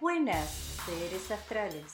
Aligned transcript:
Buenas, 0.00 0.48
seres 0.86 1.30
astrales. 1.30 1.84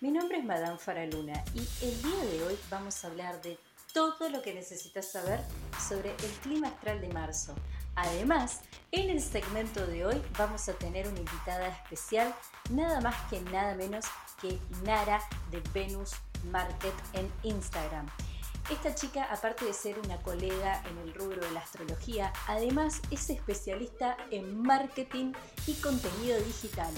Mi 0.00 0.10
nombre 0.10 0.38
es 0.38 0.44
Madame 0.44 0.76
Faraluna 0.76 1.42
y 1.54 1.60
el 1.82 2.02
día 2.02 2.24
de 2.24 2.42
hoy 2.42 2.58
vamos 2.68 3.02
a 3.02 3.06
hablar 3.06 3.40
de 3.40 3.58
todo 3.94 4.28
lo 4.28 4.42
que 4.42 4.52
necesitas 4.52 5.10
saber 5.10 5.40
sobre 5.88 6.10
el 6.10 6.30
clima 6.42 6.68
astral 6.68 7.00
de 7.00 7.08
marzo. 7.08 7.54
Además, 7.96 8.60
en 8.92 9.08
el 9.08 9.22
segmento 9.22 9.86
de 9.86 10.04
hoy 10.04 10.22
vamos 10.36 10.68
a 10.68 10.74
tener 10.74 11.08
una 11.08 11.18
invitada 11.18 11.68
especial, 11.68 12.34
nada 12.70 13.00
más 13.00 13.16
que 13.30 13.40
nada 13.40 13.74
menos 13.74 14.04
que 14.42 14.58
Nara 14.84 15.20
de 15.50 15.62
Venus 15.72 16.12
Market 16.50 16.94
en 17.14 17.32
Instagram. 17.42 18.06
Esta 18.70 18.94
chica, 18.94 19.24
aparte 19.24 19.64
de 19.64 19.72
ser 19.72 19.98
una 19.98 20.18
colega 20.18 20.82
en 20.88 20.98
el 20.98 21.14
rubro 21.14 21.40
de 21.40 21.50
la 21.52 21.60
astrología, 21.60 22.32
además 22.46 23.00
es 23.10 23.30
especialista 23.30 24.16
en 24.30 24.60
marketing 24.62 25.32
y 25.66 25.74
contenido 25.74 26.38
digital 26.40 26.92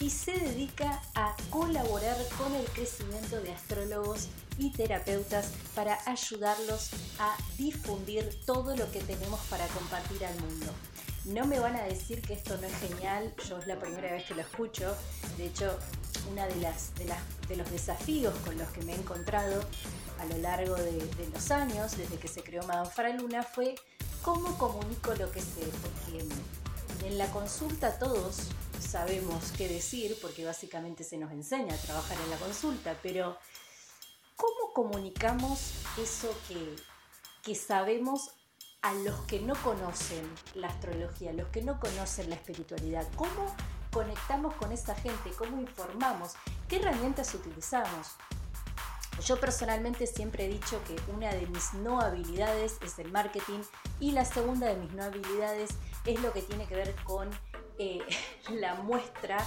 y 0.00 0.10
se 0.10 0.32
dedica 0.32 1.02
a 1.14 1.34
colaborar 1.50 2.16
con 2.36 2.54
el 2.54 2.64
crecimiento 2.66 3.40
de 3.40 3.52
astrólogos 3.52 4.28
y 4.58 4.70
terapeutas 4.70 5.52
para 5.74 5.98
ayudarlos 6.06 6.90
a 7.18 7.36
difundir 7.56 8.40
todo 8.46 8.76
lo 8.76 8.90
que 8.90 9.00
tenemos 9.00 9.40
para 9.50 9.66
compartir 9.68 10.24
al 10.24 10.38
mundo. 10.40 10.66
No 11.24 11.46
me 11.46 11.58
van 11.58 11.76
a 11.76 11.82
decir 11.82 12.22
que 12.22 12.34
esto 12.34 12.56
no 12.58 12.66
es 12.66 12.74
genial, 12.78 13.34
yo 13.48 13.58
es 13.58 13.66
la 13.66 13.78
primera 13.78 14.12
vez 14.12 14.24
que 14.24 14.34
lo 14.34 14.40
escucho, 14.40 14.96
de 15.36 15.46
hecho, 15.46 15.78
uno 16.30 16.46
de, 16.46 16.56
las, 16.56 16.92
de, 16.94 17.56
los 17.56 17.70
desafíos 17.70 18.34
con 18.44 18.56
los 18.56 18.68
que 18.68 18.82
me 18.82 18.92
he 18.92 18.96
encontrado 18.96 19.62
a 20.20 20.24
lo 20.26 20.38
largo 20.38 20.74
de, 20.74 21.28
los 21.32 21.50
años, 21.50 21.96
desde 21.96 22.16
que 22.16 22.28
se 22.28 22.42
creó 22.42 22.62
Madame 22.64 22.90
Faraluna, 22.90 23.42
fue 23.42 23.74
cómo 24.22 24.56
comunico 24.58 25.14
lo 25.14 25.30
que 25.30 25.40
sé, 25.40 25.68
porque 25.82 26.24
en 27.06 27.18
la 27.18 27.26
consulta 27.26 27.98
todos 27.98 28.48
sabemos 28.80 29.52
qué 29.56 29.68
decir, 29.68 30.16
porque 30.20 30.44
básicamente 30.44 31.04
se 31.04 31.18
nos 31.18 31.32
enseña 31.32 31.74
a 31.74 31.78
trabajar 31.78 32.16
en 32.20 32.30
la 32.30 32.36
consulta, 32.36 32.96
pero 33.02 33.38
¿cómo 34.36 34.72
comunicamos 34.74 35.72
eso 35.98 36.34
que, 36.48 36.76
que 37.42 37.54
sabemos 37.54 38.30
a 38.82 38.94
los 38.94 39.20
que 39.22 39.40
no 39.40 39.54
conocen 39.62 40.28
la 40.54 40.68
astrología, 40.68 41.30
a 41.30 41.34
los 41.34 41.48
que 41.48 41.62
no 41.62 41.80
conocen 41.80 42.30
la 42.30 42.36
espiritualidad? 42.36 43.06
¿Cómo 43.16 43.54
conectamos 43.92 44.54
con 44.54 44.72
esa 44.72 44.94
gente? 44.94 45.30
¿Cómo 45.36 45.60
informamos? 45.60 46.34
¿Qué 46.68 46.76
herramientas 46.76 47.34
utilizamos? 47.34 48.08
Yo 49.24 49.40
personalmente 49.40 50.06
siempre 50.06 50.44
he 50.44 50.48
dicho 50.48 50.80
que 50.84 50.96
una 51.12 51.30
de 51.34 51.46
mis 51.48 51.74
no 51.74 52.00
habilidades 52.00 52.76
es 52.82 52.98
el 53.00 53.10
marketing 53.10 53.60
y 53.98 54.12
la 54.12 54.24
segunda 54.24 54.68
de 54.68 54.76
mis 54.76 54.92
no 54.92 55.02
habilidades 55.02 55.70
es 56.04 56.20
lo 56.20 56.32
que 56.32 56.42
tiene 56.42 56.66
que 56.66 56.76
ver 56.76 56.94
con 57.02 57.28
eh, 57.78 58.00
la 58.50 58.74
muestra 58.76 59.38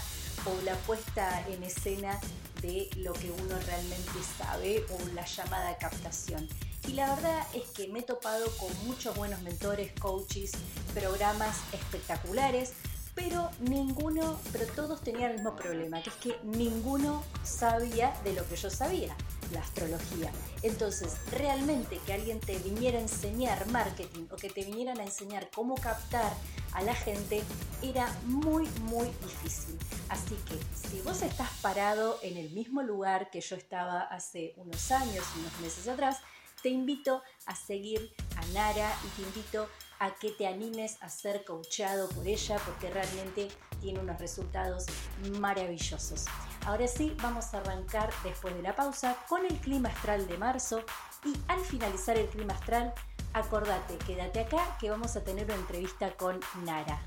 o 0.46 0.66
la 0.66 0.76
puesta 0.76 1.46
en 1.48 1.64
escena 1.64 2.20
de 2.62 2.90
lo 2.98 3.14
que 3.14 3.32
uno 3.32 3.60
realmente 3.66 4.12
sabe 4.38 4.86
o 4.90 5.16
la 5.16 5.26
llamada 5.26 5.78
captación. 5.78 6.48
Y 6.88 6.94
la 6.94 7.14
verdad 7.16 7.48
es 7.54 7.64
que 7.70 7.88
me 7.88 8.00
he 8.00 8.04
topado 8.04 8.46
con 8.58 8.70
muchos 8.86 9.16
buenos 9.16 9.42
mentores, 9.42 9.92
coaches, 10.00 10.52
programas 10.94 11.58
espectaculares, 11.74 12.74
pero 13.14 13.50
ninguno, 13.60 14.40
pero 14.52 14.66
todos 14.68 15.02
tenían 15.02 15.32
el 15.32 15.36
mismo 15.38 15.56
problema, 15.56 16.02
que 16.02 16.10
es 16.10 16.16
que 16.16 16.38
ninguno 16.44 17.24
sabía 17.44 18.14
de 18.24 18.34
lo 18.34 18.48
que 18.48 18.56
yo 18.56 18.70
sabía, 18.70 19.16
la 19.52 19.62
astrología. 19.62 20.32
Entonces, 20.62 21.16
realmente 21.32 22.00
que 22.06 22.14
alguien 22.14 22.40
te 22.40 22.58
viniera 22.60 22.98
a 22.98 23.02
enseñar 23.02 23.68
marketing 23.68 24.28
o 24.32 24.36
que 24.36 24.50
te 24.50 24.64
vinieran 24.64 25.00
a 25.00 25.04
enseñar 25.04 25.50
cómo 25.54 25.76
captar 25.76 26.34
a 26.74 26.82
la 26.82 26.96
gente 26.96 27.44
era 27.82 28.08
muy, 28.26 28.68
muy 28.82 29.08
difícil. 29.08 29.78
Así 30.10 30.36
que 30.48 30.58
si 30.88 31.02
vos 31.02 31.22
estás 31.22 31.50
parado 31.62 32.20
en 32.22 32.38
el 32.38 32.50
mismo 32.52 32.82
lugar 32.84 33.30
que 33.30 33.42
yo 33.42 33.56
estaba 33.56 34.02
hace 34.02 34.54
unos 34.58 34.92
años, 34.92 35.26
unos 35.38 35.60
meses 35.60 35.88
atrás, 35.88 36.18
te 36.62 36.70
invito 36.70 37.24
a 37.46 37.56
seguir 37.56 38.14
a 38.36 38.46
Nara 38.54 38.94
y 39.06 39.08
te 39.16 39.22
invito 39.24 39.64
a 39.64 39.68
que 40.10 40.32
te 40.32 40.48
animes 40.48 40.98
a 41.02 41.10
ser 41.10 41.46
coachado 41.46 42.10
por 42.10 42.28
ella 42.28 42.58
porque 42.66 42.90
realmente 42.90 43.50
tiene 43.80 44.00
unos 44.00 44.20
resultados 44.20 44.86
maravillosos. 45.40 46.26
Ahora 46.66 46.88
sí, 46.88 47.16
vamos 47.22 47.54
a 47.54 47.60
arrancar 47.60 48.10
después 48.24 48.56
de 48.56 48.64
la 48.64 48.76
pausa 48.76 49.16
con 49.30 49.46
el 49.46 49.56
clima 49.58 49.90
astral 49.90 50.28
de 50.28 50.38
marzo 50.40 50.82
y 51.24 51.36
al 51.48 51.60
finalizar 51.60 52.18
el 52.18 52.28
clima 52.28 52.54
astral, 52.54 52.94
acordate, 53.34 53.98
quédate 54.06 54.40
acá 54.40 54.76
que 54.80 54.90
vamos 54.90 55.16
a 55.16 55.24
tener 55.24 55.46
una 55.46 55.56
entrevista 55.56 56.12
con 56.18 56.40
Nara. 56.66 57.00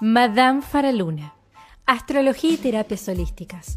Madame 0.00 0.62
Faraluna, 0.62 1.34
Astrología 1.84 2.52
y 2.52 2.56
Terapias 2.56 3.08
Holísticas 3.08 3.76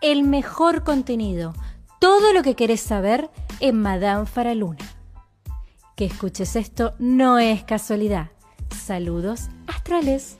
el 0.00 0.22
mejor 0.22 0.84
contenido, 0.84 1.54
todo 2.00 2.32
lo 2.32 2.42
que 2.42 2.54
querés 2.54 2.80
saber 2.80 3.30
en 3.60 3.80
Madame 3.80 4.26
Faraluna. 4.26 4.84
Que 5.96 6.04
escuches 6.04 6.56
esto 6.56 6.94
no 6.98 7.38
es 7.38 7.64
casualidad. 7.64 8.28
Saludos 8.84 9.48
astrales. 9.66 10.38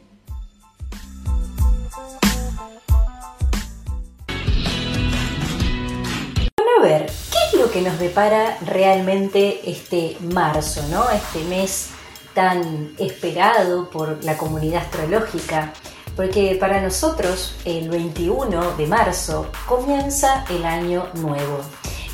Bueno, 6.57 6.71
a 6.79 6.83
ver, 6.83 7.07
¿qué 7.07 7.39
es 7.53 7.61
lo 7.61 7.71
que 7.71 7.81
nos 7.81 7.99
depara 7.99 8.59
realmente 8.67 9.71
este 9.71 10.17
marzo, 10.21 10.87
¿no? 10.91 11.09
Este 11.11 11.43
mes 11.45 11.91
tan 12.35 12.93
esperado 12.99 13.89
por 13.89 14.23
la 14.23 14.37
comunidad 14.37 14.83
astrológica 14.83 15.73
porque 16.17 16.57
para 16.59 16.81
nosotros 16.81 17.55
el 17.67 17.91
21 17.91 18.73
de 18.73 18.87
marzo 18.87 19.51
comienza 19.67 20.45
el 20.49 20.65
año 20.65 21.09
nuevo. 21.15 21.61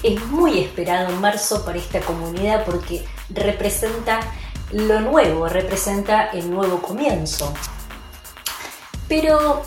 Es 0.02 0.20
muy 0.26 0.58
esperado 0.58 1.08
en 1.10 1.20
marzo 1.20 1.64
para 1.64 1.78
esta 1.78 2.00
comunidad 2.00 2.64
porque 2.64 3.06
representa 3.30 4.18
lo 4.72 5.00
nuevo, 5.00 5.48
representa 5.48 6.30
el 6.30 6.50
nuevo 6.50 6.82
comienzo. 6.82 7.54
Pero, 9.06 9.62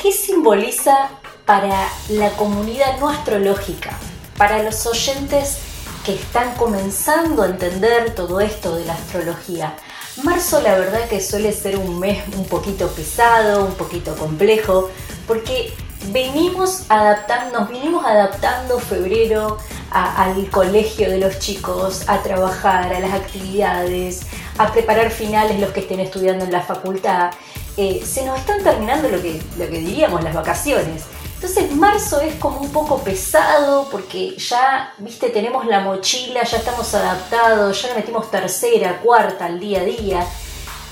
¿qué 0.00 0.12
simboliza 0.12 1.08
para 1.44 1.88
la 2.10 2.30
comunidad 2.32 3.00
no 3.00 3.08
astrológica? 3.08 3.90
Para 4.36 4.62
los 4.62 4.86
oyentes 4.86 5.58
que 6.04 6.14
están 6.14 6.54
comenzando 6.54 7.42
a 7.42 7.46
entender 7.46 8.14
todo 8.14 8.40
esto 8.40 8.76
de 8.76 8.84
la 8.84 8.92
astrología. 8.92 9.74
Marzo 10.22 10.60
la 10.60 10.78
verdad 10.78 11.08
que 11.08 11.20
suele 11.20 11.52
ser 11.52 11.76
un 11.76 11.98
mes 11.98 12.22
un 12.36 12.44
poquito 12.44 12.88
pesado, 12.88 13.64
un 13.64 13.74
poquito 13.74 14.14
complejo, 14.16 14.90
porque 15.26 15.72
venimos 16.12 16.84
adaptando, 16.88 17.60
nos 17.60 17.68
vinimos 17.70 18.04
adaptando 18.04 18.78
febrero 18.78 19.58
al 19.90 20.48
colegio 20.50 21.10
de 21.10 21.18
los 21.18 21.38
chicos, 21.38 22.04
a 22.06 22.22
trabajar, 22.22 22.92
a 22.92 23.00
las 23.00 23.12
actividades, 23.12 24.22
a 24.58 24.72
preparar 24.72 25.10
finales 25.10 25.58
los 25.58 25.70
que 25.70 25.80
estén 25.80 26.00
estudiando 26.00 26.44
en 26.44 26.52
la 26.52 26.62
facultad. 26.62 27.30
Eh, 27.76 28.02
se 28.04 28.24
nos 28.24 28.38
están 28.38 28.62
terminando 28.62 29.08
lo 29.08 29.20
que, 29.22 29.40
lo 29.58 29.68
que 29.68 29.78
diríamos 29.78 30.22
las 30.22 30.34
vacaciones. 30.34 31.04
Entonces 31.42 31.72
marzo 31.72 32.20
es 32.20 32.34
como 32.34 32.60
un 32.60 32.70
poco 32.70 32.98
pesado 32.98 33.88
porque 33.90 34.36
ya, 34.36 34.92
viste, 34.98 35.30
tenemos 35.30 35.64
la 35.64 35.80
mochila, 35.80 36.44
ya 36.44 36.58
estamos 36.58 36.92
adaptados, 36.92 37.80
ya 37.80 37.88
le 37.88 37.94
metimos 37.94 38.30
tercera, 38.30 39.00
cuarta 39.00 39.46
al 39.46 39.58
día 39.58 39.80
a 39.80 39.84
día. 39.84 40.26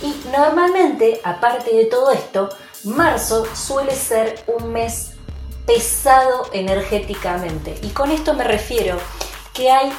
Y 0.00 0.14
normalmente, 0.34 1.20
aparte 1.22 1.76
de 1.76 1.84
todo 1.84 2.12
esto, 2.12 2.48
marzo 2.84 3.44
suele 3.54 3.94
ser 3.94 4.42
un 4.46 4.72
mes 4.72 5.10
pesado 5.66 6.48
energéticamente. 6.54 7.78
Y 7.82 7.90
con 7.90 8.10
esto 8.10 8.32
me 8.32 8.44
refiero 8.44 8.96
que 9.52 9.70
hay 9.70 9.92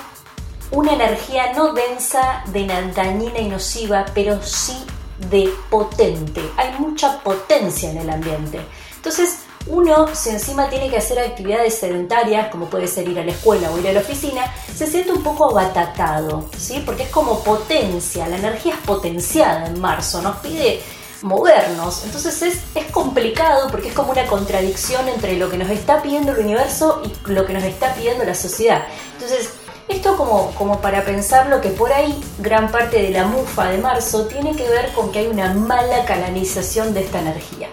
una 0.72 0.94
energía 0.94 1.54
no 1.54 1.74
densa 1.74 2.44
de 2.48 2.66
dañina 2.96 3.38
y 3.38 3.50
nociva, 3.50 4.04
pero 4.16 4.42
sí 4.42 4.84
de 5.30 5.54
potente. 5.70 6.42
Hay 6.58 6.74
mucha 6.80 7.20
potencia 7.22 7.92
en 7.92 7.98
el 7.98 8.10
ambiente. 8.10 8.62
Entonces, 8.96 9.44
uno, 9.68 10.08
si 10.16 10.30
encima 10.30 10.70
tiene 10.70 10.90
que 10.90 10.98
hacer 10.98 11.20
actividades 11.20 11.78
sedentarias, 11.78 12.50
como 12.50 12.66
puede 12.66 12.88
ser 12.88 13.08
ir 13.08 13.20
a 13.20 13.26
la 13.26 13.32
escuela 13.32 13.70
o 13.72 13.78
ir 13.78 13.88
a 13.88 13.94
la 13.94 14.00
oficina, 14.00 14.54
se 14.76 14.88
siente 14.88 15.12
un 15.12 15.24
poco 15.24 15.52
abatacado, 15.52 16.46
¿sí? 16.58 16.82
Porque 16.86 17.04
es 17.04 17.10
como 17.10 17.44
potencia, 17.44 18.28
la 18.28 18.38
energía 18.38 18.74
es 18.74 18.80
potenciada 18.80 19.68
en 19.68 19.80
marzo, 19.80 20.22
nos 20.22 20.38
pide 20.38 20.82
movernos. 21.22 22.04
Entonces 22.06 22.42
es, 22.42 22.60
es 22.76 22.86
complicado 22.92 23.70
porque 23.70 23.90
es 23.90 23.94
como 23.94 24.12
una 24.12 24.26
contradicción 24.26 25.08
entre 25.10 25.38
lo 25.38 25.50
que 25.50 25.58
nos 25.58 25.70
está 25.70 26.02
pidiendo 26.02 26.32
el 26.32 26.40
universo 26.40 27.02
y 27.04 27.32
lo 27.32 27.46
que 27.46 27.54
nos 27.54 27.64
está 27.64 27.94
pidiendo 27.94 28.24
la 28.24 28.36
sociedad. 28.36 28.84
Entonces, 29.14 29.50
esto 29.90 30.16
como, 30.16 30.52
como 30.52 30.80
para 30.82 31.04
pensar 31.04 31.48
lo 31.48 31.62
que 31.62 31.70
por 31.70 31.92
ahí 31.92 32.24
gran 32.38 32.72
parte 32.72 33.02
de 33.02 33.10
la 33.10 33.26
mufa 33.26 33.70
de 33.70 33.80
marzo 33.80 34.28
tiene 34.28 34.56
que 34.56 34.70
ver 34.70 34.94
con 34.94 35.12
que 35.12 35.20
hay 35.20 35.28
una 35.28 35.54
mala 35.54 36.06
canalización 36.06 36.94
de 36.94 37.02
esta 37.02 37.20
energía. 37.20 37.70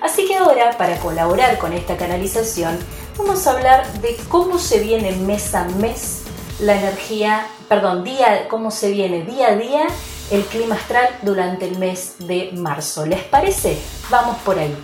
Así 0.00 0.26
que 0.26 0.36
ahora, 0.36 0.76
para 0.78 0.98
colaborar 0.98 1.58
con 1.58 1.72
esta 1.72 1.96
canalización, 1.96 2.78
vamos 3.18 3.46
a 3.46 3.52
hablar 3.52 3.92
de 4.00 4.16
cómo 4.28 4.58
se 4.58 4.80
viene 4.80 5.12
mes 5.12 5.54
a 5.54 5.64
mes 5.64 6.22
la 6.60 6.74
energía, 6.74 7.46
perdón, 7.68 8.04
día, 8.04 8.48
cómo 8.48 8.70
se 8.70 8.90
viene 8.90 9.22
día 9.22 9.48
a 9.48 9.56
día 9.56 9.86
el 10.30 10.44
clima 10.44 10.76
astral 10.76 11.08
durante 11.22 11.66
el 11.66 11.78
mes 11.78 12.14
de 12.18 12.52
marzo. 12.54 13.04
¿Les 13.06 13.24
parece? 13.24 13.78
Vamos 14.10 14.36
por 14.38 14.58
ahí. 14.58 14.76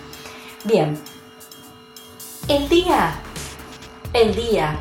Bien, 0.65 0.99
el 2.47 2.67
día, 2.67 3.19
el 4.13 4.35
día 4.35 4.79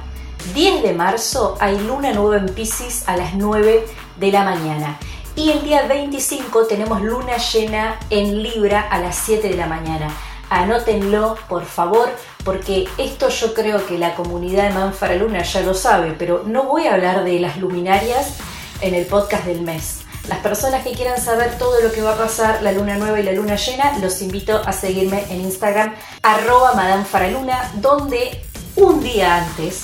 10 0.54 0.82
de 0.82 0.92
marzo 0.92 1.56
hay 1.60 1.78
luna 1.78 2.12
nueva 2.12 2.36
en 2.38 2.46
Pisces 2.54 3.08
a 3.08 3.16
las 3.16 3.34
9 3.34 3.86
de 4.16 4.32
la 4.32 4.44
mañana. 4.44 4.98
Y 5.34 5.50
el 5.50 5.62
día 5.62 5.86
25 5.86 6.66
tenemos 6.66 7.02
luna 7.02 7.36
llena 7.36 7.98
en 8.10 8.42
Libra 8.42 8.88
a 8.90 8.98
las 8.98 9.16
7 9.16 9.48
de 9.48 9.56
la 9.56 9.66
mañana. 9.66 10.08
Anótenlo, 10.50 11.36
por 11.48 11.64
favor, 11.64 12.08
porque 12.44 12.88
esto 12.98 13.28
yo 13.28 13.52
creo 13.54 13.84
que 13.86 13.98
la 13.98 14.14
comunidad 14.14 14.68
de 14.68 14.74
Manfara 14.74 15.16
Luna 15.16 15.42
ya 15.42 15.60
lo 15.62 15.74
sabe, 15.74 16.14
pero 16.16 16.44
no 16.46 16.64
voy 16.64 16.86
a 16.86 16.94
hablar 16.94 17.24
de 17.24 17.40
las 17.40 17.56
luminarias 17.56 18.34
en 18.80 18.94
el 18.94 19.06
podcast 19.06 19.44
del 19.44 19.62
mes. 19.62 20.02
Las 20.28 20.38
personas 20.38 20.82
que 20.84 20.92
quieran 20.92 21.20
saber 21.20 21.56
todo 21.58 21.80
lo 21.80 21.92
que 21.92 22.02
va 22.02 22.14
a 22.14 22.16
pasar 22.16 22.62
la 22.62 22.72
luna 22.72 22.96
nueva 22.96 23.20
y 23.20 23.22
la 23.22 23.32
luna 23.32 23.56
llena, 23.56 23.98
los 23.98 24.22
invito 24.22 24.60
a 24.64 24.72
seguirme 24.72 25.24
en 25.30 25.40
Instagram, 25.40 25.94
arroba 26.22 26.74
Madame 26.74 27.04
Faraluna, 27.04 27.70
donde 27.76 28.42
un 28.74 29.02
día 29.02 29.36
antes, 29.36 29.82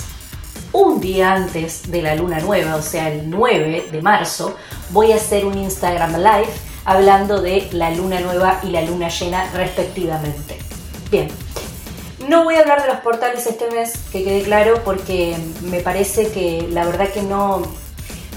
un 0.73 1.01
día 1.01 1.33
antes 1.33 1.91
de 1.91 2.03
la 2.03 2.15
luna 2.15 2.41
nueva, 2.41 2.77
o 2.77 2.83
sea, 2.83 3.09
el 3.09 3.31
9 3.31 3.89
de 3.93 4.03
marzo, 4.03 4.57
voy 4.91 5.13
a 5.13 5.17
hacer 5.17 5.45
un 5.45 5.59
Instagram 5.59 6.17
Live 6.17 6.72
hablando 6.85 7.41
de 7.41 7.69
la 7.73 7.91
luna 7.91 8.21
nueva 8.21 8.61
y 8.63 8.69
la 8.69 8.83
luna 8.83 9.09
llena 9.09 9.51
respectivamente. 9.53 10.59
Bien, 11.11 11.29
no 12.29 12.45
voy 12.45 12.55
a 12.57 12.61
hablar 12.61 12.83
de 12.83 12.89
los 12.89 12.99
portales 12.99 13.47
este 13.47 13.71
mes, 13.71 13.93
que 14.11 14.25
quede 14.25 14.43
claro, 14.43 14.83
porque 14.85 15.37
me 15.63 15.81
parece 15.81 16.31
que 16.31 16.69
la 16.71 16.85
verdad 16.85 17.09
que 17.09 17.23
no, 17.23 17.63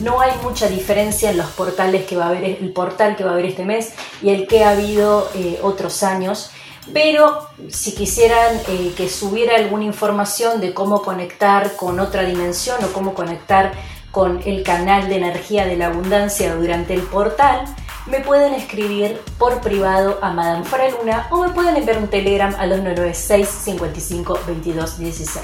no 0.01 0.19
hay 0.21 0.31
mucha 0.43 0.67
diferencia 0.67 1.31
en 1.31 1.37
los 1.37 1.47
portales 1.51 2.05
que 2.05 2.17
va 2.17 2.25
a 2.25 2.29
haber, 2.29 2.43
el 2.43 2.71
portal 2.73 3.15
que 3.15 3.23
va 3.23 3.31
a 3.31 3.33
haber 3.33 3.45
este 3.45 3.65
mes 3.65 3.93
y 4.21 4.29
el 4.29 4.47
que 4.47 4.63
ha 4.63 4.71
habido 4.71 5.29
eh, 5.35 5.59
otros 5.61 6.03
años. 6.03 6.51
Pero 6.93 7.47
si 7.69 7.95
quisieran 7.95 8.59
eh, 8.67 8.93
que 8.95 9.09
subiera 9.09 9.55
alguna 9.55 9.85
información 9.85 10.61
de 10.61 10.73
cómo 10.73 11.01
conectar 11.01 11.75
con 11.75 11.99
otra 11.99 12.23
dimensión 12.23 12.83
o 12.83 12.93
cómo 12.93 13.13
conectar 13.15 13.73
con 14.11 14.41
el 14.45 14.63
canal 14.63 15.09
de 15.09 15.17
energía 15.17 15.65
de 15.65 15.77
la 15.77 15.87
abundancia 15.87 16.55
durante 16.55 16.93
el 16.93 17.01
portal, 17.01 17.65
me 18.07 18.19
pueden 18.19 18.53
escribir 18.53 19.19
por 19.37 19.61
privado 19.61 20.19
a 20.21 20.31
Madame 20.31 20.65
Faraluna 20.65 21.27
o 21.31 21.43
me 21.43 21.49
pueden 21.49 21.75
enviar 21.75 21.97
un 21.97 22.07
telegram 22.07 22.55
a 22.57 22.65
los 22.65 22.77
996 22.79 23.47
55 23.47 24.39
22 24.47 24.97
16. 24.99 25.43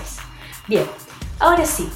Bien, 0.67 0.85
ahora 1.39 1.65
sí, 1.65 1.89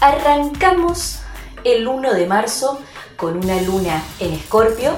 Arrancamos 0.00 1.18
el 1.64 1.88
1 1.88 2.14
de 2.14 2.26
marzo 2.26 2.78
con 3.16 3.36
una 3.36 3.60
luna 3.62 4.00
en 4.20 4.32
Escorpio, 4.32 4.96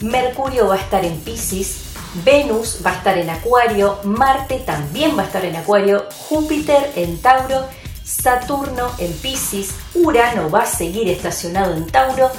Mercurio 0.00 0.68
va 0.68 0.74
a 0.74 0.78
estar 0.78 1.06
en 1.06 1.18
Pisces, 1.20 1.94
Venus 2.22 2.82
va 2.84 2.90
a 2.90 2.96
estar 2.96 3.16
en 3.16 3.30
Acuario, 3.30 3.98
Marte 4.04 4.58
también 4.58 5.16
va 5.16 5.22
a 5.22 5.26
estar 5.26 5.42
en 5.42 5.56
Acuario, 5.56 6.06
Júpiter 6.28 6.92
en 6.96 7.18
Tauro, 7.22 7.64
Saturno 8.04 8.90
en 8.98 9.10
Pisces, 9.14 9.70
Urano 9.94 10.50
va 10.50 10.64
a 10.64 10.66
seguir 10.66 11.08
estacionado 11.08 11.72
en 11.72 11.86
Tauro, 11.86 12.30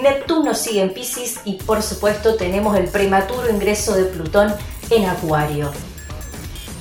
Neptuno 0.00 0.54
sigue 0.54 0.82
en 0.82 0.92
Pisces 0.92 1.40
y 1.44 1.54
por 1.54 1.82
supuesto 1.82 2.36
tenemos 2.36 2.76
el 2.76 2.88
prematuro 2.88 3.48
ingreso 3.50 3.94
de 3.94 4.04
Plutón 4.04 4.54
en 4.90 5.06
Acuario. 5.06 5.70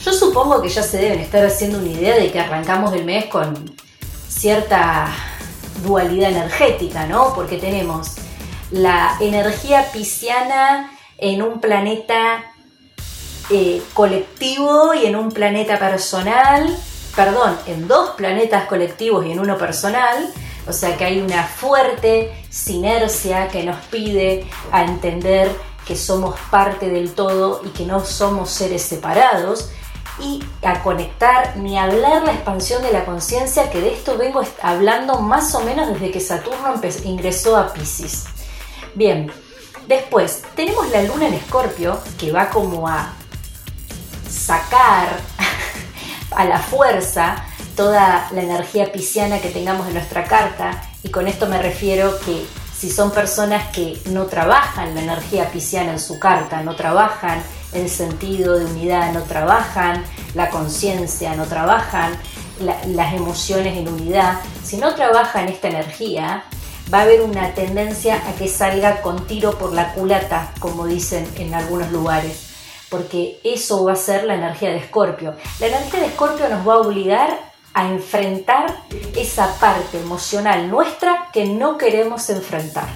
Yo 0.03 0.13
supongo 0.13 0.61
que 0.61 0.69
ya 0.69 0.83
se 0.83 0.97
deben 0.97 1.19
estar 1.19 1.45
haciendo 1.45 1.79
una 1.79 1.89
idea 1.89 2.15
de 2.15 2.31
que 2.31 2.39
arrancamos 2.39 2.93
el 2.93 3.05
mes 3.05 3.25
con 3.25 3.73
cierta 4.27 5.07
dualidad 5.83 6.31
energética, 6.31 7.07
¿no? 7.07 7.33
Porque 7.33 7.57
tenemos 7.57 8.15
la 8.71 9.15
energía 9.21 9.91
pisciana 9.93 10.91
en 11.17 11.41
un 11.41 11.61
planeta 11.61 12.43
eh, 13.49 13.81
colectivo 13.93 14.93
y 14.93 15.05
en 15.05 15.15
un 15.15 15.31
planeta 15.31 15.77
personal, 15.77 16.75
perdón, 17.15 17.57
en 17.67 17.87
dos 17.87 18.11
planetas 18.11 18.65
colectivos 18.65 19.25
y 19.25 19.31
en 19.31 19.39
uno 19.39 19.57
personal, 19.57 20.33
o 20.67 20.73
sea 20.73 20.97
que 20.97 21.05
hay 21.05 21.21
una 21.21 21.43
fuerte 21.43 22.33
sinergia 22.49 23.47
que 23.47 23.63
nos 23.63 23.77
pide 23.85 24.47
a 24.71 24.83
entender 24.83 25.51
que 25.85 25.95
somos 25.95 26.35
parte 26.49 26.89
del 26.89 27.13
todo 27.13 27.61
y 27.65 27.69
que 27.69 27.85
no 27.85 28.03
somos 28.03 28.49
seres 28.49 28.81
separados 28.81 29.69
y 30.19 30.43
a 30.61 30.81
conectar 30.83 31.57
ni 31.57 31.77
hablar 31.77 32.23
la 32.23 32.33
expansión 32.33 32.81
de 32.83 32.91
la 32.91 33.03
conciencia, 33.03 33.69
que 33.69 33.81
de 33.81 33.93
esto 33.93 34.17
vengo 34.17 34.41
hablando 34.61 35.19
más 35.19 35.53
o 35.55 35.61
menos 35.61 35.89
desde 35.89 36.11
que 36.11 36.19
Saturno 36.19 36.79
ingresó 37.03 37.57
a 37.57 37.73
Pisces. 37.73 38.25
Bien, 38.93 39.31
después 39.87 40.43
tenemos 40.55 40.89
la 40.91 41.01
luna 41.03 41.27
en 41.27 41.33
Escorpio, 41.33 41.99
que 42.17 42.31
va 42.31 42.49
como 42.49 42.87
a 42.87 43.13
sacar 44.29 45.19
a 46.31 46.45
la 46.45 46.59
fuerza 46.59 47.43
toda 47.75 48.27
la 48.31 48.41
energía 48.41 48.91
pisciana 48.91 49.39
que 49.39 49.49
tengamos 49.49 49.87
en 49.87 49.93
nuestra 49.93 50.25
carta, 50.25 50.81
y 51.03 51.09
con 51.09 51.27
esto 51.27 51.47
me 51.47 51.61
refiero 51.61 52.17
que 52.19 52.45
si 52.77 52.91
son 52.91 53.11
personas 53.11 53.69
que 53.69 54.01
no 54.07 54.25
trabajan 54.25 54.93
la 54.93 55.01
energía 55.01 55.49
pisciana 55.51 55.93
en 55.93 55.99
su 55.99 56.19
carta, 56.19 56.61
no 56.63 56.75
trabajan 56.75 57.41
el 57.73 57.89
sentido 57.89 58.59
de 58.59 58.65
unidad, 58.65 59.13
no 59.13 59.21
trabajan 59.23 60.03
la 60.35 60.49
conciencia, 60.49 61.35
no 61.35 61.45
trabajan 61.45 62.17
las 62.59 63.13
emociones 63.13 63.77
en 63.77 63.87
unidad, 63.87 64.39
si 64.63 64.77
no 64.77 64.93
trabajan 64.95 65.47
esta 65.49 65.69
energía, 65.69 66.43
va 66.93 66.99
a 66.99 67.01
haber 67.03 67.21
una 67.21 67.53
tendencia 67.53 68.21
a 68.27 68.33
que 68.35 68.47
salga 68.47 69.01
con 69.01 69.27
tiro 69.27 69.57
por 69.57 69.73
la 69.73 69.93
culata, 69.93 70.51
como 70.59 70.85
dicen 70.85 71.27
en 71.37 71.53
algunos 71.53 71.91
lugares, 71.91 72.49
porque 72.89 73.39
eso 73.43 73.85
va 73.85 73.93
a 73.93 73.95
ser 73.95 74.25
la 74.25 74.35
energía 74.35 74.69
de 74.69 74.77
Escorpio. 74.77 75.35
La 75.59 75.67
energía 75.67 76.01
de 76.01 76.07
Escorpio 76.07 76.47
nos 76.49 76.67
va 76.67 76.73
a 76.73 76.79
obligar 76.79 77.52
a 77.73 77.87
enfrentar 77.87 78.75
esa 79.15 79.53
parte 79.59 79.99
emocional 79.99 80.69
nuestra 80.69 81.29
que 81.33 81.45
no 81.45 81.77
queremos 81.77 82.29
enfrentar. 82.29 82.87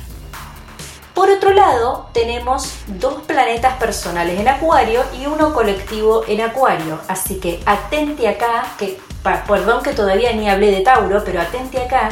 Por 1.14 1.32
otro 1.32 1.52
lado, 1.52 2.10
tenemos 2.14 2.76
dos 2.86 3.24
planetas 3.24 3.78
personales 3.78 4.40
en 4.40 4.48
Acuario 4.48 5.04
y 5.20 5.26
uno 5.26 5.52
colectivo 5.52 6.24
en 6.28 6.42
Acuario. 6.42 7.00
Así 7.08 7.40
que 7.40 7.60
atente 7.66 8.28
acá, 8.28 8.66
que 8.78 9.00
perdón 9.48 9.82
que 9.82 9.94
todavía 9.94 10.32
ni 10.34 10.48
hablé 10.48 10.70
de 10.70 10.82
Tauro, 10.82 11.24
pero 11.26 11.42
atente 11.42 11.82
acá 11.82 12.10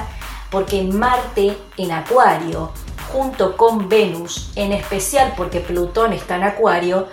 porque 0.50 0.82
Marte 0.82 1.56
en 1.78 1.92
Acuario, 1.92 2.72
junto 3.12 3.56
con 3.56 3.90
Venus, 3.90 4.52
en 4.56 4.72
especial 4.72 5.34
porque 5.38 5.60
Plutón 5.60 6.14
está 6.14 6.38
en 6.38 6.44
Acuario, 6.44 7.08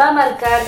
va 0.00 0.08
a 0.08 0.12
marcar 0.12 0.62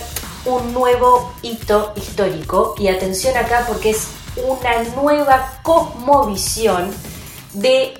un 0.44 0.74
nuevo 0.74 1.32
hito 1.40 1.92
histórico. 1.96 2.74
Y 2.78 2.88
atención 2.88 3.36
acá 3.36 3.64
porque 3.66 3.90
es 3.90 4.08
una 4.44 4.82
nueva 4.94 5.60
cosmovisión 5.62 6.90
de 7.52 7.94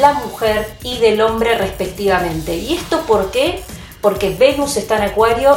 la 0.00 0.14
mujer 0.14 0.76
y 0.82 0.98
del 0.98 1.20
hombre 1.20 1.56
respectivamente. 1.58 2.56
¿Y 2.56 2.74
esto 2.74 3.00
por 3.02 3.30
qué? 3.30 3.62
Porque 4.00 4.34
Venus 4.34 4.76
está 4.76 4.96
en 4.96 5.02
Acuario 5.02 5.56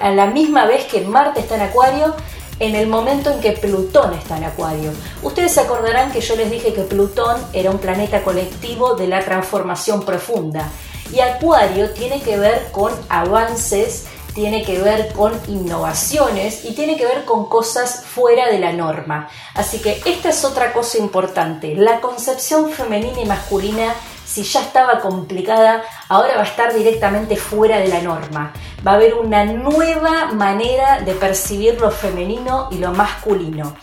a 0.00 0.10
la 0.10 0.26
misma 0.26 0.66
vez 0.66 0.84
que 0.86 1.00
Marte 1.02 1.40
está 1.40 1.56
en 1.56 1.62
Acuario 1.62 2.14
en 2.60 2.76
el 2.76 2.86
momento 2.86 3.30
en 3.30 3.40
que 3.40 3.52
Plutón 3.52 4.14
está 4.14 4.36
en 4.36 4.44
Acuario. 4.44 4.92
Ustedes 5.22 5.52
se 5.52 5.60
acordarán 5.60 6.12
que 6.12 6.20
yo 6.20 6.36
les 6.36 6.50
dije 6.50 6.72
que 6.72 6.82
Plutón 6.82 7.40
era 7.52 7.70
un 7.70 7.78
planeta 7.78 8.22
colectivo 8.22 8.94
de 8.94 9.08
la 9.08 9.20
transformación 9.24 10.04
profunda 10.04 10.70
y 11.12 11.20
Acuario 11.20 11.90
tiene 11.90 12.22
que 12.22 12.38
ver 12.38 12.68
con 12.72 12.92
avances 13.08 14.06
tiene 14.34 14.64
que 14.64 14.80
ver 14.80 15.12
con 15.12 15.32
innovaciones 15.46 16.64
y 16.64 16.74
tiene 16.74 16.96
que 16.96 17.06
ver 17.06 17.24
con 17.24 17.48
cosas 17.48 18.04
fuera 18.04 18.48
de 18.48 18.58
la 18.58 18.72
norma. 18.72 19.28
Así 19.54 19.80
que 19.80 20.02
esta 20.04 20.30
es 20.30 20.44
otra 20.44 20.72
cosa 20.72 20.98
importante. 20.98 21.74
La 21.76 22.00
concepción 22.00 22.70
femenina 22.70 23.20
y 23.20 23.26
masculina 23.26 23.94
si 24.24 24.42
ya 24.42 24.62
estaba 24.62 25.00
complicada, 25.00 25.82
ahora 26.08 26.36
va 26.36 26.40
a 26.40 26.46
estar 26.46 26.74
directamente 26.74 27.36
fuera 27.36 27.78
de 27.78 27.88
la 27.88 28.00
norma. 28.00 28.52
Va 28.84 28.92
a 28.92 28.94
haber 28.94 29.14
una 29.14 29.44
nueva 29.44 30.32
manera 30.32 31.00
de 31.00 31.12
percibir 31.14 31.80
lo 31.80 31.90
femenino 31.90 32.68
y 32.72 32.78
lo 32.78 32.90
masculino. 32.92 33.76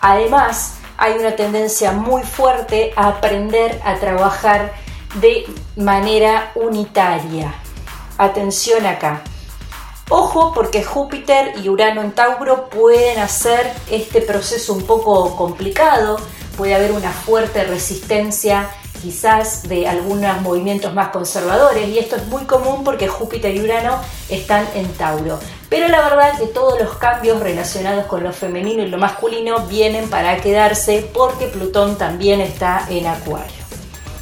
Además, 0.00 0.78
hay 0.98 1.14
una 1.14 1.34
tendencia 1.36 1.92
muy 1.92 2.22
fuerte 2.22 2.92
a 2.96 3.08
aprender 3.08 3.80
a 3.84 3.94
trabajar 3.96 4.74
de 5.14 5.46
manera 5.76 6.52
unitaria. 6.54 7.54
Atención 8.18 8.84
acá. 8.84 9.22
Ojo 10.10 10.52
porque 10.54 10.84
Júpiter 10.84 11.54
y 11.62 11.70
Urano 11.70 12.02
en 12.02 12.12
Tauro 12.12 12.68
pueden 12.68 13.18
hacer 13.18 13.72
este 13.90 14.20
proceso 14.20 14.74
un 14.74 14.82
poco 14.82 15.34
complicado, 15.34 16.18
puede 16.58 16.74
haber 16.74 16.92
una 16.92 17.10
fuerte 17.10 17.64
resistencia 17.64 18.68
quizás 19.00 19.66
de 19.68 19.88
algunos 19.88 20.40
movimientos 20.42 20.92
más 20.92 21.08
conservadores 21.08 21.88
y 21.88 21.98
esto 21.98 22.16
es 22.16 22.26
muy 22.26 22.44
común 22.44 22.84
porque 22.84 23.08
Júpiter 23.08 23.54
y 23.54 23.60
Urano 23.60 23.98
están 24.28 24.66
en 24.74 24.92
Tauro. 24.92 25.38
Pero 25.70 25.88
la 25.88 26.02
verdad 26.02 26.38
que 26.38 26.46
todos 26.46 26.78
los 26.78 26.96
cambios 26.96 27.40
relacionados 27.40 28.04
con 28.04 28.22
lo 28.22 28.32
femenino 28.32 28.82
y 28.82 28.88
lo 28.88 28.98
masculino 28.98 29.66
vienen 29.66 30.10
para 30.10 30.36
quedarse 30.36 31.10
porque 31.14 31.46
Plutón 31.46 31.96
también 31.96 32.42
está 32.42 32.86
en 32.90 33.06
Acuario. 33.06 33.64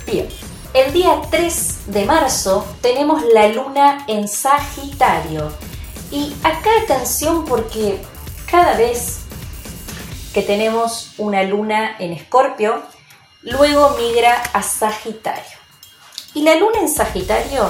Bien, 0.07 0.29
el 0.75 0.93
día 0.93 1.21
3 1.31 1.87
de 1.87 2.05
marzo 2.05 2.65
tenemos 2.81 3.23
la 3.33 3.49
luna 3.49 4.05
en 4.09 4.29
Sagitario 4.29 5.53
y 6.13 6.37
acá 6.45 6.71
atención 6.83 7.47
porque 7.47 8.01
cada 8.49 8.77
vez 8.77 9.21
que 10.35 10.43
tenemos 10.43 11.15
una 11.17 11.43
luna 11.43 11.97
en 11.99 12.13
Escorpio, 12.13 12.83
luego 13.41 13.97
migra 13.99 14.35
a 14.53 14.63
Sagitario. 14.63 15.59
Y 16.35 16.43
la 16.43 16.55
luna 16.57 16.81
en 16.81 16.89
Sagitario 16.89 17.69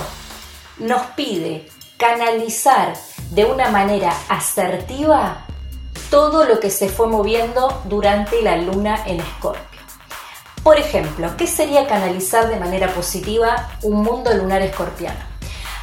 nos 0.79 1.03
pide 1.13 1.69
canalizar 1.97 2.95
de 3.31 3.45
una 3.45 3.71
manera 3.71 4.13
asertiva 4.29 5.47
todo 6.11 6.45
lo 6.45 6.59
que 6.59 6.71
se 6.71 6.89
fue 6.89 7.07
moviendo 7.07 7.83
durante 7.85 8.43
la 8.43 8.57
luna 8.57 9.05
en 9.07 9.21
Escorpio. 9.21 9.81
Por 10.65 10.79
ejemplo, 10.79 11.37
¿qué 11.37 11.47
sería 11.47 11.87
canalizar 11.87 12.49
de 12.49 12.59
manera 12.59 12.93
positiva 12.93 13.71
un 13.83 14.03
mundo 14.03 14.35
lunar 14.35 14.63
escorpiano? 14.63 15.32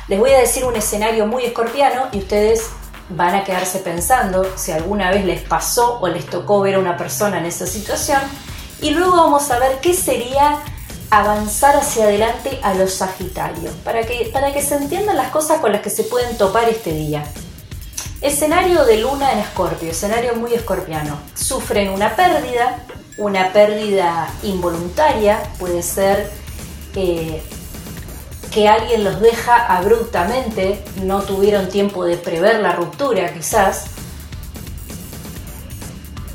Les 0.09 0.17
voy 0.17 0.31
a 0.31 0.39
decir 0.39 0.65
un 0.65 0.75
escenario 0.75 1.27
muy 1.27 1.45
escorpiano 1.45 2.07
y 2.11 2.17
ustedes 2.17 2.63
van 3.09 3.35
a 3.35 3.43
quedarse 3.43 3.77
pensando 3.77 4.43
si 4.55 4.71
alguna 4.71 5.11
vez 5.11 5.23
les 5.23 5.41
pasó 5.41 5.99
o 6.01 6.07
les 6.07 6.25
tocó 6.25 6.61
ver 6.61 6.75
a 6.75 6.79
una 6.79 6.97
persona 6.97 7.37
en 7.37 7.45
esa 7.45 7.67
situación. 7.67 8.19
Y 8.81 8.89
luego 8.89 9.15
vamos 9.15 9.51
a 9.51 9.59
ver 9.59 9.79
qué 9.81 9.93
sería 9.93 10.63
avanzar 11.11 11.75
hacia 11.75 12.05
adelante 12.05 12.59
a 12.63 12.73
los 12.73 12.93
Sagitarios, 12.93 13.75
para 13.83 14.01
que, 14.01 14.31
para 14.33 14.51
que 14.51 14.63
se 14.63 14.77
entiendan 14.77 15.15
las 15.15 15.29
cosas 15.29 15.59
con 15.59 15.71
las 15.71 15.81
que 15.81 15.91
se 15.91 16.03
pueden 16.03 16.35
topar 16.39 16.67
este 16.69 16.91
día. 16.91 17.23
Escenario 18.21 18.85
de 18.85 18.97
luna 18.97 19.31
en 19.31 19.39
escorpio, 19.39 19.91
escenario 19.91 20.33
muy 20.33 20.55
escorpiano. 20.55 21.19
Sufren 21.35 21.89
una 21.89 22.15
pérdida, 22.15 22.83
una 23.17 23.53
pérdida 23.53 24.27
involuntaria, 24.41 25.39
puede 25.59 25.83
ser 25.83 26.31
eh, 26.95 27.43
que 28.51 28.67
alguien 28.67 29.03
los 29.03 29.21
deja 29.21 29.65
abruptamente, 29.77 30.83
no 31.03 31.21
tuvieron 31.21 31.69
tiempo 31.69 32.05
de 32.05 32.17
prever 32.17 32.59
la 32.59 32.73
ruptura 32.73 33.33
quizás, 33.33 33.85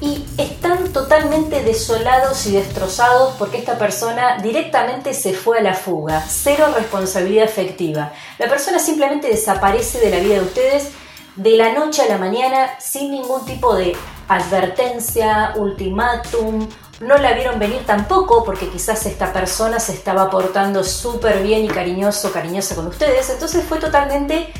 y 0.00 0.25
están 0.37 0.92
totalmente 0.92 1.62
desolados 1.62 2.47
y 2.47 2.52
destrozados 2.52 3.35
porque 3.38 3.56
esta 3.56 3.78
persona 3.78 4.38
directamente 4.42 5.14
se 5.14 5.33
fue 5.33 5.59
a 5.61 5.62
la 5.62 5.75
fuga, 5.75 6.23
cero 6.28 6.66
responsabilidad 6.76 7.44
efectiva. 7.44 8.12
La 8.38 8.49
persona 8.49 8.78
simplemente 8.78 9.28
desaparece 9.28 10.00
de 10.00 10.11
la 10.11 10.18
vida 10.18 10.35
de 10.35 10.42
ustedes 10.42 10.90
de 11.37 11.56
la 11.56 11.73
noche 11.73 12.02
a 12.02 12.06
la 12.06 12.18
mañana 12.18 12.78
sin 12.78 13.11
ningún 13.11 13.44
tipo 13.44 13.75
de 13.75 13.97
advertencia, 14.28 15.54
ultimátum, 15.56 16.68
no 17.01 17.19
la 17.19 17.33
vieron 17.33 17.59
venir 17.59 17.85
tampoco 17.87 18.45
porque 18.45 18.69
quizás 18.69 19.07
esta 19.07 19.33
persona 19.33 19.81
se 19.81 19.93
estaba 19.93 20.31
portando 20.31 20.85
súper 20.85 21.43
bien 21.43 21.65
y 21.65 21.69
cariñoso, 21.69 22.33
cariñosa 22.33 22.75
con 22.75 22.87
ustedes, 22.87 23.31
entonces 23.31 23.65
fue 23.65 23.79
totalmente, 23.79 24.53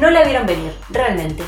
no 0.00 0.10
la 0.10 0.24
vieron 0.24 0.46
venir, 0.46 0.72
realmente. 0.90 1.42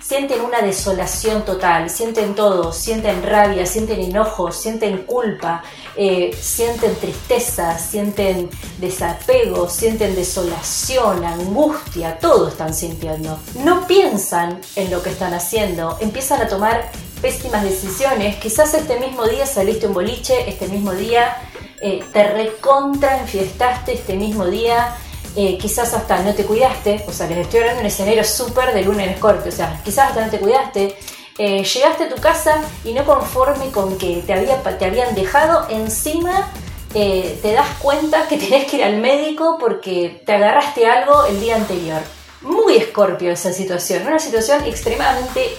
Sienten 0.00 0.40
una 0.40 0.62
desolación 0.62 1.44
total, 1.44 1.90
sienten 1.90 2.34
todo, 2.34 2.72
sienten 2.72 3.22
rabia, 3.22 3.66
sienten 3.66 4.00
enojo, 4.00 4.50
sienten 4.52 5.02
culpa, 5.02 5.62
eh, 5.96 6.34
sienten 6.40 6.94
tristeza, 6.94 7.78
sienten 7.78 8.48
desapego, 8.78 9.68
sienten 9.68 10.14
desolación, 10.14 11.26
angustia, 11.26 12.18
todo 12.18 12.48
están 12.48 12.72
sintiendo. 12.72 13.38
No 13.56 13.86
piensan 13.86 14.58
en 14.76 14.90
lo 14.90 15.02
que 15.02 15.10
están 15.10 15.34
haciendo, 15.34 15.98
empiezan 16.00 16.40
a 16.40 16.48
tomar 16.48 16.90
pésimas 17.20 17.62
decisiones. 17.62 18.36
Quizás 18.36 18.74
este 18.74 18.98
mismo 18.98 19.24
día 19.26 19.46
saliste 19.46 19.86
un 19.86 19.94
boliche, 19.94 20.48
este 20.48 20.68
mismo 20.68 20.92
día 20.92 21.36
eh, 21.80 22.02
te 22.12 22.24
recontra 22.28 23.18
enfiestaste, 23.18 23.92
este 23.92 24.14
mismo 24.14 24.46
día 24.46 24.96
eh, 25.36 25.58
quizás 25.58 25.94
hasta 25.94 26.22
no 26.22 26.34
te 26.34 26.44
cuidaste. 26.44 27.04
O 27.06 27.12
sea, 27.12 27.26
les 27.26 27.38
estoy 27.38 27.60
hablando 27.60 27.80
de 27.80 27.86
un 27.86 27.92
escenario 27.92 28.24
súper 28.24 28.72
de 28.72 28.82
luna 28.82 29.04
en 29.04 29.10
escorpio. 29.10 29.52
O 29.52 29.54
sea, 29.54 29.80
quizás 29.84 30.08
hasta 30.08 30.24
no 30.24 30.30
te 30.30 30.38
cuidaste. 30.38 30.96
Eh, 31.38 31.62
llegaste 31.62 32.04
a 32.04 32.08
tu 32.08 32.20
casa 32.20 32.60
y 32.84 32.92
no 32.92 33.04
conforme 33.04 33.70
con 33.70 33.96
que 33.96 34.22
te, 34.26 34.34
te 34.78 34.84
habían 34.84 35.14
dejado, 35.14 35.66
encima 35.70 36.50
te 36.92 37.52
das 37.52 37.68
cuenta 37.80 38.26
que 38.26 38.38
tenés 38.38 38.68
que 38.68 38.78
ir 38.78 38.84
al 38.84 38.96
médico 38.96 39.56
porque 39.60 40.22
te 40.26 40.32
agarraste 40.32 40.86
algo 40.86 41.26
el 41.26 41.38
día 41.38 41.54
anterior. 41.54 42.00
Muy 42.42 42.76
escorpio 42.76 43.32
esa 43.32 43.52
situación, 43.52 44.06
una 44.06 44.18
situación 44.18 44.64
extremadamente 44.64 45.56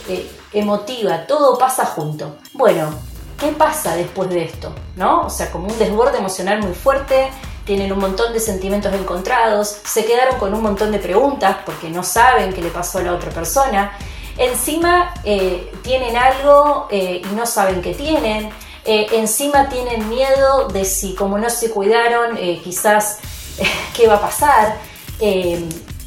emotiva, 0.53 1.27
todo 1.27 1.57
pasa 1.57 1.85
junto. 1.85 2.37
Bueno, 2.53 2.93
¿qué 3.39 3.47
pasa 3.47 3.95
después 3.95 4.29
de 4.29 4.43
esto? 4.43 4.73
¿No? 4.95 5.21
O 5.25 5.29
sea, 5.29 5.51
como 5.51 5.67
un 5.67 5.77
desborde 5.77 6.17
emocional 6.17 6.61
muy 6.61 6.73
fuerte, 6.73 7.29
tienen 7.69 7.91
un 7.91 7.99
montón 7.99 8.33
de 8.33 8.39
sentimientos 8.39 8.91
encontrados, 8.93 9.67
se 9.67 10.03
quedaron 10.03 10.39
con 10.39 10.53
un 10.55 10.61
montón 10.63 10.91
de 10.91 10.97
preguntas 10.97 11.57
porque 11.65 11.89
no 11.89 12.01
saben 12.01 12.51
qué 12.51 12.61
le 12.63 12.69
pasó 12.69 12.97
a 12.97 13.03
la 13.03 13.13
otra 13.13 13.29
persona. 13.29 13.91
Encima 14.39 15.13
eh, 15.23 15.71
tienen 15.83 16.17
algo 16.17 16.87
eh, 16.89 17.21
y 17.23 17.35
no 17.35 17.45
saben 17.45 17.81
qué 17.81 17.93
tienen. 17.93 18.49
Eh, 18.85 19.05
encima 19.11 19.69
tienen 19.69 20.09
miedo 20.09 20.67
de 20.69 20.83
si 20.83 21.13
como 21.13 21.37
no 21.37 21.49
se 21.51 21.69
cuidaron, 21.69 22.37
quizás 22.63 23.19
qué 23.95 24.07
va 24.07 24.15
a 24.15 24.21
pasar. 24.21 24.77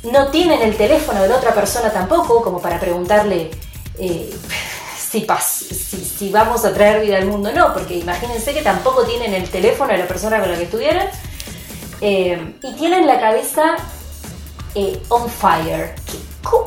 No 0.04 0.28
tienen 0.28 0.62
el 0.62 0.76
teléfono 0.76 1.22
de 1.22 1.28
la 1.28 1.36
otra 1.36 1.54
persona 1.54 1.90
tampoco 1.92 2.42
como 2.42 2.60
para 2.60 2.80
preguntarle 2.80 3.50
eh, 3.98 4.30
si, 4.98 5.26
si, 5.26 6.30
vamos 6.30 6.64
a 6.64 6.72
traer 6.72 7.02
vida 7.02 7.18
al 7.18 7.26
mundo 7.26 7.52
no, 7.52 7.72
porque 7.72 7.94
imagínense 7.96 8.54
que 8.54 8.62
tampoco 8.62 9.04
tienen 9.04 9.34
el 9.34 9.48
teléfono 9.48 9.92
de 9.92 9.98
la 9.98 10.08
persona 10.08 10.40
con 10.40 10.50
la 10.50 10.56
que 10.56 10.64
estuvieran 10.64 11.08
eh, 12.00 12.54
y 12.62 12.72
tienen 12.74 13.06
la 13.06 13.20
cabeza 13.20 13.76
eh, 14.74 15.00
on 15.08 15.28
fire. 15.28 15.94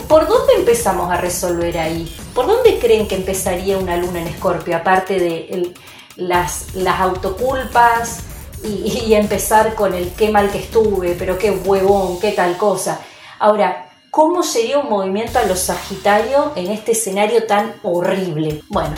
¿Por 0.07 0.27
dónde 0.27 0.53
empezamos 0.53 1.11
a 1.11 1.17
resolver 1.17 1.77
ahí? 1.77 2.15
¿Por 2.33 2.47
dónde 2.47 2.79
creen 2.79 3.07
que 3.07 3.15
empezaría 3.15 3.77
una 3.77 3.97
luna 3.97 4.21
en 4.21 4.27
escorpio? 4.27 4.77
Aparte 4.77 5.19
de 5.19 5.73
las, 6.15 6.73
las 6.75 7.01
autoculpas 7.01 8.19
y 8.63 9.13
empezar 9.13 9.75
con 9.75 9.93
el 9.93 10.11
qué 10.13 10.29
mal 10.29 10.49
que 10.49 10.59
estuve, 10.59 11.15
pero 11.19 11.37
qué 11.37 11.51
huevón, 11.51 12.19
qué 12.19 12.31
tal 12.31 12.57
cosa. 12.57 13.01
Ahora, 13.39 13.85
¿Cómo 14.15 14.43
sería 14.43 14.77
un 14.77 14.89
movimiento 14.89 15.39
a 15.39 15.43
los 15.43 15.59
Sagitarios 15.59 16.53
en 16.55 16.71
este 16.71 16.93
escenario 16.93 17.45
tan 17.47 17.73
horrible? 17.83 18.63
Bueno, 18.69 18.95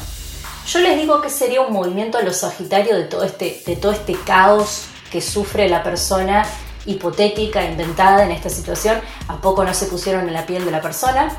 yo 0.68 0.80
les 0.80 0.96
digo 0.96 1.22
que 1.22 1.32
sería 1.32 1.62
un 1.62 1.74
movimiento 1.74 2.20
a 2.20 2.22
los 2.22 2.38
Sagitarios 2.38 2.96
de 3.00 3.06
todo 3.06 3.24
este, 3.24 3.64
de 3.66 3.76
todo 3.78 3.94
este 3.94 4.14
caos 4.14 4.86
que 5.12 5.20
sufre 5.20 5.70
la 5.70 5.82
persona 5.82 6.46
hipotética, 6.86 7.66
inventada 7.66 8.26
en 8.26 8.32
esta 8.32 8.50
situación. 8.50 9.02
¿A 9.28 9.38
poco 9.38 9.66
no 9.66 9.74
se 9.74 9.88
pusieron 9.88 10.28
en 10.28 10.36
la 10.36 10.46
piel 10.46 10.64
de 10.66 10.70
la 10.70 10.84
persona? 10.84 11.36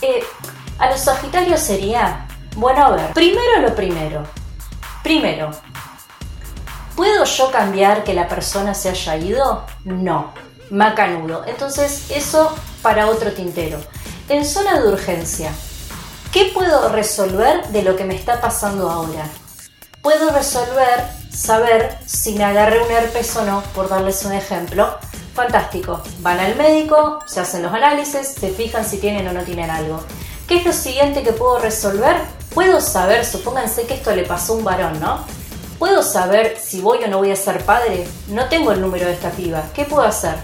Eh, 0.00 0.22
a 0.78 0.88
los 0.88 1.00
Sagitarios 1.00 1.58
sería, 1.58 2.28
bueno, 2.54 2.84
a 2.84 2.90
ver, 2.90 3.12
primero 3.12 3.60
lo 3.60 3.74
primero. 3.74 4.22
Primero, 5.02 5.50
¿puedo 6.94 7.24
yo 7.24 7.50
cambiar 7.50 8.04
que 8.04 8.14
la 8.14 8.28
persona 8.28 8.72
se 8.72 8.90
haya 8.90 9.16
ido? 9.16 9.66
No, 9.82 10.32
macanudo. 10.70 11.44
Entonces, 11.46 12.10
eso 12.10 12.54
para 12.82 13.08
otro 13.08 13.32
tintero. 13.32 13.78
En 14.28 14.44
zona 14.44 14.80
de 14.80 14.88
urgencia, 14.88 15.52
¿qué 16.32 16.50
puedo 16.54 16.88
resolver 16.88 17.66
de 17.68 17.82
lo 17.82 17.96
que 17.96 18.04
me 18.04 18.14
está 18.14 18.40
pasando 18.40 18.90
ahora? 18.90 19.28
Puedo 20.02 20.30
resolver, 20.30 21.04
saber 21.30 21.98
si 22.06 22.34
me 22.34 22.44
agarré 22.44 22.82
un 22.82 22.90
herpes 22.90 23.34
o 23.36 23.44
no, 23.44 23.62
por 23.74 23.88
darles 23.88 24.24
un 24.24 24.32
ejemplo. 24.32 24.98
Fantástico. 25.34 26.02
Van 26.20 26.38
al 26.38 26.56
médico, 26.56 27.18
se 27.26 27.40
hacen 27.40 27.62
los 27.62 27.72
análisis, 27.72 28.28
se 28.28 28.50
fijan 28.50 28.84
si 28.84 28.98
tienen 28.98 29.26
o 29.28 29.32
no 29.32 29.42
tienen 29.42 29.70
algo. 29.70 30.00
¿Qué 30.46 30.56
es 30.56 30.64
lo 30.64 30.72
siguiente 30.72 31.22
que 31.22 31.32
puedo 31.32 31.58
resolver? 31.58 32.16
Puedo 32.54 32.80
saber, 32.80 33.24
supónganse 33.24 33.86
que 33.86 33.94
esto 33.94 34.14
le 34.14 34.24
pasó 34.24 34.52
a 34.52 34.56
un 34.56 34.64
varón, 34.64 35.00
¿no? 35.00 35.24
¿Puedo 35.84 36.02
saber 36.02 36.56
si 36.58 36.80
voy 36.80 37.04
o 37.04 37.08
no 37.08 37.18
voy 37.18 37.30
a 37.30 37.36
ser 37.36 37.62
padre? 37.62 38.08
No 38.28 38.48
tengo 38.48 38.72
el 38.72 38.80
número 38.80 39.04
de 39.04 39.12
esta 39.12 39.28
piba. 39.28 39.64
¿Qué 39.74 39.84
puedo 39.84 40.00
hacer? 40.00 40.34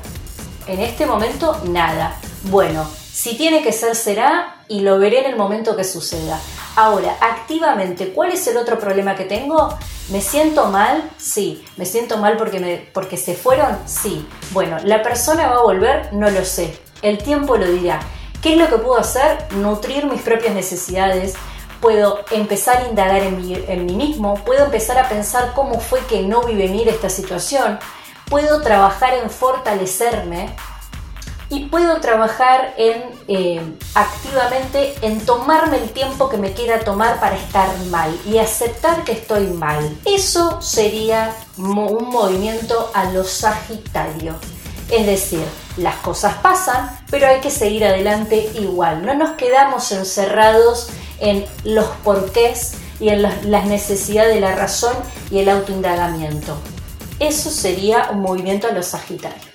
En 0.67 0.81
este 0.81 1.07
momento, 1.07 1.59
nada. 1.65 2.15
Bueno, 2.43 2.87
si 3.11 3.39
tiene 3.39 3.63
que 3.63 3.73
ser, 3.73 3.97
será 3.97 4.57
y 4.69 4.81
lo 4.81 4.99
veré 4.99 5.21
en 5.21 5.31
el 5.31 5.37
momento 5.37 5.77
que 5.77 5.85
suceda. 5.85 6.39
Ahora, 6.77 7.17
activamente, 7.23 8.13
¿cuál 8.13 8.33
es 8.33 8.47
el 8.49 8.59
otro 8.59 8.79
problema 8.79 9.15
que 9.15 9.25
tengo? 9.25 9.75
¿Me 10.11 10.21
siento 10.21 10.67
mal? 10.67 11.11
Sí. 11.17 11.65
¿Me 11.79 11.87
siento 11.87 12.19
mal 12.19 12.37
porque, 12.37 12.91
porque 12.93 13.17
se 13.17 13.35
fueron? 13.35 13.79
Sí. 13.87 14.29
Bueno, 14.51 14.77
¿la 14.85 15.03
persona 15.03 15.49
va 15.49 15.57
a 15.57 15.63
volver? 15.63 16.13
No 16.13 16.29
lo 16.29 16.45
sé. 16.45 16.79
El 17.01 17.17
tiempo 17.17 17.57
lo 17.57 17.65
dirá. 17.65 17.99
¿Qué 18.43 18.53
es 18.53 18.59
lo 18.59 18.69
que 18.69 18.77
puedo 18.77 18.99
hacer? 18.99 19.39
Nutrir 19.53 20.05
mis 20.05 20.21
propias 20.21 20.55
necesidades. 20.55 21.33
Puedo 21.81 22.21
empezar 22.31 22.79
a 22.79 22.89
indagar 22.89 23.23
en 23.23 23.37
mí, 23.87 23.95
mismo. 23.95 24.35
Puedo 24.45 24.67
empezar 24.67 24.99
a 24.99 25.09
pensar 25.09 25.53
cómo 25.55 25.81
fue 25.81 26.01
que 26.07 26.23
no 26.23 26.43
vi 26.43 26.55
venir 26.55 26.89
esta 26.89 27.09
situación. 27.09 27.79
Puedo 28.29 28.61
trabajar 28.61 29.15
en 29.15 29.31
fortalecerme 29.31 30.55
y 31.49 31.65
puedo 31.67 32.01
trabajar 32.01 32.75
en 32.77 33.03
eh, 33.27 33.61
activamente 33.95 34.95
en 35.03 35.25
tomarme 35.27 35.79
el 35.79 35.91
tiempo 35.91 36.29
que 36.29 36.37
me 36.37 36.53
quiera 36.53 36.81
tomar 36.81 37.19
para 37.19 37.37
estar 37.37 37.69
mal 37.91 38.17
y 38.25 38.39
aceptar 38.39 39.03
que 39.03 39.13
estoy 39.13 39.49
mal. 39.49 39.99
Eso 40.05 40.63
sería 40.63 41.35
un 41.57 42.09
movimiento 42.09 42.91
a 42.95 43.05
lo 43.07 43.25
sagitario. 43.25 44.37
Es 44.91 45.07
decir, 45.07 45.45
las 45.81 45.97
cosas 45.97 46.35
pasan, 46.37 46.99
pero 47.11 47.27
hay 47.27 47.41
que 47.41 47.51
seguir 47.51 47.85
adelante 47.85 48.51
igual. 48.55 49.05
No 49.05 49.15
nos 49.15 49.31
quedamos 49.33 49.91
encerrados 49.93 50.89
en 51.19 51.45
los 51.65 51.87
porqués 52.05 52.75
y 53.01 53.09
en 53.09 53.23
las 53.23 53.67
necesidades 53.67 54.35
de 54.35 54.41
la 54.41 54.55
razón 54.55 54.95
y 55.31 55.39
el 55.39 55.49
autoindagamiento. 55.49 56.57
Eso 57.19 57.51
sería 57.51 58.09
un 58.13 58.21
movimiento 58.21 58.69
a 58.69 58.73
lo 58.73 58.83
sagitario. 58.83 59.51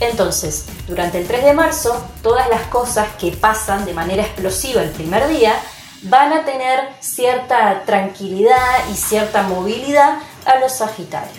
Entonces, 0.00 0.66
durante 0.86 1.18
el 1.18 1.26
3 1.26 1.44
de 1.44 1.54
marzo, 1.54 2.00
todas 2.22 2.48
las 2.48 2.62
cosas 2.62 3.08
que 3.18 3.32
pasan 3.32 3.84
de 3.84 3.94
manera 3.94 4.22
explosiva 4.22 4.82
el 4.82 4.90
primer 4.90 5.26
día 5.28 5.54
van 6.02 6.32
a 6.32 6.44
tener 6.44 6.88
cierta 7.00 7.82
tranquilidad 7.84 8.88
y 8.92 8.94
cierta 8.94 9.42
movilidad 9.42 10.18
a 10.46 10.60
los 10.60 10.72
Sagitarios. 10.72 11.36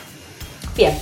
Bien, 0.75 0.99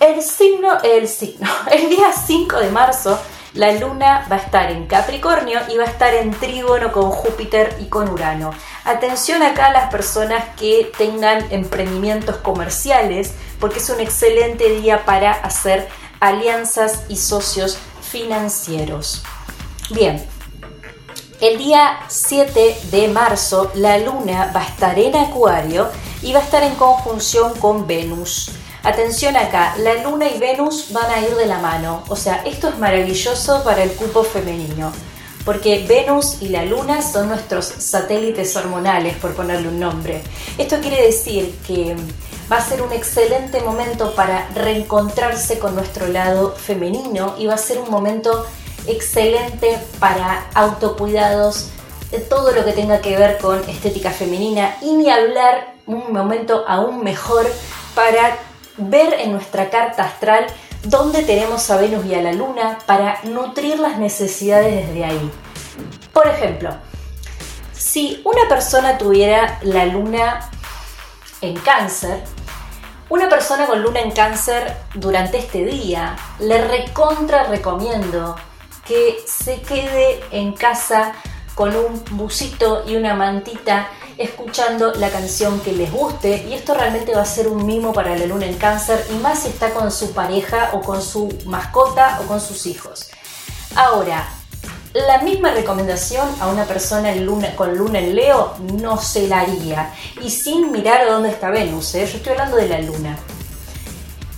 el 0.00 0.22
signo, 0.22 0.80
el 0.82 1.06
signo, 1.06 1.48
el 1.70 1.88
día 1.90 2.12
5 2.12 2.58
de 2.58 2.70
marzo, 2.70 3.20
la 3.52 3.72
luna 3.72 4.26
va 4.30 4.36
a 4.36 4.38
estar 4.38 4.70
en 4.70 4.86
Capricornio 4.86 5.60
y 5.68 5.76
va 5.76 5.84
a 5.84 5.88
estar 5.88 6.14
en 6.14 6.30
trígono 6.30 6.92
con 6.92 7.10
Júpiter 7.10 7.76
y 7.80 7.86
con 7.86 8.08
Urano. 8.08 8.52
Atención 8.84 9.42
acá 9.42 9.66
a 9.66 9.72
las 9.72 9.90
personas 9.90 10.44
que 10.56 10.90
tengan 10.96 11.52
emprendimientos 11.52 12.36
comerciales, 12.36 13.34
porque 13.58 13.80
es 13.80 13.90
un 13.90 14.00
excelente 14.00 14.70
día 14.80 15.04
para 15.04 15.32
hacer 15.32 15.88
alianzas 16.20 17.04
y 17.08 17.16
socios 17.16 17.76
financieros. 18.00 19.22
Bien, 19.90 20.24
el 21.40 21.58
día 21.58 22.00
7 22.08 22.78
de 22.92 23.08
marzo 23.08 23.72
la 23.74 23.98
luna 23.98 24.52
va 24.54 24.60
a 24.60 24.66
estar 24.66 24.98
en 24.98 25.16
Acuario 25.16 25.88
y 26.22 26.32
va 26.32 26.38
a 26.38 26.42
estar 26.42 26.62
en 26.62 26.76
conjunción 26.76 27.54
con 27.58 27.86
Venus. 27.86 28.52
Atención 28.82 29.36
acá, 29.36 29.74
la 29.76 30.02
luna 30.02 30.26
y 30.28 30.38
Venus 30.38 30.90
van 30.90 31.10
a 31.10 31.20
ir 31.20 31.36
de 31.36 31.44
la 31.44 31.58
mano, 31.58 32.02
o 32.08 32.16
sea, 32.16 32.42
esto 32.46 32.70
es 32.70 32.78
maravilloso 32.78 33.62
para 33.62 33.82
el 33.82 33.92
cupo 33.92 34.24
femenino, 34.24 34.90
porque 35.44 35.84
Venus 35.86 36.38
y 36.40 36.48
la 36.48 36.64
luna 36.64 37.02
son 37.02 37.28
nuestros 37.28 37.66
satélites 37.66 38.56
hormonales, 38.56 39.16
por 39.16 39.34
ponerle 39.34 39.68
un 39.68 39.78
nombre. 39.78 40.22
Esto 40.56 40.80
quiere 40.80 41.02
decir 41.02 41.54
que 41.66 41.94
va 42.50 42.56
a 42.56 42.64
ser 42.64 42.80
un 42.80 42.90
excelente 42.92 43.60
momento 43.60 44.14
para 44.14 44.48
reencontrarse 44.54 45.58
con 45.58 45.74
nuestro 45.74 46.06
lado 46.08 46.52
femenino 46.52 47.34
y 47.36 47.46
va 47.46 47.54
a 47.54 47.58
ser 47.58 47.78
un 47.80 47.90
momento 47.90 48.46
excelente 48.86 49.78
para 49.98 50.46
autocuidados, 50.54 51.68
todo 52.30 52.52
lo 52.52 52.64
que 52.64 52.72
tenga 52.72 53.02
que 53.02 53.16
ver 53.18 53.36
con 53.36 53.62
estética 53.68 54.10
femenina. 54.10 54.76
Y 54.80 54.94
ni 54.94 55.10
hablar 55.10 55.74
un 55.86 56.12
momento 56.12 56.64
aún 56.66 57.04
mejor 57.04 57.46
para 57.94 58.38
ver 58.80 59.14
en 59.20 59.32
nuestra 59.32 59.70
carta 59.70 60.04
astral 60.04 60.46
dónde 60.84 61.22
tenemos 61.22 61.70
a 61.70 61.76
Venus 61.76 62.06
y 62.06 62.14
a 62.14 62.22
la 62.22 62.32
Luna 62.32 62.78
para 62.86 63.20
nutrir 63.24 63.78
las 63.78 63.98
necesidades 63.98 64.86
desde 64.86 65.04
ahí. 65.04 65.30
Por 66.12 66.26
ejemplo, 66.26 66.70
si 67.72 68.20
una 68.24 68.48
persona 68.48 68.98
tuviera 68.98 69.58
la 69.62 69.86
Luna 69.86 70.50
en 71.40 71.56
cáncer, 71.56 72.22
una 73.08 73.28
persona 73.28 73.66
con 73.66 73.82
luna 73.82 74.00
en 74.00 74.12
cáncer 74.12 74.76
durante 74.94 75.38
este 75.38 75.64
día, 75.64 76.16
le 76.38 76.62
recontra 76.68 77.44
recomiendo 77.44 78.36
que 78.86 79.18
se 79.26 79.60
quede 79.62 80.20
en 80.30 80.52
casa 80.52 81.12
con 81.56 81.74
un 81.74 82.02
busito 82.12 82.84
y 82.86 82.96
una 82.96 83.14
mantita 83.14 83.88
escuchando 84.20 84.92
la 84.92 85.08
canción 85.08 85.60
que 85.60 85.72
les 85.72 85.90
guste 85.90 86.46
y 86.46 86.52
esto 86.52 86.74
realmente 86.74 87.14
va 87.14 87.22
a 87.22 87.26
ser 87.26 87.48
un 87.48 87.64
mimo 87.64 87.92
para 87.94 88.14
la 88.16 88.26
luna 88.26 88.44
en 88.44 88.56
cáncer 88.56 89.04
y 89.10 89.14
más 89.14 89.40
si 89.40 89.48
está 89.48 89.70
con 89.70 89.90
su 89.90 90.12
pareja 90.12 90.70
o 90.74 90.82
con 90.82 91.00
su 91.00 91.30
mascota 91.46 92.20
o 92.22 92.26
con 92.26 92.38
sus 92.38 92.66
hijos. 92.66 93.10
Ahora, 93.74 94.28
la 94.92 95.22
misma 95.22 95.52
recomendación 95.52 96.28
a 96.38 96.48
una 96.48 96.64
persona 96.64 97.14
con 97.56 97.78
luna 97.78 98.00
en 98.00 98.14
Leo 98.14 98.56
no 98.74 99.00
se 99.00 99.26
la 99.26 99.40
haría. 99.40 99.94
Y 100.20 100.30
sin 100.30 100.70
mirar 100.70 101.06
dónde 101.08 101.30
está 101.30 101.48
Venus, 101.50 101.94
¿eh? 101.94 102.06
yo 102.06 102.18
estoy 102.18 102.32
hablando 102.32 102.56
de 102.56 102.68
la 102.68 102.80
luna. 102.80 103.16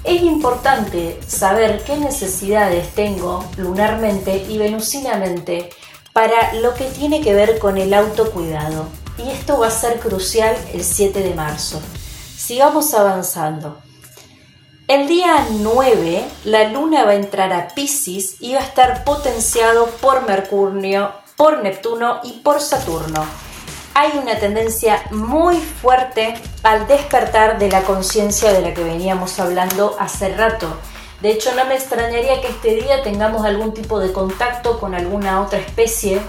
Es 0.04 0.22
importante 0.22 1.18
saber 1.26 1.82
qué 1.84 1.96
necesidades 1.96 2.94
tengo 2.94 3.44
lunarmente 3.56 4.44
y 4.48 4.58
venusinamente 4.58 5.70
para 6.12 6.52
lo 6.54 6.74
que 6.74 6.84
tiene 6.84 7.20
que 7.20 7.34
ver 7.34 7.58
con 7.58 7.78
el 7.78 7.94
autocuidado. 7.94 9.01
Y 9.24 9.30
esto 9.30 9.58
va 9.58 9.68
a 9.68 9.70
ser 9.70 10.00
crucial 10.00 10.56
el 10.72 10.82
7 10.82 11.20
de 11.20 11.34
marzo. 11.34 11.80
Sigamos 12.36 12.92
avanzando. 12.94 13.78
El 14.88 15.06
día 15.06 15.46
9 15.50 16.24
la 16.44 16.68
luna 16.68 17.04
va 17.04 17.12
a 17.12 17.14
entrar 17.14 17.52
a 17.52 17.68
Pisces 17.68 18.36
y 18.40 18.54
va 18.54 18.60
a 18.60 18.64
estar 18.64 19.04
potenciado 19.04 19.86
por 20.00 20.26
Mercurio, 20.26 21.12
por 21.36 21.62
Neptuno 21.62 22.20
y 22.24 22.40
por 22.40 22.60
Saturno. 22.60 23.24
Hay 23.94 24.18
una 24.18 24.38
tendencia 24.38 25.02
muy 25.10 25.56
fuerte 25.56 26.34
al 26.62 26.88
despertar 26.88 27.58
de 27.58 27.68
la 27.70 27.82
conciencia 27.82 28.52
de 28.52 28.62
la 28.62 28.74
que 28.74 28.82
veníamos 28.82 29.38
hablando 29.38 29.96
hace 29.98 30.34
rato. 30.34 30.66
De 31.20 31.30
hecho, 31.30 31.54
no 31.54 31.64
me 31.66 31.74
extrañaría 31.74 32.40
que 32.40 32.48
este 32.48 32.74
día 32.74 33.02
tengamos 33.02 33.46
algún 33.46 33.72
tipo 33.72 34.00
de 34.00 34.12
contacto 34.12 34.80
con 34.80 34.94
alguna 34.94 35.40
otra 35.40 35.60
especie, 35.60 36.20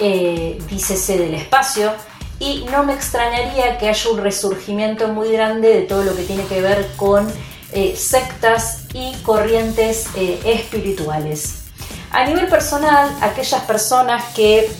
eh, 0.00 0.58
dícese 0.68 1.18
del 1.18 1.34
espacio, 1.34 1.92
y 2.38 2.66
no 2.70 2.84
me 2.84 2.92
extrañaría 2.92 3.78
que 3.78 3.88
haya 3.88 4.10
un 4.10 4.18
resurgimiento 4.18 5.08
muy 5.08 5.32
grande 5.32 5.68
de 5.68 5.82
todo 5.82 6.04
lo 6.04 6.14
que 6.14 6.22
tiene 6.22 6.44
que 6.44 6.60
ver 6.60 6.86
con 6.96 7.26
eh, 7.72 7.96
sectas 7.96 8.84
y 8.92 9.14
corrientes 9.22 10.06
eh, 10.16 10.40
espirituales. 10.44 11.62
A 12.10 12.24
nivel 12.24 12.46
personal, 12.48 13.10
aquellas 13.20 13.62
personas 13.62 14.22
que 14.34 14.70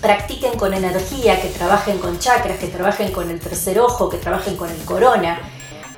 practiquen 0.00 0.56
con 0.56 0.72
energía, 0.72 1.40
que 1.40 1.48
trabajen 1.48 1.98
con 1.98 2.18
chakras, 2.18 2.58
que 2.58 2.68
trabajen 2.68 3.12
con 3.12 3.30
el 3.30 3.40
tercer 3.40 3.78
ojo, 3.80 4.08
que 4.08 4.16
trabajen 4.18 4.56
con 4.56 4.70
el 4.70 4.82
corona, 4.84 5.38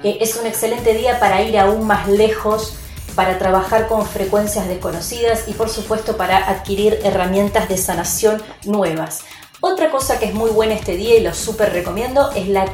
eh, 0.02 0.18
es 0.20 0.36
un 0.36 0.46
excelente 0.46 0.94
día 0.94 1.20
para 1.20 1.42
ir 1.42 1.58
aún 1.58 1.86
más 1.86 2.08
lejos, 2.08 2.74
para 3.14 3.38
trabajar 3.38 3.88
con 3.88 4.06
frecuencias 4.06 4.68
desconocidas 4.68 5.44
y 5.46 5.52
por 5.52 5.68
supuesto 5.68 6.16
para 6.16 6.48
adquirir 6.48 6.98
herramientas 7.04 7.68
de 7.68 7.76
sanación 7.76 8.42
nuevas. 8.64 9.24
Otra 9.60 9.90
cosa 9.90 10.18
que 10.18 10.24
es 10.24 10.34
muy 10.34 10.50
buena 10.50 10.74
este 10.74 10.96
día 10.96 11.16
y 11.16 11.20
lo 11.20 11.32
súper 11.34 11.72
recomiendo 11.72 12.32
es 12.32 12.48
la, 12.48 12.64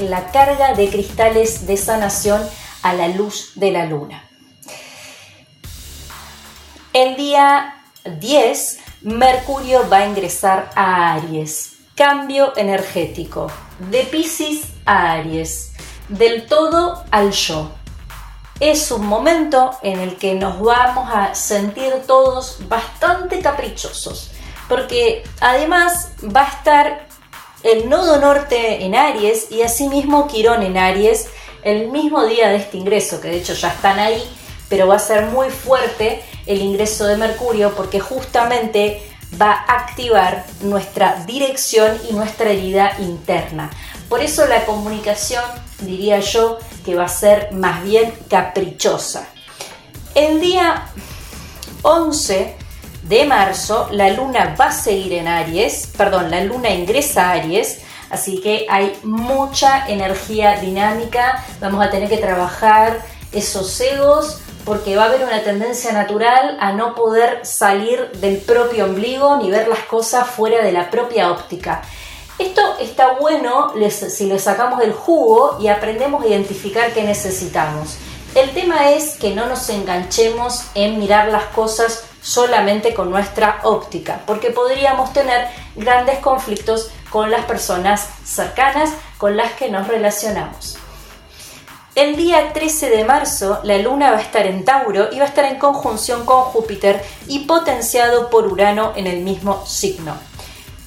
la 0.00 0.32
carga 0.32 0.74
de 0.74 0.88
cristales 0.88 1.66
de 1.66 1.76
sanación 1.76 2.42
a 2.82 2.94
la 2.94 3.08
luz 3.08 3.52
de 3.56 3.70
la 3.70 3.84
luna. 3.84 4.28
El 6.92 7.16
día 7.16 7.82
10, 8.04 8.78
Mercurio 9.02 9.88
va 9.88 9.98
a 9.98 10.06
ingresar 10.06 10.70
a 10.74 11.14
Aries. 11.14 11.74
Cambio 11.94 12.56
energético. 12.56 13.50
De 13.90 14.04
Pisces 14.04 14.62
a 14.84 15.12
Aries. 15.12 15.72
Del 16.08 16.46
todo 16.46 17.04
al 17.10 17.32
yo. 17.32 17.81
Es 18.62 18.92
un 18.92 19.04
momento 19.06 19.72
en 19.82 19.98
el 19.98 20.14
que 20.18 20.34
nos 20.34 20.60
vamos 20.60 21.10
a 21.12 21.34
sentir 21.34 22.04
todos 22.06 22.58
bastante 22.68 23.40
caprichosos 23.40 24.30
porque 24.68 25.24
además 25.40 26.12
va 26.24 26.42
a 26.42 26.48
estar 26.48 27.08
el 27.64 27.88
nodo 27.90 28.20
norte 28.20 28.84
en 28.84 28.94
Aries 28.94 29.50
y 29.50 29.62
asimismo 29.62 30.28
Quirón 30.28 30.62
en 30.62 30.78
Aries 30.78 31.26
el 31.64 31.88
mismo 31.88 32.24
día 32.24 32.50
de 32.50 32.58
este 32.58 32.76
ingreso, 32.76 33.20
que 33.20 33.30
de 33.30 33.38
hecho 33.38 33.54
ya 33.54 33.70
están 33.70 33.98
ahí, 33.98 34.22
pero 34.68 34.86
va 34.86 34.94
a 34.94 35.00
ser 35.00 35.26
muy 35.26 35.50
fuerte 35.50 36.22
el 36.46 36.60
ingreso 36.60 37.04
de 37.08 37.16
Mercurio 37.16 37.74
porque 37.74 37.98
justamente 37.98 39.02
va 39.40 39.50
a 39.50 39.80
activar 39.80 40.46
nuestra 40.60 41.24
dirección 41.26 42.00
y 42.08 42.12
nuestra 42.12 42.50
herida 42.50 42.94
interna. 43.00 43.70
Por 44.12 44.20
eso 44.20 44.46
la 44.46 44.66
comunicación, 44.66 45.42
diría 45.80 46.20
yo, 46.20 46.58
que 46.84 46.94
va 46.94 47.04
a 47.04 47.08
ser 47.08 47.50
más 47.52 47.82
bien 47.82 48.12
caprichosa. 48.28 49.26
El 50.14 50.38
día 50.38 50.82
11 51.80 52.54
de 53.04 53.24
marzo 53.24 53.88
la 53.90 54.10
luna 54.10 54.54
va 54.60 54.66
a 54.66 54.72
seguir 54.72 55.14
en 55.14 55.28
Aries, 55.28 55.86
perdón, 55.96 56.30
la 56.30 56.44
luna 56.44 56.68
ingresa 56.68 57.30
a 57.30 57.32
Aries, 57.36 57.80
así 58.10 58.42
que 58.42 58.66
hay 58.68 58.94
mucha 59.02 59.88
energía 59.88 60.60
dinámica, 60.60 61.42
vamos 61.58 61.82
a 61.82 61.88
tener 61.88 62.10
que 62.10 62.18
trabajar 62.18 63.00
esos 63.32 63.80
egos 63.80 64.42
porque 64.66 64.94
va 64.94 65.04
a 65.04 65.06
haber 65.06 65.24
una 65.24 65.42
tendencia 65.42 65.90
natural 65.92 66.58
a 66.60 66.74
no 66.74 66.94
poder 66.94 67.46
salir 67.46 68.10
del 68.20 68.36
propio 68.36 68.84
ombligo 68.84 69.38
ni 69.38 69.50
ver 69.50 69.68
las 69.68 69.84
cosas 69.84 70.28
fuera 70.28 70.62
de 70.62 70.72
la 70.72 70.90
propia 70.90 71.32
óptica. 71.32 71.80
Esto 72.38 72.62
está 72.80 73.12
bueno 73.20 73.72
si 73.90 74.26
le 74.26 74.38
sacamos 74.38 74.82
el 74.82 74.92
jugo 74.92 75.58
y 75.60 75.68
aprendemos 75.68 76.24
a 76.24 76.28
identificar 76.28 76.92
qué 76.92 77.02
necesitamos. 77.02 77.96
El 78.34 78.50
tema 78.52 78.90
es 78.90 79.16
que 79.18 79.34
no 79.34 79.46
nos 79.46 79.68
enganchemos 79.68 80.64
en 80.74 80.98
mirar 80.98 81.28
las 81.28 81.44
cosas 81.46 82.04
solamente 82.22 82.94
con 82.94 83.10
nuestra 83.10 83.60
óptica, 83.64 84.22
porque 84.26 84.50
podríamos 84.50 85.12
tener 85.12 85.48
grandes 85.76 86.18
conflictos 86.20 86.90
con 87.10 87.30
las 87.30 87.44
personas 87.44 88.08
cercanas 88.24 88.90
con 89.18 89.36
las 89.36 89.52
que 89.52 89.68
nos 89.68 89.86
relacionamos. 89.86 90.78
El 91.94 92.16
día 92.16 92.54
13 92.54 92.88
de 92.88 93.04
marzo 93.04 93.60
la 93.64 93.76
luna 93.76 94.12
va 94.12 94.16
a 94.16 94.22
estar 94.22 94.46
en 94.46 94.64
Tauro 94.64 95.12
y 95.12 95.18
va 95.18 95.26
a 95.26 95.28
estar 95.28 95.44
en 95.44 95.58
conjunción 95.58 96.24
con 96.24 96.44
Júpiter 96.44 97.04
y 97.26 97.40
potenciado 97.40 98.30
por 98.30 98.50
Urano 98.50 98.94
en 98.96 99.06
el 99.06 99.20
mismo 99.20 99.66
signo. 99.66 100.31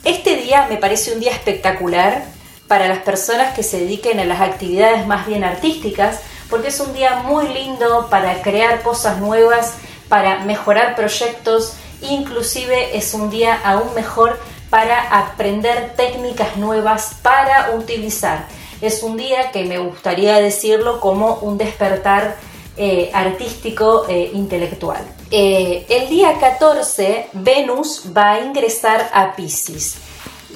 Este 0.05 0.37
día 0.37 0.67
me 0.69 0.77
parece 0.77 1.13
un 1.13 1.19
día 1.19 1.31
espectacular 1.31 2.23
para 2.67 2.87
las 2.87 2.99
personas 2.99 3.53
que 3.53 3.63
se 3.63 3.79
dediquen 3.79 4.19
a 4.19 4.25
las 4.25 4.39
actividades 4.39 5.05
más 5.05 5.27
bien 5.27 5.43
artísticas, 5.43 6.21
porque 6.49 6.69
es 6.69 6.79
un 6.79 6.93
día 6.93 7.23
muy 7.25 7.47
lindo 7.49 8.07
para 8.09 8.41
crear 8.41 8.81
cosas 8.83 9.19
nuevas, 9.19 9.73
para 10.07 10.39
mejorar 10.45 10.95
proyectos, 10.95 11.73
inclusive 12.01 12.97
es 12.97 13.13
un 13.13 13.29
día 13.29 13.59
aún 13.63 13.93
mejor 13.95 14.39
para 14.69 15.01
aprender 15.19 15.93
técnicas 15.97 16.55
nuevas 16.55 17.17
para 17.21 17.71
utilizar 17.75 18.45
es 18.81 19.03
un 19.03 19.17
día 19.17 19.51
que 19.51 19.63
me 19.65 19.77
gustaría 19.77 20.39
decirlo 20.39 20.99
como 20.99 21.35
un 21.35 21.57
despertar 21.57 22.35
eh, 22.77 23.09
artístico 23.13 24.05
e 24.07 24.31
intelectual. 24.33 25.14
Eh, 25.31 25.85
el 25.89 26.09
día 26.09 26.39
14 26.39 27.29
Venus 27.33 28.03
va 28.15 28.33
a 28.33 28.39
ingresar 28.41 29.09
a 29.13 29.35
Pisces 29.35 29.97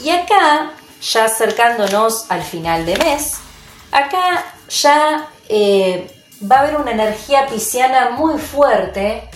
y 0.03 0.09
acá, 0.11 0.71
ya 1.01 1.25
acercándonos 1.25 2.29
al 2.29 2.43
final 2.43 2.85
de 2.85 2.95
mes, 2.97 3.37
acá 3.91 4.45
ya 4.69 5.29
va 6.41 6.55
a 6.55 6.59
haber 6.59 6.75
una 6.75 6.91
energía 6.91 7.47
pisciana 7.47 8.11
muy 8.11 8.37
fuerte 8.37 9.29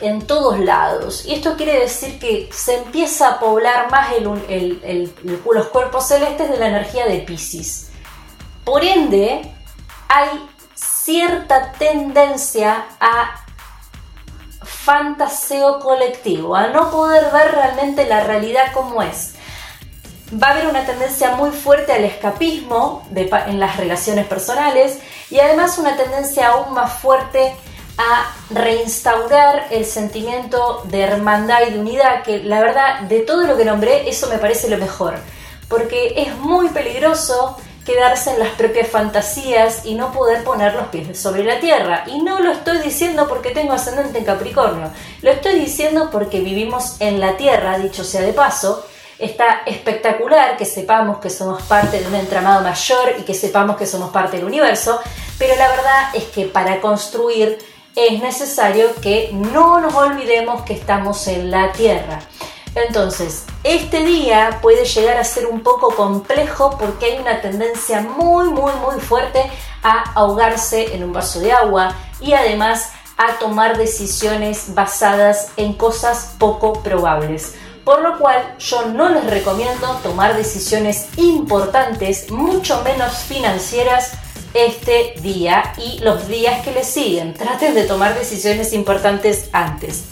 en 0.00 0.26
todos 0.26 0.58
lados. 0.58 1.24
Y 1.26 1.34
esto 1.34 1.56
quiere 1.56 1.80
decir 1.80 2.18
que 2.18 2.48
se 2.52 2.76
empieza 2.78 3.28
a 3.28 3.40
poblar 3.40 3.90
más 3.90 4.08
los 4.22 5.66
cuerpos 5.68 6.08
celestes 6.08 6.48
de 6.48 6.56
la 6.56 6.68
energía 6.68 7.06
de 7.06 7.18
Pisces. 7.18 7.90
Por 8.64 8.84
ende, 8.84 9.52
hay 10.08 10.28
cierta 10.74 11.72
tendencia 11.72 12.86
a 12.98 13.43
fantaseo 14.84 15.80
colectivo, 15.80 16.54
a 16.54 16.68
no 16.68 16.90
poder 16.90 17.32
ver 17.32 17.52
realmente 17.52 18.06
la 18.06 18.20
realidad 18.20 18.72
como 18.72 19.02
es. 19.02 19.34
Va 20.32 20.48
a 20.48 20.50
haber 20.50 20.66
una 20.66 20.84
tendencia 20.84 21.36
muy 21.36 21.50
fuerte 21.50 21.92
al 21.92 22.04
escapismo 22.04 23.06
en 23.14 23.60
las 23.60 23.76
relaciones 23.76 24.26
personales 24.26 24.98
y 25.30 25.38
además 25.38 25.78
una 25.78 25.96
tendencia 25.96 26.48
aún 26.48 26.74
más 26.74 26.92
fuerte 26.92 27.54
a 27.96 28.34
reinstaurar 28.50 29.68
el 29.70 29.84
sentimiento 29.84 30.82
de 30.84 31.00
hermandad 31.02 31.60
y 31.68 31.72
de 31.72 31.78
unidad, 31.78 32.22
que 32.22 32.42
la 32.42 32.60
verdad 32.60 33.00
de 33.02 33.20
todo 33.20 33.46
lo 33.46 33.56
que 33.56 33.64
nombré, 33.64 34.08
eso 34.08 34.28
me 34.28 34.38
parece 34.38 34.68
lo 34.68 34.78
mejor, 34.78 35.14
porque 35.68 36.14
es 36.16 36.36
muy 36.38 36.68
peligroso 36.70 37.56
quedarse 37.84 38.30
en 38.30 38.38
las 38.38 38.50
propias 38.50 38.88
fantasías 38.88 39.84
y 39.84 39.94
no 39.94 40.12
poder 40.12 40.42
poner 40.42 40.74
los 40.74 40.88
pies 40.88 41.18
sobre 41.18 41.44
la 41.44 41.60
tierra. 41.60 42.04
Y 42.06 42.22
no 42.22 42.40
lo 42.40 42.52
estoy 42.52 42.78
diciendo 42.78 43.28
porque 43.28 43.50
tengo 43.50 43.72
ascendente 43.72 44.18
en 44.18 44.24
Capricornio, 44.24 44.90
lo 45.22 45.30
estoy 45.30 45.58
diciendo 45.58 46.08
porque 46.10 46.40
vivimos 46.40 46.96
en 47.00 47.20
la 47.20 47.36
tierra, 47.36 47.78
dicho 47.78 48.04
sea 48.04 48.22
de 48.22 48.32
paso. 48.32 48.86
Está 49.16 49.62
espectacular 49.64 50.56
que 50.56 50.64
sepamos 50.64 51.18
que 51.18 51.30
somos 51.30 51.62
parte 51.62 52.00
de 52.00 52.06
un 52.08 52.16
entramado 52.16 52.62
mayor 52.62 53.14
y 53.18 53.22
que 53.22 53.32
sepamos 53.32 53.76
que 53.76 53.86
somos 53.86 54.10
parte 54.10 54.38
del 54.38 54.46
universo, 54.46 55.00
pero 55.38 55.54
la 55.56 55.68
verdad 55.68 56.14
es 56.14 56.24
que 56.24 56.46
para 56.46 56.80
construir 56.80 57.58
es 57.94 58.20
necesario 58.20 58.92
que 59.00 59.30
no 59.32 59.80
nos 59.80 59.94
olvidemos 59.94 60.62
que 60.62 60.74
estamos 60.74 61.28
en 61.28 61.50
la 61.50 61.70
tierra. 61.72 62.20
Entonces, 62.74 63.44
este 63.62 64.04
día 64.04 64.58
puede 64.60 64.84
llegar 64.84 65.16
a 65.16 65.24
ser 65.24 65.46
un 65.46 65.60
poco 65.60 65.94
complejo 65.94 66.76
porque 66.78 67.06
hay 67.06 67.18
una 67.18 67.40
tendencia 67.40 68.00
muy, 68.00 68.48
muy, 68.48 68.72
muy 68.74 69.00
fuerte 69.00 69.48
a 69.82 70.12
ahogarse 70.14 70.94
en 70.94 71.04
un 71.04 71.12
vaso 71.12 71.38
de 71.38 71.52
agua 71.52 71.94
y 72.20 72.32
además 72.32 72.90
a 73.16 73.38
tomar 73.38 73.78
decisiones 73.78 74.74
basadas 74.74 75.52
en 75.56 75.74
cosas 75.74 76.34
poco 76.38 76.82
probables. 76.82 77.54
Por 77.84 78.00
lo 78.00 78.18
cual 78.18 78.56
yo 78.58 78.86
no 78.86 79.08
les 79.10 79.24
recomiendo 79.26 80.00
tomar 80.02 80.36
decisiones 80.36 81.08
importantes, 81.16 82.30
mucho 82.30 82.82
menos 82.82 83.18
financieras, 83.18 84.12
este 84.54 85.14
día 85.20 85.74
y 85.76 85.98
los 85.98 86.26
días 86.28 86.64
que 86.64 86.72
le 86.72 86.82
siguen. 86.82 87.34
Traten 87.34 87.74
de 87.74 87.84
tomar 87.84 88.18
decisiones 88.18 88.72
importantes 88.72 89.48
antes. 89.52 90.04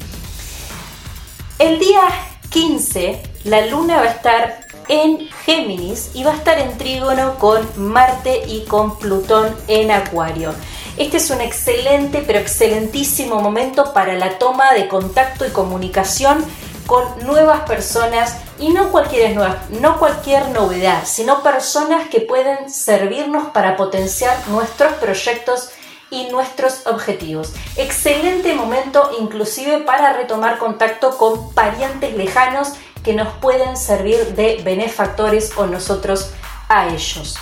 El 1.59 1.79
día 1.79 2.03
15, 2.53 3.23
la 3.45 3.67
luna 3.67 3.97
va 3.97 4.03
a 4.03 4.11
estar 4.11 4.67
en 4.89 5.27
Géminis 5.45 6.11
y 6.13 6.23
va 6.23 6.33
a 6.33 6.37
estar 6.37 6.59
en 6.59 6.77
trígono 6.77 7.39
con 7.39 7.67
Marte 7.77 8.43
y 8.47 8.67
con 8.67 8.99
Plutón 8.99 9.57
en 9.69 9.91
Acuario. 9.91 10.53
Este 10.99 11.17
es 11.17 11.31
un 11.31 11.41
excelente, 11.41 12.23
pero 12.27 12.39
excelentísimo 12.39 13.41
momento 13.41 13.95
para 13.95 14.15
la 14.15 14.39
toma 14.39 14.75
de 14.75 14.87
contacto 14.87 15.47
y 15.47 15.51
comunicación 15.51 16.45
con 16.87 17.03
nuevas 17.25 17.61
personas 17.61 18.37
y 18.59 18.69
no 18.69 18.91
cualquier, 18.91 19.35
no 19.81 19.99
cualquier 19.99 20.51
novedad, 20.51 21.05
sino 21.07 21.43
personas 21.43 22.09
que 22.09 22.21
pueden 22.21 22.69
servirnos 22.69 23.49
para 23.49 23.77
potenciar 23.77 24.37
nuestros 24.49 24.93
proyectos 24.95 25.71
y 26.13 26.29
nuestros 26.31 26.87
objetivos. 26.87 27.55
Excelente 27.77 28.55
momento 28.55 29.11
inclusive 29.19 29.79
para 29.79 30.13
retomar 30.13 30.59
contacto 30.59 31.17
con 31.17 31.53
parientes 31.55 32.15
lejanos 32.15 32.75
que 33.03 33.15
nos 33.15 33.33
pueden 33.39 33.77
servir 33.77 34.35
de 34.37 34.61
benefactores 34.63 35.53
o 35.57 35.67
nosotros 35.67 36.31
a 36.69 36.89
ellos. 36.89 37.37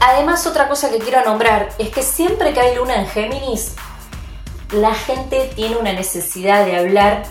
Además, 0.00 0.46
otra 0.46 0.68
cosa 0.68 0.90
que 0.90 0.98
quiero 0.98 1.24
nombrar 1.24 1.70
es 1.78 1.88
que 1.88 2.02
siempre 2.02 2.52
que 2.52 2.60
hay 2.60 2.76
luna 2.76 2.96
en 2.96 3.06
Géminis, 3.06 3.74
la 4.72 4.94
gente 4.94 5.50
tiene 5.56 5.76
una 5.76 5.92
necesidad 5.92 6.64
de 6.64 6.76
hablar 6.76 7.24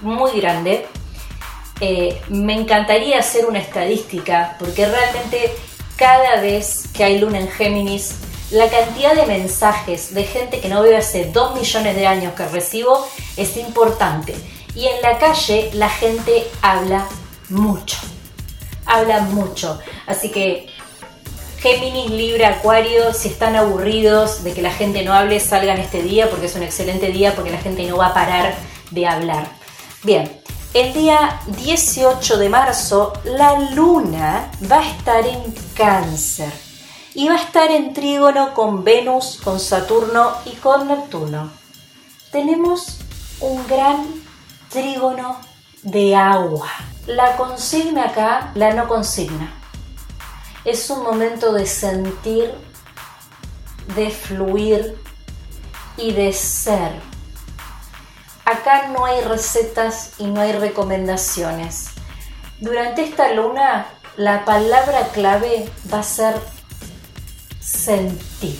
muy 0.00 0.40
grande. 0.40 0.86
Eh, 1.80 2.20
me 2.28 2.54
encantaría 2.54 3.18
hacer 3.18 3.46
una 3.46 3.58
estadística 3.58 4.56
porque 4.58 4.86
realmente 4.86 5.54
cada 5.96 6.40
vez 6.40 6.88
que 6.94 7.04
hay 7.04 7.18
luna 7.18 7.38
en 7.38 7.48
Géminis 7.48 8.16
la 8.50 8.68
cantidad 8.68 9.14
de 9.14 9.26
mensajes 9.26 10.12
de 10.12 10.24
gente 10.24 10.60
que 10.60 10.68
no 10.68 10.82
veo 10.82 10.98
hace 10.98 11.26
2 11.26 11.54
millones 11.54 11.94
de 11.94 12.06
años 12.06 12.34
que 12.34 12.46
recibo 12.48 13.06
es 13.36 13.56
importante. 13.56 14.34
Y 14.74 14.86
en 14.86 15.02
la 15.02 15.18
calle 15.18 15.70
la 15.74 15.88
gente 15.88 16.46
habla 16.60 17.06
mucho. 17.48 17.96
Habla 18.86 19.20
mucho. 19.20 19.78
Así 20.06 20.30
que 20.30 20.66
Géminis, 21.60 22.10
Libra, 22.10 22.48
Acuario, 22.48 23.12
si 23.12 23.28
están 23.28 23.54
aburridos 23.54 24.42
de 24.42 24.52
que 24.52 24.62
la 24.62 24.72
gente 24.72 25.04
no 25.04 25.12
hable, 25.12 25.38
salgan 25.38 25.78
este 25.78 26.02
día 26.02 26.28
porque 26.28 26.46
es 26.46 26.54
un 26.56 26.62
excelente 26.62 27.08
día 27.08 27.34
porque 27.34 27.50
la 27.50 27.58
gente 27.58 27.84
no 27.84 27.98
va 27.98 28.06
a 28.06 28.14
parar 28.14 28.54
de 28.90 29.06
hablar. 29.06 29.46
Bien, 30.02 30.40
el 30.74 30.92
día 30.92 31.40
18 31.46 32.38
de 32.38 32.48
marzo 32.48 33.12
la 33.24 33.60
luna 33.74 34.50
va 34.70 34.80
a 34.80 34.90
estar 34.90 35.24
en 35.26 35.54
cáncer 35.74 36.69
y 37.14 37.28
va 37.28 37.34
a 37.34 37.42
estar 37.42 37.70
en 37.70 37.92
trígono 37.92 38.54
con 38.54 38.84
Venus, 38.84 39.40
con 39.42 39.58
Saturno 39.58 40.32
y 40.44 40.50
con 40.56 40.88
Neptuno. 40.88 41.50
Tenemos 42.30 42.98
un 43.40 43.66
gran 43.66 44.06
trígono 44.68 45.38
de 45.82 46.14
agua. 46.14 46.68
La 47.06 47.36
consigna 47.36 48.06
acá, 48.06 48.52
la 48.54 48.72
no 48.74 48.86
consigna. 48.86 49.52
Es 50.64 50.90
un 50.90 51.02
momento 51.02 51.52
de 51.52 51.66
sentir, 51.66 52.54
de 53.96 54.10
fluir 54.10 54.96
y 55.96 56.12
de 56.12 56.32
ser. 56.32 56.92
Acá 58.44 58.88
no 58.88 59.04
hay 59.04 59.22
recetas 59.22 60.12
y 60.18 60.26
no 60.26 60.40
hay 60.40 60.52
recomendaciones. 60.52 61.88
Durante 62.60 63.02
esta 63.02 63.32
luna 63.32 63.86
la 64.16 64.44
palabra 64.44 65.08
clave 65.12 65.70
va 65.92 66.00
a 66.00 66.02
ser 66.02 66.34
sentir. 67.60 68.58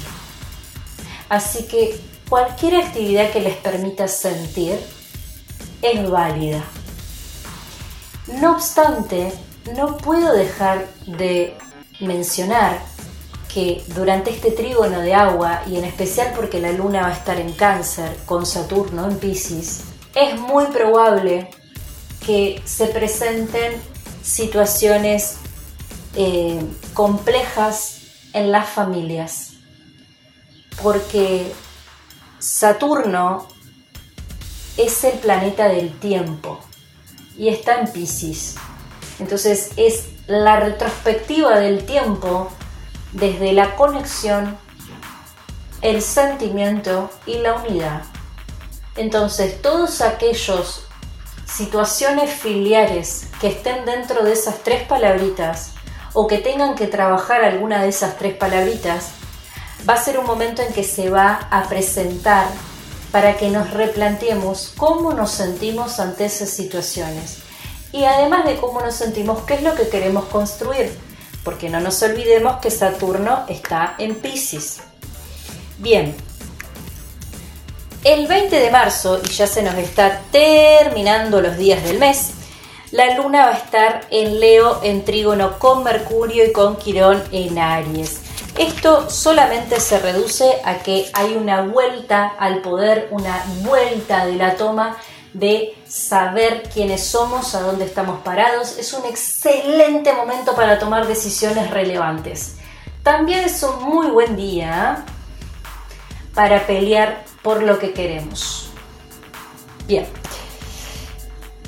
Así 1.28 1.64
que 1.64 2.00
cualquier 2.28 2.76
actividad 2.76 3.30
que 3.30 3.40
les 3.40 3.56
permita 3.56 4.06
sentir 4.06 4.78
es 5.82 6.10
válida. 6.10 6.62
No 8.40 8.52
obstante, 8.52 9.32
no 9.74 9.96
puedo 9.96 10.32
dejar 10.32 10.86
de 11.06 11.56
mencionar 12.00 12.80
que 13.52 13.82
durante 13.88 14.30
este 14.30 14.52
trígono 14.52 15.00
de 15.00 15.14
agua, 15.14 15.62
y 15.66 15.76
en 15.76 15.84
especial 15.84 16.32
porque 16.36 16.60
la 16.60 16.72
luna 16.72 17.02
va 17.02 17.08
a 17.08 17.12
estar 17.12 17.40
en 17.40 17.52
cáncer 17.52 18.16
con 18.26 18.46
Saturno 18.46 19.08
en 19.08 19.18
Pisces, 19.18 19.80
es 20.14 20.38
muy 20.38 20.66
probable 20.66 21.50
que 22.24 22.62
se 22.64 22.86
presenten 22.86 23.72
situaciones 24.22 25.36
eh, 26.14 26.60
complejas 26.94 27.99
en 28.32 28.52
las 28.52 28.68
familias, 28.68 29.54
porque 30.82 31.52
Saturno 32.38 33.46
es 34.76 35.04
el 35.04 35.18
planeta 35.18 35.68
del 35.68 35.98
tiempo 35.98 36.60
y 37.36 37.48
está 37.48 37.80
en 37.80 37.92
Pisces. 37.92 38.56
Entonces 39.18 39.72
es 39.76 40.08
la 40.26 40.60
retrospectiva 40.60 41.58
del 41.58 41.84
tiempo 41.84 42.50
desde 43.12 43.52
la 43.52 43.76
conexión, 43.76 44.56
el 45.82 46.00
sentimiento 46.02 47.10
y 47.26 47.38
la 47.38 47.54
unidad. 47.54 48.02
Entonces 48.96 49.60
todos 49.60 50.00
aquellos 50.00 50.86
situaciones 51.46 52.30
filiares 52.32 53.28
que 53.40 53.48
estén 53.48 53.84
dentro 53.84 54.24
de 54.24 54.32
esas 54.32 54.62
tres 54.62 54.86
palabritas 54.86 55.72
o 56.12 56.26
que 56.26 56.38
tengan 56.38 56.74
que 56.74 56.86
trabajar 56.86 57.44
alguna 57.44 57.82
de 57.82 57.88
esas 57.88 58.16
tres 58.18 58.36
palabritas, 58.36 59.10
va 59.88 59.94
a 59.94 60.02
ser 60.02 60.18
un 60.18 60.26
momento 60.26 60.62
en 60.62 60.72
que 60.72 60.84
se 60.84 61.10
va 61.10 61.48
a 61.50 61.68
presentar 61.68 62.46
para 63.12 63.36
que 63.36 63.50
nos 63.50 63.70
replanteemos 63.70 64.72
cómo 64.76 65.12
nos 65.12 65.30
sentimos 65.30 65.98
ante 66.00 66.26
esas 66.26 66.50
situaciones. 66.50 67.38
Y 67.92 68.04
además 68.04 68.44
de 68.44 68.56
cómo 68.56 68.80
nos 68.80 68.94
sentimos, 68.94 69.42
qué 69.42 69.54
es 69.54 69.62
lo 69.62 69.74
que 69.74 69.88
queremos 69.88 70.26
construir, 70.26 70.96
porque 71.42 71.70
no 71.70 71.80
nos 71.80 72.02
olvidemos 72.02 72.60
que 72.60 72.70
Saturno 72.70 73.44
está 73.48 73.94
en 73.98 74.14
Pisces. 74.14 74.78
Bien, 75.78 76.14
el 78.04 78.26
20 78.26 78.54
de 78.56 78.70
marzo, 78.70 79.20
y 79.24 79.28
ya 79.28 79.46
se 79.46 79.62
nos 79.62 79.74
está 79.74 80.20
terminando 80.30 81.40
los 81.40 81.56
días 81.56 81.82
del 81.82 81.98
mes, 81.98 82.30
la 82.92 83.14
luna 83.14 83.46
va 83.46 83.52
a 83.52 83.56
estar 83.56 84.06
en 84.10 84.40
Leo 84.40 84.80
en 84.82 85.04
trígono 85.04 85.58
con 85.58 85.84
Mercurio 85.84 86.44
y 86.44 86.52
con 86.52 86.76
Quirón 86.76 87.22
en 87.30 87.58
Aries. 87.58 88.20
Esto 88.58 89.08
solamente 89.08 89.78
se 89.78 90.00
reduce 90.00 90.60
a 90.64 90.78
que 90.78 91.08
hay 91.12 91.34
una 91.34 91.62
vuelta 91.62 92.34
al 92.38 92.62
poder, 92.62 93.08
una 93.12 93.44
vuelta 93.62 94.26
de 94.26 94.34
la 94.34 94.56
toma 94.56 94.96
de 95.32 95.76
saber 95.86 96.64
quiénes 96.74 97.04
somos, 97.04 97.54
a 97.54 97.60
dónde 97.60 97.84
estamos 97.84 98.20
parados. 98.22 98.76
Es 98.76 98.92
un 98.92 99.04
excelente 99.06 100.12
momento 100.12 100.56
para 100.56 100.78
tomar 100.80 101.06
decisiones 101.06 101.70
relevantes. 101.70 102.56
También 103.04 103.44
es 103.44 103.62
un 103.62 103.84
muy 103.84 104.08
buen 104.08 104.36
día 104.36 105.04
para 106.34 106.66
pelear 106.66 107.24
por 107.42 107.62
lo 107.62 107.78
que 107.78 107.92
queremos. 107.92 108.70
Bien. 109.86 110.06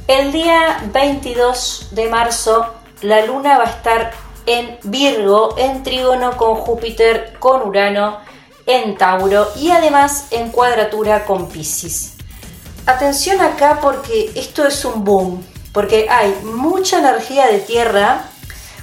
El 0.09 0.33
día 0.33 0.83
22 0.93 1.89
de 1.93 2.09
marzo 2.09 2.67
la 3.03 3.25
luna 3.25 3.57
va 3.59 3.65
a 3.65 3.71
estar 3.71 4.11
en 4.47 4.79
Virgo, 4.83 5.55
en 5.57 5.85
trígono 5.85 6.37
con 6.37 6.57
Júpiter, 6.57 7.37
con 7.39 7.63
Urano, 7.63 8.19
en 8.67 8.97
Tauro 8.97 9.49
y 9.57 9.71
además 9.71 10.27
en 10.33 10.51
cuadratura 10.51 11.25
con 11.25 11.49
Pisces. 11.49 12.15
Atención 12.85 13.41
acá 13.41 13.79
porque 13.81 14.33
esto 14.35 14.67
es 14.67 14.85
un 14.85 15.05
boom, 15.05 15.47
porque 15.73 16.09
hay 16.11 16.35
mucha 16.43 16.99
energía 16.99 17.47
de 17.47 17.61
tierra, 17.61 18.25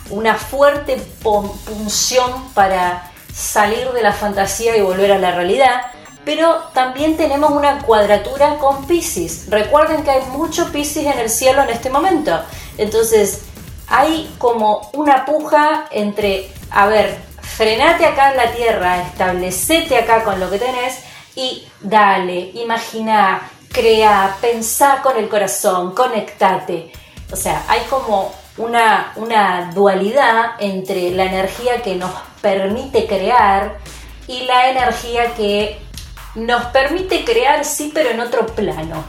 una 0.10 0.36
fuerte 0.36 0.96
punción 1.22 2.50
para 2.54 3.12
salir 3.34 3.92
de 3.92 4.02
la 4.02 4.14
fantasía 4.14 4.78
y 4.78 4.82
volver 4.82 5.12
a 5.12 5.18
la 5.18 5.32
realidad, 5.32 5.82
pero 6.30 6.58
también 6.76 7.18
tenemos 7.18 7.50
una 7.50 7.80
cuadratura 7.80 8.60
con 8.60 8.86
Pisces. 8.86 9.50
Recuerden 9.50 10.04
que 10.04 10.12
hay 10.12 10.22
mucho 10.28 10.72
Pisces 10.72 11.08
en 11.08 11.18
el 11.18 11.28
cielo 11.28 11.64
en 11.64 11.72
este 11.72 11.90
momento. 11.90 12.40
Entonces, 12.78 13.46
hay 13.88 14.32
como 14.38 14.92
una 14.94 15.26
puja 15.26 15.88
entre, 15.90 16.52
a 16.70 16.86
ver, 16.86 17.18
frenate 17.42 18.06
acá 18.06 18.30
en 18.30 18.38
la 18.38 18.52
tierra, 18.52 19.02
establecete 19.02 19.98
acá 19.98 20.24
con 20.24 20.40
lo 20.40 20.52
que 20.52 20.60
tenés 20.60 21.00
y 21.34 21.68
dale, 21.82 22.52
imagina, 22.54 23.50
crea, 23.72 24.38
pensá 24.40 25.02
con 25.02 25.18
el 25.18 25.30
corazón, 25.30 25.96
conectate. 25.96 26.92
O 27.32 27.36
sea, 27.36 27.66
hay 27.68 27.82
como 27.90 28.36
una, 28.58 29.14
una 29.16 29.72
dualidad 29.74 30.52
entre 30.60 31.10
la 31.10 31.24
energía 31.24 31.82
que 31.82 31.96
nos 31.96 32.12
permite 32.40 33.08
crear 33.08 33.80
y 34.28 34.42
la 34.42 34.70
energía 34.70 35.34
que 35.34 35.89
nos 36.36 36.66
permite 36.68 37.24
crear, 37.26 37.66
sí, 37.66 37.92
pero 37.94 38.12
en 38.12 38.20
otro 38.20 38.46
plano. 38.48 39.04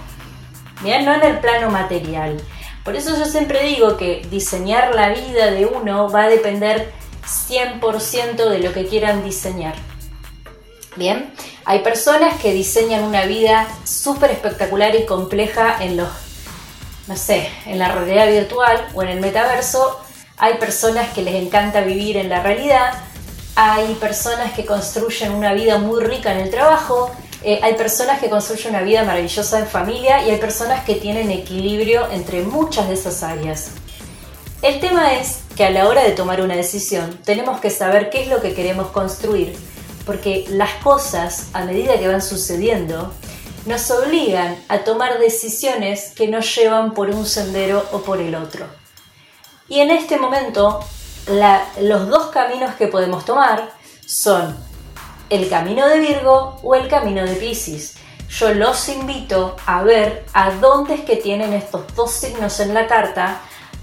Bien, 0.83 1.05
no 1.05 1.15
en 1.15 1.23
el 1.23 1.39
plano 1.39 1.71
material. 1.71 2.41
Por 2.85 2.97
eso 2.97 3.17
yo 3.19 3.27
siempre 3.27 3.63
digo 3.65 3.97
que 3.97 4.27
diseñar 4.31 4.95
la 4.95 5.11
vida 5.11 5.51
de 5.51 5.67
uno 5.67 6.11
va 6.11 6.25
a 6.25 6.29
depender 6.29 6.93
100% 7.25 8.49
de 8.49 8.59
lo 8.61 8.73
que 8.73 8.87
quieran 8.87 9.23
diseñar. 9.23 9.75
Bien, 10.97 11.33
hay 11.65 11.81
personas 11.81 12.41
que 12.41 12.53
diseñan 12.53 13.05
una 13.05 13.27
vida 13.27 13.69
súper 13.85 14.31
espectacular 14.31 14.95
y 14.97 15.07
compleja 15.07 15.77
en 15.83 15.99
los, 15.99 16.09
no 17.07 17.17
sé, 17.17 17.49
en 17.67 17.79
la 17.79 17.93
realidad 17.93 18.29
virtual 18.29 18.89
o 18.95 19.03
en 19.03 19.11
el 19.11 19.21
metaverso. 19.21 20.01
Hay 20.39 20.55
personas 20.55 21.13
que 21.13 21.23
les 21.23 21.35
encanta 21.35 21.83
vivir 21.83 22.17
en 22.17 22.29
la 22.29 22.43
realidad. 22.43 22.93
Hay 23.57 23.95
personas 23.95 24.53
que 24.53 24.65
construyen 24.65 25.33
una 25.33 25.53
vida 25.53 25.79
muy 25.79 26.03
rica 26.03 26.33
en 26.33 26.41
el 26.41 26.51
trabajo. 26.51 27.11
Eh, 27.43 27.61
hay 27.63 27.75
personas 27.75 28.21
que 28.21 28.31
construyen 28.31 28.75
una 28.75 28.83
vida 28.83 29.05
maravillosa 29.05 29.59
en 29.59 29.67
familia 29.67 30.27
y 30.27 30.31
hay 30.31 30.39
personas 30.39 30.85
que 30.85 30.95
tienen 30.95 31.31
equilibrio 31.31 32.11
entre 32.11 32.43
muchas 32.43 32.89
de 32.89 32.95
esas 32.95 33.23
áreas. 33.23 33.73
El 34.63 34.79
tema 34.81 35.15
es 35.15 35.41
que 35.57 35.65
a 35.65 35.71
la 35.71 35.89
hora 35.89 36.03
de 36.03 36.13
tomar 36.13 36.43
una 36.43 36.55
decisión 36.55 37.19
tenemos 37.25 37.61
que 37.61 37.71
saber 37.71 38.11
qué 38.11 38.23
es 38.23 38.29
lo 38.29 38.41
que 38.41 38.55
queremos 38.55 38.89
construir 38.89 39.57
porque 40.11 40.45
las 40.49 40.75
cosas, 40.83 41.51
a 41.53 41.65
medida 41.65 41.99
que 41.99 42.09
van 42.09 42.21
sucediendo, 42.23 43.13
nos 43.67 43.91
obligan 43.91 44.57
a 44.69 44.79
tomar 44.79 45.19
decisiones 45.19 46.13
que 46.17 46.27
nos 46.27 46.53
llevan 46.57 46.95
por 46.95 47.11
un 47.11 47.27
sendero 47.27 47.87
o 47.93 48.01
por 48.01 48.21
el 48.21 48.35
otro. 48.35 48.67
Y 49.69 49.79
en 49.79 49.93
este 49.93 50.19
momento, 50.19 50.81
los 51.27 52.09
dos 52.09 52.27
caminos 52.27 52.75
que 52.75 52.89
podemos 52.89 53.25
tomar 53.25 53.71
son 54.07 54.57
el 55.29 55.49
camino 55.49 55.87
de 55.87 56.01
Virgo 56.01 56.59
o 56.63 56.75
el 56.75 56.89
camino 56.89 57.25
de 57.25 57.35
Pisces. 57.35 57.97
Yo 58.29 58.55
los 58.55 58.89
invito 58.89 59.57
a 59.67 59.83
ver 59.83 60.25
a 60.33 60.53
dónde 60.53 60.95
es 60.95 61.01
que 61.03 61.17
tienen 61.17 61.53
estos 61.53 61.95
dos 61.95 62.11
signos 62.13 62.61
en 62.61 62.75
la 62.75 62.87
carta 62.87 63.41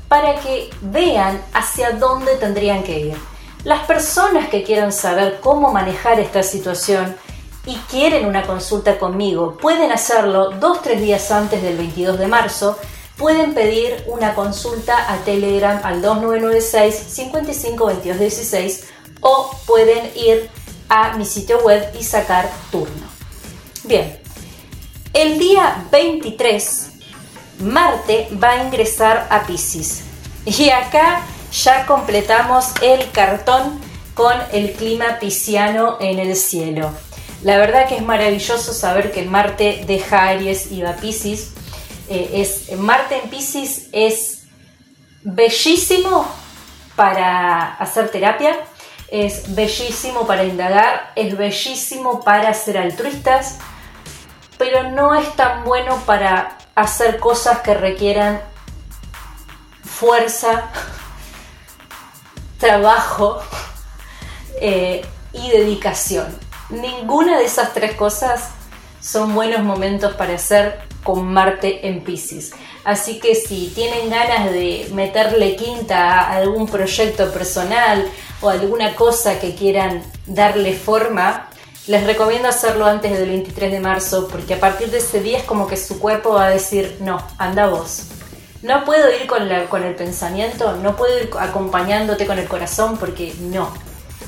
para 0.07 0.35
que 0.35 0.69
vean 0.81 1.41
hacia 1.53 1.91
dónde 1.91 2.35
tendrían 2.35 2.83
que 2.83 2.99
ir. 2.99 3.17
Las 3.63 3.85
personas 3.85 4.47
que 4.47 4.63
quieran 4.63 4.93
saber 4.93 5.39
cómo 5.41 5.73
manejar 5.73 6.19
esta 6.19 6.43
situación 6.43 7.17
y 7.65 7.75
quieren 7.89 8.25
una 8.25 8.43
consulta 8.43 8.97
conmigo, 8.97 9.57
pueden 9.57 9.91
hacerlo 9.91 10.51
dos 10.51 10.81
tres 10.81 11.01
días 11.01 11.29
antes 11.31 11.61
del 11.61 11.75
22 11.75 12.17
de 12.17 12.27
marzo. 12.27 12.77
Pueden 13.17 13.53
pedir 13.53 14.03
una 14.07 14.35
consulta 14.35 15.11
a 15.11 15.17
Telegram 15.25 15.79
al 15.83 16.01
2996 16.01 16.95
552216 16.95 18.83
o 19.21 19.51
pueden 19.65 20.11
ir 20.15 20.49
a 20.89 21.17
mi 21.17 21.25
sitio 21.25 21.59
web 21.59 21.83
y 21.99 22.03
sacar 22.03 22.49
turno. 22.71 23.07
Bien, 23.83 24.19
el 25.13 25.39
día 25.39 25.85
23 25.91 26.89
Marte 27.59 28.29
va 28.41 28.51
a 28.51 28.63
ingresar 28.63 29.27
a 29.31 29.47
Pisces 29.47 30.03
y 30.45 30.69
acá 30.69 31.21
ya 31.51 31.85
completamos 31.87 32.65
el 32.81 33.09
cartón 33.11 33.79
con 34.13 34.33
el 34.51 34.73
clima 34.73 35.17
pisciano 35.19 35.97
en 35.99 36.19
el 36.19 36.35
cielo. 36.35 36.91
La 37.43 37.57
verdad 37.57 37.87
que 37.87 37.95
es 37.95 38.01
maravilloso 38.01 38.73
saber 38.73 39.11
que 39.11 39.23
Marte 39.23 39.83
deja 39.87 40.27
Aries 40.27 40.71
y 40.71 40.81
va 40.81 40.91
a 40.91 40.95
Pisces. 40.95 41.51
Eh, 42.09 42.41
es, 42.41 42.71
Marte 42.77 43.21
en 43.21 43.29
Pisces 43.29 43.89
es 43.91 44.43
bellísimo 45.23 46.25
para 46.95 47.73
hacer 47.75 48.09
terapia, 48.09 48.57
es 49.09 49.53
bellísimo 49.53 50.25
para 50.25 50.45
indagar, 50.45 51.11
es 51.15 51.37
bellísimo 51.37 52.21
para 52.21 52.53
ser 52.53 52.77
altruistas, 52.77 53.57
pero 54.57 54.91
no 54.91 55.15
es 55.15 55.35
tan 55.35 55.63
bueno 55.65 55.97
para 56.05 56.57
hacer 56.75 57.19
cosas 57.19 57.59
que 57.59 57.73
requieran 57.73 58.41
fuerza 59.83 60.71
trabajo 62.57 63.41
eh, 64.61 65.05
y 65.33 65.49
dedicación. 65.49 66.37
Ninguna 66.69 67.37
de 67.37 67.45
esas 67.45 67.73
tres 67.73 67.95
cosas 67.95 68.49
son 69.01 69.35
buenos 69.35 69.61
momentos 69.63 70.13
para 70.15 70.35
hacer 70.35 70.86
con 71.03 71.31
Marte 71.31 71.87
en 71.87 72.03
Pisces. 72.03 72.51
Así 72.83 73.19
que 73.19 73.35
si 73.35 73.71
tienen 73.75 74.09
ganas 74.09 74.51
de 74.51 74.89
meterle 74.93 75.55
quinta 75.55 76.21
a 76.21 76.37
algún 76.37 76.67
proyecto 76.67 77.31
personal 77.31 78.07
o 78.41 78.49
alguna 78.49 78.95
cosa 78.95 79.39
que 79.39 79.55
quieran 79.55 80.03
darle 80.25 80.73
forma, 80.73 81.49
les 81.87 82.05
recomiendo 82.05 82.49
hacerlo 82.49 82.85
antes 82.85 83.17
del 83.17 83.29
23 83.29 83.71
de 83.71 83.79
marzo 83.79 84.27
porque 84.27 84.55
a 84.55 84.59
partir 84.59 84.91
de 84.91 84.97
ese 84.97 85.21
día 85.21 85.37
es 85.37 85.43
como 85.45 85.67
que 85.67 85.77
su 85.77 85.99
cuerpo 85.99 86.33
va 86.33 86.47
a 86.47 86.49
decir, 86.49 86.97
no, 86.99 87.25
anda 87.37 87.67
vos. 87.67 88.03
No 88.61 88.83
puedo 88.85 89.09
ir 89.11 89.27
con, 89.27 89.83
el 89.83 89.95
pensamiento, 89.95 90.75
no 90.77 90.95
puedo 90.95 91.17
ir 91.17 91.29
acompañándote 91.39 92.25
con 92.25 92.39
el 92.39 92.47
corazón 92.47 92.97
porque 92.97 93.33
no. 93.39 93.71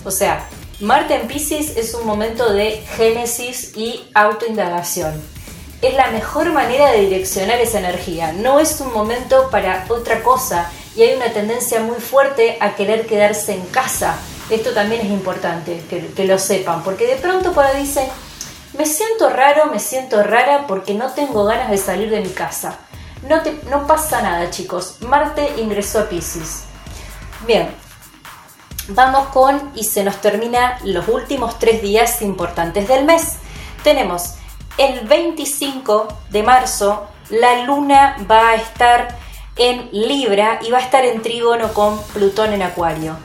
O 0.05 0.11
sea, 0.11 0.47
Marte 0.79 1.15
en 1.15 1.27
Pisces 1.27 1.75
es 1.75 1.93
un 1.93 2.05
momento 2.05 2.53
de 2.53 2.83
génesis 2.95 3.75
y 3.75 4.07
autoindagación. 4.13 5.38
Es 5.81 5.93
la 5.93 6.11
mejor 6.11 6.51
manera 6.51 6.91
de 6.91 7.01
direccionar 7.01 7.59
esa 7.61 7.79
energía. 7.79 8.33
No 8.33 8.59
es 8.59 8.81
un 8.81 8.91
momento 8.91 9.49
para 9.49 9.85
otra 9.87 10.21
cosa 10.23 10.69
y 10.95 11.03
hay 11.03 11.15
una 11.15 11.31
tendencia 11.31 11.79
muy 11.79 12.01
fuerte 12.01 12.57
a 12.59 12.75
querer 12.75 13.07
quedarse 13.07 13.53
en 13.53 13.65
casa. 13.67 14.17
Esto 14.49 14.73
también 14.73 15.01
es 15.01 15.11
importante 15.11 15.81
que, 15.89 16.25
lo 16.25 16.37
sepan, 16.37 16.83
porque 16.83 17.07
de 17.07 17.15
pronto 17.15 17.53
cuando 17.53 17.79
dicen, 17.79 18.07
me 18.77 18.85
siento 18.85 19.29
raro, 19.29 19.67
me 19.67 19.79
siento 19.79 20.21
rara 20.23 20.65
porque 20.67 20.95
no 20.95 21.13
tengo 21.13 21.45
ganas 21.45 21.69
de 21.69 21.77
salir 21.77 22.09
de 22.09 22.19
mi 22.19 22.29
casa. 22.29 22.79
No, 23.27 23.41
te, 23.41 23.59
no 23.69 23.87
pasa 23.87 24.21
nada, 24.21 24.49
chicos. 24.49 24.97
Marte 25.01 25.53
ingresó 25.57 25.99
a 25.99 26.09
Pisces. 26.09 26.63
Bien, 27.45 27.69
vamos 28.89 29.29
con 29.29 29.71
y 29.75 29.83
se 29.83 30.03
nos 30.03 30.19
termina 30.19 30.79
los 30.83 31.07
últimos 31.07 31.57
tres 31.57 31.81
días 31.81 32.21
importantes 32.21 32.87
del 32.87 33.05
mes. 33.05 33.35
Tenemos 33.83 34.38
el 34.79 35.01
25 35.01 36.07
de 36.29 36.41
marzo, 36.41 37.05
la 37.29 37.65
luna 37.65 38.15
va 38.31 38.51
a 38.51 38.55
estar 38.55 39.09
en 39.57 39.89
Libra 39.91 40.61
y 40.65 40.71
va 40.71 40.77
a 40.77 40.81
estar 40.81 41.03
en 41.03 41.21
trígono 41.21 41.73
con 41.73 42.01
Plutón 42.13 42.53
en 42.53 42.61
Acuario. 42.61 43.17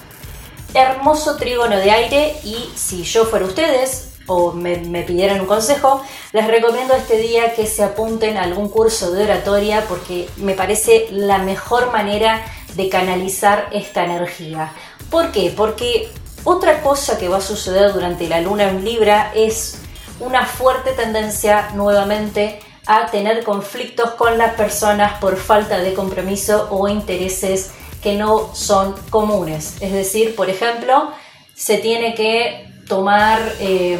Hermoso 0.74 1.36
trígono 1.36 1.76
de 1.76 1.92
aire 1.92 2.36
y 2.42 2.56
si 2.74 3.04
yo 3.04 3.24
fuera 3.26 3.46
ustedes 3.46 4.14
o 4.26 4.50
me, 4.50 4.78
pidieran 5.04 5.40
un 5.42 5.46
consejo, 5.46 6.02
les 6.32 6.44
recomiendo 6.48 6.92
este 6.92 7.18
día 7.18 7.54
que 7.54 7.68
se 7.68 7.84
apunten 7.84 8.36
a 8.36 8.42
algún 8.42 8.68
curso 8.68 9.12
de 9.12 9.22
oratoria 9.22 9.84
porque 9.88 10.28
me 10.38 10.54
parece 10.54 11.06
la 11.12 11.38
mejor 11.38 11.92
manera 11.92 12.44
de 12.74 12.88
canalizar 12.88 13.68
esta 13.70 14.04
energía. 14.04 14.72
¿Por 15.08 15.30
qué? 15.30 15.54
Porque 15.56 16.10
otra 16.42 16.82
cosa 16.82 17.16
que 17.16 17.28
va 17.28 17.36
a 17.36 17.40
suceder 17.40 17.92
durante 17.92 18.28
la 18.28 18.40
luna 18.40 18.68
en 18.68 18.84
Libra 18.84 19.30
es 19.36 19.83
una 20.20 20.46
fuerte 20.46 20.92
tendencia 20.92 21.70
nuevamente 21.74 22.60
a 22.86 23.06
tener 23.06 23.44
conflictos 23.44 24.10
con 24.12 24.36
las 24.38 24.54
personas 24.54 25.18
por 25.18 25.36
falta 25.36 25.78
de 25.78 25.94
compromiso 25.94 26.68
o 26.70 26.88
intereses 26.88 27.70
que 28.02 28.14
no 28.14 28.54
son 28.54 28.94
comunes. 29.10 29.76
Es 29.80 29.92
decir, 29.92 30.36
por 30.36 30.50
ejemplo, 30.50 31.10
se 31.54 31.78
tiene 31.78 32.14
que 32.14 32.70
tomar, 32.86 33.40
eh, 33.60 33.98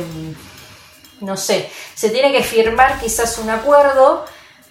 no 1.21 1.37
sé, 1.37 1.71
se 1.95 2.11
tiene 2.11 2.31
que 2.31 2.43
firmar 2.43 3.01
quizás 3.01 3.39
un 3.39 3.49
acuerdo 3.49 4.27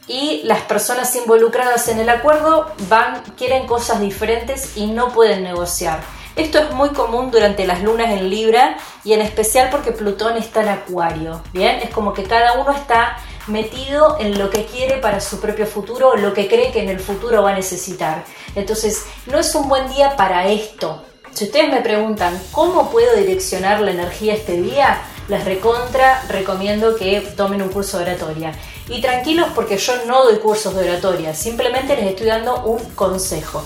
y 0.08 0.42
las 0.44 0.62
personas 0.62 1.16
involucradas 1.16 1.88
en 1.88 2.00
el 2.00 2.10
acuerdo 2.10 2.72
van, 2.90 3.24
quieren 3.38 3.66
cosas 3.66 4.00
diferentes 4.00 4.78
y 4.78 4.88
no 4.88 5.12
pueden 5.14 5.44
negociar. 5.44 6.02
Esto 6.36 6.58
es 6.58 6.72
muy 6.72 6.90
común 6.90 7.30
durante 7.30 7.68
las 7.68 7.84
lunas 7.84 8.10
en 8.10 8.28
Libra 8.28 8.78
y 9.04 9.14
en 9.14 9.22
especial 9.22 9.70
porque 9.70 9.92
Plutón 9.92 10.36
está 10.36 10.64
en 10.64 10.70
Acuario. 10.70 11.42
Bien, 11.54 11.78
es 11.84 11.92
como 11.92 12.12
que 12.12 12.24
cada 12.24 12.54
uno 12.54 12.72
está 12.72 13.18
metido 13.46 14.18
en 14.20 14.40
lo 14.40 14.50
que 14.50 14.66
quiere 14.66 14.98
para 14.98 15.20
su 15.22 15.40
propio 15.40 15.68
futuro 15.68 16.10
o 16.10 16.16
lo 16.16 16.34
que 16.34 16.48
cree 16.48 16.72
que 16.72 16.82
en 16.82 16.90
el 16.90 17.00
futuro 17.00 17.44
va 17.44 17.52
a 17.52 17.56
necesitar. 17.56 18.24
Entonces, 18.56 19.06
no 19.28 19.38
es 19.38 19.54
un 19.54 19.70
buen 19.70 19.88
día 19.90 20.16
para 20.16 20.48
esto. 20.48 21.04
Si 21.32 21.46
ustedes 21.46 21.70
me 21.72 21.82
preguntan 21.82 22.40
cómo 22.52 22.90
puedo 22.90 23.16
direccionar 23.16 23.82
la 23.82 23.92
energía 23.92 24.34
este 24.34 24.60
día, 24.60 25.02
les 25.28 25.46
recontra 25.46 26.24
recomiendo 26.30 26.96
que 26.96 27.22
tomen 27.36 27.62
un 27.62 27.70
curso 27.70 28.00
de 28.00 28.06
oratoria. 28.06 28.54
Y 28.90 29.02
tranquilos 29.02 29.50
porque 29.54 29.78
yo 29.78 29.94
no 30.06 30.24
doy 30.24 30.38
cursos 30.38 30.76
de 30.76 30.90
oratoria, 30.90 31.36
simplemente 31.36 31.96
les 31.96 32.08
estoy 32.08 32.28
dando 32.28 32.64
un 32.64 32.80
consejo. 32.96 33.64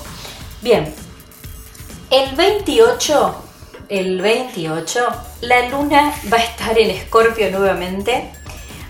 Bien, 0.62 0.94
el 2.10 2.36
28, 2.36 3.44
el 3.90 4.22
28, 4.22 5.08
la 5.42 5.70
luna 5.70 6.14
va 6.32 6.38
a 6.38 6.44
estar 6.44 6.78
en 6.78 6.92
Escorpio 6.92 7.52
nuevamente. 7.52 8.32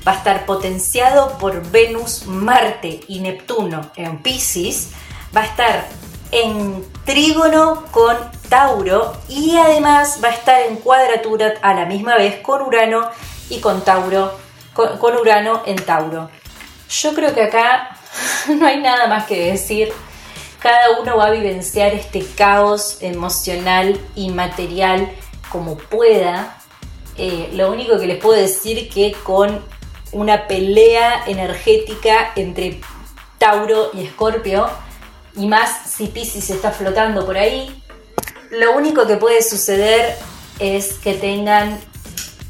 Va 0.08 0.14
a 0.14 0.16
estar 0.16 0.46
potenciado 0.46 1.38
por 1.38 1.70
Venus, 1.70 2.26
Marte 2.28 3.02
y 3.08 3.20
Neptuno 3.20 3.92
en 3.96 4.20
Pisces. 4.20 4.92
Va 5.36 5.42
a 5.42 5.46
estar 5.46 5.88
en 6.32 6.86
trígono 7.06 7.86
con 7.92 8.16
Tauro 8.50 9.18
y 9.28 9.58
además 9.58 10.20
va 10.24 10.30
a 10.30 10.34
estar 10.34 10.62
en 10.62 10.78
cuadratura 10.78 11.56
a 11.62 11.74
la 11.74 11.86
misma 11.86 12.16
vez 12.16 12.40
con 12.42 12.62
Urano 12.62 13.10
y 13.50 13.60
con 13.60 13.82
Tauro, 13.82 14.38
con, 14.74 15.18
Urano 15.18 15.64
en 15.66 15.78
Tauro. 15.78 16.30
Yo 16.90 17.14
creo 17.14 17.34
que 17.34 17.44
acá 17.44 17.98
no 18.48 18.66
hay 18.66 18.80
nada 18.80 19.08
más 19.08 19.26
que 19.26 19.52
decir 19.52 19.92
cada 20.60 21.00
uno 21.00 21.18
va 21.18 21.28
a 21.28 21.32
vivenciar 21.32 21.94
este 21.94 22.26
caos 22.36 22.98
emocional 23.02 24.00
y 24.16 24.30
material 24.30 25.12
como 25.52 25.78
pueda. 25.78 26.58
Eh, 27.18 27.50
lo 27.54 27.72
único 27.72 28.00
que 28.00 28.08
les 28.08 28.22
puedo 28.22 28.40
decir 28.40 28.90
que 28.90 29.14
con 29.24 29.64
una 30.12 30.48
pelea 30.48 31.24
energética 31.28 32.32
entre 32.36 32.82
Tauro 33.38 33.92
y 33.94 34.06
Escorpio, 34.06 34.68
y 35.36 35.48
más 35.48 35.92
si 35.92 36.08
Pisces 36.08 36.50
está 36.50 36.72
flotando 36.72 37.26
por 37.26 37.38
ahí, 37.38 37.84
lo 38.50 38.76
único 38.76 39.06
que 39.06 39.18
puede 39.18 39.44
suceder 39.44 40.18
es 40.60 40.94
que 40.94 41.14
tengan 41.14 41.80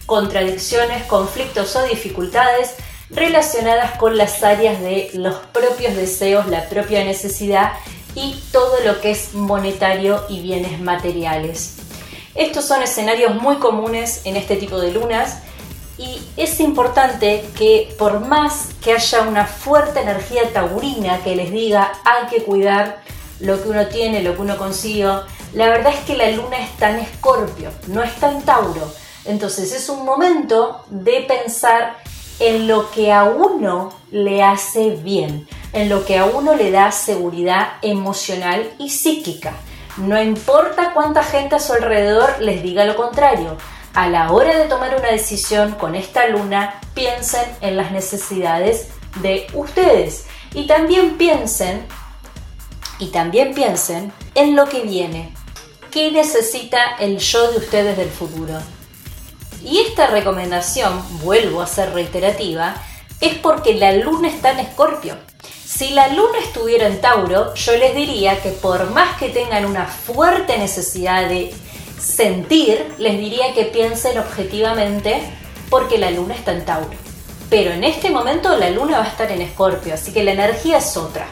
contradicciones, 0.05 1.03
conflictos 1.05 1.75
o 1.75 1.83
dificultades 1.83 2.75
relacionadas 3.09 3.97
con 3.97 4.17
las 4.17 4.43
áreas 4.43 4.79
de 4.81 5.11
los 5.13 5.35
propios 5.53 5.95
deseos, 5.95 6.47
la 6.47 6.67
propia 6.69 7.03
necesidad 7.03 7.73
y 8.17 8.33
todo 8.51 8.79
lo 8.83 8.99
que 8.99 9.11
es 9.11 9.35
monetario 9.35 10.23
y 10.27 10.41
bienes 10.41 10.79
materiales. 10.79 11.75
Estos 12.33 12.65
son 12.65 12.81
escenarios 12.81 13.35
muy 13.35 13.57
comunes 13.57 14.21
en 14.25 14.35
este 14.35 14.55
tipo 14.55 14.79
de 14.79 14.91
lunas 14.91 15.37
y 15.99 16.19
es 16.35 16.59
importante 16.59 17.45
que 17.55 17.93
por 17.99 18.19
más 18.21 18.69
que 18.83 18.93
haya 18.93 19.21
una 19.21 19.45
fuerte 19.45 20.01
energía 20.01 20.51
taurina 20.51 21.23
que 21.23 21.35
les 21.35 21.51
diga 21.51 21.93
hay 22.03 22.27
que 22.27 22.43
cuidar 22.43 23.03
lo 23.39 23.61
que 23.61 23.69
uno 23.69 23.85
tiene, 23.85 24.23
lo 24.23 24.33
que 24.33 24.41
uno 24.41 24.57
consiguió, 24.57 25.23
la 25.53 25.69
verdad 25.69 25.93
es 25.93 25.99
que 25.99 26.17
la 26.17 26.31
luna 26.31 26.57
está 26.57 26.89
en 26.89 27.01
escorpio, 27.01 27.69
no 27.85 28.01
está 28.01 28.31
en 28.31 28.41
tauro. 28.41 28.91
Entonces 29.25 29.71
es 29.73 29.89
un 29.89 30.03
momento 30.05 30.85
de 30.89 31.21
pensar 31.21 31.97
en 32.39 32.67
lo 32.67 32.89
que 32.89 33.13
a 33.13 33.25
uno 33.25 33.93
le 34.11 34.43
hace 34.43 34.91
bien, 34.91 35.47
en 35.73 35.89
lo 35.89 36.05
que 36.05 36.17
a 36.17 36.25
uno 36.25 36.55
le 36.55 36.71
da 36.71 36.91
seguridad 36.91 37.73
emocional 37.81 38.71
y 38.77 38.89
psíquica. 38.89 39.53
No 39.97 40.21
importa 40.21 40.93
cuánta 40.93 41.23
gente 41.23 41.55
a 41.55 41.59
su 41.59 41.73
alrededor 41.73 42.35
les 42.39 42.61
diga 42.61 42.85
lo 42.85 42.95
contrario. 42.95 43.57
A 43.93 44.09
la 44.09 44.31
hora 44.31 44.55
de 44.57 44.65
tomar 44.65 44.95
una 44.95 45.09
decisión 45.09 45.73
con 45.73 45.95
esta 45.95 46.27
luna, 46.27 46.79
piensen 46.93 47.45
en 47.61 47.77
las 47.77 47.91
necesidades 47.91 48.89
de 49.21 49.47
ustedes 49.53 50.27
y 50.53 50.67
también 50.67 51.17
piensen 51.17 51.85
y 52.99 53.07
también 53.07 53.53
piensen 53.53 54.13
en 54.35 54.55
lo 54.55 54.65
que 54.65 54.81
viene. 54.81 55.33
¿Qué 55.91 56.11
necesita 56.11 56.95
el 56.99 57.17
yo 57.17 57.51
de 57.51 57.57
ustedes 57.57 57.97
del 57.97 58.09
futuro? 58.09 58.59
Y 59.63 59.79
esta 59.79 60.07
recomendación, 60.07 61.01
vuelvo 61.23 61.61
a 61.61 61.67
ser 61.67 61.93
reiterativa, 61.93 62.75
es 63.21 63.35
porque 63.35 63.73
la 63.73 63.93
luna 63.93 64.27
está 64.27 64.51
en 64.51 64.59
escorpio. 64.59 65.15
Si 65.65 65.89
la 65.89 66.07
luna 66.09 66.39
estuviera 66.43 66.87
en 66.87 67.01
Tauro, 67.01 67.53
yo 67.53 67.77
les 67.77 67.95
diría 67.95 68.41
que 68.41 68.49
por 68.49 68.91
más 68.91 69.17
que 69.17 69.29
tengan 69.29 69.65
una 69.65 69.85
fuerte 69.85 70.57
necesidad 70.57 71.27
de 71.27 71.53
sentir, 71.99 72.93
les 72.97 73.17
diría 73.17 73.53
que 73.53 73.65
piensen 73.65 74.17
objetivamente 74.17 75.21
porque 75.69 75.97
la 75.97 76.11
luna 76.11 76.35
está 76.35 76.51
en 76.51 76.65
Tauro. 76.65 76.89
Pero 77.49 77.71
en 77.71 77.83
este 77.83 78.09
momento 78.09 78.55
la 78.57 78.69
luna 78.69 78.99
va 78.99 79.05
a 79.05 79.09
estar 79.09 79.31
en 79.31 79.41
escorpio, 79.41 79.93
así 79.93 80.11
que 80.11 80.23
la 80.23 80.31
energía 80.31 80.77
es 80.77 80.97
otra. 80.97 81.27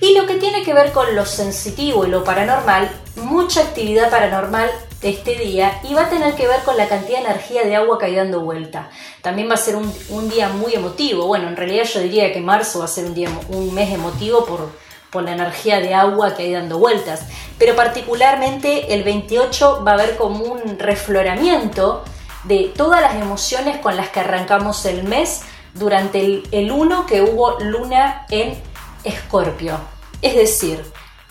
Y 0.00 0.14
lo 0.14 0.26
que 0.26 0.34
tiene 0.34 0.62
que 0.62 0.74
ver 0.74 0.92
con 0.92 1.14
lo 1.14 1.26
sensitivo 1.26 2.06
y 2.06 2.10
lo 2.10 2.24
paranormal, 2.24 2.90
mucha 3.16 3.60
actividad 3.60 4.10
paranormal 4.10 4.70
este 5.00 5.36
día 5.36 5.80
y 5.84 5.94
va 5.94 6.02
a 6.02 6.10
tener 6.10 6.34
que 6.34 6.48
ver 6.48 6.60
con 6.64 6.76
la 6.76 6.88
cantidad 6.88 7.18
de 7.18 7.26
energía 7.26 7.64
de 7.64 7.76
agua 7.76 7.98
que 7.98 8.06
hay 8.06 8.16
dando 8.16 8.40
vuelta. 8.40 8.90
También 9.22 9.48
va 9.48 9.54
a 9.54 9.58
ser 9.58 9.76
un, 9.76 10.28
día 10.28 10.48
muy 10.48 10.74
emotivo. 10.74 11.26
Bueno, 11.26 11.48
en 11.48 11.56
realidad 11.56 11.84
yo 11.84 12.00
diría 12.00 12.32
que 12.32 12.40
marzo 12.40 12.80
va 12.80 12.86
a 12.86 12.88
ser 12.88 13.04
un, 13.04 13.14
día, 13.14 13.28
un 13.48 13.72
mes 13.72 13.92
emotivo 13.92 14.44
por, 14.44 14.70
por 15.10 15.22
la 15.22 15.32
energía 15.32 15.80
de 15.80 15.94
agua 15.94 16.34
que 16.34 16.44
hay 16.44 16.52
dando 16.52 16.78
vueltas. 16.78 17.22
Pero 17.58 17.76
particularmente 17.76 18.92
el 18.94 19.04
28 19.04 19.84
va 19.86 19.92
a 19.92 19.94
haber 19.94 20.16
como 20.16 20.44
un 20.44 20.78
refloramiento 20.78 22.04
de 22.44 22.72
todas 22.76 23.00
las 23.00 23.14
emociones 23.14 23.78
con 23.78 23.96
las 23.96 24.08
que 24.08 24.20
arrancamos 24.20 24.84
el 24.84 25.04
mes 25.04 25.42
durante 25.74 26.20
el, 26.20 26.48
el 26.50 26.72
1 26.72 27.06
que 27.06 27.22
hubo 27.22 27.58
luna 27.60 28.26
en 28.30 28.60
Escorpio. 29.04 29.78
Es 30.22 30.34
decir, 30.34 30.82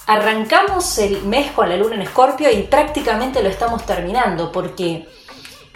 arrancamos 0.08 0.98
el 1.00 1.24
mes 1.24 1.52
con 1.52 1.70
la 1.70 1.76
luna 1.76 1.96
en 1.96 2.02
Escorpio 2.02 2.50
y 2.50 2.64
prácticamente 2.64 3.44
lo 3.44 3.50
estamos 3.50 3.86
terminando 3.86 4.52
porque 4.54 5.06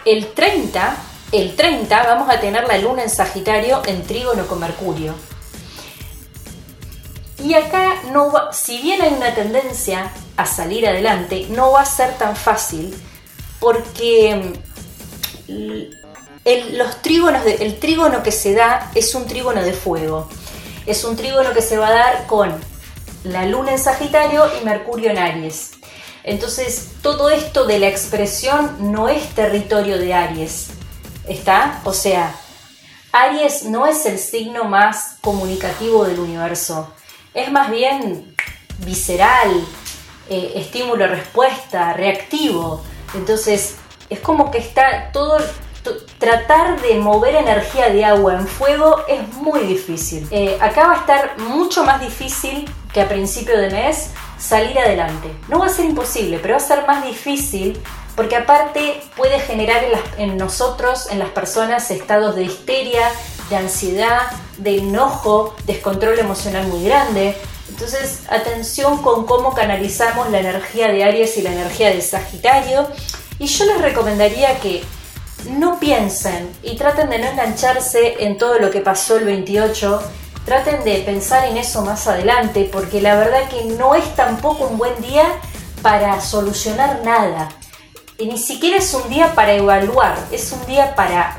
el 0.06 0.32
30, 0.32 0.96
el 1.32 1.54
30 1.54 2.02
vamos 2.02 2.30
a 2.30 2.40
tener 2.40 2.66
la 2.66 2.78
luna 2.78 3.02
en 3.02 3.10
Sagitario 3.10 3.82
en 3.86 4.02
trígono 4.04 4.46
con 4.46 4.58
Mercurio. 4.58 5.14
Y 7.44 7.54
acá 7.54 7.94
no 8.10 8.32
si 8.52 8.80
bien 8.80 9.02
hay 9.02 9.12
una 9.12 9.34
tendencia 9.34 10.10
a 10.36 10.46
salir 10.46 10.88
adelante, 10.88 11.46
no 11.50 11.72
va 11.72 11.82
a 11.82 11.86
ser 11.86 12.16
tan 12.16 12.34
fácil 12.34 12.94
porque 13.60 14.54
el, 15.46 16.78
los 16.78 16.96
el 17.04 17.78
trígono 17.80 18.22
que 18.22 18.32
se 18.32 18.54
da 18.54 18.90
es 18.94 19.14
un 19.14 19.26
trígono 19.26 19.62
de 19.62 19.74
fuego. 19.74 20.28
Es 20.86 21.04
un 21.04 21.16
trígono 21.16 21.52
que 21.52 21.62
se 21.62 21.76
va 21.76 21.88
a 21.88 21.92
dar 21.92 22.26
con 22.26 22.71
la 23.24 23.46
luna 23.46 23.72
en 23.72 23.78
Sagitario 23.78 24.44
y 24.60 24.64
Mercurio 24.64 25.10
en 25.10 25.18
Aries. 25.18 25.72
Entonces, 26.24 26.92
todo 27.02 27.30
esto 27.30 27.64
de 27.64 27.78
la 27.78 27.88
expresión 27.88 28.92
no 28.92 29.08
es 29.08 29.34
territorio 29.34 29.98
de 29.98 30.14
Aries. 30.14 30.70
¿Está? 31.26 31.80
O 31.84 31.92
sea, 31.92 32.34
Aries 33.12 33.64
no 33.64 33.86
es 33.86 34.06
el 34.06 34.18
signo 34.18 34.64
más 34.64 35.16
comunicativo 35.20 36.04
del 36.04 36.20
universo. 36.20 36.92
Es 37.34 37.50
más 37.50 37.70
bien 37.70 38.34
visceral, 38.78 39.50
eh, 40.28 40.52
estímulo-respuesta, 40.56 41.92
reactivo. 41.92 42.82
Entonces, 43.14 43.76
es 44.08 44.20
como 44.20 44.50
que 44.50 44.58
está 44.58 45.10
todo 45.12 45.38
tratar 46.18 46.80
de 46.80 46.94
mover 46.96 47.34
energía 47.34 47.88
de 47.90 48.04
agua 48.04 48.34
en 48.34 48.46
fuego 48.46 49.02
es 49.08 49.26
muy 49.34 49.60
difícil. 49.60 50.26
Eh, 50.30 50.56
acá 50.60 50.86
va 50.86 50.92
a 50.94 50.98
estar 50.98 51.38
mucho 51.38 51.84
más 51.84 52.00
difícil 52.00 52.70
que 52.92 53.00
a 53.00 53.08
principio 53.08 53.58
de 53.58 53.70
mes 53.70 54.10
salir 54.38 54.78
adelante. 54.78 55.28
No 55.48 55.58
va 55.58 55.66
a 55.66 55.68
ser 55.68 55.86
imposible, 55.86 56.38
pero 56.40 56.54
va 56.54 56.58
a 56.58 56.66
ser 56.66 56.86
más 56.86 57.04
difícil 57.04 57.80
porque 58.14 58.36
aparte 58.36 59.00
puede 59.16 59.40
generar 59.40 59.82
en, 60.18 60.36
nosotros, 60.36 61.08
en 61.10 61.18
las 61.18 61.30
personas, 61.30 61.90
estados 61.90 62.36
de 62.36 62.44
histeria, 62.44 63.08
de 63.48 63.56
ansiedad, 63.56 64.30
de 64.58 64.78
enojo, 64.78 65.56
descontrol 65.64 66.18
emocional 66.18 66.66
muy 66.68 66.84
grande. 66.84 67.36
Entonces, 67.70 68.20
atención 68.28 69.02
con 69.02 69.24
cómo 69.24 69.54
canalizamos 69.54 70.30
la 70.30 70.40
energía 70.40 70.88
de 70.88 71.04
Aries 71.04 71.38
y 71.38 71.42
la 71.42 71.52
energía 71.52 71.88
de 71.88 72.02
Sagitario. 72.02 72.86
Y 73.38 73.46
yo 73.46 73.64
les 73.64 73.80
recomendaría 73.80 74.60
que 74.60 74.84
no 75.50 75.78
piensen 75.78 76.50
y 76.62 76.76
traten 76.76 77.10
de 77.10 77.18
no 77.18 77.28
engancharse 77.28 78.24
en 78.24 78.38
todo 78.38 78.58
lo 78.58 78.70
que 78.70 78.80
pasó 78.80 79.16
el 79.16 79.24
28, 79.24 80.02
traten 80.44 80.84
de 80.84 80.98
pensar 80.98 81.46
en 81.48 81.56
eso 81.56 81.82
más 81.82 82.06
adelante, 82.06 82.68
porque 82.72 83.00
la 83.00 83.16
verdad 83.16 83.48
que 83.48 83.64
no 83.64 83.94
es 83.94 84.14
tampoco 84.14 84.66
un 84.66 84.78
buen 84.78 85.00
día 85.00 85.24
para 85.82 86.20
solucionar 86.20 87.00
nada. 87.04 87.48
Y 88.18 88.26
ni 88.26 88.38
siquiera 88.38 88.76
es 88.76 88.94
un 88.94 89.08
día 89.08 89.34
para 89.34 89.52
evaluar, 89.54 90.16
es 90.30 90.52
un 90.52 90.64
día 90.66 90.94
para, 90.94 91.36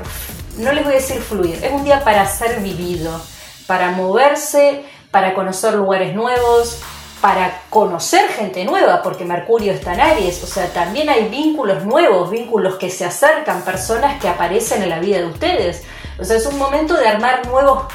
no 0.58 0.72
les 0.72 0.84
voy 0.84 0.94
a 0.94 0.96
decir 0.96 1.20
fluir, 1.20 1.62
es 1.64 1.72
un 1.72 1.84
día 1.84 2.04
para 2.04 2.26
ser 2.26 2.60
vivido, 2.60 3.20
para 3.66 3.90
moverse, 3.90 4.84
para 5.10 5.34
conocer 5.34 5.74
lugares 5.74 6.14
nuevos, 6.14 6.78
para 7.24 7.62
conocer 7.70 8.28
gente 8.32 8.66
nueva, 8.66 9.02
porque 9.02 9.24
Mercurio 9.24 9.72
está 9.72 9.94
en 9.94 10.00
Aries, 10.02 10.44
o 10.44 10.46
sea, 10.46 10.70
también 10.74 11.08
hay 11.08 11.30
vínculos 11.30 11.82
nuevos, 11.82 12.30
vínculos 12.30 12.76
que 12.76 12.90
se 12.90 13.06
acercan, 13.06 13.62
personas 13.62 14.20
que 14.20 14.28
aparecen 14.28 14.82
en 14.82 14.90
la 14.90 14.98
vida 14.98 15.20
de 15.20 15.28
ustedes. 15.28 15.84
O 16.18 16.24
sea, 16.26 16.36
es 16.36 16.44
un 16.44 16.58
momento 16.58 16.92
de 16.92 17.08
armar 17.08 17.46
nuevos 17.46 17.86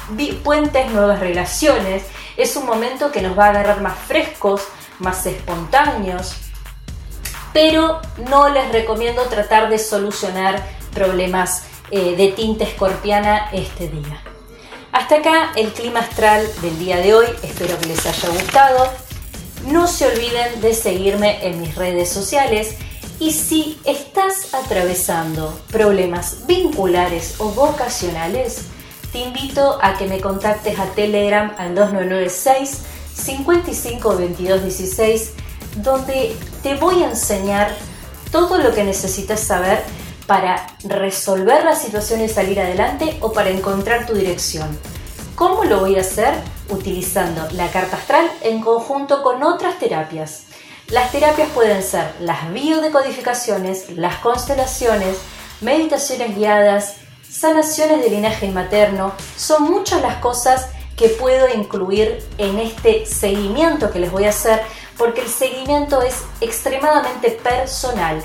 puentes, 0.42 0.90
nuevas 0.90 1.20
relaciones, 1.20 2.02
es 2.36 2.56
un 2.56 2.66
momento 2.66 3.12
que 3.12 3.22
nos 3.22 3.38
va 3.38 3.46
a 3.46 3.48
agarrar 3.50 3.80
más 3.82 3.96
frescos, 3.96 4.62
más 4.98 5.24
espontáneos, 5.26 6.34
pero 7.52 8.00
no 8.28 8.48
les 8.48 8.72
recomiendo 8.72 9.22
tratar 9.26 9.70
de 9.70 9.78
solucionar 9.78 10.60
problemas 10.92 11.66
eh, 11.92 12.16
de 12.16 12.32
tinte 12.32 12.64
escorpiana 12.64 13.48
este 13.52 13.86
día. 13.86 14.20
Hasta 14.90 15.18
acá 15.18 15.52
el 15.54 15.72
clima 15.72 16.00
astral 16.00 16.44
del 16.62 16.76
día 16.80 16.96
de 16.96 17.14
hoy, 17.14 17.26
espero 17.44 17.78
que 17.78 17.86
les 17.86 18.04
haya 18.04 18.28
gustado. 18.30 19.09
No 19.66 19.86
se 19.86 20.06
olviden 20.06 20.60
de 20.60 20.74
seguirme 20.74 21.46
en 21.46 21.60
mis 21.60 21.74
redes 21.74 22.10
sociales 22.10 22.76
y 23.18 23.32
si 23.32 23.78
estás 23.84 24.54
atravesando 24.54 25.58
problemas 25.70 26.46
vinculares 26.46 27.34
o 27.38 27.50
vocacionales, 27.50 28.62
te 29.12 29.18
invito 29.18 29.78
a 29.82 29.98
que 29.98 30.06
me 30.06 30.20
contactes 30.20 30.78
a 30.78 30.86
Telegram 30.86 31.52
al 31.58 31.74
2996 31.74 32.78
552216 33.14 35.32
donde 35.76 36.34
te 36.62 36.76
voy 36.76 37.02
a 37.02 37.10
enseñar 37.10 37.76
todo 38.32 38.56
lo 38.58 38.72
que 38.72 38.84
necesitas 38.84 39.40
saber 39.40 39.82
para 40.26 40.66
resolver 40.84 41.64
la 41.64 41.74
situación 41.74 42.20
y 42.20 42.28
salir 42.28 42.60
adelante 42.60 43.16
o 43.20 43.32
para 43.32 43.50
encontrar 43.50 44.06
tu 44.06 44.14
dirección. 44.14 44.78
¿Cómo 45.34 45.64
lo 45.64 45.80
voy 45.80 45.96
a 45.96 46.02
hacer? 46.02 46.34
Utilizando 46.70 47.48
la 47.52 47.68
carta 47.68 47.96
astral 47.96 48.30
en 48.42 48.60
conjunto 48.60 49.22
con 49.22 49.42
otras 49.42 49.80
terapias. 49.80 50.44
Las 50.88 51.10
terapias 51.10 51.48
pueden 51.50 51.82
ser 51.82 52.14
las 52.20 52.52
biodecodificaciones, 52.52 53.90
las 53.96 54.16
constelaciones, 54.16 55.18
meditaciones 55.60 56.36
guiadas, 56.36 56.96
sanaciones 57.28 58.02
de 58.02 58.10
linaje 58.10 58.48
materno. 58.50 59.12
Son 59.36 59.64
muchas 59.64 60.00
las 60.00 60.16
cosas 60.16 60.68
que 60.96 61.08
puedo 61.08 61.48
incluir 61.48 62.22
en 62.38 62.58
este 62.60 63.04
seguimiento 63.04 63.90
que 63.90 63.98
les 63.98 64.12
voy 64.12 64.26
a 64.26 64.30
hacer 64.30 64.62
porque 64.96 65.22
el 65.22 65.28
seguimiento 65.28 66.02
es 66.02 66.22
extremadamente 66.40 67.30
personal. 67.30 68.22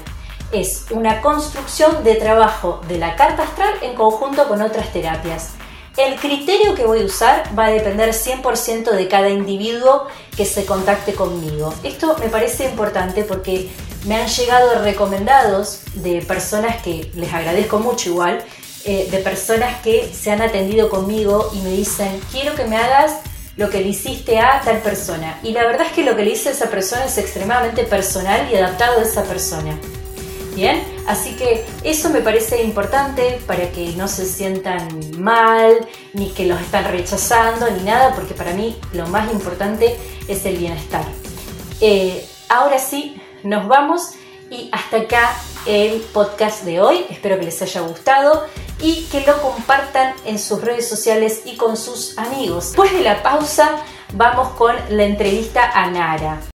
Es 0.52 0.86
una 0.92 1.22
construcción 1.22 2.04
de 2.04 2.16
trabajo 2.16 2.82
de 2.88 3.00
la 3.00 3.16
carta 3.16 3.44
astral 3.44 3.74
en 3.82 3.96
conjunto 3.96 4.48
con 4.48 4.62
otras 4.62 4.94
terapias. 4.94 5.54
El 5.98 6.20
criterio 6.20 6.76
que 6.76 6.86
voy 6.86 7.02
a 7.02 7.06
usar 7.06 7.58
va 7.58 7.68
a 7.68 7.72
depender 7.72 8.10
100% 8.10 8.92
de 8.92 9.08
cada 9.08 9.30
individuo 9.30 10.08
que 10.36 10.46
se 10.46 10.66
contacte 10.66 11.14
conmigo. 11.14 11.74
Esto 11.84 12.18
me 12.20 12.28
parece 12.28 12.66
importante 12.66 13.24
porque 13.24 13.70
me 14.06 14.18
han 14.18 14.28
llegado 14.28 14.84
recomendados 14.84 15.80
de 15.94 16.22
personas 16.22 16.82
que 16.82 17.10
les 17.16 17.34
agradezco 17.34 17.80
mucho 17.80 18.10
igual, 18.10 18.44
eh, 18.84 19.08
de 19.10 19.18
personas 19.20 19.82
que 19.82 20.12
se 20.14 20.32
han 20.32 20.42
atendido 20.42 20.90
conmigo 20.90 21.50
y 21.54 21.60
me 21.62 21.72
dicen, 21.72 22.20
quiero 22.30 22.56
que 22.56 22.66
me 22.66 22.76
hagas 22.76 23.14
lo 23.56 23.70
que 23.70 23.80
le 23.80 23.88
hiciste 23.88 24.38
a 24.38 24.62
tal 24.66 24.80
persona. 24.80 25.40
Y 25.44 25.54
la 25.54 25.66
verdad 25.66 25.88
es 25.88 25.94
que 25.94 26.04
lo 26.04 26.18
que 26.18 26.26
le 26.26 26.32
hice 26.32 26.50
a 26.50 26.52
esa 26.52 26.70
persona 26.70 27.06
es 27.06 27.18
extremadamente 27.18 27.86
personal 27.86 28.50
y 28.52 28.56
adaptado 28.58 29.00
a 29.00 29.04
esa 29.04 29.24
persona. 29.24 29.80
Bien, 30.56 30.82
así 31.06 31.36
que 31.36 31.66
eso 31.84 32.10
me 32.10 32.22
parece 32.22 32.64
importante 32.64 33.42
para 33.46 33.72
que 33.72 33.92
no 33.98 34.08
se 34.08 34.26
sientan 34.26 34.88
mal, 35.20 35.86
ni 36.14 36.30
que 36.30 36.46
los 36.46 36.62
están 36.62 36.86
rechazando, 36.86 37.70
ni 37.70 37.84
nada, 37.84 38.16
porque 38.16 38.34
para 38.34 38.54
mí 38.54 38.78
lo 38.94 39.06
más 39.08 39.30
importante 39.34 39.98
es 40.30 40.46
el 40.46 40.56
bienestar. 40.56 41.04
Eh, 41.82 42.26
ahora 42.48 42.80
sí, 42.80 43.22
nos 43.44 43.68
vamos 43.68 44.12
y 44.50 44.70
hasta 44.72 44.98
acá 44.98 45.36
el 45.66 46.00
podcast 46.14 46.64
de 46.64 46.80
hoy. 46.80 47.06
Espero 47.10 47.38
que 47.38 47.46
les 47.46 47.62
haya 47.62 47.82
gustado 47.82 48.46
y 48.80 49.06
que 49.12 49.22
lo 49.22 49.42
compartan 49.42 50.14
en 50.26 50.40
sus 50.40 50.62
redes 50.62 50.88
sociales 50.88 51.42
y 51.44 51.58
con 51.58 51.76
sus 51.76 52.18
amigos. 52.18 52.68
Después 52.68 52.94
de 52.94 53.02
la 53.02 53.22
pausa, 53.22 53.76
vamos 54.14 54.50
con 54.54 54.74
la 54.90 55.04
entrevista 55.04 55.70
a 55.70 55.90
Nara. 55.90 56.55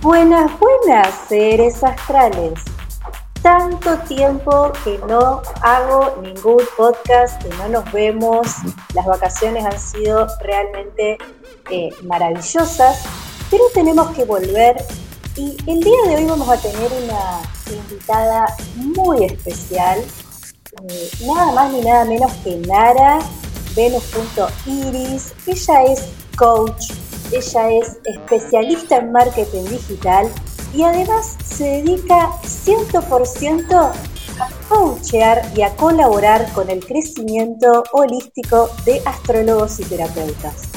Buenas, 0.00 0.52
buenas, 0.60 1.12
seres 1.28 1.82
astrales. 1.82 2.60
Tanto 3.42 3.98
tiempo 4.06 4.70
que 4.84 4.96
no 5.08 5.42
hago 5.60 6.18
ningún 6.22 6.62
podcast, 6.76 7.42
que 7.42 7.48
no 7.56 7.68
nos 7.68 7.92
vemos. 7.92 8.46
Las 8.94 9.06
vacaciones 9.06 9.64
han 9.64 9.78
sido 9.78 10.28
realmente 10.40 11.18
eh, 11.70 11.90
maravillosas, 12.04 13.04
pero 13.50 13.64
tenemos 13.74 14.10
que 14.12 14.24
volver. 14.24 14.76
Y 15.34 15.56
el 15.66 15.80
día 15.80 16.02
de 16.06 16.16
hoy 16.16 16.26
vamos 16.26 16.48
a 16.48 16.56
tener 16.58 16.92
una 16.92 17.40
invitada 17.68 18.46
muy 18.76 19.24
especial, 19.24 19.98
eh, 20.88 21.10
nada 21.26 21.50
más 21.52 21.72
ni 21.72 21.80
nada 21.80 22.04
menos 22.04 22.32
que 22.44 22.56
Nara 22.68 23.18
Venus.iris. 23.74 25.34
Ella 25.46 25.82
es 25.82 26.08
coach, 26.36 26.92
ella 27.32 27.70
es 27.70 27.98
especialista 28.04 28.96
en 28.96 29.12
marketing 29.12 29.64
digital 29.64 30.30
y 30.74 30.82
además 30.82 31.36
se 31.44 31.64
dedica 31.64 32.30
100% 32.42 33.92
a 34.40 34.48
coachear 34.68 35.42
y 35.56 35.62
a 35.62 35.74
colaborar 35.76 36.50
con 36.52 36.70
el 36.70 36.84
crecimiento 36.84 37.84
holístico 37.92 38.70
de 38.84 39.02
astrólogos 39.04 39.80
y 39.80 39.84
terapeutas. 39.84 40.68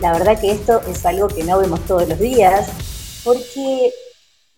La 0.00 0.12
verdad 0.12 0.40
que 0.40 0.52
esto 0.52 0.80
es 0.88 1.04
algo 1.04 1.28
que 1.28 1.44
no 1.44 1.58
vemos 1.58 1.80
todos 1.86 2.08
los 2.08 2.18
días 2.18 2.68
porque 3.24 3.92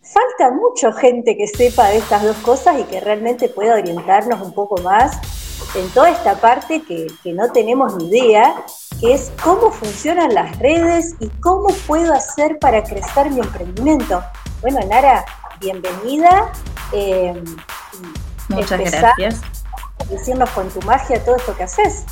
falta 0.02 0.54
mucha 0.54 0.92
gente 0.92 1.36
que 1.36 1.48
sepa 1.48 1.88
de 1.88 1.98
estas 1.98 2.22
dos 2.22 2.36
cosas 2.38 2.78
y 2.80 2.84
que 2.84 3.00
realmente 3.00 3.48
pueda 3.48 3.74
orientarnos 3.74 4.40
un 4.40 4.52
poco 4.52 4.80
más 4.82 5.18
en 5.74 5.88
toda 5.90 6.10
esta 6.10 6.36
parte 6.36 6.82
que, 6.82 7.06
que 7.22 7.32
no 7.32 7.50
tenemos 7.50 7.96
ni 7.96 8.08
idea 8.08 8.64
que 9.02 9.14
es 9.14 9.32
cómo 9.42 9.72
funcionan 9.72 10.32
las 10.32 10.56
redes 10.60 11.16
y 11.18 11.28
cómo 11.40 11.74
puedo 11.88 12.14
hacer 12.14 12.60
para 12.60 12.84
crecer 12.84 13.30
mi 13.30 13.40
emprendimiento. 13.40 14.22
Bueno, 14.60 14.78
Nara, 14.88 15.24
bienvenida. 15.58 16.52
Eh, 16.92 17.34
Muchas 18.48 18.78
gracias. 18.78 19.40
Decirnos 20.08 20.48
con 20.50 20.70
tu 20.70 20.80
magia 20.82 21.22
todo 21.24 21.34
esto 21.34 21.56
que 21.56 21.64
haces. 21.64 22.04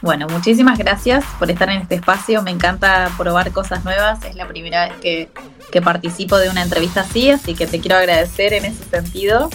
Bueno, 0.00 0.26
muchísimas 0.28 0.78
gracias 0.78 1.26
por 1.38 1.50
estar 1.50 1.68
en 1.68 1.82
este 1.82 1.96
espacio. 1.96 2.42
Me 2.42 2.52
encanta 2.52 3.10
probar 3.18 3.52
cosas 3.52 3.84
nuevas. 3.84 4.24
Es 4.24 4.34
la 4.34 4.48
primera 4.48 4.88
vez 4.88 4.96
que, 5.02 5.30
que 5.70 5.82
participo 5.82 6.38
de 6.38 6.48
una 6.48 6.62
entrevista 6.62 7.02
así, 7.02 7.30
así 7.30 7.54
que 7.54 7.66
te 7.66 7.80
quiero 7.80 7.98
agradecer 7.98 8.54
en 8.54 8.64
ese 8.64 8.82
sentido. 8.84 9.50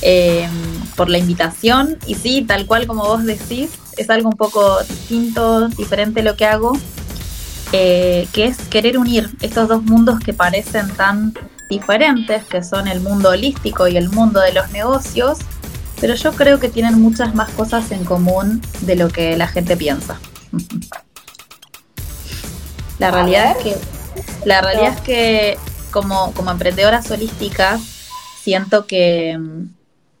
Eh, 0.00 0.48
por 1.02 1.10
la 1.10 1.18
invitación. 1.18 1.98
Y 2.06 2.14
sí, 2.14 2.42
tal 2.42 2.64
cual 2.64 2.86
como 2.86 3.02
vos 3.02 3.24
decís, 3.24 3.70
es 3.96 4.08
algo 4.08 4.28
un 4.28 4.36
poco 4.36 4.80
distinto, 4.84 5.66
diferente 5.66 6.22
lo 6.22 6.36
que 6.36 6.46
hago, 6.46 6.78
eh, 7.72 8.28
que 8.32 8.44
es 8.44 8.56
querer 8.68 8.96
unir 8.98 9.28
estos 9.40 9.66
dos 9.66 9.82
mundos 9.82 10.20
que 10.20 10.32
parecen 10.32 10.88
tan 10.94 11.34
diferentes, 11.68 12.44
que 12.44 12.62
son 12.62 12.86
el 12.86 13.00
mundo 13.00 13.30
holístico 13.30 13.88
y 13.88 13.96
el 13.96 14.10
mundo 14.10 14.38
de 14.38 14.52
los 14.52 14.70
negocios, 14.70 15.38
pero 16.00 16.14
yo 16.14 16.34
creo 16.34 16.60
que 16.60 16.68
tienen 16.68 17.00
muchas 17.02 17.34
más 17.34 17.50
cosas 17.50 17.90
en 17.90 18.04
común 18.04 18.62
de 18.82 18.94
lo 18.94 19.08
que 19.08 19.36
la 19.36 19.48
gente 19.48 19.76
piensa. 19.76 20.20
la 23.00 23.10
realidad 23.10 23.56
es 23.56 23.64
que 23.64 23.76
la 24.44 24.60
realidad 24.60 24.94
es 24.94 25.00
que 25.00 25.58
como, 25.90 26.32
como 26.34 26.52
emprendedoras 26.52 27.10
holísticas 27.10 27.80
siento 28.40 28.86
que 28.86 29.36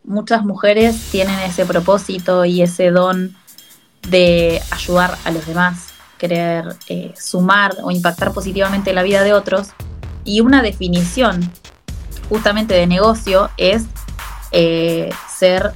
muchas 0.04 0.44
mujeres 0.44 1.10
tienen 1.10 1.38
ese 1.40 1.64
propósito 1.64 2.44
y 2.44 2.62
ese 2.62 2.90
don 2.90 3.34
de 4.08 4.60
ayudar 4.70 5.16
a 5.24 5.30
los 5.30 5.46
demás, 5.46 5.88
querer 6.18 6.76
eh, 6.88 7.14
sumar 7.18 7.76
o 7.82 7.90
impactar 7.90 8.32
positivamente 8.32 8.92
la 8.92 9.02
vida 9.02 9.22
de 9.22 9.32
otros. 9.32 9.68
Y 10.24 10.40
una 10.40 10.62
definición 10.62 11.50
justamente 12.28 12.74
de 12.74 12.86
negocio 12.86 13.50
es 13.56 13.84
eh, 14.52 15.10
ser 15.34 15.72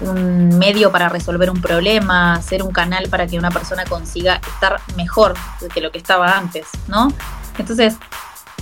un 0.00 0.58
medio 0.58 0.90
para 0.90 1.08
resolver 1.08 1.50
un 1.50 1.60
problema, 1.60 2.40
ser 2.42 2.62
un 2.62 2.72
canal 2.72 3.08
para 3.08 3.26
que 3.26 3.38
una 3.38 3.50
persona 3.50 3.84
consiga 3.84 4.40
estar 4.54 4.80
mejor 4.96 5.34
que 5.74 5.80
lo 5.80 5.90
que 5.90 5.98
estaba 5.98 6.36
antes, 6.38 6.66
¿no? 6.88 7.12
Entonces, 7.58 7.96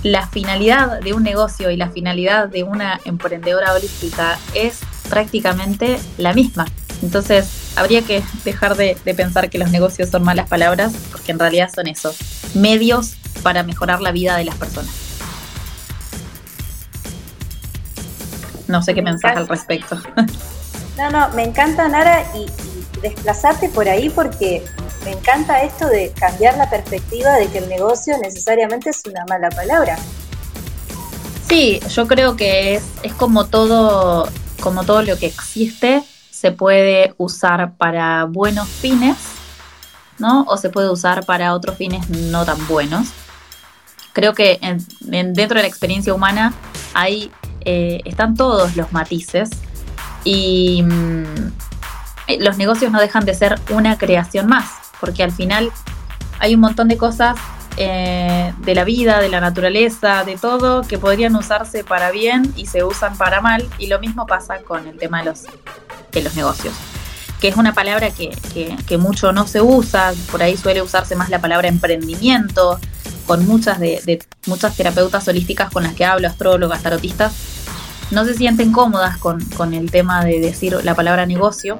la 0.03 0.27
finalidad 0.27 0.99
de 1.01 1.13
un 1.13 1.23
negocio 1.23 1.71
y 1.71 1.77
la 1.77 1.89
finalidad 1.89 2.47
de 2.47 2.63
una 2.63 2.99
emprendedora 3.05 3.73
holística 3.73 4.37
es 4.53 4.79
prácticamente 5.09 5.99
la 6.17 6.33
misma. 6.33 6.65
Entonces, 7.01 7.73
habría 7.75 8.01
que 8.01 8.23
dejar 8.43 8.75
de, 8.75 8.97
pensar 9.15 9.49
que 9.49 9.57
los 9.57 9.71
negocios 9.71 10.09
son 10.09 10.23
malas 10.23 10.47
palabras, 10.47 10.93
porque 11.11 11.31
en 11.31 11.39
realidad 11.39 11.69
son 11.73 11.87
eso, 11.87 12.13
medios 12.53 13.15
para 13.41 13.63
mejorar 13.63 14.01
la 14.01 14.11
vida 14.11 14.35
de 14.37 14.45
las 14.45 14.55
personas. 14.55 14.91
No 18.67 18.83
sé 18.83 18.93
qué 18.93 19.01
pensás 19.01 19.35
al 19.35 19.47
respecto. 19.47 19.99
No, 20.97 21.09
no, 21.09 21.29
me 21.29 21.43
encanta, 21.43 21.87
Nara, 21.87 22.25
y 22.35 22.45
desplazarte 23.01 23.69
por 23.69 23.87
ahí 23.87 24.09
porque 24.09 24.63
me 25.05 25.11
encanta 25.11 25.63
esto 25.63 25.87
de 25.87 26.11
cambiar 26.11 26.57
la 26.57 26.69
perspectiva 26.69 27.33
de 27.35 27.47
que 27.47 27.59
el 27.59 27.69
negocio 27.69 28.17
necesariamente 28.21 28.89
es 28.89 29.01
una 29.05 29.25
mala 29.27 29.49
palabra. 29.49 29.97
Sí, 31.47 31.79
yo 31.89 32.07
creo 32.07 32.35
que 32.35 32.75
es, 32.75 32.83
es 33.03 33.13
como 33.13 33.45
todo 33.45 34.29
como 34.59 34.83
todo 34.83 35.01
lo 35.01 35.17
que 35.17 35.25
existe, 35.25 36.03
se 36.29 36.51
puede 36.51 37.13
usar 37.17 37.73
para 37.73 38.25
buenos 38.25 38.67
fines, 38.67 39.17
¿no? 40.17 40.43
O 40.47 40.57
se 40.57 40.69
puede 40.69 40.89
usar 40.89 41.25
para 41.25 41.53
otros 41.53 41.77
fines 41.77 42.09
no 42.09 42.45
tan 42.45 42.65
buenos. 42.67 43.09
Creo 44.13 44.33
que 44.33 44.59
dentro 45.01 45.57
de 45.57 45.61
la 45.61 45.67
experiencia 45.67 46.13
humana 46.13 46.53
hay, 46.93 47.31
eh, 47.61 48.01
están 48.05 48.35
todos 48.35 48.75
los 48.75 48.91
matices 48.91 49.49
y 50.23 50.83
mm, 50.83 51.51
los 52.37 52.57
negocios 52.57 52.91
no 52.91 52.99
dejan 52.99 53.25
de 53.25 53.33
ser 53.33 53.59
una 53.69 53.97
creación 53.97 54.47
más, 54.47 54.69
porque 54.99 55.23
al 55.23 55.31
final 55.31 55.71
hay 56.39 56.55
un 56.55 56.61
montón 56.61 56.87
de 56.87 56.97
cosas 56.97 57.37
eh, 57.77 58.53
de 58.57 58.75
la 58.75 58.83
vida, 58.83 59.21
de 59.21 59.29
la 59.29 59.39
naturaleza, 59.39 60.25
de 60.25 60.35
todo, 60.35 60.81
que 60.81 60.97
podrían 60.97 61.35
usarse 61.35 61.83
para 61.83 62.11
bien 62.11 62.53
y 62.57 62.65
se 62.65 62.83
usan 62.83 63.17
para 63.17 63.39
mal. 63.39 63.65
Y 63.77 63.87
lo 63.87 63.99
mismo 63.99 64.25
pasa 64.25 64.57
con 64.59 64.85
el 64.85 64.97
tema 64.97 65.19
de 65.19 65.25
los, 65.25 65.43
de 66.11 66.21
los 66.21 66.35
negocios, 66.35 66.73
que 67.39 67.47
es 67.47 67.55
una 67.55 67.73
palabra 67.73 68.09
que, 68.11 68.97
mucho 68.97 69.31
no 69.31 69.47
se 69.47 69.61
usa, 69.61 70.13
por 70.29 70.43
ahí 70.43 70.57
suele 70.57 70.81
usarse 70.81 71.15
más 71.15 71.29
la 71.29 71.39
palabra 71.39 71.69
emprendimiento, 71.69 72.79
con 73.25 73.47
muchas 73.47 73.79
de, 73.79 74.19
muchas 74.45 74.75
terapeutas 74.75 75.25
holísticas 75.27 75.71
con 75.71 75.83
las 75.83 75.93
que 75.93 76.03
hablo, 76.03 76.27
astrólogas, 76.27 76.81
tarotistas, 76.83 77.31
no 78.11 78.25
se 78.25 78.33
sienten 78.33 78.71
cómodas 78.71 79.17
con, 79.17 79.73
el 79.73 79.91
tema 79.91 80.23
de 80.23 80.39
decir 80.39 80.77
la 80.83 80.95
palabra 80.95 81.25
negocio. 81.25 81.79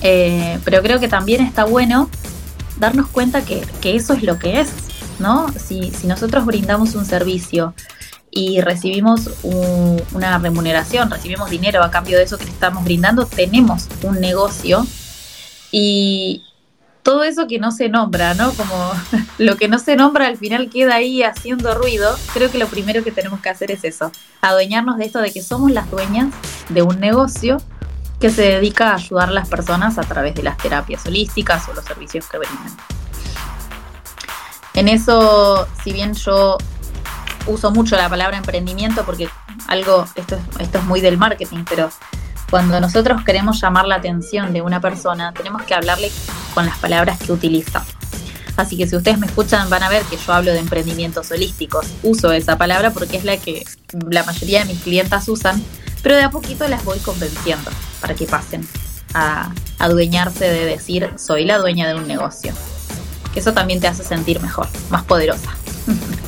Eh, 0.00 0.58
pero 0.64 0.80
creo 0.82 1.00
que 1.00 1.08
también 1.08 1.42
está 1.42 1.64
bueno 1.64 2.08
darnos 2.78 3.08
cuenta 3.08 3.42
que, 3.44 3.64
eso 3.82 4.14
es 4.14 4.22
lo 4.22 4.38
que 4.38 4.60
es, 4.60 4.70
¿no? 5.18 5.48
Si, 5.52 5.92
nosotros 6.04 6.46
brindamos 6.46 6.94
un 6.94 7.04
servicio 7.04 7.74
y 8.30 8.60
recibimos 8.60 9.30
una 10.12 10.38
remuneración, 10.38 11.10
recibimos 11.10 11.50
dinero 11.50 11.82
a 11.82 11.90
cambio 11.90 12.18
de 12.18 12.24
eso 12.24 12.38
que 12.38 12.44
estamos 12.44 12.84
brindando, 12.84 13.26
tenemos 13.26 13.88
un 14.02 14.20
negocio 14.20 14.86
y 15.72 16.44
todo 17.08 17.24
eso 17.24 17.46
que 17.46 17.58
no 17.58 17.70
se 17.72 17.88
nombra, 17.88 18.34
¿no? 18.34 18.52
Como 18.52 18.92
lo 19.38 19.56
que 19.56 19.66
no 19.66 19.78
se 19.78 19.96
nombra 19.96 20.26
al 20.26 20.36
final 20.36 20.68
queda 20.68 20.96
ahí 20.96 21.22
haciendo 21.22 21.72
ruido, 21.74 22.14
creo 22.34 22.50
que 22.50 22.58
lo 22.58 22.66
primero 22.66 23.02
que 23.02 23.10
tenemos 23.10 23.40
que 23.40 23.48
hacer 23.48 23.70
es 23.70 23.82
eso, 23.84 24.12
adueñarnos 24.42 24.98
de 24.98 25.06
esto 25.06 25.20
de 25.20 25.32
que 25.32 25.40
somos 25.40 25.70
las 25.70 25.90
dueñas 25.90 26.34
de 26.68 26.82
un 26.82 27.00
negocio 27.00 27.62
que 28.20 28.28
se 28.28 28.42
dedica 28.42 28.90
a 28.90 28.96
ayudar 28.96 29.30
a 29.30 29.32
las 29.32 29.48
personas 29.48 29.96
a 29.96 30.02
través 30.02 30.34
de 30.34 30.42
las 30.42 30.58
terapias 30.58 31.06
holísticas 31.06 31.66
o 31.70 31.72
los 31.72 31.82
servicios 31.82 32.26
que 32.28 32.36
brindan. 32.36 32.76
En 34.74 34.88
eso, 34.88 35.66
si 35.82 35.94
bien 35.94 36.12
yo 36.12 36.58
uso 37.46 37.70
mucho 37.70 37.96
la 37.96 38.10
palabra 38.10 38.36
emprendimiento 38.36 39.06
porque 39.06 39.30
algo, 39.66 40.04
esto, 40.14 40.38
esto 40.58 40.78
es 40.78 40.84
muy 40.84 41.00
del 41.00 41.16
marketing, 41.16 41.64
pero 41.66 41.88
cuando 42.50 42.80
nosotros 42.80 43.22
queremos 43.24 43.60
llamar 43.60 43.86
la 43.86 43.96
atención 43.96 44.52
de 44.52 44.62
una 44.62 44.80
persona, 44.80 45.32
tenemos 45.32 45.62
que 45.62 45.74
hablarle 45.74 46.10
con 46.54 46.64
las 46.64 46.78
palabras 46.78 47.18
que 47.18 47.32
utiliza. 47.32 47.84
Así 48.56 48.76
que 48.76 48.88
si 48.88 48.96
ustedes 48.96 49.18
me 49.18 49.26
escuchan 49.26 49.70
van 49.70 49.84
a 49.84 49.88
ver 49.88 50.02
que 50.04 50.16
yo 50.16 50.32
hablo 50.32 50.52
de 50.52 50.58
emprendimientos 50.58 51.30
holísticos. 51.30 51.86
Uso 52.02 52.32
esa 52.32 52.58
palabra 52.58 52.90
porque 52.90 53.16
es 53.16 53.24
la 53.24 53.36
que 53.36 53.64
la 54.10 54.24
mayoría 54.24 54.60
de 54.60 54.64
mis 54.64 54.82
clientas 54.82 55.28
usan, 55.28 55.62
pero 56.02 56.16
de 56.16 56.22
a 56.22 56.30
poquito 56.30 56.66
las 56.66 56.84
voy 56.84 56.98
convenciendo 56.98 57.70
para 58.00 58.14
que 58.14 58.26
pasen 58.26 58.66
a 59.14 59.52
adueñarse 59.78 60.44
de 60.44 60.64
decir 60.64 61.10
soy 61.16 61.44
la 61.44 61.58
dueña 61.58 61.86
de 61.86 61.94
un 61.94 62.08
negocio. 62.08 62.52
Que 63.32 63.40
eso 63.40 63.52
también 63.52 63.78
te 63.78 63.88
hace 63.88 64.02
sentir 64.02 64.40
mejor, 64.40 64.66
más 64.90 65.04
poderosa. 65.04 65.50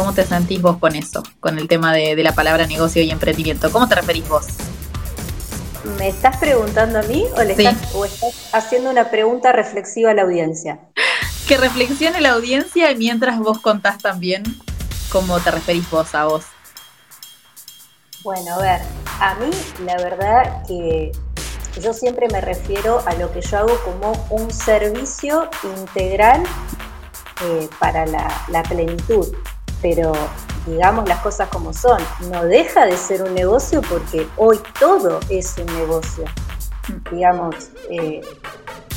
¿Cómo 0.00 0.14
te 0.14 0.24
sentís 0.24 0.62
vos 0.62 0.78
con 0.78 0.96
eso? 0.96 1.22
Con 1.40 1.58
el 1.58 1.68
tema 1.68 1.92
de, 1.92 2.16
la 2.16 2.34
palabra 2.34 2.66
negocio 2.66 3.02
y 3.02 3.10
emprendimiento. 3.10 3.70
¿Cómo 3.70 3.86
te 3.86 3.96
referís 3.96 4.26
vos? 4.26 4.46
¿Me 5.98 6.08
estás 6.08 6.38
preguntando 6.38 7.00
a 7.00 7.02
mí 7.02 7.26
o, 7.36 7.42
le 7.42 7.52
estás, 7.52 7.76
haciendo 8.54 8.88
una 8.88 9.10
pregunta 9.10 9.52
reflexiva 9.52 10.12
a 10.12 10.14
la 10.14 10.22
audiencia? 10.22 10.80
Que 11.46 11.58
reflexione 11.58 12.18
la 12.22 12.30
audiencia 12.30 12.94
mientras 12.96 13.38
vos 13.40 13.58
contás 13.58 13.98
también 13.98 14.42
cómo 15.12 15.38
te 15.38 15.50
referís 15.50 15.90
vos 15.90 16.14
a 16.14 16.24
vos. 16.24 16.44
Bueno, 18.24 18.54
a 18.54 18.58
ver, 18.58 18.80
a 19.20 19.34
mí 19.34 19.50
la 19.84 19.96
verdad 19.96 20.66
que 20.66 21.12
yo 21.78 21.92
siempre 21.92 22.26
me 22.32 22.40
refiero 22.40 23.02
a 23.06 23.12
lo 23.16 23.30
que 23.34 23.42
yo 23.42 23.58
hago 23.58 23.78
como 23.84 24.12
un 24.30 24.50
servicio 24.50 25.50
integral 25.76 26.42
eh, 27.42 27.68
para 27.78 28.06
la 28.06 28.62
plenitud 28.62 29.28
pero 29.82 30.12
digamos 30.66 31.08
las 31.08 31.20
cosas 31.20 31.48
como 31.48 31.72
son, 31.72 32.00
no 32.30 32.44
deja 32.44 32.86
de 32.86 32.96
ser 32.96 33.22
un 33.22 33.34
negocio 33.34 33.80
porque 33.82 34.26
hoy 34.36 34.60
todo 34.78 35.20
es 35.28 35.56
un 35.58 35.66
negocio. 35.76 36.24
Digamos, 37.10 37.70
eh, 37.88 38.20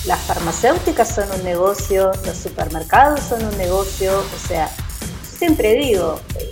las 0.05 0.19
farmacéuticas 0.21 1.07
son 1.07 1.31
un 1.31 1.43
negocio, 1.43 2.11
los 2.25 2.37
supermercados 2.37 3.21
son 3.21 3.45
un 3.45 3.57
negocio, 3.57 4.11
o 4.19 4.47
sea, 4.47 4.69
siempre 5.37 5.75
digo, 5.75 6.19
eh, 6.39 6.49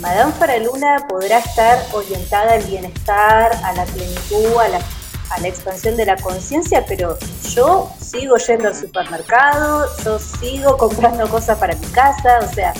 Madame 0.00 0.32
Faraluna 0.32 1.06
podrá 1.08 1.38
estar 1.38 1.78
orientada 1.92 2.54
al 2.54 2.62
bienestar, 2.64 3.52
a 3.64 3.72
la 3.72 3.84
plenitud, 3.84 4.58
a 4.58 4.68
la, 4.68 4.80
a 5.30 5.40
la 5.40 5.48
expansión 5.48 5.96
de 5.96 6.06
la 6.06 6.16
conciencia, 6.16 6.84
pero 6.86 7.18
yo 7.54 7.90
sigo 8.00 8.36
yendo 8.36 8.68
al 8.68 8.74
supermercado, 8.74 9.86
yo 10.04 10.18
sigo 10.18 10.76
comprando 10.76 11.28
cosas 11.28 11.58
para 11.58 11.74
mi 11.76 11.86
casa, 11.88 12.40
o 12.42 12.54
sea, 12.54 12.72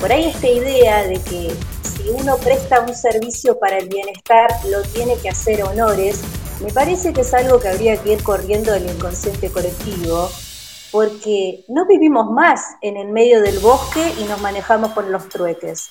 por 0.00 0.12
ahí 0.12 0.26
esta 0.26 0.46
idea 0.46 1.02
de 1.04 1.20
que 1.22 1.54
si 1.82 2.08
uno 2.10 2.36
presta 2.38 2.80
un 2.80 2.94
servicio 2.94 3.58
para 3.58 3.78
el 3.78 3.88
bienestar, 3.88 4.50
lo 4.68 4.82
tiene 4.82 5.16
que 5.16 5.28
hacer 5.28 5.62
honores, 5.62 6.20
me 6.60 6.72
parece 6.72 7.12
que 7.12 7.22
es 7.22 7.34
algo 7.34 7.58
que 7.58 7.68
habría 7.68 7.96
que 7.96 8.12
ir 8.12 8.22
corriendo 8.22 8.72
del 8.72 8.88
inconsciente 8.88 9.50
colectivo, 9.50 10.30
porque 10.92 11.64
no 11.68 11.86
vivimos 11.86 12.30
más 12.30 12.76
en 12.80 12.96
el 12.96 13.08
medio 13.08 13.42
del 13.42 13.58
bosque 13.58 14.12
y 14.18 14.24
nos 14.24 14.40
manejamos 14.40 14.92
con 14.92 15.10
los 15.10 15.28
trueques. 15.28 15.90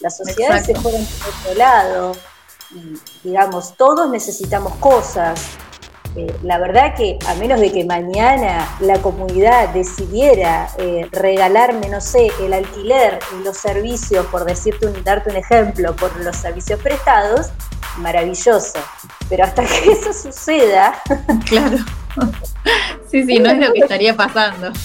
Las 0.00 0.16
sociedades 0.16 0.66
se 0.66 0.74
fueron 0.74 1.04
por 1.04 1.28
otro 1.28 1.54
lado 1.54 2.12
y, 2.70 2.98
digamos, 3.26 3.76
todos 3.76 4.10
necesitamos 4.10 4.74
cosas, 4.76 5.40
eh, 6.16 6.32
la 6.44 6.58
verdad 6.58 6.94
que 6.94 7.18
a 7.26 7.34
menos 7.34 7.58
de 7.58 7.72
que 7.72 7.84
mañana 7.84 8.68
la 8.78 9.02
comunidad 9.02 9.70
decidiera 9.70 10.68
eh, 10.78 11.08
regalarme, 11.10 11.88
no 11.88 12.00
sé, 12.00 12.30
el 12.40 12.52
alquiler 12.52 13.18
y 13.36 13.44
los 13.44 13.56
servicios, 13.56 14.24
por 14.26 14.44
decirte 14.44 14.86
un, 14.86 15.02
darte 15.02 15.30
un 15.30 15.36
ejemplo, 15.36 15.96
por 15.96 16.14
los 16.20 16.36
servicios 16.36 16.80
prestados, 16.80 17.48
maravilloso. 17.98 18.78
Pero 19.28 19.42
hasta 19.42 19.64
que 19.66 19.92
eso 19.92 20.12
suceda. 20.12 21.02
Claro. 21.46 21.78
Sí, 23.10 23.24
sí, 23.24 23.38
no 23.40 23.50
es 23.50 23.58
lo 23.58 23.72
que 23.72 23.80
estaría 23.80 24.14
pasando. 24.16 24.70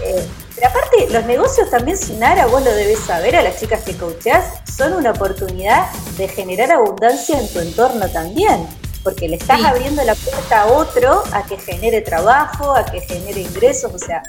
Eh, 0.00 0.24
pero 0.54 0.68
aparte, 0.68 1.08
los 1.12 1.24
negocios 1.26 1.68
también, 1.70 1.96
Sinara, 1.96 2.46
vos 2.46 2.62
lo 2.62 2.72
debes 2.72 3.00
saber, 3.00 3.34
a 3.34 3.42
las 3.42 3.58
chicas 3.58 3.82
que 3.82 3.96
coachás, 3.96 4.44
son 4.64 4.92
una 4.92 5.10
oportunidad 5.10 5.90
de 6.16 6.28
generar 6.28 6.70
abundancia 6.70 7.36
en 7.36 7.52
tu 7.52 7.58
entorno 7.58 8.08
también 8.08 8.68
porque 9.02 9.28
le 9.28 9.36
estás 9.36 9.62
abriendo 9.64 10.02
la 10.04 10.14
puerta 10.14 10.62
a 10.62 10.66
otro 10.66 11.22
a 11.32 11.44
que 11.44 11.58
genere 11.58 12.00
trabajo, 12.00 12.74
a 12.74 12.84
que 12.84 13.00
genere 13.00 13.40
ingresos, 13.40 13.92
o 13.94 13.98
sea. 13.98 14.22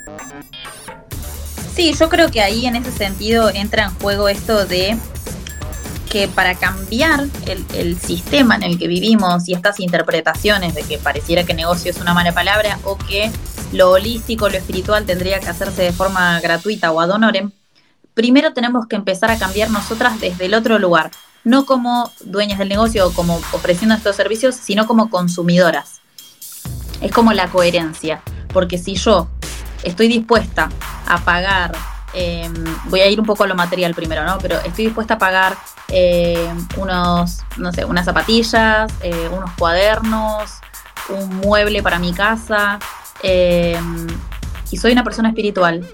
Sí, 1.75 1.93
yo 1.93 2.09
creo 2.09 2.29
que 2.29 2.41
ahí 2.41 2.65
en 2.65 2.75
ese 2.75 2.91
sentido 2.91 3.49
entra 3.49 3.85
en 3.85 3.95
juego 3.99 4.27
esto 4.27 4.65
de 4.65 4.97
que 6.09 6.27
para 6.27 6.55
cambiar 6.55 7.27
el, 7.45 7.65
el, 7.75 7.99
sistema 7.99 8.55
en 8.55 8.63
el 8.63 8.79
que 8.79 8.87
vivimos 8.87 9.47
y 9.47 9.53
estas 9.53 9.79
interpretaciones 9.79 10.73
de 10.73 10.83
que 10.83 10.97
pareciera 10.97 11.43
que 11.43 11.53
negocio 11.53 11.91
es 11.91 11.97
una 11.99 12.13
mala 12.13 12.31
palabra 12.31 12.79
o 12.83 12.97
que 12.97 13.31
lo 13.71 13.91
holístico, 13.91 14.49
lo 14.49 14.57
espiritual 14.57 15.05
tendría 15.05 15.39
que 15.39 15.47
hacerse 15.47 15.83
de 15.83 15.91
forma 15.93 16.39
gratuita 16.41 16.91
o 16.91 16.99
ad 16.99 17.11
honorem, 17.11 17.51
primero 18.13 18.53
tenemos 18.53 18.87
que 18.87 18.95
empezar 18.95 19.31
a 19.31 19.37
cambiar 19.37 19.69
nosotras 19.69 20.19
desde 20.19 20.45
el 20.45 20.53
otro 20.53 20.79
lugar, 20.79 21.11
no 21.43 21.65
como 21.65 22.11
dueñas 22.21 22.59
del 22.59 22.69
negocio 22.69 23.07
o 23.07 23.13
como 23.13 23.35
ofreciendo 23.53 23.95
estos 23.95 24.15
servicios, 24.15 24.55
sino 24.55 24.85
como 24.85 25.09
consumidoras. 25.09 26.01
Es 27.01 27.11
como 27.11 27.33
la 27.33 27.47
coherencia, 27.47 28.21
porque 28.53 28.77
si 28.77 28.95
yo 28.95 29.27
estoy 29.83 30.07
dispuesta 30.07 30.69
a 31.07 31.17
pagar, 31.19 31.71
em, 32.13 32.53
voy 32.85 32.99
a 33.01 33.07
ir 33.07 33.19
un 33.19 33.25
poco 33.25 33.43
a 33.43 33.47
lo 33.47 33.55
material 33.55 33.93
primero, 33.95 34.25
¿no? 34.25 34.37
Pero 34.39 34.57
estoy 34.59 34.85
dispuesta 34.85 35.15
a 35.15 35.17
pagar 35.17 35.57
em, 35.87 36.67
unos, 36.77 37.39
no 37.57 37.71
sé, 37.71 37.85
unas 37.85 38.05
zapatillas, 38.05 38.91
eh, 39.01 39.29
unos 39.31 39.51
cuadernos, 39.57 40.51
un 41.09 41.37
mueble 41.37 41.81
para 41.81 41.97
mi 41.97 42.13
casa, 42.13 42.79
y 44.71 44.77
soy 44.77 44.91
una 44.91 45.03
persona 45.03 45.29
espiritual 45.29 45.85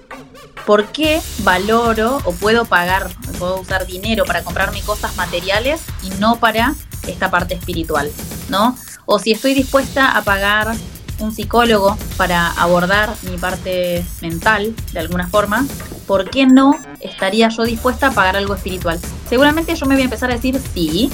¿por 0.66 0.86
qué 0.86 1.22
valoro 1.44 2.18
o 2.24 2.32
puedo 2.32 2.64
pagar, 2.64 3.08
puedo 3.38 3.60
usar 3.60 3.86
dinero 3.86 4.24
para 4.24 4.42
comprarme 4.42 4.82
cosas 4.82 5.16
materiales 5.16 5.80
y 6.02 6.10
no 6.20 6.36
para 6.36 6.74
esta 7.06 7.30
parte 7.30 7.54
espiritual, 7.54 8.10
¿no? 8.48 8.76
O 9.06 9.20
si 9.20 9.30
estoy 9.30 9.54
dispuesta 9.54 10.16
a 10.16 10.22
pagar 10.22 10.74
un 11.20 11.32
psicólogo 11.32 11.96
para 12.16 12.50
abordar 12.50 13.14
mi 13.30 13.38
parte 13.38 14.04
mental 14.20 14.74
de 14.92 14.98
alguna 14.98 15.28
forma, 15.28 15.64
¿por 16.06 16.28
qué 16.28 16.46
no 16.46 16.76
estaría 17.00 17.48
yo 17.48 17.64
dispuesta 17.64 18.08
a 18.08 18.10
pagar 18.10 18.36
algo 18.36 18.54
espiritual? 18.54 18.98
Seguramente 19.28 19.74
yo 19.74 19.86
me 19.86 19.94
voy 19.94 20.02
a 20.02 20.06
empezar 20.06 20.30
a 20.30 20.34
decir 20.34 20.60
sí. 20.74 21.10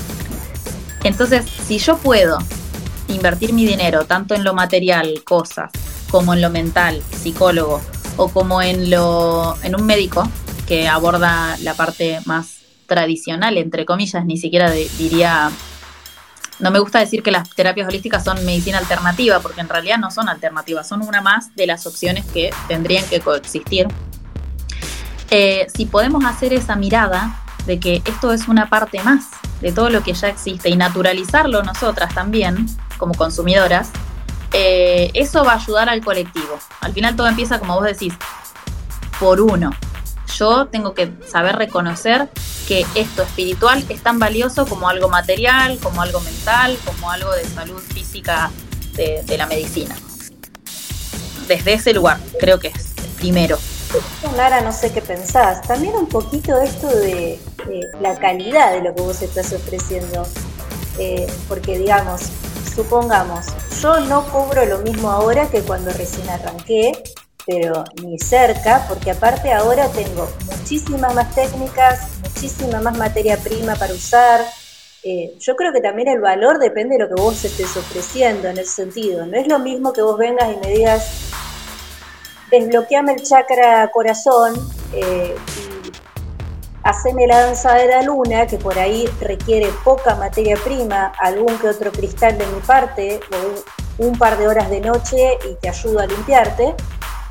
Entonces, 1.05 1.45
si 1.67 1.79
yo 1.79 1.99
puedo 1.99 2.39
invertir 3.09 3.53
mi 3.53 3.67
dinero 3.67 4.07
tanto 4.07 4.35
en 4.35 4.45
lo 4.45 4.55
material, 4.55 5.23
cosas, 5.25 5.71
como 6.13 6.35
en 6.35 6.43
lo 6.43 6.51
mental, 6.51 7.03
psicólogo, 7.11 7.81
o 8.19 8.29
como 8.29 8.61
en, 8.61 8.91
lo, 8.91 9.57
en 9.63 9.75
un 9.75 9.87
médico 9.87 10.29
que 10.69 10.87
aborda 10.87 11.57
la 11.63 11.75
parte 11.75 12.21
más 12.27 12.59
tradicional, 12.87 13.57
entre 13.57 13.87
comillas, 13.87 14.25
ni 14.27 14.37
siquiera 14.37 14.71
diría, 14.71 15.51
no 16.61 16.71
me 16.71 16.79
gusta 16.79 16.99
decir 16.99 17.23
que 17.23 17.31
las 17.31 17.49
terapias 17.51 17.89
holísticas 17.89 18.23
son 18.23 18.45
medicina 18.45 18.77
alternativa, 18.77 19.41
porque 19.41 19.63
en 19.63 19.71
realidad 19.71 19.97
no 19.97 20.11
son 20.11 20.29
alternativas, 20.29 20.87
son 20.87 21.01
una 21.01 21.23
más 21.23 21.57
de 21.57 21.67
las 21.67 21.87
opciones 21.87 22.27
que 22.27 22.51
tendrían 22.69 23.07
que 23.07 23.21
coexistir. 23.21 23.89
Eh, 25.31 25.67
si 25.75 25.87
podemos 25.87 26.27
hacer 26.27 26.53
esa 26.53 26.77
mirada 26.77 27.43
de 27.65 27.81
que 27.81 28.03
esto 28.05 28.33
es 28.33 28.49
una 28.49 28.69
parte 28.69 29.03
más 29.03 29.29
de 29.63 29.73
todo 29.73 29.89
lo 29.89 30.03
que 30.03 30.13
ya 30.13 30.29
existe 30.29 30.69
y 30.69 30.77
naturalizarlo 30.77 31.63
nosotras 31.63 32.15
también, 32.15 32.67
como 32.99 33.15
consumidoras, 33.15 33.91
eh, 34.53 35.11
eso 35.15 35.45
va 35.45 35.53
a 35.53 35.57
ayudar 35.57 35.89
al 35.89 36.05
colectivo. 36.05 36.59
Al 36.81 36.93
final 36.93 37.17
todo 37.17 37.29
empieza, 37.29 37.59
como 37.59 37.75
vos 37.75 37.85
decís, 37.85 38.15
por 39.19 39.41
uno. 39.41 39.71
Yo 40.37 40.67
tengo 40.67 40.95
que 40.95 41.13
saber 41.29 41.57
reconocer 41.57 42.29
que 42.67 42.87
esto 42.95 43.23
espiritual 43.23 43.85
es 43.89 44.03
tan 44.03 44.19
valioso 44.19 44.67
como 44.67 44.89
algo 44.89 45.09
material, 45.09 45.79
como 45.83 46.03
algo 46.03 46.21
mental, 46.21 46.79
como 46.85 47.11
algo 47.11 47.31
de 47.33 47.45
salud 47.45 47.81
física 47.81 48.51
de, 48.95 49.37
la 49.37 49.47
medicina. 49.47 49.97
Desde 51.49 51.75
ese 51.75 51.93
lugar, 51.93 52.19
creo 52.39 52.59
que 52.59 52.69
es 52.69 52.95
primero. 53.17 53.59
Lara, 54.37 54.61
no 54.63 54.73
sé 54.73 54.93
qué 54.93 55.03
pensás. 55.03 55.63
También 55.63 55.95
un 55.95 56.07
poquito 56.09 56.57
esto 56.61 56.89
de, 56.89 57.39
la 58.01 58.19
calidad 58.19 58.73
de 58.73 58.83
lo 58.83 58.95
que 58.95 59.03
vos 59.03 59.21
estás 59.23 59.53
ofreciendo. 59.53 60.27
Eh, 60.99 61.27
porque, 61.49 61.79
digamos, 61.79 62.31
supongamos, 62.75 63.47
yo 63.81 64.01
no 64.01 64.25
cobro 64.31 64.65
lo 64.67 64.79
mismo 64.79 65.11
ahora 65.11 65.49
que 65.49 65.63
cuando 65.63 65.91
recién 65.93 66.29
arranqué, 66.29 66.93
pero 67.47 67.85
ni 68.03 68.19
cerca, 68.19 68.85
porque 68.89 69.11
aparte 69.11 69.53
ahora 69.53 69.89
tengo 69.89 70.29
muchísimas 70.51 71.15
más 71.15 71.35
técnicas, 71.35 72.09
muchísima 72.23 72.81
más 72.81 72.97
materia 72.97 73.37
prima 73.37 73.75
para 73.75 73.93
usar. 73.93 74.41
Eh, 75.05 75.35
yo 75.41 75.57
creo 75.57 75.73
que 75.73 75.81
también 75.81 76.09
el 76.09 76.21
valor 76.21 76.59
depende 76.59 76.97
de 76.97 77.03
lo 77.03 77.09
que 77.09 77.21
vos 77.21 77.45
estés 77.45 77.77
ofreciendo 77.77 78.49
en 78.49 78.59
ese 78.59 78.71
sentido. 78.71 79.27
No 79.27 79.37
es 79.37 79.49
lo 79.49 79.59
mismo 79.59 79.93
que 79.93 80.03
vos 80.03 80.17
vengas 80.17 80.53
y 80.53 80.57
me 80.59 80.73
digas, 80.73 81.31
desbloqueame 82.51 83.15
el 83.15 83.23
chakra 83.23 83.91
corazón 83.91 84.55
eh, 84.93 85.35
haceme 85.47 85.72
la 87.27 87.47
danza 87.47 87.75
de 87.75 87.89
la 87.89 88.03
luna, 88.03 88.47
que 88.47 88.59
por 88.59 88.79
ahí 88.79 89.07
requiere 89.21 89.69
poca 89.85 90.15
materia 90.17 90.57
prima, 90.65 91.13
algún 91.19 91.57
que 91.59 91.69
otro 91.69 91.93
cristal 91.93 92.39
de 92.39 92.47
mi 92.47 92.61
parte, 92.61 93.21
un 93.99 94.19
par 94.19 94.37
de 94.39 94.49
horas 94.49 94.69
de 94.71 94.81
noche 94.81 95.39
y 95.49 95.55
te 95.57 95.69
ayudo 95.69 96.01
a 96.01 96.07
limpiarte, 96.07 96.75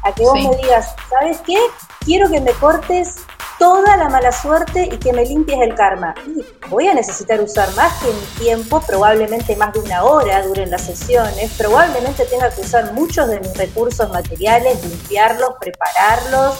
a 0.03 0.11
que 0.13 0.23
vos 0.23 0.35
me 0.35 0.55
digas, 0.57 0.95
¿sabes 1.09 1.39
qué? 1.45 1.57
Quiero 2.05 2.29
que 2.29 2.39
me 2.39 2.51
cortes 2.53 3.17
toda 3.59 3.95
la 3.95 4.09
mala 4.09 4.31
suerte 4.31 4.89
y 4.91 4.97
que 4.97 5.13
me 5.13 5.23
limpies 5.23 5.59
el 5.61 5.75
karma. 5.75 6.15
Y 6.25 6.43
voy 6.67 6.87
a 6.87 6.95
necesitar 6.95 7.39
usar 7.39 7.71
más 7.75 7.93
que 8.01 8.07
mi 8.07 8.43
tiempo, 8.43 8.81
probablemente 8.81 9.55
más 9.55 9.71
de 9.73 9.81
una 9.81 10.03
hora 10.03 10.41
duren 10.41 10.71
las 10.71 10.81
sesiones, 10.81 11.51
probablemente 11.59 12.25
tenga 12.25 12.49
que 12.49 12.61
usar 12.61 12.93
muchos 12.93 13.27
de 13.27 13.39
mis 13.39 13.55
recursos 13.55 14.09
materiales, 14.09 14.83
limpiarlos, 14.83 15.51
prepararlos, 15.59 16.59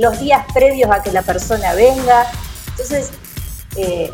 los 0.00 0.18
días 0.18 0.44
previos 0.52 0.90
a 0.90 1.02
que 1.02 1.12
la 1.12 1.22
persona 1.22 1.74
venga. 1.74 2.26
Entonces, 2.70 3.10
eh, 3.76 4.10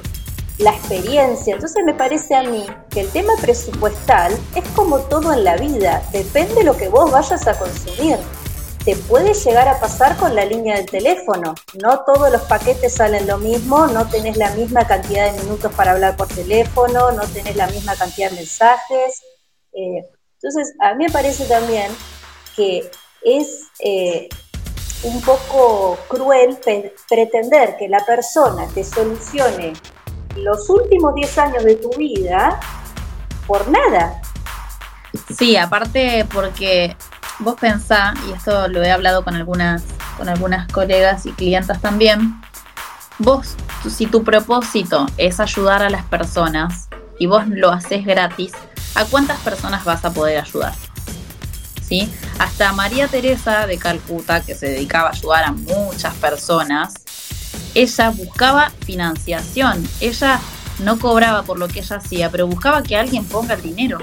la 0.58 0.70
experiencia. 0.70 1.54
Entonces 1.54 1.84
me 1.84 1.94
parece 1.94 2.34
a 2.34 2.42
mí 2.42 2.64
que 2.90 3.00
el 3.00 3.10
tema 3.10 3.34
presupuestal 3.40 4.36
es 4.54 4.64
como 4.70 5.00
todo 5.00 5.32
en 5.32 5.44
la 5.44 5.56
vida, 5.56 6.02
depende 6.12 6.54
de 6.54 6.64
lo 6.64 6.76
que 6.76 6.88
vos 6.88 7.10
vayas 7.10 7.46
a 7.46 7.58
consumir. 7.58 8.16
Te 8.84 8.96
puede 8.96 9.34
llegar 9.34 9.68
a 9.68 9.80
pasar 9.80 10.16
con 10.16 10.34
la 10.34 10.44
línea 10.44 10.76
del 10.76 10.86
teléfono. 10.86 11.54
No 11.82 12.04
todos 12.04 12.30
los 12.30 12.42
paquetes 12.42 12.94
salen 12.94 13.26
lo 13.26 13.36
mismo, 13.38 13.86
no 13.88 14.08
tenés 14.08 14.36
la 14.36 14.50
misma 14.50 14.86
cantidad 14.86 15.32
de 15.32 15.42
minutos 15.42 15.72
para 15.74 15.92
hablar 15.92 16.16
por 16.16 16.28
teléfono, 16.28 17.10
no 17.10 17.22
tenés 17.24 17.56
la 17.56 17.66
misma 17.66 17.96
cantidad 17.96 18.30
de 18.30 18.36
mensajes. 18.36 19.22
Eh, 19.72 20.08
entonces, 20.34 20.72
a 20.80 20.94
mí 20.94 21.04
me 21.04 21.10
parece 21.10 21.44
también 21.46 21.90
que 22.54 22.88
es 23.22 23.64
eh, 23.80 24.28
un 25.02 25.20
poco 25.22 25.98
cruel 26.08 26.58
pretender 27.08 27.76
que 27.78 27.88
la 27.88 28.04
persona 28.04 28.66
te 28.74 28.82
solucione 28.82 29.74
los 30.36 30.68
últimos 30.68 31.14
10 31.14 31.38
años 31.38 31.64
de 31.64 31.76
tu 31.76 31.90
vida 31.90 32.60
por 33.46 33.68
nada. 33.68 34.20
Sí, 35.36 35.56
aparte 35.56 36.26
porque 36.32 36.96
vos 37.38 37.56
pensás, 37.60 38.14
y 38.28 38.32
esto 38.32 38.68
lo 38.68 38.82
he 38.82 38.90
hablado 38.90 39.24
con 39.24 39.34
algunas, 39.34 39.82
con 40.16 40.28
algunas 40.28 40.70
colegas 40.72 41.26
y 41.26 41.32
clientas 41.32 41.80
también, 41.80 42.40
vos, 43.18 43.54
si 43.88 44.06
tu 44.06 44.24
propósito 44.24 45.06
es 45.16 45.40
ayudar 45.40 45.82
a 45.82 45.90
las 45.90 46.04
personas 46.04 46.88
y 47.18 47.26
vos 47.26 47.46
lo 47.48 47.70
haces 47.70 48.04
gratis, 48.04 48.52
¿a 48.94 49.04
cuántas 49.04 49.38
personas 49.40 49.84
vas 49.84 50.04
a 50.04 50.12
poder 50.12 50.38
ayudar? 50.40 50.74
¿Sí? 51.88 52.10
Hasta 52.38 52.72
María 52.72 53.06
Teresa 53.06 53.66
de 53.66 53.78
Calcuta, 53.78 54.40
que 54.44 54.54
se 54.54 54.66
dedicaba 54.70 55.10
a 55.10 55.12
ayudar 55.12 55.44
a 55.44 55.52
muchas 55.52 56.14
personas, 56.14 56.94
ella 57.74 58.10
buscaba 58.10 58.72
financiación, 58.84 59.86
ella 60.00 60.40
no 60.78 60.98
cobraba 60.98 61.42
por 61.42 61.58
lo 61.58 61.68
que 61.68 61.80
ella 61.80 61.96
hacía, 61.96 62.30
pero 62.30 62.46
buscaba 62.46 62.82
que 62.82 62.96
alguien 62.96 63.24
ponga 63.24 63.54
el 63.54 63.62
dinero, 63.62 63.98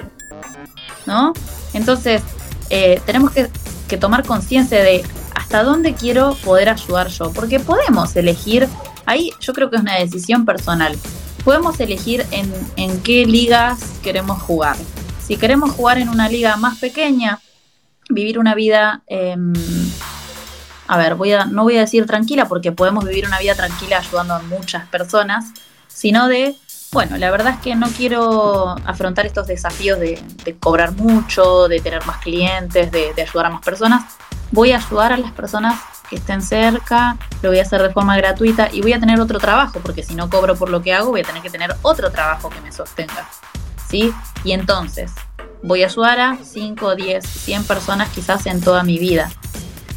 ¿no? 1.05 1.33
Entonces, 1.73 2.21
eh, 2.69 3.01
tenemos 3.05 3.31
que, 3.31 3.49
tomar 3.97 4.25
conciencia 4.25 4.81
de 4.81 5.03
hasta 5.35 5.61
dónde 5.61 5.93
quiero 5.93 6.35
poder 6.43 6.67
ayudar 6.69 7.09
yo, 7.09 7.31
porque 7.31 7.59
podemos 7.59 8.15
elegir, 8.15 8.67
ahí 9.05 9.31
yo 9.39 9.53
creo 9.53 9.69
que 9.69 9.75
es 9.75 9.83
una 9.83 9.99
decisión 9.99 10.45
personal, 10.45 10.97
podemos 11.43 11.79
elegir 11.79 12.25
en, 12.31 12.51
en 12.75 12.99
qué 13.01 13.27
ligas 13.27 13.79
queremos 14.01 14.41
jugar. 14.41 14.77
Si 15.23 15.37
queremos 15.37 15.71
jugar 15.71 15.99
en 15.99 16.09
una 16.09 16.27
liga 16.27 16.57
más 16.57 16.79
pequeña, 16.79 17.39
vivir 18.09 18.39
una 18.39 18.55
vida... 18.55 19.01
Eh, 19.07 19.35
a 20.87 20.97
ver, 20.97 21.15
voy 21.15 21.31
a, 21.31 21.45
no 21.45 21.63
voy 21.63 21.77
a 21.77 21.81
decir 21.81 22.05
tranquila 22.05 22.47
porque 22.47 22.71
podemos 22.71 23.05
vivir 23.05 23.25
una 23.25 23.39
vida 23.39 23.55
tranquila 23.55 23.99
ayudando 23.99 24.35
a 24.35 24.39
muchas 24.39 24.85
personas, 24.87 25.45
sino 25.87 26.27
de, 26.27 26.55
bueno, 26.91 27.17
la 27.17 27.31
verdad 27.31 27.53
es 27.53 27.59
que 27.61 27.75
no 27.75 27.87
quiero 27.87 28.75
afrontar 28.85 29.25
estos 29.25 29.47
desafíos 29.47 29.99
de, 29.99 30.21
cobrar 30.59 30.91
mucho, 30.91 31.67
de 31.67 31.79
tener 31.79 32.05
más 32.05 32.17
clientes, 32.17 32.91
de, 32.91 33.13
ayudar 33.19 33.47
a 33.47 33.49
más 33.49 33.61
personas. 33.61 34.03
Voy 34.51 34.71
a 34.71 34.77
ayudar 34.77 35.13
a 35.13 35.17
las 35.17 35.31
personas 35.31 35.79
que 36.09 36.17
estén 36.17 36.41
cerca, 36.41 37.17
lo 37.41 37.49
voy 37.49 37.59
a 37.59 37.63
hacer 37.63 37.81
de 37.81 37.89
forma 37.89 38.15
gratuita 38.17 38.69
y 38.71 38.81
voy 38.81 38.93
a 38.93 38.99
tener 38.99 39.19
otro 39.19 39.39
trabajo, 39.39 39.79
porque 39.81 40.03
si 40.03 40.13
no 40.13 40.29
cobro 40.29 40.55
por 40.55 40.69
lo 40.69 40.83
que 40.83 40.93
hago, 40.93 41.09
voy 41.09 41.21
a 41.21 41.23
tener 41.23 41.41
que 41.41 41.49
tener 41.49 41.75
otro 41.81 42.11
trabajo 42.11 42.49
que 42.49 42.61
me 42.61 42.71
sostenga. 42.71 43.27
¿Sí? 43.89 44.13
Y 44.43 44.51
entonces, 44.51 45.11
voy 45.63 45.83
a 45.83 45.87
ayudar 45.87 46.19
a 46.19 46.37
5, 46.43 46.95
10, 46.95 47.25
100 47.25 47.63
personas 47.63 48.09
quizás 48.09 48.45
en 48.45 48.61
toda 48.61 48.83
mi 48.83 48.99
vida. 48.99 49.31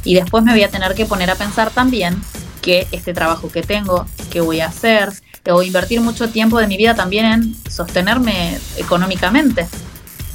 Y 0.04 0.14
después 0.14 0.44
me 0.44 0.52
voy 0.52 0.62
a 0.62 0.70
tener 0.70 0.94
que 0.94 1.04
poner 1.04 1.30
a 1.30 1.34
pensar 1.34 1.70
también 1.70 2.22
que 2.62 2.86
este 2.92 3.12
trabajo 3.12 3.50
que 3.50 3.62
tengo, 3.62 4.06
que 4.30 4.40
voy 4.40 4.60
a 4.60 4.66
hacer, 4.68 5.12
o 5.50 5.62
invertir 5.62 6.00
mucho 6.00 6.28
tiempo 6.28 6.58
de 6.58 6.66
mi 6.66 6.76
vida 6.76 6.94
también 6.94 7.26
en 7.26 7.70
sostenerme 7.70 8.58
económicamente, 8.76 9.68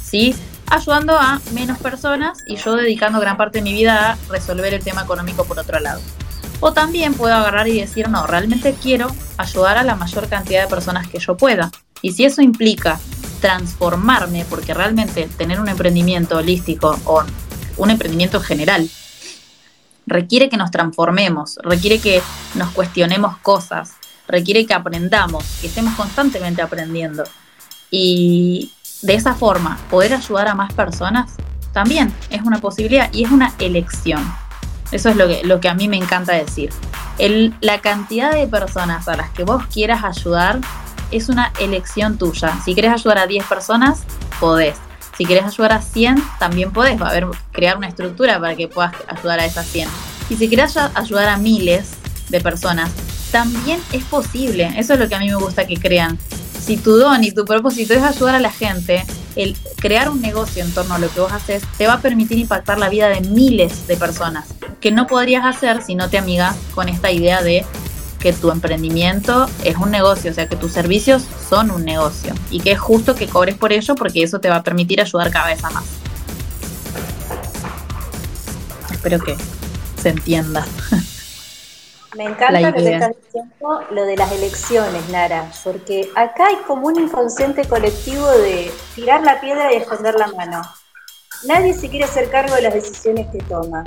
¿sí? 0.02 0.34
Ayudando 0.66 1.18
a 1.18 1.40
menos 1.52 1.78
personas 1.78 2.38
y 2.46 2.56
yo 2.56 2.76
dedicando 2.76 3.20
gran 3.20 3.36
parte 3.36 3.58
de 3.58 3.62
mi 3.62 3.72
vida 3.72 4.12
a 4.12 4.18
resolver 4.30 4.72
el 4.72 4.82
tema 4.82 5.02
económico 5.02 5.44
por 5.44 5.58
otro 5.58 5.80
lado. 5.80 6.00
O 6.60 6.72
también 6.72 7.14
puedo 7.14 7.34
agarrar 7.34 7.68
y 7.68 7.80
decir, 7.80 8.08
no, 8.08 8.26
realmente 8.26 8.74
quiero 8.80 9.08
ayudar 9.36 9.78
a 9.78 9.82
la 9.82 9.96
mayor 9.96 10.28
cantidad 10.28 10.62
de 10.62 10.68
personas 10.68 11.08
que 11.08 11.18
yo 11.18 11.36
pueda. 11.36 11.70
Y 12.02 12.12
si 12.12 12.24
eso 12.24 12.42
implica 12.42 12.98
transformarme, 13.40 14.44
porque 14.48 14.74
realmente 14.74 15.28
tener 15.36 15.60
un 15.60 15.68
emprendimiento 15.68 16.38
holístico 16.38 16.98
o 17.04 17.24
un 17.76 17.90
emprendimiento 17.90 18.40
general 18.40 18.88
requiere 20.06 20.48
que 20.48 20.56
nos 20.56 20.70
transformemos, 20.70 21.58
requiere 21.62 21.98
que 22.00 22.22
nos 22.54 22.70
cuestionemos 22.70 23.36
cosas, 23.38 23.92
requiere 24.26 24.66
que 24.66 24.74
aprendamos, 24.74 25.44
que 25.60 25.68
estemos 25.68 25.94
constantemente 25.94 26.62
aprendiendo. 26.62 27.24
Y 27.90 28.72
de 29.02 29.14
esa 29.14 29.34
forma, 29.34 29.78
poder 29.90 30.14
ayudar 30.14 30.48
a 30.48 30.54
más 30.54 30.72
personas 30.72 31.32
también 31.72 32.12
es 32.30 32.42
una 32.42 32.60
posibilidad 32.60 33.12
y 33.12 33.24
es 33.24 33.30
una 33.30 33.52
elección. 33.58 34.22
Eso 34.90 35.08
es 35.08 35.16
lo 35.16 35.26
que, 35.26 35.42
lo 35.44 35.60
que 35.60 35.68
a 35.68 35.74
mí 35.74 35.88
me 35.88 35.96
encanta 35.96 36.34
decir. 36.34 36.70
La 37.60 37.80
cantidad 37.80 38.32
de 38.32 38.46
personas 38.46 39.08
a 39.08 39.16
las 39.16 39.30
que 39.30 39.44
vos 39.44 39.64
quieras 39.66 40.04
ayudar 40.04 40.60
es 41.12 41.28
una 41.28 41.52
elección 41.60 42.18
tuya. 42.18 42.58
Si 42.64 42.74
quieres 42.74 42.92
ayudar 42.92 43.18
a 43.18 43.26
10 43.26 43.46
personas, 43.46 44.00
podés. 44.40 44.76
Si 45.16 45.24
quieres 45.24 45.44
ayudar 45.44 45.72
a 45.72 45.82
100, 45.82 46.22
también 46.38 46.72
podés. 46.72 47.00
Va 47.00 47.06
a 47.06 47.10
haber, 47.10 47.26
crear 47.52 47.76
una 47.76 47.88
estructura 47.88 48.40
para 48.40 48.56
que 48.56 48.68
puedas 48.68 48.92
ayudar 49.06 49.40
a 49.40 49.44
esas 49.44 49.66
100. 49.66 49.88
Y 50.30 50.36
si 50.36 50.48
quieres 50.48 50.76
ayudar 50.76 51.28
a 51.28 51.36
miles 51.36 51.90
de 52.28 52.40
personas, 52.40 52.90
también 53.30 53.80
es 53.92 54.04
posible. 54.04 54.72
Eso 54.76 54.94
es 54.94 55.00
lo 55.00 55.08
que 55.08 55.14
a 55.14 55.18
mí 55.18 55.28
me 55.28 55.36
gusta 55.36 55.66
que 55.66 55.76
crean. 55.76 56.18
Si 56.58 56.76
tu 56.76 56.96
don 56.96 57.22
y 57.24 57.32
tu 57.32 57.44
propósito 57.44 57.92
es 57.94 58.02
ayudar 58.02 58.36
a 58.36 58.40
la 58.40 58.50
gente, 58.50 59.04
el 59.36 59.56
crear 59.76 60.08
un 60.08 60.20
negocio 60.20 60.62
en 60.62 60.72
torno 60.72 60.94
a 60.94 60.98
lo 60.98 61.10
que 61.10 61.20
vos 61.20 61.32
haces 61.32 61.62
te 61.76 61.86
va 61.86 61.94
a 61.94 62.00
permitir 62.00 62.38
impactar 62.38 62.78
la 62.78 62.88
vida 62.88 63.08
de 63.08 63.20
miles 63.22 63.86
de 63.86 63.96
personas, 63.96 64.48
que 64.80 64.90
no 64.90 65.06
podrías 65.06 65.44
hacer 65.44 65.82
si 65.82 65.94
no 65.94 66.08
te 66.08 66.18
amigas 66.18 66.56
con 66.74 66.88
esta 66.88 67.10
idea 67.10 67.42
de 67.42 67.64
que 68.22 68.32
tu 68.32 68.52
emprendimiento 68.52 69.48
es 69.64 69.76
un 69.76 69.90
negocio, 69.90 70.30
o 70.30 70.34
sea, 70.34 70.46
que 70.48 70.54
tus 70.54 70.72
servicios 70.72 71.24
son 71.50 71.72
un 71.72 71.84
negocio 71.84 72.32
y 72.50 72.60
que 72.60 72.70
es 72.70 72.78
justo 72.78 73.16
que 73.16 73.26
cobres 73.26 73.56
por 73.56 73.72
ello 73.72 73.96
porque 73.96 74.22
eso 74.22 74.38
te 74.38 74.48
va 74.48 74.56
a 74.56 74.62
permitir 74.62 75.00
ayudar 75.00 75.32
cada 75.32 75.48
vez 75.48 75.64
a 75.64 75.70
más. 75.70 75.84
Espero 78.92 79.18
que 79.18 79.36
se 80.00 80.10
entienda. 80.10 80.64
Me 82.16 82.24
encanta 82.24 82.60
lo 82.60 82.72
que 82.74 82.92
estás 82.92 83.12
diciendo, 83.24 83.80
lo 83.90 84.04
de 84.04 84.16
las 84.16 84.30
elecciones, 84.30 85.08
Nara, 85.08 85.50
porque 85.64 86.08
acá 86.14 86.46
hay 86.46 86.56
como 86.66 86.88
un 86.88 87.00
inconsciente 87.00 87.64
colectivo 87.64 88.30
de 88.30 88.70
tirar 88.94 89.22
la 89.22 89.40
piedra 89.40 89.72
y 89.72 89.76
esconder 89.76 90.14
la 90.14 90.28
mano. 90.28 90.62
Nadie 91.44 91.74
se 91.74 91.88
quiere 91.88 92.04
hacer 92.04 92.30
cargo 92.30 92.54
de 92.54 92.62
las 92.62 92.74
decisiones 92.74 93.26
que 93.32 93.38
toma. 93.38 93.82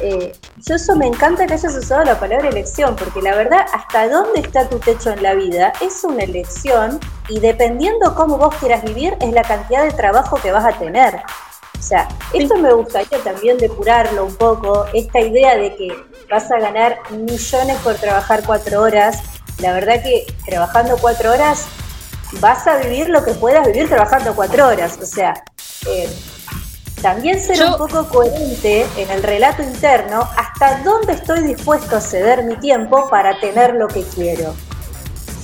Eh, 0.00 0.32
yo 0.66 0.74
eso 0.74 0.96
me 0.96 1.06
encanta 1.06 1.46
que 1.46 1.54
hayas 1.54 1.74
usado 1.76 2.04
la 2.04 2.18
palabra 2.18 2.48
elección, 2.48 2.96
porque 2.96 3.22
la 3.22 3.34
verdad, 3.34 3.64
hasta 3.72 4.08
dónde 4.08 4.40
está 4.40 4.68
tu 4.68 4.78
techo 4.78 5.10
en 5.10 5.22
la 5.22 5.34
vida 5.34 5.72
es 5.80 6.02
una 6.04 6.24
elección 6.24 6.98
y 7.28 7.40
dependiendo 7.40 8.14
cómo 8.14 8.38
vos 8.38 8.54
quieras 8.56 8.82
vivir 8.82 9.16
es 9.20 9.32
la 9.32 9.42
cantidad 9.42 9.84
de 9.84 9.92
trabajo 9.92 10.36
que 10.36 10.52
vas 10.52 10.64
a 10.64 10.78
tener. 10.78 11.22
O 11.78 11.82
sea, 11.82 12.08
esto 12.32 12.56
me 12.56 12.72
gustaría 12.72 13.18
también 13.22 13.58
depurarlo 13.58 14.24
un 14.24 14.34
poco, 14.36 14.86
esta 14.94 15.20
idea 15.20 15.56
de 15.56 15.76
que 15.76 15.88
vas 16.30 16.50
a 16.50 16.58
ganar 16.58 16.98
millones 17.10 17.76
por 17.84 17.94
trabajar 17.96 18.42
cuatro 18.44 18.80
horas. 18.82 19.22
La 19.58 19.72
verdad 19.72 20.02
que 20.02 20.26
trabajando 20.46 20.96
cuatro 20.98 21.32
horas 21.32 21.66
vas 22.40 22.66
a 22.66 22.78
vivir 22.78 23.08
lo 23.10 23.24
que 23.24 23.34
puedas 23.34 23.66
vivir 23.66 23.88
trabajando 23.88 24.34
cuatro 24.34 24.66
horas. 24.66 24.98
O 25.00 25.06
sea, 25.06 25.34
eh, 25.86 26.08
también 27.04 27.38
ser 27.38 27.62
un 27.62 27.76
poco 27.76 28.08
coherente 28.08 28.86
en 28.96 29.10
el 29.10 29.22
relato 29.22 29.62
interno 29.62 30.26
hasta 30.38 30.82
dónde 30.82 31.12
estoy 31.12 31.42
dispuesto 31.42 31.96
a 31.96 32.00
ceder 32.00 32.44
mi 32.44 32.56
tiempo 32.56 33.10
para 33.10 33.38
tener 33.40 33.74
lo 33.74 33.88
que 33.88 34.04
quiero. 34.04 34.54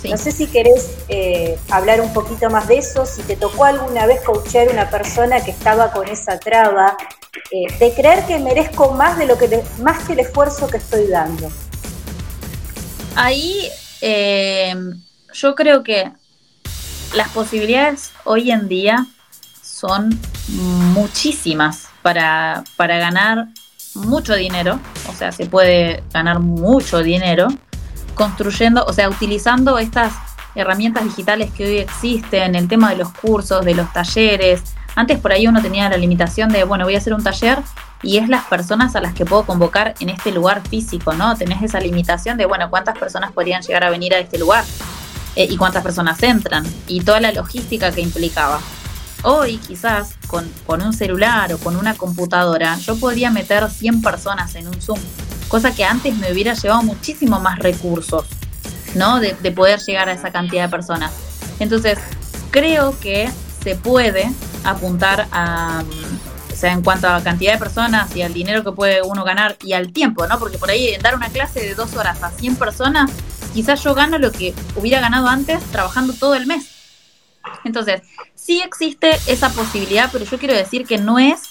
No 0.08 0.16
sé 0.16 0.32
si 0.32 0.46
querés 0.46 0.96
eh, 1.10 1.58
hablar 1.68 2.00
un 2.00 2.14
poquito 2.14 2.48
más 2.48 2.66
de 2.66 2.78
eso, 2.78 3.04
si 3.04 3.20
te 3.24 3.36
tocó 3.36 3.66
alguna 3.66 4.06
vez 4.06 4.22
coachar 4.22 4.68
a 4.68 4.70
una 4.70 4.88
persona 4.88 5.44
que 5.44 5.50
estaba 5.50 5.92
con 5.92 6.08
esa 6.08 6.40
traba 6.40 6.96
eh, 7.50 7.66
de 7.78 7.92
creer 7.92 8.24
que 8.24 8.38
merezco 8.38 8.92
más 8.92 9.18
de 9.18 9.26
lo 9.26 9.36
que 9.36 9.62
más 9.82 10.06
que 10.06 10.14
el 10.14 10.20
esfuerzo 10.20 10.66
que 10.66 10.78
estoy 10.78 11.08
dando. 11.08 11.52
Ahí 13.16 13.68
eh, 14.00 14.74
yo 15.34 15.54
creo 15.54 15.82
que 15.82 16.10
las 17.14 17.28
posibilidades 17.28 18.12
hoy 18.24 18.50
en 18.50 18.66
día 18.66 19.06
son 19.80 20.18
muchísimas 20.94 21.88
para, 22.02 22.64
para 22.76 22.98
ganar 22.98 23.46
mucho 23.94 24.34
dinero, 24.34 24.78
o 25.08 25.14
sea, 25.14 25.32
se 25.32 25.46
puede 25.46 26.02
ganar 26.12 26.38
mucho 26.40 27.02
dinero 27.02 27.48
construyendo, 28.14 28.84
o 28.84 28.92
sea, 28.92 29.08
utilizando 29.08 29.78
estas 29.78 30.12
herramientas 30.54 31.04
digitales 31.04 31.50
que 31.52 31.64
hoy 31.64 31.78
existen, 31.78 32.54
el 32.54 32.68
tema 32.68 32.90
de 32.90 32.96
los 32.96 33.12
cursos, 33.12 33.64
de 33.64 33.74
los 33.74 33.90
talleres. 33.92 34.62
Antes 34.96 35.18
por 35.18 35.32
ahí 35.32 35.46
uno 35.46 35.62
tenía 35.62 35.88
la 35.88 35.96
limitación 35.96 36.50
de, 36.50 36.64
bueno, 36.64 36.84
voy 36.84 36.94
a 36.94 36.98
hacer 36.98 37.14
un 37.14 37.22
taller 37.22 37.58
y 38.02 38.18
es 38.18 38.28
las 38.28 38.44
personas 38.44 38.96
a 38.96 39.00
las 39.00 39.14
que 39.14 39.24
puedo 39.24 39.44
convocar 39.44 39.94
en 40.00 40.10
este 40.10 40.32
lugar 40.32 40.60
físico, 40.68 41.14
¿no? 41.14 41.36
Tenés 41.36 41.62
esa 41.62 41.80
limitación 41.80 42.36
de, 42.36 42.46
bueno, 42.46 42.68
cuántas 42.68 42.98
personas 42.98 43.32
podrían 43.32 43.62
llegar 43.62 43.84
a 43.84 43.90
venir 43.90 44.14
a 44.14 44.18
este 44.18 44.38
lugar 44.38 44.64
eh, 45.36 45.46
y 45.48 45.56
cuántas 45.56 45.82
personas 45.82 46.22
entran 46.22 46.66
y 46.86 47.00
toda 47.00 47.20
la 47.20 47.32
logística 47.32 47.90
que 47.92 48.00
implicaba. 48.00 48.60
Hoy 49.22 49.58
quizás 49.58 50.14
con, 50.26 50.50
con, 50.66 50.82
un 50.82 50.92
celular 50.92 51.52
o 51.52 51.58
con 51.58 51.76
una 51.76 51.94
computadora 51.94 52.78
yo 52.78 52.96
podría 52.98 53.30
meter 53.30 53.70
100 53.70 54.00
personas 54.00 54.54
en 54.54 54.66
un 54.66 54.80
Zoom, 54.80 54.98
cosa 55.48 55.74
que 55.74 55.84
antes 55.84 56.16
me 56.16 56.32
hubiera 56.32 56.54
llevado 56.54 56.82
muchísimo 56.82 57.38
más 57.38 57.58
recursos, 57.58 58.26
¿no? 58.94 59.20
De, 59.20 59.36
de 59.42 59.52
poder 59.52 59.80
llegar 59.80 60.08
a 60.08 60.12
esa 60.12 60.30
cantidad 60.30 60.64
de 60.64 60.68
personas. 60.70 61.12
Entonces, 61.58 61.98
creo 62.50 62.98
que 62.98 63.30
se 63.62 63.76
puede 63.76 64.30
apuntar 64.64 65.28
a, 65.32 65.82
o 66.50 66.56
sea, 66.56 66.72
en 66.72 66.82
cuanto 66.82 67.08
a 67.08 67.22
cantidad 67.22 67.52
de 67.52 67.58
personas 67.58 68.14
y 68.16 68.22
al 68.22 68.32
dinero 68.32 68.64
que 68.64 68.72
puede 68.72 69.02
uno 69.02 69.24
ganar 69.24 69.56
y 69.62 69.72
al 69.74 69.92
tiempo, 69.92 70.26
¿no? 70.26 70.38
Porque 70.38 70.58
por 70.58 70.70
ahí 70.70 70.96
dar 71.02 71.14
una 71.14 71.28
clase 71.28 71.60
de 71.60 71.74
dos 71.74 71.94
horas 71.94 72.22
a 72.22 72.30
100 72.30 72.56
personas, 72.56 73.10
quizás 73.52 73.82
yo 73.82 73.94
gano 73.94 74.18
lo 74.18 74.32
que 74.32 74.54
hubiera 74.76 75.00
ganado 75.00 75.28
antes 75.28 75.62
trabajando 75.70 76.12
todo 76.14 76.34
el 76.34 76.46
mes. 76.46 76.68
Entonces, 77.64 78.02
sí 78.40 78.62
existe 78.62 79.18
esa 79.26 79.50
posibilidad, 79.50 80.08
pero 80.12 80.24
yo 80.24 80.38
quiero 80.38 80.54
decir 80.54 80.86
que 80.86 80.98
no 80.98 81.18
es 81.18 81.42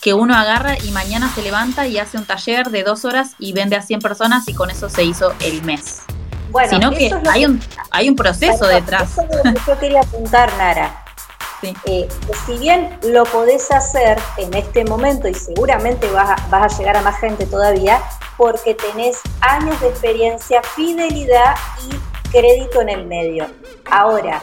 que 0.00 0.14
uno 0.14 0.34
agarra 0.34 0.78
y 0.78 0.90
mañana 0.92 1.30
se 1.34 1.42
levanta 1.42 1.86
y 1.86 1.98
hace 1.98 2.18
un 2.18 2.24
taller 2.24 2.70
de 2.70 2.84
dos 2.84 3.04
horas 3.04 3.32
y 3.38 3.52
vende 3.52 3.76
a 3.76 3.82
100 3.82 4.00
personas 4.00 4.46
y 4.48 4.54
con 4.54 4.70
eso 4.70 4.88
se 4.88 5.02
hizo 5.02 5.34
el 5.40 5.62
mes. 5.62 6.02
Bueno, 6.50 6.70
sino 6.70 6.90
que 6.92 7.10
hay, 7.28 7.44
Un, 7.44 7.60
hay 7.90 8.08
un 8.08 8.16
proceso 8.16 8.66
detrás. 8.66 9.12
Eso 9.12 9.22
es 9.22 9.44
lo 9.44 9.52
que 9.52 9.60
yo 9.66 9.78
quería 9.78 10.00
apuntar, 10.00 10.52
Nara. 10.56 11.04
Sí. 11.60 11.74
Eh, 11.86 12.08
si 12.46 12.56
bien 12.56 12.96
lo 13.02 13.24
podés 13.24 13.72
hacer 13.72 14.16
en 14.36 14.54
este 14.54 14.84
momento 14.84 15.26
y 15.26 15.34
seguramente 15.34 16.08
vas 16.08 16.30
a, 16.30 16.46
vas 16.50 16.72
a 16.72 16.78
llegar 16.78 16.96
a 16.96 17.02
más 17.02 17.18
gente 17.18 17.46
todavía, 17.46 18.00
porque 18.36 18.74
tenés 18.74 19.18
años 19.40 19.80
de 19.80 19.88
experiencia, 19.88 20.62
fidelidad 20.62 21.56
y 21.90 22.30
crédito 22.30 22.80
en 22.80 22.90
el 22.90 23.06
medio. 23.06 23.48
Ahora, 23.90 24.40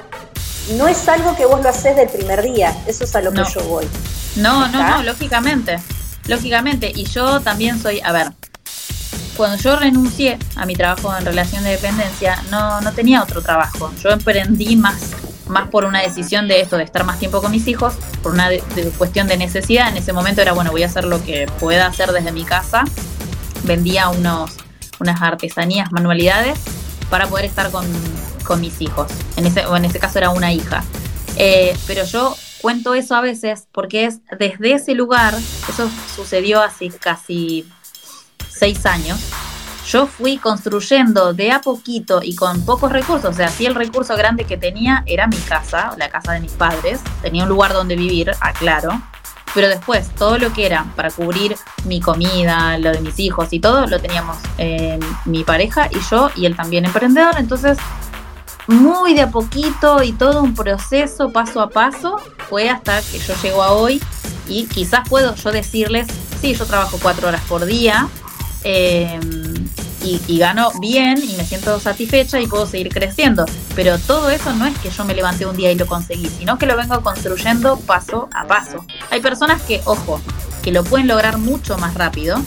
no 0.73 0.87
es 0.87 1.07
algo 1.07 1.35
que 1.35 1.45
vos 1.45 1.61
lo 1.61 1.69
haces 1.69 1.95
del 1.95 2.09
primer 2.09 2.41
día, 2.41 2.75
eso 2.87 3.03
es 3.03 3.15
a 3.15 3.21
lo 3.21 3.31
que 3.31 3.43
yo 3.53 3.61
voy. 3.63 3.87
No, 4.35 4.67
no, 4.67 4.83
no, 4.83 5.03
lógicamente, 5.03 5.79
lógicamente. 6.27 6.91
Y 6.93 7.05
yo 7.05 7.39
también 7.41 7.81
soy, 7.81 8.01
a 8.01 8.11
ver, 8.11 8.31
cuando 9.37 9.57
yo 9.57 9.75
renuncié 9.75 10.37
a 10.55 10.65
mi 10.65 10.75
trabajo 10.75 11.15
en 11.15 11.25
relación 11.25 11.63
de 11.63 11.71
dependencia, 11.71 12.41
no, 12.49 12.81
no 12.81 12.91
tenía 12.93 13.21
otro 13.21 13.41
trabajo. 13.41 13.91
Yo 14.01 14.09
emprendí 14.09 14.75
más, 14.75 15.11
más 15.47 15.69
por 15.69 15.85
una 15.85 16.01
decisión 16.01 16.47
de 16.47 16.61
esto, 16.61 16.77
de 16.77 16.83
estar 16.83 17.03
más 17.03 17.19
tiempo 17.19 17.41
con 17.41 17.51
mis 17.51 17.67
hijos, 17.67 17.93
por 18.23 18.33
una 18.33 18.49
cuestión 18.97 19.27
de 19.27 19.37
necesidad. 19.37 19.89
En 19.89 19.97
ese 19.97 20.13
momento 20.13 20.41
era, 20.41 20.53
bueno, 20.53 20.71
voy 20.71 20.83
a 20.83 20.87
hacer 20.87 21.05
lo 21.05 21.23
que 21.23 21.47
pueda 21.59 21.85
hacer 21.85 22.11
desde 22.11 22.31
mi 22.31 22.43
casa. 22.43 22.83
Vendía 23.63 24.09
unos, 24.09 24.51
unas 24.99 25.21
artesanías, 25.21 25.91
manualidades, 25.91 26.59
para 27.09 27.27
poder 27.27 27.45
estar 27.45 27.71
con, 27.71 27.85
con 28.45 28.61
mis 28.61 28.81
hijos. 28.81 29.11
En 29.35 29.45
ese, 29.45 29.61
en 29.61 29.85
este 29.85 29.99
caso 29.99 30.19
era 30.19 30.29
una 30.29 30.53
hija. 30.53 30.83
Eh, 31.37 31.77
pero 31.85 32.05
yo 32.05 32.35
cuento 32.61 32.93
eso 32.93 33.15
a 33.15 33.21
veces 33.21 33.67
porque 33.71 34.05
es 34.05 34.21
desde 34.39 34.73
ese 34.73 34.95
lugar, 34.95 35.33
eso 35.69 35.89
sucedió 36.15 36.61
hace 36.61 36.89
casi 36.89 37.65
seis 38.49 38.85
años, 38.85 39.19
yo 39.87 40.07
fui 40.07 40.37
construyendo 40.37 41.33
de 41.33 41.51
a 41.51 41.61
poquito 41.61 42.21
y 42.23 42.35
con 42.35 42.65
pocos 42.65 42.91
recursos, 42.91 43.29
o 43.29 43.33
sea, 43.33 43.49
sí 43.49 43.65
el 43.65 43.75
recurso 43.75 44.15
grande 44.15 44.45
que 44.45 44.57
tenía 44.57 45.03
era 45.05 45.27
mi 45.27 45.37
casa, 45.37 45.93
la 45.97 46.09
casa 46.09 46.31
de 46.31 46.39
mis 46.39 46.53
padres, 46.53 47.01
tenía 47.21 47.43
un 47.43 47.49
lugar 47.49 47.73
donde 47.73 47.95
vivir, 47.95 48.31
aclaro, 48.39 48.99
pero 49.53 49.69
después 49.69 50.09
todo 50.15 50.37
lo 50.39 50.51
que 50.51 50.65
era 50.65 50.85
para 50.95 51.11
cubrir 51.11 51.55
mi 51.83 52.01
comida, 52.01 52.77
lo 52.79 52.91
de 52.91 53.01
mis 53.01 53.19
hijos 53.19 53.53
y 53.53 53.59
todo, 53.59 53.85
lo 53.85 53.99
teníamos 53.99 54.37
eh, 54.57 54.99
mi 55.25 55.43
pareja 55.43 55.87
y 55.91 55.99
yo 56.09 56.31
y 56.35 56.45
él 56.45 56.55
también 56.55 56.85
emprendedor, 56.85 57.35
entonces 57.37 57.77
muy 58.67 59.13
de 59.13 59.21
a 59.21 59.31
poquito 59.31 60.03
y 60.03 60.11
todo 60.11 60.41
un 60.41 60.55
proceso 60.55 61.31
paso 61.31 61.61
a 61.61 61.69
paso 61.69 62.17
fue 62.49 62.69
hasta 62.69 63.01
que 63.01 63.19
yo 63.19 63.33
llego 63.41 63.63
a 63.63 63.73
hoy 63.73 64.01
y 64.47 64.65
quizás 64.65 65.07
puedo 65.07 65.35
yo 65.35 65.51
decirles, 65.51 66.07
sí, 66.41 66.53
yo 66.53 66.65
trabajo 66.65 66.97
cuatro 67.01 67.27
horas 67.27 67.41
por 67.47 67.65
día 67.65 68.07
eh, 68.63 69.19
y, 70.03 70.21
y, 70.27 70.37
gano 70.37 70.71
bien 70.79 71.17
y 71.17 71.35
me 71.35 71.43
siento 71.43 71.79
satisfecha 71.79 72.39
y 72.39 72.47
puedo 72.47 72.67
seguir 72.67 72.89
creciendo, 72.89 73.45
pero 73.75 73.97
todo 73.97 74.29
eso 74.29 74.53
no 74.53 74.65
es 74.65 74.77
que 74.77 74.91
yo 74.91 75.03
me 75.03 75.15
levanté 75.15 75.45
un 75.45 75.55
día 75.55 75.71
y 75.71 75.75
lo 75.75 75.87
conseguí, 75.87 76.27
sino 76.27 76.57
que 76.59 76.67
lo 76.67 76.77
vengo 76.77 77.01
construyendo 77.01 77.77
paso 77.77 78.29
a 78.33 78.45
paso. 78.45 78.85
Hay 79.09 79.21
personas 79.21 79.61
que, 79.63 79.81
ojo, 79.85 80.21
que 80.61 80.71
lo 80.71 80.83
pueden 80.83 81.07
lograr 81.07 81.39
mucho 81.39 81.77
más 81.77 81.95
rápido, 81.95 82.39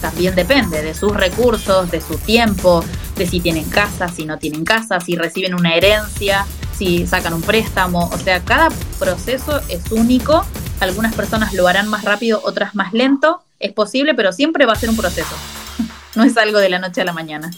también 0.00 0.34
depende 0.34 0.82
de 0.82 0.94
sus 0.94 1.14
recursos, 1.14 1.90
de 1.90 2.00
su 2.00 2.18
tiempo, 2.18 2.84
de 3.16 3.26
si 3.26 3.40
tienen 3.40 3.68
casa, 3.68 4.08
si 4.08 4.24
no 4.24 4.38
tienen 4.38 4.64
casa, 4.64 5.00
si 5.00 5.16
reciben 5.16 5.54
una 5.54 5.74
herencia, 5.74 6.46
si 6.76 7.06
sacan 7.06 7.34
un 7.34 7.42
préstamo. 7.42 8.08
O 8.12 8.18
sea, 8.18 8.40
cada 8.44 8.68
proceso 8.98 9.60
es 9.68 9.90
único. 9.90 10.44
Algunas 10.80 11.14
personas 11.14 11.54
lo 11.54 11.66
harán 11.66 11.88
más 11.88 12.04
rápido, 12.04 12.40
otras 12.44 12.74
más 12.74 12.92
lento. 12.92 13.42
Es 13.58 13.72
posible, 13.72 14.14
pero 14.14 14.32
siempre 14.32 14.66
va 14.66 14.74
a 14.74 14.76
ser 14.76 14.90
un 14.90 14.96
proceso. 14.96 15.34
No 16.14 16.24
es 16.24 16.34
algo 16.38 16.58
de 16.60 16.70
la 16.70 16.78
noche 16.78 17.02
a 17.02 17.04
la 17.04 17.12
mañana. 17.12 17.50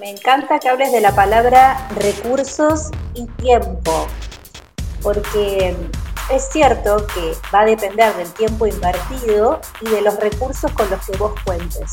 Me 0.00 0.10
encanta 0.10 0.58
que 0.58 0.70
hables 0.70 0.90
de 0.90 1.02
la 1.02 1.14
palabra 1.14 1.86
recursos 1.96 2.88
y 3.14 3.26
tiempo, 3.42 4.08
porque 5.02 5.76
es 6.32 6.48
cierto 6.50 7.06
que 7.14 7.36
va 7.54 7.60
a 7.60 7.64
depender 7.66 8.14
del 8.14 8.32
tiempo 8.32 8.66
invertido 8.66 9.60
y 9.80 9.88
de 9.88 10.00
los 10.00 10.18
recursos 10.18 10.70
con 10.72 10.88
los 10.90 11.04
que 11.06 11.16
vos 11.16 11.32
cuentes. 11.44 11.92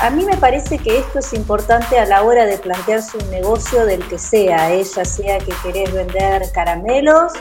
A 0.00 0.10
mí 0.10 0.24
me 0.24 0.36
parece 0.36 0.78
que 0.78 0.98
esto 0.98 1.20
es 1.20 1.32
importante 1.32 1.98
a 1.98 2.04
la 2.04 2.22
hora 2.22 2.44
de 2.44 2.58
plantearse 2.58 3.16
un 3.16 3.30
negocio 3.30 3.86
del 3.86 4.06
que 4.06 4.18
sea, 4.18 4.72
¿eh? 4.72 4.84
ya 4.84 5.04
sea 5.04 5.38
que 5.38 5.52
querés 5.62 5.92
vender 5.92 6.42
caramelos 6.52 7.32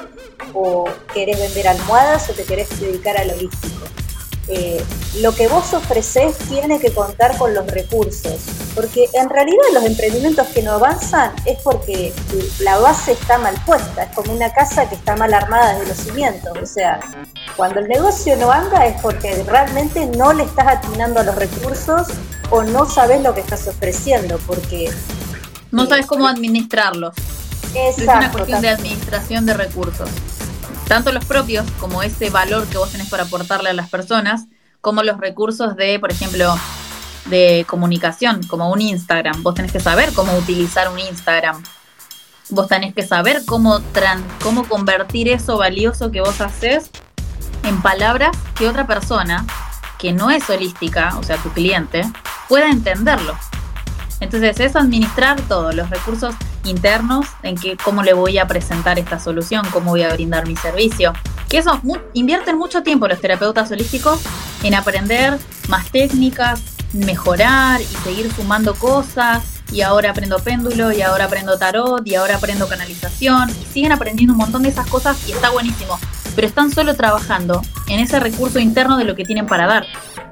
o 0.53 0.85
querés 1.13 1.37
vender 1.37 1.67
almohadas 1.67 2.29
o 2.29 2.33
te 2.33 2.43
querés 2.43 2.79
dedicar 2.79 3.17
a 3.17 3.21
holístico. 3.23 3.85
Eh, 4.47 4.83
lo 5.21 5.33
que 5.33 5.47
vos 5.47 5.73
ofreces 5.73 6.37
tiene 6.49 6.79
que 6.79 6.93
contar 6.93 7.35
con 7.37 7.55
los 7.55 7.65
recursos, 7.65 8.35
porque 8.75 9.09
en 9.13 9.27
realidad 9.27 9.63
los 9.73 9.83
emprendimientos 9.85 10.47
que 10.49 10.61
no 10.61 10.73
avanzan 10.73 11.33
es 11.45 11.57
porque 11.63 12.13
la 12.59 12.77
base 12.77 13.13
está 13.13 13.39
mal 13.39 13.55
puesta, 13.65 14.03
es 14.03 14.15
como 14.15 14.33
una 14.33 14.53
casa 14.53 14.87
que 14.87 14.95
está 14.95 15.15
mal 15.15 15.33
armada 15.33 15.73
desde 15.73 15.87
los 15.87 15.97
cimientos, 15.97 16.57
o 16.61 16.65
sea, 16.65 16.99
cuando 17.55 17.79
el 17.79 17.87
negocio 17.87 18.35
no 18.35 18.51
anda 18.51 18.85
es 18.85 19.01
porque 19.01 19.43
realmente 19.47 20.05
no 20.05 20.31
le 20.31 20.43
estás 20.43 20.67
atinando 20.67 21.21
a 21.21 21.23
los 21.23 21.35
recursos 21.35 22.07
o 22.51 22.61
no 22.61 22.87
sabes 22.87 23.23
lo 23.23 23.33
que 23.33 23.41
estás 23.41 23.67
ofreciendo, 23.67 24.37
porque... 24.45 24.91
No 25.71 25.87
sabes 25.87 26.05
cómo 26.05 26.27
administrarlos. 26.27 27.15
Exacto, 27.73 28.01
es 28.01 28.07
una 28.07 28.31
cuestión 28.31 28.61
de 28.61 28.69
administración 28.69 29.45
de 29.47 29.53
recursos 29.55 30.09
tanto 30.87 31.11
los 31.11 31.25
propios 31.25 31.65
como 31.79 32.03
ese 32.03 32.29
valor 32.29 32.67
que 32.67 32.77
vos 32.77 32.91
tenés 32.91 33.09
para 33.09 33.23
aportarle 33.23 33.69
a 33.69 33.73
las 33.73 33.89
personas, 33.89 34.45
como 34.81 35.03
los 35.03 35.17
recursos 35.17 35.75
de, 35.75 35.99
por 35.99 36.11
ejemplo, 36.11 36.55
de 37.25 37.65
comunicación, 37.67 38.43
como 38.43 38.71
un 38.71 38.81
Instagram. 38.81 39.41
Vos 39.41 39.55
tenés 39.55 39.71
que 39.71 39.79
saber 39.79 40.13
cómo 40.13 40.35
utilizar 40.37 40.89
un 40.89 40.99
Instagram. 40.99 41.63
Vos 42.49 42.67
tenés 42.67 42.93
que 42.93 43.05
saber 43.05 43.41
cómo, 43.45 43.81
cómo 44.43 44.67
convertir 44.67 45.27
eso 45.29 45.57
valioso 45.57 46.11
que 46.11 46.21
vos 46.21 46.39
haces 46.41 46.91
en 47.63 47.81
palabras 47.81 48.37
que 48.55 48.69
otra 48.69 48.85
persona, 48.85 49.45
que 49.97 50.13
no 50.13 50.29
es 50.29 50.47
holística, 50.49 51.17
o 51.17 51.23
sea, 51.23 51.37
tu 51.37 51.49
cliente, 51.49 52.03
pueda 52.47 52.69
entenderlo. 52.69 53.35
Entonces 54.19 54.59
es 54.59 54.75
administrar 54.75 55.41
todos 55.41 55.73
los 55.73 55.89
recursos 55.89 56.35
internos 56.65 57.27
en 57.43 57.55
que 57.55 57.77
cómo 57.77 58.03
le 58.03 58.13
voy 58.13 58.37
a 58.37 58.47
presentar 58.47 58.99
esta 58.99 59.19
solución, 59.19 59.65
cómo 59.71 59.91
voy 59.91 60.03
a 60.03 60.13
brindar 60.13 60.47
mi 60.47 60.55
servicio. 60.55 61.13
Que 61.49 61.59
eso 61.59 61.79
invierten 62.13 62.57
mucho 62.57 62.83
tiempo 62.83 63.07
los 63.07 63.21
terapeutas 63.21 63.71
holísticos 63.71 64.19
en 64.63 64.73
aprender 64.73 65.37
más 65.67 65.89
técnicas, 65.91 66.61
mejorar 66.93 67.81
y 67.81 67.85
seguir 68.03 68.31
sumando 68.33 68.75
cosas. 68.75 69.43
Y 69.71 69.81
ahora 69.81 70.11
aprendo 70.11 70.37
péndulo, 70.39 70.91
y 70.91 71.01
ahora 71.01 71.25
aprendo 71.25 71.57
tarot, 71.57 72.05
y 72.05 72.13
ahora 72.15 72.35
aprendo 72.35 72.67
canalización. 72.67 73.49
Y 73.49 73.65
siguen 73.73 73.91
aprendiendo 73.91 74.33
un 74.33 74.37
montón 74.37 74.61
de 74.61 74.69
esas 74.69 74.87
cosas 74.87 75.17
y 75.27 75.31
está 75.31 75.49
buenísimo. 75.49 75.99
Pero 76.35 76.47
están 76.47 76.71
solo 76.71 76.95
trabajando 76.95 77.61
en 77.87 77.99
ese 77.99 78.19
recurso 78.19 78.59
interno 78.59 78.97
de 78.97 79.05
lo 79.05 79.15
que 79.15 79.25
tienen 79.25 79.47
para 79.47 79.65
dar. 79.65 79.85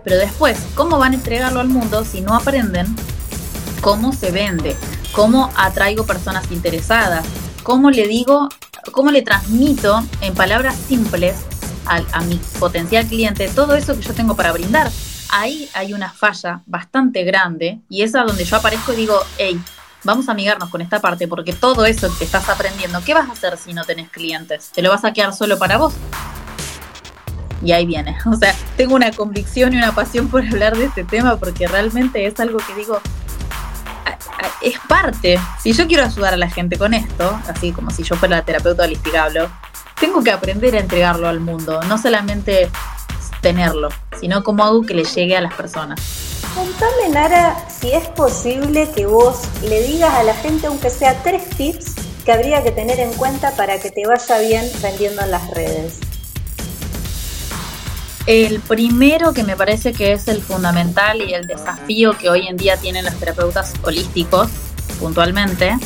Pero 0.04 0.18
después, 0.18 0.60
¿cómo 0.76 1.00
van 1.00 1.14
a 1.14 1.16
entregarlo 1.16 1.62
al 1.62 1.70
mundo 1.70 2.06
si 2.06 2.22
no 2.22 2.36
aprenden 2.36 2.96
cómo 3.82 4.14
se 4.14 4.32
vende? 4.32 4.76
Cómo 5.14 5.50
atraigo 5.56 6.06
personas 6.06 6.52
interesadas, 6.52 7.26
cómo 7.64 7.90
le 7.90 8.08
digo 8.08 8.50
cómo 8.92 9.12
le 9.12 9.22
transmito 9.22 10.04
en 10.22 10.34
palabras 10.34 10.76
simples 10.76 11.36
a, 11.86 12.22
mi 12.22 12.40
potencial 12.60 13.06
cliente 13.06 13.50
todo 13.50 13.76
eso 13.76 13.96
que 13.96 14.02
yo 14.02 14.14
tengo 14.14 14.36
para 14.36 14.52
brindar. 14.52 14.90
Ahí 15.32 15.70
hay 15.74 15.94
una 15.94 16.12
falla 16.12 16.62
bastante 16.66 17.24
grande 17.24 17.80
y 17.90 18.04
es 18.04 18.16
a 18.16 18.24
donde 18.24 18.46
yo 18.46 18.58
aparezco 18.58 18.94
y 18.94 18.98
digo, 18.98 19.20
hey, 19.38 19.60
vamos 20.04 20.30
a 20.30 20.32
amigarnos 20.32 20.70
con 20.70 20.82
esta 20.82 21.00
parte 21.00 21.28
porque 21.28 21.54
todo 21.54 21.86
eso 21.86 22.10
que 22.18 22.26
estás 22.26 22.48
aprendiendo, 22.50 23.02
¿qué 23.06 23.14
vas 23.14 23.30
a 23.30 23.34
hacer 23.34 23.58
si 23.58 23.74
no 23.74 23.84
tenés 23.84 24.10
clientes? 24.10 24.70
¿Te 24.74 24.82
lo 24.82 24.90
vas 24.90 25.04
a 25.06 25.14
quedar 25.14 25.34
solo 25.34 25.58
para 25.58 25.78
vos? 25.78 25.94
Y 27.64 27.72
ahí 27.72 27.86
viene. 27.86 28.18
O 28.26 28.36
sea, 28.36 28.54
tengo 28.78 28.96
una 28.96 29.12
convicción 29.12 29.74
y 29.74 29.78
una 29.78 29.94
pasión 29.94 30.28
por 30.28 30.46
hablar 30.46 30.78
de 30.78 30.86
este 30.86 31.04
tema 31.04 31.38
porque 31.38 31.68
realmente 31.68 32.26
es 32.26 32.40
algo 32.40 32.60
que 32.60 32.76
digo, 32.76 33.02
es 34.62 34.80
parte. 34.88 35.40
Si 35.62 35.74
yo 35.74 35.88
quiero 35.88 36.06
ayudar 36.06 36.34
a 36.34 36.38
la 36.38 36.50
gente 36.50 36.78
con 36.78 36.94
esto, 36.94 37.40
así 37.48 37.72
como 37.72 37.92
si 37.92 38.04
yo 38.04 38.16
fuera 38.16 38.38
la 38.38 38.46
terapeuta 38.46 38.84
holística 38.84 39.24
hablo, 39.24 39.50
tengo 40.00 40.24
que 40.24 40.32
aprender 40.32 40.76
a 40.76 40.80
entregarlo 40.80 41.28
al 41.28 41.40
mundo, 41.40 41.82
no 41.84 41.98
solamente 41.98 42.70
tenerlo, 43.42 43.90
sino 44.20 44.44
como 44.44 44.64
algo 44.64 44.82
que 44.84 44.94
le 44.94 45.04
llegue 45.04 45.36
a 45.38 45.42
las 45.42 45.54
personas. 45.54 46.00
Contame, 46.56 47.10
Nara, 47.10 47.58
si 47.68 47.92
es 47.92 48.08
posible 48.10 48.90
que 48.96 49.06
vos 49.06 49.42
le 49.64 49.82
digas 49.84 50.14
a 50.14 50.24
la 50.24 50.36
gente, 50.36 50.68
aunque 50.68 50.90
sea 50.90 51.22
tres 51.24 51.50
tips, 51.52 51.96
que 52.24 52.32
habría 52.32 52.64
que 52.64 52.72
tener 52.72 53.00
en 53.00 53.14
cuenta 53.14 53.52
para 53.56 53.80
que 53.80 53.92
te 53.92 54.06
vaya 54.08 54.38
bien 54.40 54.66
vendiendo 54.82 55.22
en 55.22 55.32
las 55.32 55.50
redes. 55.52 56.00
El 58.26 58.62
primero 58.62 59.34
que 59.34 59.44
me 59.44 59.58
parece 59.58 59.92
que 59.92 60.14
es 60.14 60.30
el 60.30 60.42
fundamental 60.42 61.22
y 61.22 61.34
el 61.34 61.46
desafío 61.46 62.18
que 62.18 62.30
hoy 62.30 62.48
en 62.48 62.56
día 62.56 62.78
tienen 62.78 63.04
los 63.04 63.16
terapeutas 63.16 63.74
holísticos, 63.84 64.50
puntualmente, 65.00 65.78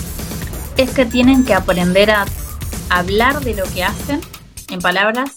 es 0.78 0.92
que 0.92 1.06
tienen 1.06 1.46
que 1.46 1.56
aprender 1.56 2.12
a 2.12 2.26
hablar 2.90 3.40
de 3.40 3.56
lo 3.56 3.64
que 3.64 3.84
hacen 3.84 4.22
en 4.70 4.80
palabras 4.80 5.32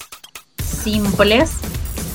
simples, 0.63 1.53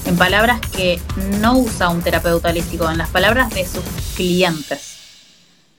en 0.06 0.18
palabras 0.18 0.62
que 0.76 1.02
no 1.40 1.58
usa 1.58 1.90
un 1.90 2.04
terapeuta 2.04 2.50
holístico, 2.50 2.88
en 2.90 3.00
las 3.00 3.10
palabras 3.10 3.50
de 3.56 3.66
sus 3.66 3.84
clientes. 4.16 4.92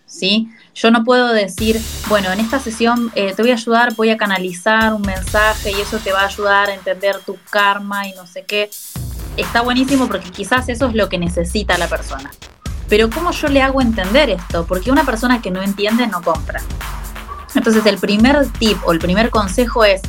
¿Sí? 0.07 0.49
Yo 0.75 0.91
no 0.91 1.05
puedo 1.05 1.33
decir, 1.33 1.81
bueno, 2.09 2.33
en 2.33 2.41
esta 2.41 2.59
sesión 2.59 3.13
eh, 3.15 3.33
te 3.35 3.43
voy 3.43 3.53
a 3.53 3.55
ayudar, 3.55 3.95
voy 3.95 4.11
a 4.11 4.17
canalizar 4.17 4.93
un 4.93 5.03
mensaje 5.03 5.71
y 5.71 5.81
eso 5.81 5.99
te 5.99 6.13
va 6.13 6.23
a 6.23 6.27
ayudar 6.27 6.71
a 6.71 6.75
entender 6.75 7.19
tu 7.21 7.39
karma 7.51 8.09
y 8.09 8.13
no 8.13 8.27
sé 8.27 8.45
qué. 8.45 8.69
Está 9.37 9.61
buenísimo 9.61 10.09
porque 10.09 10.31
quizás 10.31 10.69
eso 10.69 10.87
es 10.87 10.95
lo 10.95 11.09
que 11.09 11.19
necesita 11.19 11.77
la 11.77 11.89
persona. 11.89 12.31
Pero 12.89 13.11
¿cómo 13.11 13.33
yo 13.33 13.49
le 13.49 13.63
hago 13.63 13.81
entender 13.81 14.31
esto? 14.31 14.67
Porque 14.67 14.91
una 14.91 15.05
persona 15.05 15.43
que 15.43 15.51
no 15.51 15.63
entiende 15.63 16.07
no 16.07 16.23
compra. 16.23 16.63
Entonces 17.55 17.85
el 17.87 17.99
primer 17.99 18.49
tip 18.53 18.79
o 18.85 18.93
el 18.93 18.99
primer 18.99 19.31
consejo 19.31 19.85
es, 19.85 20.01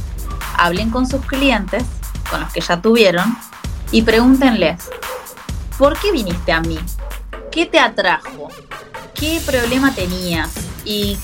hablen 0.58 0.90
con 0.90 1.08
sus 1.08 1.26
clientes, 1.26 1.84
con 2.30 2.42
los 2.42 2.52
que 2.52 2.62
ya 2.62 2.82
tuvieron, 2.82 3.38
y 3.92 4.02
pregúntenles, 4.02 4.90
¿por 5.78 5.98
qué 5.98 6.12
viniste 6.12 6.52
a 6.52 6.62
mí? 6.62 6.78
¿Qué 7.52 7.66
te 7.66 7.80
atrajo? 7.80 8.50
¿Qué 9.14 9.42
problema 9.46 9.94
tenías? 9.96 10.52
¿Y, 10.86 11.18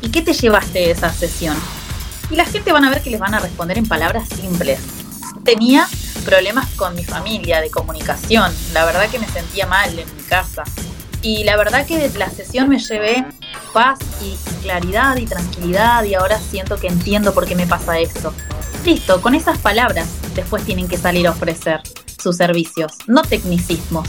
¿Y 0.00 0.10
qué 0.10 0.22
te 0.22 0.32
llevaste 0.32 0.80
de 0.80 0.90
esa 0.90 1.12
sesión? 1.12 1.56
Y 2.30 2.36
la 2.36 2.44
gente 2.44 2.72
van 2.72 2.84
a 2.84 2.90
ver 2.90 3.02
que 3.02 3.10
les 3.10 3.20
van 3.20 3.34
a 3.34 3.38
responder 3.38 3.78
en 3.78 3.86
palabras 3.86 4.28
simples. 4.28 4.80
Tenía 5.48 5.88
problemas 6.26 6.68
con 6.74 6.94
mi 6.94 7.04
familia 7.04 7.62
de 7.62 7.70
comunicación. 7.70 8.52
La 8.74 8.84
verdad 8.84 9.08
que 9.08 9.18
me 9.18 9.26
sentía 9.26 9.66
mal 9.66 9.98
en 9.98 10.14
mi 10.14 10.22
casa. 10.24 10.62
Y 11.22 11.44
la 11.44 11.56
verdad 11.56 11.86
que 11.86 11.96
de 11.96 12.18
la 12.18 12.28
sesión 12.28 12.68
me 12.68 12.78
llevé 12.78 13.24
paz 13.72 13.98
y 14.22 14.36
claridad 14.60 15.16
y 15.16 15.24
tranquilidad 15.24 16.04
y 16.04 16.12
ahora 16.12 16.38
siento 16.38 16.76
que 16.76 16.88
entiendo 16.88 17.32
por 17.32 17.46
qué 17.46 17.54
me 17.54 17.66
pasa 17.66 17.98
esto. 17.98 18.34
Listo, 18.84 19.22
con 19.22 19.34
esas 19.34 19.56
palabras 19.56 20.06
después 20.34 20.66
tienen 20.66 20.86
que 20.86 20.98
salir 20.98 21.26
a 21.26 21.30
ofrecer 21.30 21.80
sus 22.22 22.36
servicios, 22.36 22.92
no 23.06 23.22
tecnicismos. 23.22 24.06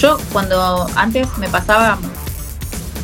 Yo 0.00 0.18
cuando 0.32 0.88
antes 0.96 1.28
me 1.38 1.48
pasaba, 1.48 1.96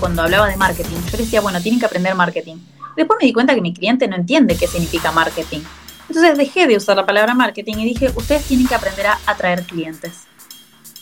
cuando 0.01 0.23
hablaba 0.23 0.49
de 0.49 0.57
marketing, 0.57 0.97
yo 1.13 1.17
decía, 1.17 1.41
bueno, 1.41 1.61
tienen 1.61 1.79
que 1.79 1.87
aprender 1.87 2.17
marketing. 2.17 2.57
Después 2.97 3.19
me 3.21 3.27
di 3.29 3.33
cuenta 3.33 3.55
que 3.55 3.61
mi 3.61 3.73
cliente 3.73 4.09
no 4.09 4.17
entiende 4.17 4.57
qué 4.57 4.67
significa 4.67 5.13
marketing. 5.13 5.61
Entonces 6.09 6.39
dejé 6.39 6.67
de 6.67 6.77
usar 6.77 6.97
la 6.97 7.07
palabra 7.07 7.35
marketing 7.35 7.77
y 7.79 7.85
dije, 7.85 8.13
ustedes 8.17 8.45
tienen 8.45 8.67
que 8.67 8.75
aprender 8.75 9.07
a 9.07 9.19
atraer 9.27 9.65
clientes. 9.65 10.25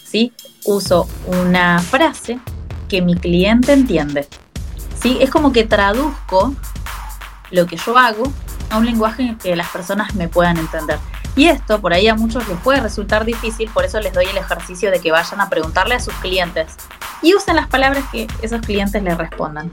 ¿Sí? 0.04 0.32
Uso 0.64 1.08
una 1.26 1.78
frase 1.80 2.38
que 2.88 3.02
mi 3.02 3.14
cliente 3.14 3.72
entiende. 3.72 4.28
¿sí? 5.00 5.18
Es 5.20 5.30
como 5.30 5.52
que 5.52 5.64
traduzco 5.64 6.54
lo 7.50 7.66
que 7.66 7.76
yo 7.76 7.96
hago 7.96 8.32
a 8.70 8.78
un 8.78 8.86
lenguaje 8.86 9.22
en 9.22 9.38
que 9.38 9.54
las 9.54 9.68
personas 9.68 10.14
me 10.14 10.28
puedan 10.28 10.56
entender. 10.58 10.98
Y 11.36 11.48
esto 11.48 11.80
por 11.80 11.92
ahí 11.92 12.08
a 12.08 12.14
muchos 12.14 12.48
les 12.48 12.58
puede 12.58 12.80
resultar 12.80 13.24
difícil, 13.24 13.70
por 13.70 13.84
eso 13.84 14.00
les 14.00 14.12
doy 14.12 14.24
el 14.24 14.38
ejercicio 14.38 14.90
de 14.90 15.00
que 15.00 15.12
vayan 15.12 15.40
a 15.40 15.50
preguntarle 15.50 15.94
a 15.94 16.00
sus 16.00 16.14
clientes 16.14 16.74
y 17.22 17.34
usen 17.34 17.56
las 17.56 17.68
palabras 17.68 18.04
que 18.10 18.26
esos 18.40 18.60
clientes 18.62 19.02
les 19.02 19.16
respondan. 19.18 19.70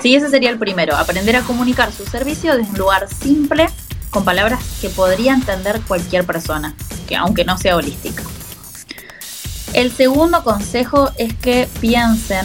Sí, 0.00 0.14
ese 0.14 0.30
sería 0.30 0.50
el 0.50 0.58
primero, 0.58 0.96
aprender 0.96 1.36
a 1.36 1.42
comunicar 1.42 1.92
su 1.92 2.06
servicio 2.06 2.56
desde 2.56 2.70
un 2.70 2.78
lugar 2.78 3.08
simple, 3.08 3.68
con 4.10 4.24
palabras 4.24 4.60
que 4.80 4.90
podría 4.90 5.32
entender 5.32 5.80
cualquier 5.82 6.24
persona, 6.24 6.74
que 7.08 7.16
aunque 7.16 7.44
no 7.44 7.56
sea 7.58 7.76
holística. 7.76 8.22
El 9.72 9.92
segundo 9.92 10.42
consejo 10.42 11.10
es 11.16 11.32
que 11.34 11.68
piensen 11.80 12.44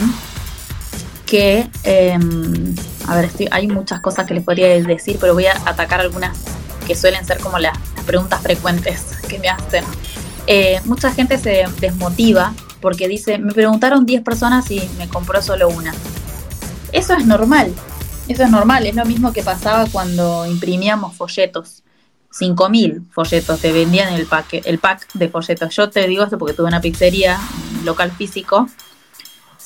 que, 1.26 1.68
em, 1.82 2.74
a 3.08 3.16
ver, 3.16 3.30
hay 3.50 3.66
muchas 3.66 4.00
cosas 4.00 4.26
que 4.26 4.34
les 4.34 4.44
podría 4.44 4.68
decir, 4.68 5.18
pero 5.20 5.34
voy 5.34 5.46
a 5.46 5.52
atacar 5.66 6.00
algunas 6.00 6.38
que 6.86 6.94
suelen 6.94 7.26
ser 7.26 7.38
como 7.40 7.58
las 7.58 7.76
preguntas 8.06 8.40
frecuentes 8.40 9.02
que 9.28 9.40
me 9.40 9.48
hacen. 9.48 9.84
Eh, 10.46 10.80
mucha 10.84 11.12
gente 11.12 11.38
se 11.38 11.64
desmotiva 11.80 12.54
porque 12.80 13.08
dice, 13.08 13.38
me 13.38 13.52
preguntaron 13.52 14.06
10 14.06 14.22
personas 14.22 14.70
y 14.70 14.88
me 14.96 15.08
compró 15.08 15.42
solo 15.42 15.68
una. 15.68 15.92
Eso 16.92 17.14
es 17.14 17.26
normal, 17.26 17.72
eso 18.28 18.44
es 18.44 18.50
normal, 18.50 18.86
es 18.86 18.94
lo 18.94 19.04
mismo 19.04 19.32
que 19.32 19.42
pasaba 19.42 19.86
cuando 19.90 20.46
imprimíamos 20.46 21.16
folletos. 21.16 21.82
5.000 22.32 23.10
folletos 23.12 23.60
te 23.60 23.72
vendían 23.72 24.12
el 24.12 24.26
pack, 24.26 24.62
el 24.64 24.78
pack 24.78 25.12
de 25.14 25.28
folletos. 25.28 25.74
Yo 25.74 25.88
te 25.88 26.06
digo 26.06 26.24
esto 26.24 26.36
porque 26.36 26.54
tuve 26.54 26.66
una 26.66 26.80
pizzería, 26.80 27.38
local 27.84 28.10
físico, 28.10 28.68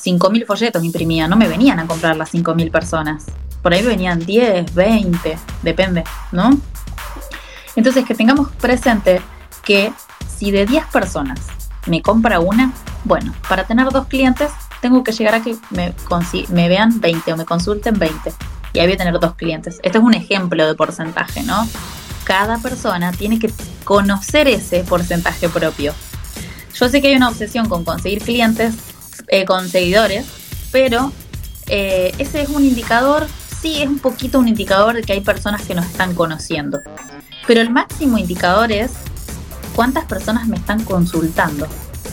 5.000 0.03 0.45
folletos 0.45 0.83
imprimía, 0.83 1.27
no 1.27 1.35
me 1.35 1.47
venían 1.47 1.79
a 1.79 1.87
comprar 1.87 2.15
las 2.15 2.33
5.000 2.33 2.71
personas. 2.71 3.25
Por 3.61 3.73
ahí 3.73 3.83
venían 3.83 4.19
10, 4.19 4.73
20, 4.73 5.37
depende, 5.61 6.03
¿no? 6.31 6.57
Entonces 7.75 8.05
que 8.05 8.15
tengamos 8.15 8.51
presente 8.53 9.21
que 9.63 9.93
si 10.27 10.51
de 10.51 10.65
10 10.65 10.85
personas 10.87 11.39
me 11.87 12.01
compra 12.01 12.39
una, 12.39 12.73
bueno, 13.03 13.33
para 13.47 13.65
tener 13.65 13.89
dos 13.89 14.07
clientes 14.07 14.51
tengo 14.81 15.03
que 15.03 15.11
llegar 15.11 15.35
a 15.35 15.41
que 15.41 15.55
me, 15.69 16.67
vean 16.67 16.99
20 16.99 17.33
o 17.33 17.37
me 17.37 17.45
consulten 17.45 17.97
20. 17.97 18.33
Y 18.73 18.79
ahí 18.79 18.87
voy 18.87 18.95
a 18.95 18.97
tener 18.97 19.19
dos 19.19 19.35
clientes. 19.35 19.79
Esto 19.83 19.99
es 19.99 20.03
un 20.03 20.13
ejemplo 20.13 20.65
de 20.65 20.75
porcentaje, 20.75 21.43
¿no? 21.43 21.67
Cada 22.23 22.57
persona 22.57 23.11
tiene 23.11 23.39
que 23.39 23.51
conocer 23.83 24.47
ese 24.47 24.83
porcentaje 24.83 25.49
propio. 25.49 25.93
Yo 26.73 26.89
sé 26.89 27.01
que 27.01 27.09
hay 27.09 27.15
una 27.15 27.29
obsesión 27.29 27.69
con 27.69 27.83
conseguir 27.83 28.23
clientes, 28.23 28.75
eh, 29.27 29.45
con 29.45 29.69
seguidores, 29.69 30.25
pero 30.71 31.11
eh, 31.67 32.13
ese 32.17 32.41
es 32.41 32.49
un 32.49 32.63
indicador, 32.63 33.27
sí 33.61 33.81
es 33.81 33.87
un 33.87 33.99
poquito 33.99 34.39
un 34.39 34.47
indicador 34.47 34.95
de 34.95 35.03
que 35.03 35.13
hay 35.13 35.21
personas 35.21 35.61
que 35.63 35.75
nos 35.75 35.85
están 35.85 36.15
conociendo. 36.15 36.81
Pero 37.45 37.61
el 37.61 37.69
máximo 37.69 38.17
indicador 38.17 38.71
es 38.71 38.91
cuántas 39.75 40.05
personas 40.05 40.47
me 40.47 40.55
están 40.55 40.83
consultando 40.83 41.67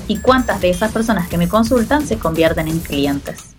y 0.08 0.16
cuántas 0.18 0.60
de 0.60 0.70
esas 0.70 0.90
personas 0.90 1.28
que 1.28 1.38
me 1.38 1.48
consultan 1.48 2.06
se 2.06 2.18
convierten 2.18 2.66
en 2.66 2.80
clientes. 2.80 3.54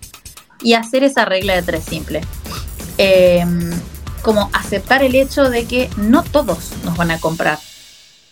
Y 0.62 0.74
hacer 0.74 1.04
esa 1.04 1.24
regla 1.24 1.56
de 1.56 1.62
tres 1.62 1.86
simple. 1.86 2.22
Em, 2.98 3.72
como 4.22 4.50
aceptar 4.52 5.04
el 5.04 5.16
hecho 5.16 5.50
de 5.50 5.66
que 5.66 5.90
no 5.96 6.24
todos 6.24 6.74
nos 6.84 6.98
van 6.98 7.12
a 7.12 7.20
comprar 7.20 7.60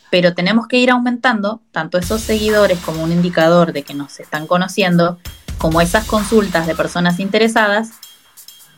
pero 0.09 0.33
tenemos 0.33 0.67
que 0.67 0.77
ir 0.77 0.89
aumentando 0.89 1.61
tanto 1.71 1.97
esos 1.97 2.21
seguidores 2.21 2.79
como 2.79 3.03
un 3.03 3.11
indicador 3.11 3.73
de 3.73 3.83
que 3.83 3.93
nos 3.93 4.19
están 4.19 4.47
conociendo, 4.47 5.19
como 5.57 5.81
esas 5.81 6.05
consultas 6.05 6.67
de 6.67 6.75
personas 6.75 7.19
interesadas. 7.19 7.91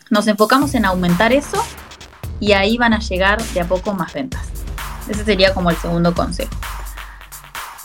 Nos 0.10 0.28
enfocamos 0.28 0.74
en 0.74 0.86
aumentar 0.86 1.32
eso 1.32 1.64
y 2.40 2.54
ahí 2.54 2.78
van 2.78 2.94
a 2.94 3.00
llegar 3.00 3.42
de 3.42 3.62
a 3.62 3.68
poco 3.68 3.94
más 3.94 4.14
ventas. 4.14 4.48
Ese 5.08 5.24
sería 5.24 5.54
como 5.54 5.70
el 5.70 5.78
segundo 5.78 6.14
consejo. 6.14 6.52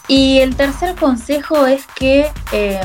Y 0.09 0.39
el 0.39 0.57
tercer 0.57 0.95
consejo 0.97 1.67
es 1.67 1.87
que 1.95 2.31
eh, 2.53 2.81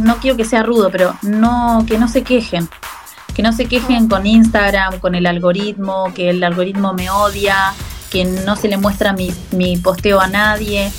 no 0.00 0.16
quiero 0.16 0.36
que 0.36 0.44
sea 0.44 0.62
rudo, 0.62 0.90
pero 0.90 1.16
no 1.22 1.84
que 1.86 1.98
no 1.98 2.08
se 2.08 2.22
quejen 2.22 2.68
que 3.34 3.42
no 3.42 3.52
se 3.52 3.66
quejen 3.66 4.08
con 4.08 4.26
Instagram, 4.26 5.00
con 5.00 5.14
el 5.14 5.26
algoritmo, 5.26 6.12
que 6.14 6.30
el 6.30 6.42
algoritmo 6.42 6.94
me 6.94 7.10
odia, 7.10 7.74
que 8.10 8.24
no 8.24 8.54
se 8.56 8.68
le 8.68 8.76
muestra 8.76 9.12
mi, 9.12 9.76
posteo 9.78 10.20
a 10.20 10.28
nadie. 10.28 10.90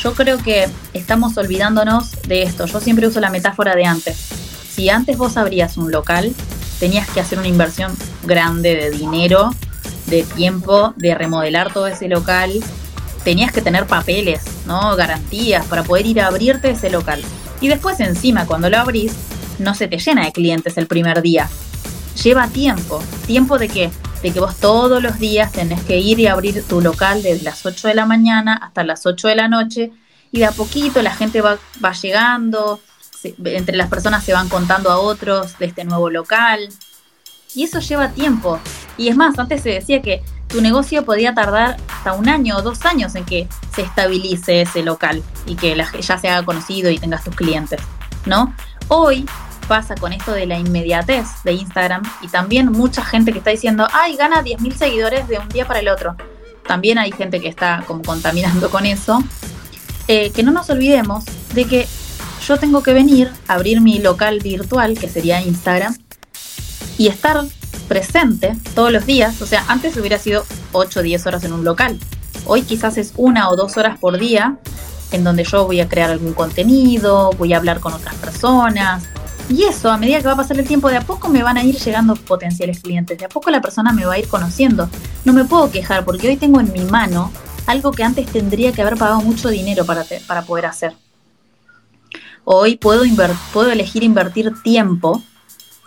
Yo 0.00 0.14
creo 0.14 0.38
que 0.38 0.68
estamos 0.94 1.36
olvidándonos 1.36 2.22
de 2.22 2.44
esto. 2.44 2.66
Yo 2.66 2.80
siempre 2.80 3.08
uso 3.08 3.20
la 3.20 3.28
metáfora 3.28 3.74
de 3.74 3.84
antes. 3.84 4.16
Si 4.70 4.88
antes 4.88 5.18
vos 5.18 5.36
abrías 5.36 5.76
un 5.76 5.90
local 5.90 6.32
tenías 6.78 7.08
que 7.10 7.20
hacer 7.20 7.38
una 7.38 7.48
inversión 7.48 7.94
grande 8.22 8.76
de 8.76 8.90
dinero, 8.90 9.50
de 10.10 10.24
tiempo, 10.24 10.92
de 10.96 11.14
remodelar 11.14 11.72
todo 11.72 11.86
ese 11.86 12.08
local. 12.08 12.52
Tenías 13.24 13.52
que 13.52 13.62
tener 13.62 13.86
papeles, 13.86 14.42
¿no? 14.66 14.96
Garantías 14.96 15.64
para 15.66 15.84
poder 15.84 16.06
ir 16.06 16.20
a 16.20 16.26
abrirte 16.26 16.70
ese 16.70 16.90
local. 16.90 17.22
Y 17.60 17.68
después 17.68 18.00
encima, 18.00 18.46
cuando 18.46 18.68
lo 18.68 18.78
abrís, 18.78 19.14
no 19.58 19.74
se 19.74 19.88
te 19.88 19.98
llena 19.98 20.24
de 20.24 20.32
clientes 20.32 20.76
el 20.76 20.86
primer 20.86 21.22
día. 21.22 21.48
Lleva 22.22 22.48
tiempo. 22.48 23.02
¿Tiempo 23.26 23.58
de 23.58 23.68
qué? 23.68 23.90
De 24.22 24.32
que 24.32 24.40
vos 24.40 24.56
todos 24.56 25.02
los 25.02 25.18
días 25.18 25.52
tenés 25.52 25.82
que 25.82 25.98
ir 25.98 26.18
y 26.18 26.26
abrir 26.26 26.62
tu 26.64 26.80
local 26.80 27.22
desde 27.22 27.44
las 27.44 27.64
8 27.64 27.88
de 27.88 27.94
la 27.94 28.06
mañana 28.06 28.54
hasta 28.54 28.84
las 28.84 29.06
8 29.06 29.28
de 29.28 29.36
la 29.36 29.48
noche 29.48 29.92
y 30.32 30.38
de 30.38 30.46
a 30.46 30.52
poquito 30.52 31.02
la 31.02 31.14
gente 31.14 31.40
va, 31.40 31.58
va 31.82 31.92
llegando, 31.92 32.80
entre 33.22 33.76
las 33.76 33.88
personas 33.88 34.24
se 34.24 34.32
van 34.32 34.48
contando 34.48 34.90
a 34.90 34.98
otros 34.98 35.58
de 35.58 35.66
este 35.66 35.84
nuevo 35.84 36.10
local. 36.10 36.68
Y 37.54 37.64
eso 37.64 37.80
lleva 37.80 38.10
tiempo. 38.10 38.58
Y 38.96 39.08
es 39.08 39.16
más, 39.16 39.38
antes 39.38 39.62
se 39.62 39.70
decía 39.70 40.02
que 40.02 40.22
tu 40.48 40.60
negocio 40.60 41.04
podía 41.04 41.34
tardar 41.34 41.76
hasta 41.88 42.12
un 42.12 42.28
año 42.28 42.56
o 42.56 42.62
dos 42.62 42.84
años 42.84 43.14
en 43.14 43.24
que 43.24 43.48
se 43.74 43.82
estabilice 43.82 44.62
ese 44.62 44.82
local 44.82 45.22
y 45.46 45.54
que 45.54 45.76
ya 46.00 46.18
se 46.18 46.28
haga 46.28 46.44
conocido 46.44 46.90
y 46.90 46.98
tengas 46.98 47.24
tus 47.24 47.34
clientes, 47.34 47.80
¿no? 48.26 48.54
Hoy 48.88 49.26
pasa 49.68 49.94
con 49.94 50.12
esto 50.12 50.32
de 50.32 50.46
la 50.46 50.58
inmediatez 50.58 51.26
de 51.44 51.52
Instagram 51.52 52.02
y 52.22 52.28
también 52.28 52.72
mucha 52.72 53.04
gente 53.04 53.30
que 53.30 53.38
está 53.38 53.50
diciendo, 53.50 53.86
ay, 53.92 54.16
gana 54.16 54.42
10.000 54.42 54.74
seguidores 54.74 55.28
de 55.28 55.38
un 55.38 55.48
día 55.48 55.66
para 55.66 55.78
el 55.78 55.88
otro. 55.88 56.16
También 56.66 56.98
hay 56.98 57.12
gente 57.12 57.40
que 57.40 57.48
está 57.48 57.84
como 57.86 58.02
contaminando 58.02 58.70
con 58.70 58.86
eso. 58.86 59.22
Eh, 60.08 60.32
que 60.32 60.42
no 60.42 60.50
nos 60.50 60.68
olvidemos 60.70 61.24
de 61.54 61.66
que 61.66 61.86
yo 62.44 62.58
tengo 62.58 62.82
que 62.82 62.92
venir, 62.92 63.30
abrir 63.46 63.80
mi 63.80 64.00
local 64.00 64.40
virtual, 64.40 64.98
que 64.98 65.08
sería 65.08 65.40
Instagram, 65.40 65.96
y 67.00 67.08
estar 67.08 67.42
presente 67.88 68.58
todos 68.74 68.92
los 68.92 69.06
días. 69.06 69.40
O 69.40 69.46
sea, 69.46 69.64
antes 69.68 69.96
hubiera 69.96 70.18
sido 70.18 70.44
8 70.72 71.00
o 71.00 71.02
10 71.02 71.24
horas 71.24 71.44
en 71.44 71.54
un 71.54 71.64
local. 71.64 71.98
Hoy 72.44 72.60
quizás 72.60 72.98
es 72.98 73.14
una 73.16 73.48
o 73.48 73.56
dos 73.56 73.78
horas 73.78 73.98
por 73.98 74.18
día 74.18 74.58
en 75.10 75.24
donde 75.24 75.44
yo 75.44 75.64
voy 75.64 75.80
a 75.80 75.88
crear 75.88 76.10
algún 76.10 76.34
contenido, 76.34 77.30
voy 77.38 77.54
a 77.54 77.56
hablar 77.56 77.80
con 77.80 77.94
otras 77.94 78.14
personas. 78.16 79.04
Y 79.48 79.62
eso, 79.62 79.90
a 79.90 79.96
medida 79.96 80.18
que 80.18 80.26
va 80.26 80.32
a 80.34 80.36
pasar 80.36 80.58
el 80.58 80.68
tiempo, 80.68 80.90
de 80.90 80.98
a 80.98 81.00
poco 81.00 81.30
me 81.30 81.42
van 81.42 81.56
a 81.56 81.64
ir 81.64 81.78
llegando 81.78 82.16
potenciales 82.16 82.80
clientes, 82.80 83.16
de 83.16 83.24
a 83.24 83.30
poco 83.30 83.48
la 83.48 83.62
persona 83.62 83.92
me 83.92 84.04
va 84.04 84.12
a 84.12 84.18
ir 84.18 84.28
conociendo. 84.28 84.90
No 85.24 85.32
me 85.32 85.46
puedo 85.46 85.70
quejar 85.70 86.04
porque 86.04 86.28
hoy 86.28 86.36
tengo 86.36 86.60
en 86.60 86.70
mi 86.70 86.84
mano 86.84 87.32
algo 87.66 87.92
que 87.92 88.04
antes 88.04 88.26
tendría 88.26 88.72
que 88.72 88.82
haber 88.82 88.98
pagado 88.98 89.22
mucho 89.22 89.48
dinero 89.48 89.86
para, 89.86 90.04
para 90.26 90.42
poder 90.42 90.66
hacer. 90.66 90.92
Hoy 92.44 92.76
puedo, 92.76 93.04
puedo 93.54 93.70
elegir 93.70 94.04
invertir 94.04 94.52
tiempo 94.62 95.22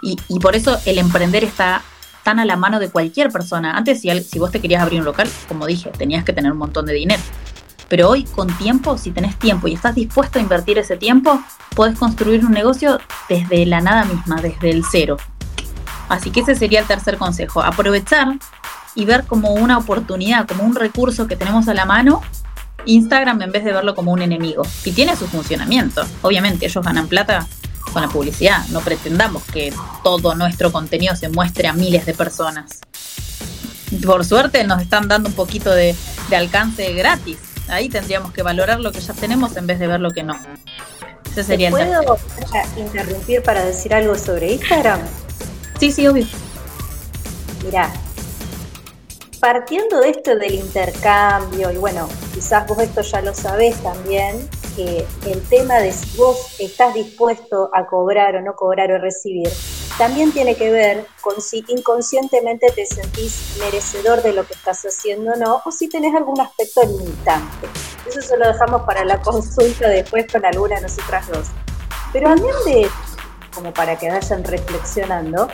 y, 0.03 0.39
por 0.39 0.55
eso 0.55 0.77
el 0.85 0.97
emprender 0.97 1.43
está 1.43 1.81
tan 2.23 2.39
a 2.39 2.45
la 2.45 2.57
mano 2.57 2.79
de 2.79 2.89
cualquier 2.89 3.31
persona. 3.31 3.75
Antes, 3.75 4.01
si, 4.01 4.21
si 4.21 4.39
vos 4.39 4.51
te 4.51 4.59
querías 4.59 4.81
abrir 4.81 4.99
un 4.99 5.05
local, 5.05 5.29
como 5.47 5.65
dije, 5.65 5.89
tenías 5.91 6.23
que 6.23 6.33
tener 6.33 6.51
un 6.51 6.57
montón 6.57 6.85
de 6.85 6.93
dinero. 6.93 7.21
Pero 7.89 8.09
hoy, 8.09 8.23
con 8.23 8.47
tiempo, 8.57 8.97
si 8.97 9.11
tenés 9.11 9.37
tiempo 9.37 9.67
y 9.67 9.73
estás 9.73 9.95
dispuesto 9.95 10.39
a 10.39 10.41
invertir 10.41 10.77
ese 10.77 10.97
tiempo, 10.97 11.41
puedes 11.75 11.97
construir 11.97 12.45
un 12.45 12.51
negocio 12.51 12.99
desde 13.29 13.65
la 13.65 13.81
nada 13.81 14.05
misma, 14.05 14.41
desde 14.41 14.69
el 14.69 14.83
cero. 14.89 15.17
Así 16.09 16.31
que 16.31 16.41
ese 16.41 16.55
sería 16.55 16.79
el 16.79 16.87
tercer 16.87 17.17
consejo. 17.17 17.61
Aprovechar 17.61 18.37
y 18.95 19.05
ver 19.05 19.25
como 19.25 19.53
una 19.53 19.77
oportunidad, 19.77 20.47
como 20.47 20.63
un 20.63 20.75
recurso 20.75 21.27
que 21.27 21.35
tenemos 21.35 21.67
a 21.67 21.73
la 21.73 21.85
mano 21.85 22.21
Instagram 22.85 23.41
en 23.41 23.51
vez 23.51 23.63
de 23.63 23.71
verlo 23.71 23.95
como 23.95 24.11
un 24.11 24.21
enemigo. 24.21 24.63
Y 24.85 24.91
tiene 24.91 25.15
su 25.15 25.27
funcionamiento. 25.27 26.03
Obviamente 26.21 26.65
ellos 26.65 26.83
ganan 26.83 27.07
plata 27.07 27.47
con 27.91 28.01
la 28.01 28.07
publicidad. 28.07 28.65
No 28.69 28.81
pretendamos 28.81 29.43
que 29.43 29.73
todo 30.03 30.35
nuestro 30.35 30.71
contenido 30.71 31.15
se 31.15 31.29
muestre 31.29 31.67
a 31.67 31.73
miles 31.73 32.05
de 32.05 32.13
personas. 32.13 32.79
Por 34.05 34.25
suerte 34.25 34.63
nos 34.63 34.81
están 34.81 35.07
dando 35.07 35.29
un 35.29 35.35
poquito 35.35 35.71
de, 35.71 35.95
alcance 36.35 36.93
gratis. 36.93 37.37
Ahí 37.67 37.89
tendríamos 37.89 38.33
que 38.33 38.43
valorar 38.43 38.79
lo 38.79 38.91
que 38.91 38.99
ya 38.99 39.13
tenemos 39.13 39.55
en 39.55 39.67
vez 39.67 39.79
de 39.79 39.87
ver 39.87 39.99
lo 39.99 40.11
que 40.11 40.23
no. 40.23 40.35
Ese 41.31 41.43
sería 41.43 41.67
el 41.69 41.73
¿Puedo 41.73 42.17
interrumpir 42.77 43.41
para 43.43 43.63
decir 43.63 43.93
algo 43.93 44.15
sobre 44.15 44.53
Instagram? 44.53 44.99
Sí, 45.79 45.91
sí, 45.91 46.07
obvio. 46.07 46.27
Mira, 47.63 47.91
partiendo 49.39 49.99
de 49.99 50.09
esto 50.09 50.35
del 50.35 50.53
intercambio, 50.55 51.71
y 51.71 51.77
bueno, 51.77 52.07
quizás 52.33 52.67
vos 52.67 52.79
esto 52.79 53.01
ya 53.01 53.21
lo 53.21 53.33
sabés 53.33 53.75
también, 53.83 54.47
que 54.75 55.05
el 55.25 55.41
tema 55.49 55.75
de 55.79 55.91
si 55.91 56.17
vos 56.17 56.55
estás 56.59 56.93
dispuesto 56.93 57.69
a 57.73 57.85
cobrar 57.85 58.35
o 58.35 58.41
no 58.41 58.55
cobrar 58.55 58.91
o 58.91 58.97
recibir, 58.97 59.49
también 59.97 60.31
tiene 60.31 60.55
que 60.55 60.71
ver 60.71 61.05
con 61.21 61.39
si 61.39 61.63
inconscientemente 61.67 62.71
te 62.71 62.85
sentís 62.85 63.57
merecedor 63.59 64.23
de 64.23 64.33
lo 64.33 64.45
que 64.45 64.53
estás 64.53 64.81
haciendo 64.83 65.33
o 65.33 65.35
no, 65.35 65.61
o 65.65 65.71
si 65.71 65.87
tenés 65.87 66.15
algún 66.15 66.41
aspecto 66.41 66.81
limitante. 66.83 67.67
Eso 68.07 68.21
se 68.21 68.37
lo 68.37 68.47
dejamos 68.47 68.81
para 68.83 69.05
la 69.05 69.21
consulta 69.21 69.87
después 69.89 70.25
con 70.31 70.45
alguna 70.45 70.75
de 70.75 70.81
nosotras 70.81 71.27
dos. 71.27 71.47
Pero 72.11 72.29
también 72.29 72.55
de, 72.65 72.89
como 73.53 73.71
para 73.73 73.97
que 73.97 74.09
vayan 74.09 74.43
reflexionando, 74.43 75.47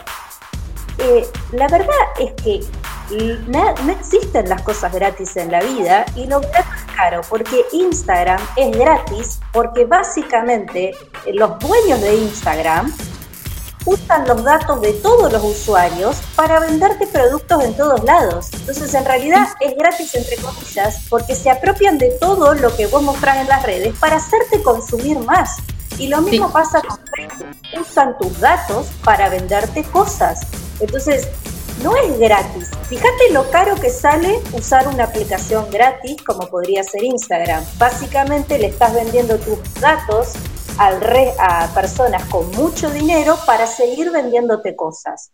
eh, 0.98 1.26
la 1.52 1.68
verdad 1.68 1.94
es 2.18 2.32
que 2.42 2.60
no, 3.48 3.74
existen 3.90 4.48
las 4.48 4.62
cosas 4.62 4.92
gratis 4.92 5.36
en 5.36 5.50
la 5.50 5.60
vida 5.60 6.06
y 6.14 6.26
lo 6.26 6.40
gratis 6.40 6.60
es 6.86 6.96
caro, 6.96 7.20
porque 7.28 7.64
Instagram 7.72 8.40
es 8.56 8.76
gratis, 8.76 9.40
porque 9.52 9.84
básicamente 9.84 10.90
eh, 11.26 11.32
los 11.34 11.58
dueños 11.58 12.00
de 12.00 12.16
Instagram 12.16 12.92
usan 13.86 14.28
los 14.28 14.44
datos 14.44 14.80
de 14.82 14.92
todos 14.94 15.32
los 15.32 15.42
usuarios 15.42 16.16
para 16.36 16.60
venderte 16.60 17.06
productos 17.06 17.64
en 17.64 17.74
todos 17.74 18.04
lados. 18.04 18.48
Entonces, 18.52 18.92
en 18.94 19.04
realidad 19.04 19.48
es 19.60 19.74
gratis, 19.76 20.14
entre 20.14 20.36
comillas, 20.36 21.06
porque 21.08 21.34
se 21.34 21.50
apropian 21.50 21.98
de 21.98 22.10
todo 22.20 22.54
lo 22.54 22.76
que 22.76 22.86
vos 22.86 23.02
mostrás 23.02 23.38
en 23.38 23.48
las 23.48 23.62
redes 23.62 23.96
para 23.98 24.16
hacerte 24.16 24.62
consumir 24.62 25.18
más. 25.20 25.56
Y 25.98 26.08
lo 26.08 26.22
mismo 26.22 26.50
pasa 26.50 26.80
con 26.82 26.98
Facebook. 27.14 27.56
Usan 27.80 28.16
tus 28.18 28.38
datos 28.40 28.86
para 29.04 29.28
venderte 29.28 29.82
cosas. 29.84 30.40
Entonces, 30.80 31.28
no 31.82 31.96
es 31.96 32.18
gratis. 32.18 32.70
Fíjate 32.88 33.32
lo 33.32 33.50
caro 33.50 33.74
que 33.76 33.90
sale 33.90 34.40
usar 34.52 34.88
una 34.88 35.04
aplicación 35.04 35.70
gratis 35.70 36.22
como 36.22 36.48
podría 36.48 36.82
ser 36.82 37.04
Instagram. 37.04 37.64
Básicamente 37.78 38.58
le 38.58 38.68
estás 38.68 38.94
vendiendo 38.94 39.38
tus 39.38 39.58
datos 39.80 40.32
al 40.78 41.00
re 41.00 41.32
a 41.38 41.68
personas 41.74 42.24
con 42.26 42.50
mucho 42.52 42.90
dinero 42.90 43.38
para 43.46 43.66
seguir 43.66 44.10
vendiéndote 44.10 44.76
cosas. 44.76 45.30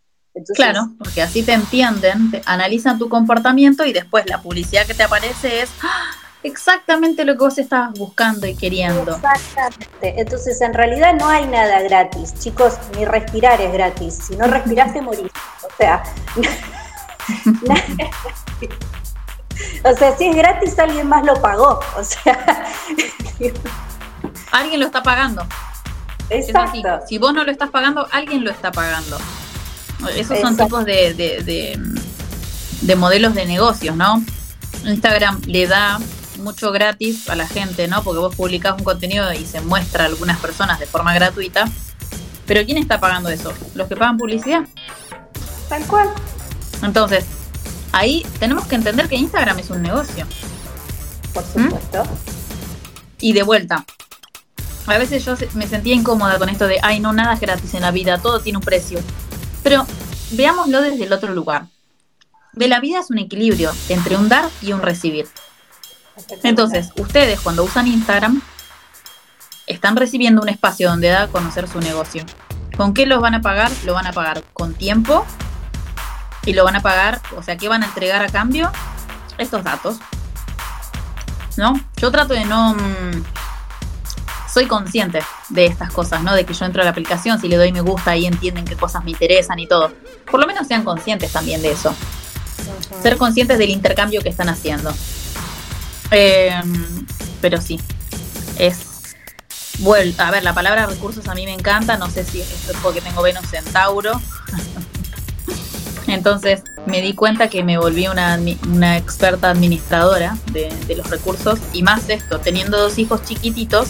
claro, 0.54 0.88
porque 0.98 1.22
así 1.22 1.42
te 1.42 1.52
entienden, 1.52 2.30
te 2.30 2.42
analizan 2.44 2.98
tu 2.98 3.08
comportamiento 3.08 3.84
y 3.84 3.92
después 3.92 4.24
la 4.26 4.42
publicidad 4.42 4.86
que 4.86 4.94
te 4.94 5.04
aparece 5.04 5.62
es 5.62 5.70
¡ah! 5.82 6.25
Exactamente 6.46 7.24
lo 7.24 7.32
que 7.34 7.38
vos 7.38 7.58
estabas 7.58 7.98
buscando 7.98 8.46
y 8.46 8.54
queriendo. 8.54 9.16
Exactamente. 9.16 10.20
Entonces, 10.20 10.60
en 10.60 10.74
realidad 10.74 11.14
no 11.14 11.28
hay 11.28 11.46
nada 11.46 11.82
gratis. 11.82 12.34
Chicos, 12.38 12.74
ni 12.96 13.04
respirar 13.04 13.60
es 13.60 13.72
gratis. 13.72 14.18
Si 14.28 14.36
no 14.36 14.46
respirás, 14.46 14.92
te 14.92 15.02
morís. 15.02 15.32
O 15.62 15.68
sea, 15.76 16.04
o 19.84 19.96
sea, 19.96 20.16
si 20.16 20.28
es 20.28 20.36
gratis, 20.36 20.78
alguien 20.78 21.08
más 21.08 21.24
lo 21.24 21.40
pagó. 21.40 21.80
O 21.96 22.04
sea, 22.04 22.64
alguien 24.52 24.78
lo 24.80 24.86
está 24.86 25.02
pagando. 25.02 25.44
Exacto. 26.30 27.00
Si 27.08 27.18
vos 27.18 27.34
no 27.34 27.44
lo 27.44 27.50
estás 27.50 27.70
pagando, 27.70 28.06
alguien 28.12 28.44
lo 28.44 28.50
está 28.50 28.72
pagando. 28.72 29.18
Esos 30.14 30.40
son 30.40 30.56
tipos 30.56 30.84
de, 30.84 31.14
de, 31.14 31.80
de 32.82 32.96
modelos 32.96 33.34
de 33.34 33.46
negocios, 33.46 33.96
¿no? 33.96 34.22
Instagram 34.84 35.40
le 35.46 35.66
da 35.66 35.98
mucho 36.46 36.70
gratis 36.70 37.28
a 37.28 37.34
la 37.34 37.48
gente, 37.48 37.88
¿no? 37.88 38.04
Porque 38.04 38.20
vos 38.20 38.36
publicás 38.36 38.76
un 38.78 38.84
contenido 38.84 39.32
y 39.32 39.44
se 39.44 39.60
muestra 39.60 40.04
a 40.04 40.06
algunas 40.06 40.38
personas 40.38 40.78
de 40.78 40.86
forma 40.86 41.12
gratuita. 41.12 41.68
Pero 42.46 42.64
¿quién 42.64 42.78
está 42.78 43.00
pagando 43.00 43.28
eso? 43.30 43.52
¿Los 43.74 43.88
que 43.88 43.96
pagan 43.96 44.16
publicidad? 44.16 44.60
Tal 45.68 45.84
cual. 45.88 46.08
Entonces, 46.82 47.24
ahí 47.90 48.24
tenemos 48.38 48.64
que 48.66 48.76
entender 48.76 49.08
que 49.08 49.16
Instagram 49.16 49.58
es 49.58 49.70
un 49.70 49.82
negocio. 49.82 50.24
Por 51.34 51.44
supuesto. 51.44 52.04
Y 53.20 53.32
de 53.32 53.42
vuelta. 53.42 53.84
A 54.86 54.98
veces 54.98 55.24
yo 55.24 55.34
me 55.54 55.66
sentía 55.66 55.96
incómoda 55.96 56.38
con 56.38 56.48
esto 56.48 56.68
de, 56.68 56.78
ay, 56.80 57.00
no, 57.00 57.12
nada 57.12 57.34
es 57.34 57.40
gratis 57.40 57.74
en 57.74 57.82
la 57.82 57.90
vida, 57.90 58.18
todo 58.18 58.38
tiene 58.38 58.58
un 58.58 58.64
precio. 58.64 59.00
Pero 59.64 59.84
veámoslo 60.30 60.80
desde 60.80 61.02
el 61.02 61.12
otro 61.12 61.34
lugar. 61.34 61.66
De 62.52 62.68
la 62.68 62.78
vida 62.78 63.00
es 63.00 63.10
un 63.10 63.18
equilibrio 63.18 63.72
entre 63.88 64.16
un 64.16 64.28
dar 64.28 64.48
y 64.62 64.72
un 64.72 64.80
recibir. 64.80 65.26
Entonces, 66.42 66.90
ustedes 66.96 67.40
cuando 67.40 67.64
usan 67.64 67.86
Instagram, 67.86 68.42
están 69.66 69.96
recibiendo 69.96 70.42
un 70.42 70.48
espacio 70.48 70.88
donde 70.88 71.08
da 71.08 71.22
a 71.22 71.28
conocer 71.28 71.68
su 71.68 71.80
negocio. 71.80 72.24
¿Con 72.76 72.94
qué 72.94 73.06
los 73.06 73.20
van 73.20 73.34
a 73.34 73.40
pagar? 73.40 73.70
Lo 73.84 73.94
van 73.94 74.06
a 74.06 74.12
pagar 74.12 74.42
con 74.52 74.74
tiempo 74.74 75.26
y 76.44 76.52
lo 76.52 76.64
van 76.64 76.76
a 76.76 76.80
pagar, 76.80 77.20
o 77.36 77.42
sea, 77.42 77.56
¿qué 77.56 77.68
van 77.68 77.82
a 77.82 77.86
entregar 77.86 78.22
a 78.22 78.28
cambio? 78.28 78.70
Estos 79.36 79.64
datos. 79.64 79.96
¿No? 81.56 81.74
Yo 81.96 82.10
trato 82.10 82.34
de 82.34 82.44
no... 82.44 82.74
Mm, 82.74 83.24
soy 84.52 84.66
consciente 84.66 85.22
de 85.50 85.66
estas 85.66 85.92
cosas, 85.92 86.22
¿no? 86.22 86.34
De 86.34 86.46
que 86.46 86.54
yo 86.54 86.64
entro 86.64 86.80
a 86.80 86.84
la 86.84 86.90
aplicación, 86.90 87.38
si 87.40 87.48
le 87.48 87.56
doy 87.56 87.72
me 87.72 87.80
gusta, 87.80 88.12
ahí 88.12 88.26
entienden 88.26 88.64
qué 88.64 88.76
cosas 88.76 89.04
me 89.04 89.10
interesan 89.10 89.58
y 89.58 89.66
todo. 89.66 89.92
Por 90.30 90.40
lo 90.40 90.46
menos 90.46 90.66
sean 90.66 90.82
conscientes 90.82 91.32
también 91.32 91.60
de 91.60 91.72
eso. 91.72 91.94
Ser 93.02 93.18
conscientes 93.18 93.58
del 93.58 93.70
intercambio 93.70 94.22
que 94.22 94.28
están 94.28 94.48
haciendo. 94.48 94.94
Em, 96.10 97.06
pero 97.40 97.60
sí, 97.60 97.80
es 98.58 98.96
bueno, 99.80 100.14
a 100.18 100.30
ver, 100.30 100.42
la 100.42 100.54
palabra 100.54 100.86
recursos 100.86 101.28
a 101.28 101.34
mí 101.34 101.44
me 101.44 101.52
encanta, 101.52 101.98
no 101.98 102.10
sé 102.10 102.24
si 102.24 102.40
es 102.40 102.48
porque 102.82 103.00
tengo 103.00 103.22
Venus 103.22 103.52
en 103.52 103.64
Tauro. 103.64 104.20
Entonces 106.06 106.62
me 106.86 107.02
di 107.02 107.14
cuenta 107.14 107.48
que 107.48 107.62
me 107.62 107.78
volví 107.78 108.06
una, 108.06 108.38
experta 108.96 109.50
administradora 109.50 110.38
de, 110.52 110.70
los 110.96 111.10
recursos 111.10 111.58
y 111.72 111.82
más 111.82 112.06
de 112.06 112.14
esto, 112.14 112.38
teniendo 112.38 112.78
dos 112.78 112.98
hijos 112.98 113.22
chiquititos, 113.24 113.88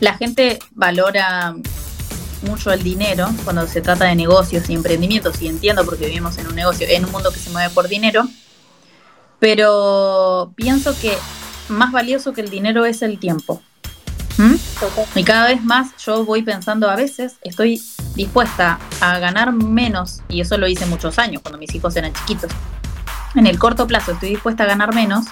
la 0.00 0.14
gente 0.14 0.58
valora 0.72 1.54
mucho 2.42 2.70
el 2.72 2.82
dinero 2.82 3.30
cuando 3.44 3.66
se 3.66 3.80
trata 3.80 4.04
de 4.04 4.14
negocios 4.14 4.68
y 4.68 4.74
emprendimientos 4.74 5.40
y 5.40 5.48
entiendo 5.48 5.84
porque 5.84 6.06
vivimos 6.06 6.36
en 6.36 6.48
un 6.48 6.54
negocio, 6.54 6.86
en 6.90 7.04
un 7.04 7.12
mundo 7.12 7.30
que 7.30 7.38
se 7.38 7.48
mueve 7.50 7.70
por 7.70 7.88
dinero, 7.88 8.28
pero 9.38 10.52
pienso 10.56 10.98
que 10.98 11.16
más 11.68 11.92
valioso 11.92 12.32
que 12.32 12.40
el 12.40 12.50
dinero 12.50 12.84
es 12.84 13.02
el 13.02 13.18
tiempo. 13.18 13.62
¿Mm? 14.38 14.54
Y 15.14 15.24
cada 15.24 15.48
vez 15.48 15.64
más 15.64 15.96
yo 16.04 16.24
voy 16.24 16.42
pensando, 16.42 16.90
a 16.90 16.96
veces 16.96 17.36
estoy 17.42 17.82
dispuesta 18.14 18.78
a 19.00 19.18
ganar 19.18 19.52
menos, 19.52 20.20
y 20.28 20.40
eso 20.40 20.58
lo 20.58 20.68
hice 20.68 20.84
muchos 20.86 21.18
años 21.18 21.42
cuando 21.42 21.58
mis 21.58 21.74
hijos 21.74 21.96
eran 21.96 22.12
chiquitos. 22.12 22.50
En 23.34 23.46
el 23.46 23.58
corto 23.58 23.86
plazo 23.86 24.12
estoy 24.12 24.30
dispuesta 24.30 24.64
a 24.64 24.66
ganar 24.66 24.94
menos 24.94 25.26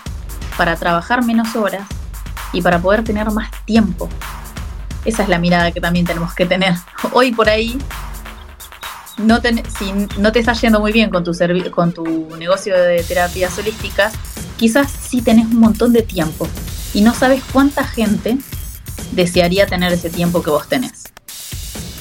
para 0.56 0.76
trabajar 0.76 1.24
menos 1.24 1.55
horas 1.56 1.86
y 2.52 2.62
para 2.62 2.78
poder 2.78 3.05
tener 3.05 3.31
más 3.31 3.51
tiempo. 3.66 4.09
Esa 5.05 5.22
es 5.22 5.28
la 5.28 5.39
mirada 5.39 5.72
que 5.72 5.81
también 5.81 6.06
tenemos 6.06 6.35
que 6.35 6.47
tener. 6.47 6.74
Hoy 7.12 7.32
por 7.32 7.48
ahí, 7.48 7.78
no 9.19 9.41
si 9.78 9.93
no 10.19 10.32
te 10.32 10.39
está 10.41 10.53
yendo 10.55 10.81
muy 10.81 10.93
bien 10.93 11.11
con 11.11 11.24
tu, 11.24 11.32
con 11.70 11.93
tu 11.93 12.36
negocio 12.36 12.77
de 12.77 13.03
terapias 13.03 13.57
holísticas, 13.59 14.15
quizás 14.57 14.91
sí 14.91 15.23
tenés 15.23 15.47
un 15.47 15.61
montón 15.61 15.93
de 15.93 16.03
tiempo 16.03 16.49
y 16.93 17.03
no 17.03 17.15
sabes 17.15 17.43
cuánta 17.53 17.85
gente 17.85 18.39
desearía 19.12 19.66
tener 19.66 19.93
ese 19.93 20.11
tiempo 20.11 20.43
que 20.43 20.51
vos 20.51 20.69
tenés. 20.69 21.05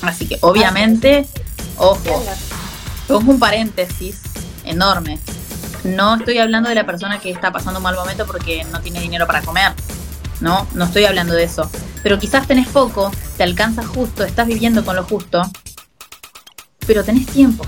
Así 0.02 0.28
que 0.28 0.38
obviamente, 0.42 1.28
ojo, 1.78 2.26
pongo 3.08 3.32
un 3.32 3.40
paréntesis 3.40 4.22
enorme. 4.66 5.20
No 5.84 6.16
estoy 6.16 6.38
hablando 6.38 6.70
de 6.70 6.76
la 6.76 6.86
persona 6.86 7.20
que 7.20 7.30
está 7.30 7.52
pasando 7.52 7.80
un 7.80 7.84
mal 7.84 7.96
momento 7.96 8.26
porque 8.26 8.64
no 8.66 8.82
tiene 8.82 9.02
dinero 9.02 9.28
para 9.28 9.42
comer. 9.42 9.74
No, 10.40 10.68
no 10.74 10.86
estoy 10.86 11.06
hablando 11.06 11.34
de 11.34 11.44
eso. 11.44 11.70
Pero 12.02 12.20
quizás 12.20 12.48
tenés 12.48 12.68
poco, 12.68 13.12
te 13.38 13.44
alcanza 13.44 13.86
justo, 13.86 14.24
estás 14.24 14.48
viviendo 14.48 14.84
con 14.84 14.96
lo 14.96 15.04
justo, 15.04 15.42
pero 16.86 17.04
tenés 17.04 17.26
tiempo. 17.28 17.66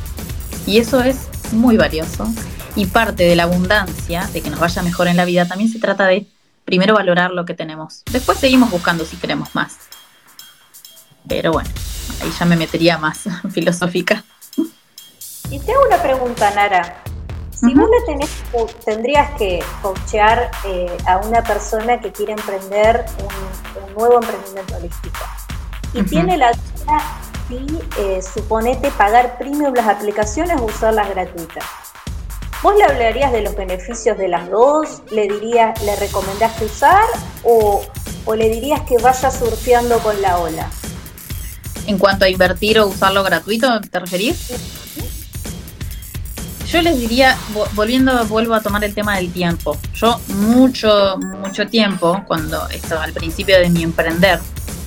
Y 0.66 0.78
eso 0.80 1.02
es 1.02 1.28
muy 1.52 1.78
valioso. 1.78 2.28
Y 2.76 2.88
parte 2.88 3.24
de 3.24 3.36
la 3.36 3.44
abundancia, 3.44 4.28
de 4.34 4.42
que 4.42 4.50
nos 4.50 4.60
vaya 4.60 4.82
mejor 4.82 5.08
en 5.08 5.18
la 5.18 5.26
vida, 5.26 5.48
también 5.48 5.72
se 5.72 5.80
trata 5.80 6.06
de 6.06 6.28
primero 6.66 6.96
valorar 6.96 7.32
lo 7.32 7.46
que 7.46 7.54
tenemos. 7.54 8.04
Después 8.12 8.40
seguimos 8.40 8.72
buscando 8.72 9.06
si 9.06 9.16
queremos 9.18 9.54
más. 9.56 9.78
Pero 11.28 11.54
bueno, 11.54 11.70
ahí 12.22 12.32
ya 12.38 12.46
me 12.46 12.56
metería 12.56 12.98
más 12.98 13.24
filosófica. 13.52 14.24
Y 15.50 15.60
te 15.60 15.72
hago 15.72 15.86
una 15.88 16.02
pregunta, 16.02 16.52
Nara. 16.54 17.02
Si 17.52 17.74
vos 17.74 17.90
le 17.90 18.14
tenés, 18.14 18.30
tendrías 18.84 19.32
que 19.38 19.64
coachear 19.82 20.52
eh, 20.66 20.98
a 21.08 21.18
una 21.18 21.42
persona 21.42 22.02
que 22.02 22.12
quiere 22.12 22.34
emprender 22.34 23.06
un, 23.20 23.94
nuevo 23.96 24.22
emprendimiento 24.22 24.76
holístico 24.76 25.20
y 25.94 26.04
tiene 26.04 26.36
la 26.36 26.52
duda 26.52 27.02
si, 27.48 27.66
eh, 28.00 28.22
suponete, 28.22 28.92
pagar 28.92 29.38
premium 29.38 29.74
las 29.74 29.88
aplicaciones 29.88 30.60
o 30.60 30.66
usarlas 30.66 31.10
gratuitas. 31.10 31.64
¿Vos 32.64 32.76
le 32.78 32.84
hablarías 32.84 33.32
de 33.32 33.42
los 33.42 33.56
beneficios 33.56 34.18
de 34.18 34.28
las 34.28 34.50
dos? 34.50 35.04
¿Le 35.12 35.28
dirías, 35.28 35.80
le 35.84 35.96
recomendaste 35.98 36.66
usar 36.66 37.04
o, 37.44 37.84
le 38.36 38.50
dirías 38.50 38.82
que 38.82 38.98
vaya 38.98 39.30
surfeando 39.30 40.00
con 40.00 40.20
la 40.22 40.40
ola? 40.40 40.68
En 41.86 42.00
cuanto 42.00 42.26
a 42.26 42.30
invertir 42.30 42.80
o 42.80 42.88
usarlo 42.88 43.24
gratuito, 43.24 43.82
¿te 43.82 44.00
referís? 44.00 44.52
Yo 46.68 46.82
les 46.82 47.00
diría, 47.00 47.38
volviendo, 47.74 48.26
vuelvo 48.26 48.56
a 48.56 48.62
tomar 48.62 48.84
el 48.84 48.96
tema 48.96 49.18
del 49.18 49.32
tiempo. 49.32 49.78
Yo 49.94 50.20
mucho, 50.30 51.20
mucho 51.20 51.68
tiempo, 51.68 52.24
cuando 52.26 52.68
estaba 52.70 53.04
al 53.04 53.14
principio 53.14 53.60
de 53.60 53.70
mi 53.70 53.84
emprender, 53.84 54.40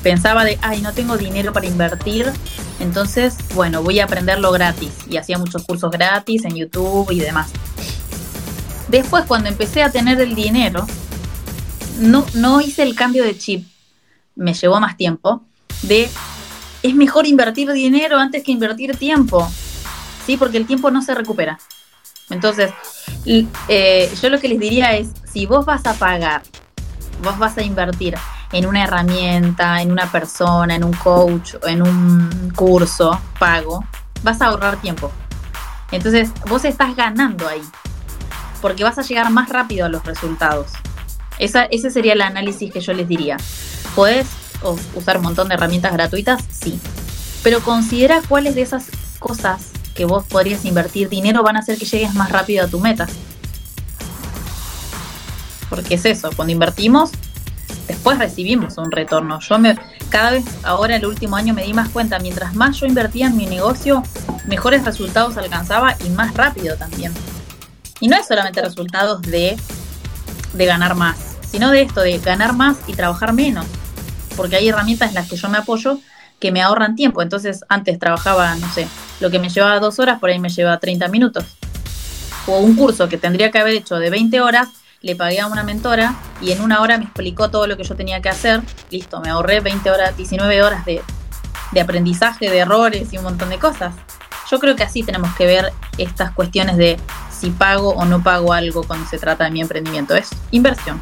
pensaba 0.08 0.42
de, 0.42 0.58
ay, 0.62 0.80
no 0.80 0.94
tengo 0.94 1.18
dinero 1.18 1.52
para 1.52 1.66
invertir, 1.66 2.32
entonces, 2.80 3.36
bueno, 3.54 3.82
voy 3.82 4.00
a 4.00 4.04
aprenderlo 4.04 4.50
gratis. 4.50 4.90
Y 5.06 5.18
hacía 5.18 5.36
muchos 5.36 5.66
cursos 5.66 5.90
gratis 5.90 6.46
en 6.46 6.56
YouTube 6.56 7.10
y 7.10 7.20
demás. 7.20 7.50
Después, 8.88 9.26
cuando 9.26 9.50
empecé 9.50 9.82
a 9.82 9.92
tener 9.92 10.18
el 10.22 10.34
dinero, 10.34 10.86
no, 11.98 12.24
no 12.32 12.62
hice 12.62 12.84
el 12.84 12.94
cambio 12.94 13.22
de 13.22 13.36
chip. 13.36 13.68
Me 14.34 14.54
llevó 14.54 14.80
más 14.80 14.96
tiempo. 14.96 15.42
De, 15.82 16.08
es 16.82 16.94
mejor 16.94 17.26
invertir 17.26 17.70
dinero 17.72 18.16
antes 18.16 18.42
que 18.42 18.52
invertir 18.52 18.96
tiempo. 18.96 19.46
¿Sí? 20.24 20.38
Porque 20.38 20.56
el 20.56 20.66
tiempo 20.66 20.90
no 20.90 21.02
se 21.02 21.14
recupera. 21.14 21.58
Entonces, 22.30 22.70
eh, 23.26 24.10
yo 24.22 24.30
lo 24.30 24.40
que 24.40 24.48
les 24.48 24.58
diría 24.58 24.96
es, 24.96 25.08
si 25.30 25.44
vos 25.44 25.66
vas 25.66 25.84
a 25.84 25.92
pagar, 25.92 26.40
vos 27.22 27.38
vas 27.38 27.56
a 27.58 27.62
invertir 27.62 28.14
en 28.52 28.66
una 28.66 28.84
herramienta, 28.84 29.82
en 29.82 29.92
una 29.92 30.10
persona, 30.10 30.74
en 30.74 30.84
un 30.84 30.92
coach, 30.92 31.54
en 31.66 31.82
un 31.82 32.52
curso 32.54 33.20
pago, 33.38 33.84
vas 34.22 34.40
a 34.40 34.46
ahorrar 34.46 34.80
tiempo. 34.80 35.10
Entonces, 35.90 36.30
vos 36.48 36.64
estás 36.64 36.96
ganando 36.96 37.48
ahí, 37.48 37.62
porque 38.60 38.84
vas 38.84 38.98
a 38.98 39.02
llegar 39.02 39.30
más 39.30 39.48
rápido 39.48 39.86
a 39.86 39.88
los 39.88 40.04
resultados. 40.04 40.72
ese 41.38 41.90
sería 41.90 42.12
el 42.12 42.22
análisis 42.22 42.72
que 42.72 42.80
yo 42.80 42.92
les 42.92 43.08
diría. 43.08 43.36
¿Puedes 43.94 44.26
usar 44.94 45.18
un 45.18 45.24
montón 45.24 45.48
de 45.48 45.54
herramientas 45.54 45.92
gratuitas? 45.92 46.42
Sí. 46.50 46.80
Pero 47.42 47.60
considera 47.60 48.20
cuáles 48.28 48.54
de 48.54 48.62
esas 48.62 48.86
cosas 49.18 49.70
que 49.94 50.04
vos 50.04 50.24
podrías 50.24 50.64
invertir 50.64 51.08
dinero 51.08 51.42
van 51.42 51.56
a 51.56 51.60
hacer 51.60 51.78
que 51.78 51.84
llegues 51.84 52.14
más 52.14 52.30
rápido 52.30 52.64
a 52.64 52.68
tu 52.68 52.80
meta. 52.80 53.06
Porque 55.68 55.94
es 55.94 56.04
eso, 56.04 56.30
cuando 56.34 56.52
invertimos, 56.52 57.10
después 57.86 58.18
recibimos 58.18 58.78
un 58.78 58.90
retorno. 58.90 59.40
Yo 59.40 59.58
me, 59.58 59.78
cada 60.08 60.32
vez 60.32 60.44
ahora 60.62 60.96
el 60.96 61.06
último 61.06 61.36
año 61.36 61.54
me 61.54 61.64
di 61.64 61.74
más 61.74 61.88
cuenta, 61.90 62.18
mientras 62.18 62.54
más 62.54 62.78
yo 62.80 62.86
invertía 62.86 63.26
en 63.26 63.36
mi 63.36 63.46
negocio, 63.46 64.02
mejores 64.46 64.84
resultados 64.84 65.36
alcanzaba 65.36 65.96
y 66.04 66.10
más 66.10 66.34
rápido 66.34 66.76
también. 66.76 67.12
Y 68.00 68.08
no 68.08 68.16
es 68.16 68.26
solamente 68.26 68.62
resultados 68.62 69.22
de, 69.22 69.56
de 70.52 70.66
ganar 70.66 70.94
más, 70.94 71.16
sino 71.50 71.70
de 71.70 71.82
esto, 71.82 72.00
de 72.00 72.18
ganar 72.18 72.54
más 72.54 72.78
y 72.86 72.92
trabajar 72.94 73.32
menos. 73.32 73.66
Porque 74.36 74.56
hay 74.56 74.68
herramientas 74.68 75.08
en 75.08 75.14
las 75.16 75.28
que 75.28 75.36
yo 75.36 75.48
me 75.48 75.58
apoyo 75.58 75.98
que 76.38 76.52
me 76.52 76.62
ahorran 76.62 76.96
tiempo. 76.96 77.22
Entonces 77.22 77.64
antes 77.68 77.98
trabajaba, 77.98 78.54
no 78.56 78.72
sé, 78.72 78.88
lo 79.20 79.30
que 79.30 79.38
me 79.38 79.48
llevaba 79.48 79.80
dos 79.80 79.98
horas, 79.98 80.20
por 80.20 80.30
ahí 80.30 80.38
me 80.38 80.48
lleva 80.48 80.78
30 80.78 81.08
minutos. 81.08 81.44
O 82.46 82.58
un 82.58 82.76
curso 82.76 83.08
que 83.08 83.18
tendría 83.18 83.50
que 83.50 83.58
haber 83.58 83.74
hecho 83.74 83.96
de 83.96 84.10
20 84.10 84.40
horas, 84.40 84.68
le 85.00 85.14
pagué 85.14 85.40
a 85.40 85.46
una 85.46 85.62
mentora 85.62 86.14
y 86.40 86.52
en 86.52 86.60
una 86.60 86.80
hora 86.80 86.98
me 86.98 87.04
explicó 87.04 87.50
todo 87.50 87.66
lo 87.66 87.76
que 87.76 87.84
yo 87.84 87.94
tenía 87.94 88.20
que 88.20 88.28
hacer. 88.28 88.62
Listo, 88.90 89.20
me 89.20 89.30
ahorré 89.30 89.60
20 89.60 89.90
horas, 89.90 90.16
19 90.16 90.62
horas 90.62 90.84
de, 90.84 91.02
aprendizaje, 91.80 92.50
de 92.50 92.58
errores 92.58 93.12
y 93.12 93.18
un 93.18 93.24
montón 93.24 93.50
de 93.50 93.58
cosas. 93.58 93.94
Yo 94.50 94.58
creo 94.58 94.74
que 94.74 94.82
así 94.82 95.02
tenemos 95.02 95.34
que 95.36 95.46
ver 95.46 95.72
estas 95.98 96.32
cuestiones 96.32 96.76
de 96.76 96.98
si 97.30 97.50
pago 97.50 97.90
o 97.90 98.04
no 98.04 98.22
pago 98.22 98.52
algo 98.52 98.82
cuando 98.82 99.06
se 99.06 99.18
trata 99.18 99.44
de 99.44 99.50
mi 99.50 99.60
emprendimiento. 99.60 100.16
Es 100.16 100.30
inversión. 100.50 101.00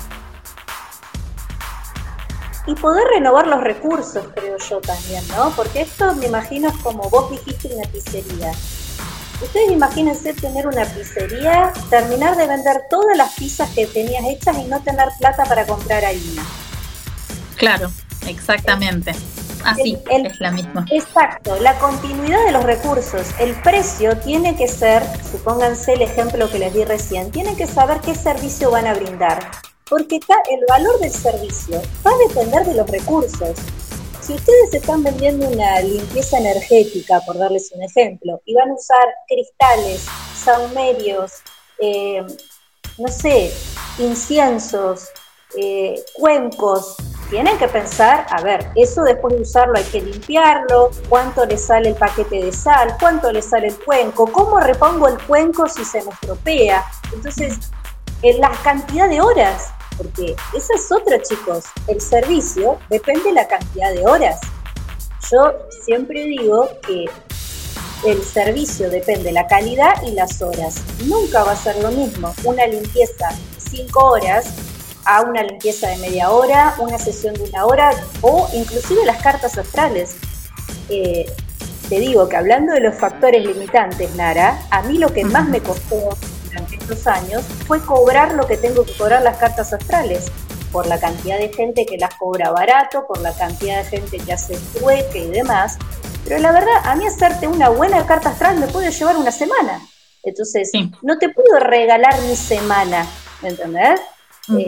Y 2.66 2.74
poder 2.74 3.04
renovar 3.14 3.46
los 3.46 3.60
recursos, 3.60 4.26
creo 4.34 4.58
yo 4.58 4.80
también, 4.80 5.26
¿no? 5.28 5.50
Porque 5.50 5.82
esto 5.82 6.14
me 6.16 6.26
imagino 6.26 6.72
como 6.82 7.08
vos 7.08 7.30
dijiste 7.30 7.68
una 7.72 7.88
pizzería. 7.88 8.50
Ustedes 9.42 9.70
imagínense 9.70 10.32
tener 10.32 10.66
una 10.66 10.84
pizzería, 10.86 11.72
terminar 11.90 12.36
de 12.36 12.46
vender 12.46 12.84
todas 12.88 13.16
las 13.16 13.34
pizzas 13.34 13.68
que 13.70 13.86
tenías 13.86 14.24
hechas 14.24 14.56
y 14.58 14.64
no 14.64 14.80
tener 14.80 15.08
plata 15.18 15.44
para 15.44 15.66
comprar 15.66 16.04
harina. 16.04 16.42
Claro, 17.56 17.90
exactamente. 18.26 19.12
Así 19.64 19.98
es 20.10 20.40
la 20.40 20.52
misma. 20.52 20.86
Exacto, 20.90 21.58
la 21.60 21.76
continuidad 21.78 22.44
de 22.46 22.52
los 22.52 22.64
recursos. 22.64 23.26
El 23.38 23.54
precio 23.62 24.16
tiene 24.18 24.56
que 24.56 24.68
ser, 24.68 25.02
supónganse 25.30 25.94
el 25.94 26.02
ejemplo 26.02 26.48
que 26.48 26.58
les 26.58 26.72
di 26.72 26.84
recién, 26.84 27.30
tienen 27.30 27.56
que 27.56 27.66
saber 27.66 28.00
qué 28.00 28.14
servicio 28.14 28.70
van 28.70 28.86
a 28.86 28.94
brindar. 28.94 29.50
Porque 29.88 30.16
el 30.16 30.60
valor 30.68 30.98
del 31.00 31.12
servicio 31.12 31.82
va 32.06 32.10
a 32.10 32.28
depender 32.28 32.64
de 32.64 32.74
los 32.74 32.88
recursos. 32.88 33.56
Si 34.26 34.34
ustedes 34.34 34.74
están 34.74 35.04
vendiendo 35.04 35.48
una 35.48 35.78
limpieza 35.82 36.38
energética, 36.38 37.20
por 37.24 37.38
darles 37.38 37.70
un 37.72 37.84
ejemplo, 37.84 38.40
y 38.44 38.54
van 38.54 38.70
a 38.70 38.74
usar 38.74 39.04
cristales, 39.28 40.04
saumerios, 40.34 41.34
eh, 41.78 42.26
no 42.98 43.06
sé, 43.06 43.52
inciensos, 44.00 45.10
eh, 45.56 46.02
cuencos, 46.14 46.96
tienen 47.30 47.56
que 47.56 47.68
pensar, 47.68 48.26
a 48.30 48.42
ver, 48.42 48.68
eso 48.74 49.04
después 49.04 49.32
de 49.32 49.42
usarlo 49.42 49.78
hay 49.78 49.84
que 49.84 50.00
limpiarlo, 50.00 50.90
cuánto 51.08 51.46
le 51.46 51.56
sale 51.56 51.90
el 51.90 51.94
paquete 51.94 52.46
de 52.46 52.50
sal, 52.50 52.96
cuánto 52.98 53.30
le 53.30 53.42
sale 53.42 53.68
el 53.68 53.78
cuenco, 53.78 54.26
cómo 54.32 54.58
repongo 54.58 55.06
el 55.06 55.22
cuenco 55.22 55.68
si 55.68 55.84
se 55.84 56.02
me 56.02 56.10
estropea. 56.10 56.84
Entonces, 57.14 57.70
en 58.22 58.40
la 58.40 58.50
cantidad 58.64 59.08
de 59.08 59.20
horas, 59.20 59.68
porque 59.96 60.36
esa 60.54 60.74
es 60.74 60.92
otra, 60.92 61.20
chicos, 61.22 61.64
el 61.88 62.00
servicio 62.00 62.78
depende 62.90 63.24
de 63.24 63.32
la 63.32 63.48
cantidad 63.48 63.92
de 63.92 64.06
horas. 64.06 64.40
Yo 65.30 65.54
siempre 65.84 66.24
digo 66.24 66.68
que 66.86 67.06
el 68.06 68.22
servicio 68.22 68.90
depende 68.90 69.24
de 69.24 69.32
la 69.32 69.46
calidad 69.46 70.02
y 70.06 70.12
las 70.12 70.40
horas. 70.42 70.82
Nunca 71.06 71.44
va 71.44 71.52
a 71.52 71.56
ser 71.56 71.76
lo 71.82 71.90
mismo 71.90 72.34
una 72.44 72.66
limpieza 72.66 73.28
de 73.28 73.60
5 73.70 74.04
horas 74.04 74.54
a 75.04 75.22
una 75.22 75.42
limpieza 75.42 75.88
de 75.88 75.96
media 75.98 76.30
hora, 76.30 76.74
una 76.78 76.98
sesión 76.98 77.34
de 77.34 77.44
una 77.44 77.64
hora 77.64 77.90
o 78.20 78.48
inclusive 78.52 79.04
las 79.04 79.22
cartas 79.22 79.56
astrales. 79.56 80.16
Eh, 80.88 81.26
te 81.88 82.00
digo 82.00 82.28
que 82.28 82.36
hablando 82.36 82.72
de 82.72 82.80
los 82.80 82.96
factores 82.96 83.44
limitantes, 83.44 84.14
Nara, 84.16 84.60
a 84.70 84.82
mí 84.82 84.98
lo 84.98 85.12
que 85.12 85.24
más 85.24 85.48
me 85.48 85.60
costó 85.60 86.16
durante 86.56 86.76
estos 86.76 87.06
años 87.06 87.44
fue 87.66 87.80
cobrar 87.80 88.34
lo 88.34 88.46
que 88.46 88.56
tengo 88.56 88.84
que 88.84 88.92
cobrar 88.96 89.22
las 89.22 89.36
cartas 89.36 89.72
astrales, 89.72 90.30
por 90.72 90.86
la 90.86 90.98
cantidad 90.98 91.38
de 91.38 91.52
gente 91.52 91.86
que 91.86 91.96
las 91.98 92.14
cobra 92.14 92.50
barato, 92.50 93.06
por 93.06 93.20
la 93.20 93.32
cantidad 93.32 93.78
de 93.78 93.84
gente 93.84 94.18
que 94.18 94.32
hace 94.32 94.58
trueque 94.74 95.24
y 95.24 95.30
demás. 95.30 95.78
Pero 96.24 96.38
la 96.40 96.52
verdad, 96.52 96.74
a 96.84 96.96
mí 96.96 97.06
hacerte 97.06 97.46
una 97.46 97.68
buena 97.68 98.04
carta 98.06 98.30
astral 98.30 98.58
me 98.58 98.66
puede 98.66 98.90
llevar 98.90 99.16
una 99.16 99.30
semana. 99.30 99.80
Entonces, 100.22 100.70
no 101.02 101.18
te 101.18 101.28
puedo 101.28 101.60
regalar 101.60 102.20
mi 102.22 102.34
semana, 102.34 103.06
¿me 103.42 103.50
entendés? 103.50 104.00
Eh, 104.48 104.66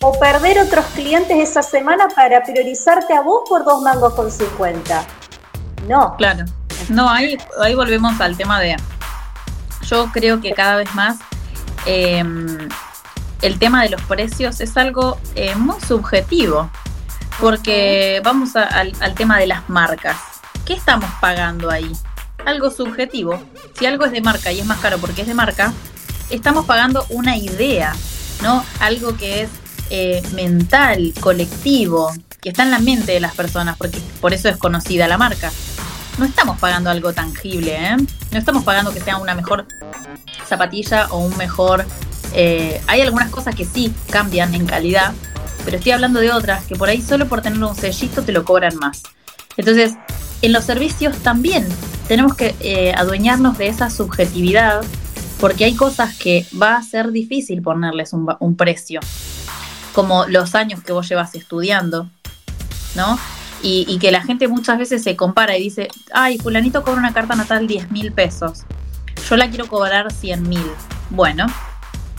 o 0.00 0.18
perder 0.18 0.60
otros 0.60 0.84
clientes 0.94 1.36
esa 1.36 1.62
semana 1.62 2.08
para 2.08 2.42
priorizarte 2.42 3.12
a 3.12 3.20
vos 3.20 3.42
por 3.48 3.64
dos 3.64 3.82
mangos 3.82 4.14
con 4.14 4.30
50. 4.30 5.04
No. 5.88 6.16
Claro. 6.16 6.44
No, 6.88 7.10
ahí, 7.10 7.36
ahí 7.60 7.74
volvemos 7.74 8.20
al 8.20 8.36
tema 8.36 8.60
de. 8.60 8.76
Yo 9.82 10.10
creo 10.12 10.40
que 10.40 10.52
cada 10.52 10.76
vez 10.76 10.94
más 10.94 11.18
em, 11.86 12.68
el 13.42 13.58
tema 13.58 13.82
de 13.82 13.90
los 13.90 14.02
precios 14.02 14.60
es 14.60 14.76
algo 14.76 15.18
eh, 15.34 15.54
muy 15.54 15.80
subjetivo. 15.80 16.70
Porque 17.40 18.20
vamos 18.22 18.54
al, 18.54 18.92
al 19.00 19.14
tema 19.14 19.38
de 19.38 19.46
las 19.46 19.68
marcas. 19.70 20.18
¿Qué 20.66 20.74
estamos 20.74 21.08
pagando 21.20 21.70
ahí? 21.70 21.90
Algo 22.44 22.70
subjetivo. 22.70 23.42
Si 23.78 23.86
algo 23.86 24.04
es 24.04 24.12
de 24.12 24.20
marca 24.20 24.52
y 24.52 24.60
es 24.60 24.66
más 24.66 24.78
caro 24.80 24.98
porque 24.98 25.22
es 25.22 25.26
de 25.26 25.34
marca, 25.34 25.72
estamos 26.28 26.66
pagando 26.66 27.06
una 27.08 27.38
idea 27.38 27.94
¿no? 28.42 28.64
Algo 28.80 29.16
que 29.16 29.42
es 29.42 29.50
eh, 29.90 30.22
mental, 30.34 31.12
colectivo, 31.20 32.12
que 32.40 32.50
está 32.50 32.62
en 32.62 32.70
la 32.70 32.78
mente 32.78 33.12
de 33.12 33.20
las 33.20 33.34
personas, 33.34 33.76
porque 33.76 33.98
por 34.20 34.32
eso 34.32 34.48
es 34.48 34.56
conocida 34.56 35.08
la 35.08 35.18
marca. 35.18 35.50
No 36.18 36.24
estamos 36.24 36.58
pagando 36.58 36.90
algo 36.90 37.12
tangible, 37.12 37.76
¿eh? 37.76 37.96
No 37.96 38.38
estamos 38.38 38.64
pagando 38.64 38.92
que 38.92 39.00
sea 39.00 39.16
una 39.16 39.34
mejor 39.34 39.66
zapatilla 40.46 41.06
o 41.10 41.18
un 41.18 41.36
mejor... 41.36 41.86
Eh, 42.32 42.80
hay 42.86 43.00
algunas 43.00 43.30
cosas 43.30 43.54
que 43.54 43.64
sí 43.64 43.92
cambian 44.10 44.54
en 44.54 44.66
calidad, 44.66 45.12
pero 45.64 45.78
estoy 45.78 45.92
hablando 45.92 46.20
de 46.20 46.30
otras 46.30 46.64
que 46.64 46.76
por 46.76 46.88
ahí 46.88 47.02
solo 47.02 47.26
por 47.26 47.42
tener 47.42 47.62
un 47.62 47.74
sellito 47.74 48.22
te 48.22 48.32
lo 48.32 48.44
cobran 48.44 48.76
más. 48.76 49.02
Entonces, 49.56 49.94
en 50.42 50.52
los 50.52 50.64
servicios 50.64 51.16
también 51.18 51.66
tenemos 52.06 52.34
que 52.34 52.54
eh, 52.60 52.92
adueñarnos 52.96 53.58
de 53.58 53.68
esa 53.68 53.90
subjetividad 53.90 54.82
porque 55.40 55.64
hay 55.64 55.74
cosas 55.74 56.16
que 56.16 56.46
va 56.60 56.76
a 56.76 56.82
ser 56.82 57.12
difícil 57.12 57.62
ponerles 57.62 58.12
un, 58.12 58.56
precio, 58.56 59.00
como 59.94 60.26
los 60.26 60.54
años 60.54 60.82
que 60.82 60.92
vos 60.92 61.08
llevas 61.08 61.34
estudiando, 61.34 62.08
¿no? 62.94 63.18
Y, 63.62 63.98
que 63.98 64.10
la 64.10 64.22
gente 64.22 64.48
muchas 64.48 64.78
veces 64.78 65.02
se 65.02 65.16
compara 65.16 65.56
y 65.56 65.64
dice, 65.64 65.88
ay, 66.14 66.38
fulanito 66.38 66.82
cobra 66.82 66.98
una 66.98 67.12
carta 67.12 67.34
natal 67.34 67.66
10 67.66 67.90
mil 67.90 68.10
pesos, 68.10 68.64
yo 69.28 69.36
la 69.36 69.50
quiero 69.50 69.66
cobrar 69.66 70.10
100 70.10 70.48
mil. 70.48 70.64
Bueno, 71.10 71.46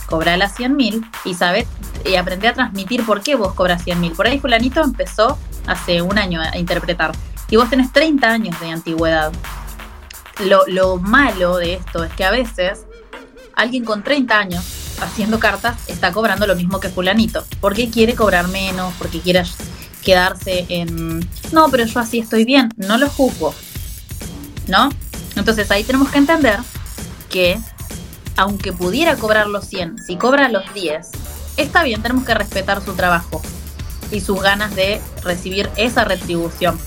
cobrala 0.08 0.50
100 0.50 0.76
mil 0.76 1.04
y 1.26 1.34
sabes, 1.34 1.68
y 2.06 2.16
aprende 2.16 2.48
a 2.48 2.54
transmitir 2.54 3.04
por 3.06 3.22
qué 3.22 3.36
vos 3.36 3.54
cobras 3.54 3.84
100 3.84 4.00
mil. 4.00 4.12
Por 4.12 4.28
ahí 4.28 4.40
fulanito 4.40 4.84
empezó 4.84 5.40
hace 5.66 6.04
un 6.04 6.20
año 6.20 6.42
a 6.42 6.58
interpretar 6.60 7.12
y 7.50 7.56
vos 7.56 7.70
tenés 7.70 7.92
30 7.92 8.28
años 8.30 8.60
de 8.60 8.70
antigüedad. 8.70 9.32
Lo, 10.46 10.64
lo 10.68 10.98
malo 10.98 11.58
de 11.58 11.74
esto 11.76 12.04
es 12.04 12.14
que 12.14 12.24
a 12.24 12.32
veces 12.32 12.86
alguien 13.56 13.84
con 13.84 14.04
30 14.04 14.38
años 14.38 14.82
haciendo 15.02 15.40
cartas 15.40 15.78
está 15.88 16.12
cobrando 16.12 16.48
lo 16.48 16.56
mismo 16.56 16.80
que 16.80 16.90
fulanito. 16.90 17.44
Porque 17.60 17.90
quiere 17.90 18.16
cobrar 18.16 18.48
menos, 18.48 18.94
porque 18.98 19.20
quiere 19.20 19.40
quedarse 20.04 20.66
en... 20.70 21.28
No, 21.52 21.70
pero 21.70 21.86
yo 21.86 22.00
así 22.00 22.20
estoy 22.20 22.46
bien. 22.46 22.70
No 22.78 22.98
lo 22.98 23.10
juzgo. 23.10 23.54
¿No? 24.68 24.90
Entonces 25.36 25.70
ahí 25.72 25.84
tenemos 25.84 26.10
que 26.10 26.18
entender 26.18 26.60
que 27.30 27.60
aunque 28.36 28.74
pudiera 28.74 29.16
cobrar 29.16 29.48
los 29.48 29.66
100, 29.68 30.04
si 30.04 30.16
cobra 30.16 30.50
los 30.50 30.74
10, 30.74 31.08
está 31.58 31.84
bien, 31.84 32.02
tenemos 32.02 32.26
que 32.26 32.34
respetar 32.34 32.84
su 32.84 32.94
trabajo 32.94 33.42
y 34.12 34.22
sus 34.22 34.42
ganas 34.42 34.76
de 34.76 35.02
recibir 35.24 35.70
esa 35.76 36.04
retribución 36.06 36.80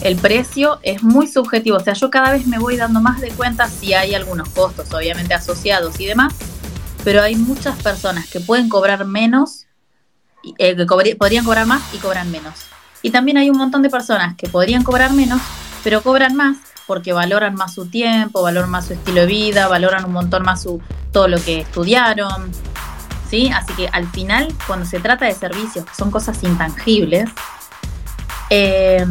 el 0.00 0.16
precio 0.16 0.80
es 0.82 1.02
muy 1.02 1.26
subjetivo. 1.26 1.76
O 1.76 1.80
sea, 1.80 1.94
yo 1.94 2.10
cada 2.10 2.32
vez 2.32 2.46
me 2.46 2.58
voy 2.58 2.76
dando 2.76 3.00
más 3.00 3.20
de 3.20 3.30
cuenta 3.30 3.68
si 3.68 3.92
hay 3.94 4.14
algunos 4.14 4.48
costos, 4.50 4.92
obviamente 4.92 5.34
asociados 5.34 6.00
y 6.00 6.06
demás, 6.06 6.32
pero 7.04 7.22
hay 7.22 7.36
muchas 7.36 7.80
personas 7.82 8.28
que 8.28 8.40
pueden 8.40 8.68
cobrar 8.68 9.04
menos, 9.04 9.59
eh, 10.58 10.76
que 10.76 11.16
podrían 11.16 11.44
cobrar 11.44 11.66
más 11.66 11.82
y 11.94 11.98
cobran 11.98 12.30
menos. 12.30 12.54
Y 13.02 13.10
también 13.10 13.38
hay 13.38 13.50
un 13.50 13.56
montón 13.56 13.82
de 13.82 13.90
personas 13.90 14.36
que 14.36 14.48
podrían 14.48 14.82
cobrar 14.82 15.12
menos, 15.12 15.40
pero 15.82 16.02
cobran 16.02 16.34
más 16.34 16.58
porque 16.86 17.12
valoran 17.12 17.54
más 17.54 17.74
su 17.74 17.86
tiempo, 17.86 18.42
valoran 18.42 18.68
más 18.68 18.86
su 18.86 18.94
estilo 18.94 19.20
de 19.20 19.26
vida, 19.26 19.68
valoran 19.68 20.04
un 20.04 20.12
montón 20.12 20.42
más 20.42 20.62
su, 20.62 20.82
todo 21.12 21.28
lo 21.28 21.40
que 21.40 21.60
estudiaron. 21.60 22.50
¿sí? 23.28 23.48
Así 23.54 23.72
que 23.74 23.88
al 23.88 24.08
final, 24.08 24.52
cuando 24.66 24.84
se 24.84 24.98
trata 24.98 25.24
de 25.26 25.34
servicios, 25.34 25.84
que 25.84 25.94
son 25.94 26.10
cosas 26.10 26.42
intangibles, 26.42 27.30
eh, 28.50 29.06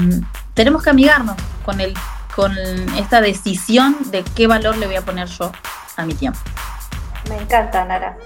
tenemos 0.54 0.84
que 0.84 0.90
amigarnos 0.90 1.38
con, 1.64 1.80
el, 1.80 1.94
con 2.36 2.52
esta 2.98 3.22
decisión 3.22 3.96
de 4.12 4.24
qué 4.36 4.46
valor 4.46 4.78
le 4.78 4.86
voy 4.86 4.98
a 4.98 5.02
poner 5.02 5.30
yo 5.30 5.52
a 5.96 6.06
mi 6.06 6.14
tiempo. 6.14 6.40
Me 7.30 7.38
encanta, 7.38 7.86
Nara. 7.86 8.18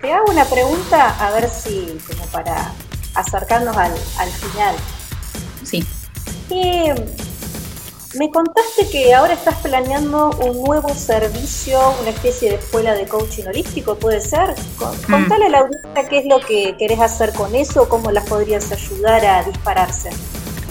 Te 0.00 0.12
hago 0.12 0.30
una 0.30 0.44
pregunta 0.44 1.16
a 1.18 1.30
ver 1.32 1.48
si, 1.48 1.98
como 2.06 2.24
para 2.26 2.72
acercarnos 3.14 3.76
al, 3.76 3.92
final. 4.28 4.76
Sí. 5.64 5.84
me 8.18 8.30
contaste 8.30 8.88
que 8.90 9.14
ahora 9.14 9.32
estás 9.32 9.56
planeando 9.56 10.30
un 10.30 10.62
nuevo 10.64 10.94
servicio, 10.94 11.78
una 12.00 12.10
especie 12.10 12.50
de 12.50 12.56
escuela 12.56 12.94
de 12.94 13.06
coaching 13.06 13.44
holístico, 13.44 13.96
¿puede 13.96 14.20
ser? 14.20 14.50
Mm. 14.50 15.10
Contale 15.10 15.46
a 15.46 15.48
la 15.48 15.58
audiencia 15.60 16.08
qué 16.08 16.18
es 16.18 16.26
lo 16.26 16.40
que 16.40 16.76
querés 16.78 17.00
hacer 17.00 17.32
con 17.32 17.54
eso, 17.54 17.88
cómo 17.88 18.10
las 18.10 18.26
podrías 18.26 18.70
ayudar 18.70 19.24
a 19.24 19.42
dispararse. 19.44 20.10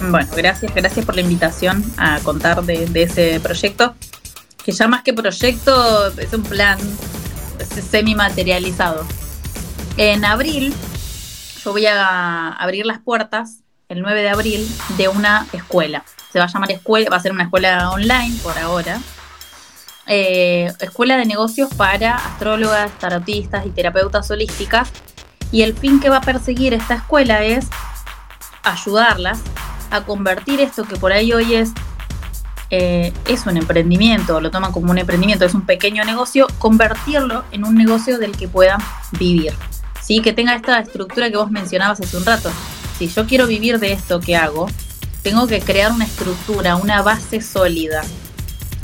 Bueno, 0.09 0.29
gracias, 0.35 0.73
gracias 0.73 1.05
por 1.05 1.15
la 1.15 1.21
invitación 1.21 1.83
a 1.97 2.19
contar 2.19 2.63
de, 2.63 2.89
ese 3.01 3.39
proyecto, 3.39 3.95
que 4.63 4.71
ya 4.71 4.87
más 4.87 5.03
que 5.03 5.13
proyecto 5.13 6.07
es 6.17 6.33
un 6.33 6.43
plan 6.43 6.77
semi 7.59 8.15
materializado. 8.15 9.05
En 9.97 10.25
abril 10.25 10.73
yo 11.65 11.71
voy 11.71 11.87
a 11.87 12.49
abrir 12.49 12.85
las 12.85 12.99
puertas, 12.99 13.63
el 13.89 14.01
9 14.01 14.21
de 14.21 14.29
abril, 14.29 14.67
de 14.97 15.07
una 15.07 15.47
escuela. 15.51 16.03
Se 16.31 16.37
va 16.37 16.45
a 16.45 16.47
llamar 16.47 16.71
escuela, 16.71 17.09
va 17.09 17.17
a 17.17 17.19
ser 17.19 17.31
una 17.31 17.43
escuela 17.43 17.89
online 17.89 18.37
por 18.43 18.55
ahora. 18.59 18.99
Eh, 20.05 20.71
escuela 20.79 21.17
de 21.17 21.25
negocios 21.25 21.73
para 21.73 22.17
astrólogas, 22.17 22.91
tarotistas 22.99 23.65
y 23.65 23.69
terapeutas 23.71 24.29
holísticas. 24.29 24.91
Y 25.51 25.63
el 25.63 25.73
fin 25.75 25.99
que 25.99 26.09
va 26.09 26.17
a 26.17 26.21
perseguir 26.21 26.75
esta 26.75 26.95
escuela 26.95 27.43
es 27.43 27.65
ayudarlas 28.63 29.39
a 29.89 30.01
convertir 30.01 30.59
esto 30.59 30.83
que 30.83 30.97
por 30.97 31.13
ahí 31.13 31.33
hoy 31.33 31.55
es, 31.55 31.71
eh, 32.77 33.13
es 33.25 33.45
un 33.45 33.55
emprendimiento, 33.55 34.41
lo 34.41 34.51
toman 34.51 34.73
como 34.73 34.91
un 34.91 34.97
emprendimiento, 34.97 35.45
es 35.45 35.53
un 35.53 35.65
pequeño 35.65 36.03
negocio, 36.03 36.47
convertirlo 36.59 37.45
en 37.53 37.63
un 37.63 37.75
negocio 37.75 38.17
del 38.17 38.35
que 38.35 38.49
puedan 38.49 38.81
vivir. 39.17 39.53
¿sí? 40.01 40.21
Que 40.21 40.33
tenga 40.33 40.55
esta 40.55 40.79
estructura 40.79 41.29
que 41.29 41.37
vos 41.37 41.49
mencionabas 41.51 42.01
hace 42.01 42.17
un 42.17 42.25
rato. 42.25 42.51
Si 42.99 43.07
yo 43.07 43.25
quiero 43.25 43.47
vivir 43.47 43.79
de 43.79 43.93
esto 43.93 44.19
que 44.19 44.35
hago, 44.35 44.67
tengo 45.23 45.47
que 45.47 45.61
crear 45.61 45.93
una 45.93 46.03
estructura, 46.03 46.75
una 46.75 47.01
base 47.01 47.39
sólida. 47.39 48.03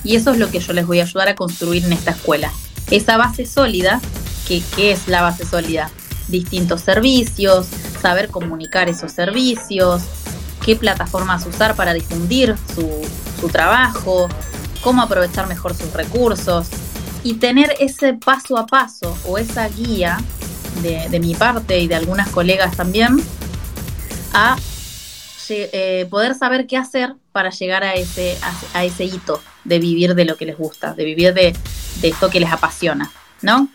Y 0.05 0.15
eso 0.15 0.31
es 0.31 0.39
lo 0.39 0.49
que 0.49 0.59
yo 0.59 0.71
les 0.71 0.87
voy 0.87 1.01
a 1.01 1.03
ayudar 1.03 1.27
a 1.27 1.35
construir 1.35 1.83
en 1.83 1.91
esta 1.91 2.11
escuela. 2.11 2.49
Esa 2.89 3.17
base 3.17 3.45
sólida, 3.45 3.99
que, 4.47 4.63
¿qué 4.75 4.93
es 4.93 5.09
la 5.09 5.21
base 5.21 5.45
sólida? 5.45 5.91
Distintos 6.29 6.81
servicios, 6.81 7.67
saber 8.01 8.29
comunicar 8.29 8.87
esos 8.87 9.11
servicios, 9.11 10.03
qué 10.63 10.75
plataformas 10.75 11.45
usar 11.45 11.75
para 11.75 11.93
difundir 11.93 12.55
su, 12.73 13.49
trabajo, 13.49 14.29
cómo 14.83 15.01
aprovechar 15.01 15.47
mejor 15.47 15.75
sus 15.75 15.91
recursos 15.93 16.67
y 17.23 17.35
tener 17.35 17.75
ese 17.79 18.13
paso 18.13 18.57
a 18.57 18.67
paso 18.67 19.17
o 19.25 19.39
esa 19.39 19.67
guía 19.67 20.19
de, 20.83 21.19
mi 21.19 21.33
parte 21.33 21.79
y 21.79 21.87
de 21.87 21.95
algunas 21.95 22.29
colegas 22.29 22.77
también, 22.77 23.21
a 24.33 24.55
eh, 25.49 26.07
poder 26.09 26.35
saber 26.35 26.67
qué 26.67 26.77
hacer 26.77 27.15
para 27.31 27.49
llegar 27.49 27.83
a 27.83 27.95
ese, 27.95 28.37
a, 28.73 28.85
ese 28.85 29.03
hito 29.05 29.41
de 29.65 29.79
vivir 29.79 30.15
de 30.15 30.25
lo 30.25 30.37
que 30.37 30.45
les 30.45 30.57
gusta, 30.57 30.93
de 30.93 31.03
vivir 31.03 31.33
de, 31.33 31.55
de 32.01 32.07
esto 32.07 32.29
que 32.29 32.39
les 32.39 32.51
apasiona, 32.51 33.11
¿no? 33.41 33.67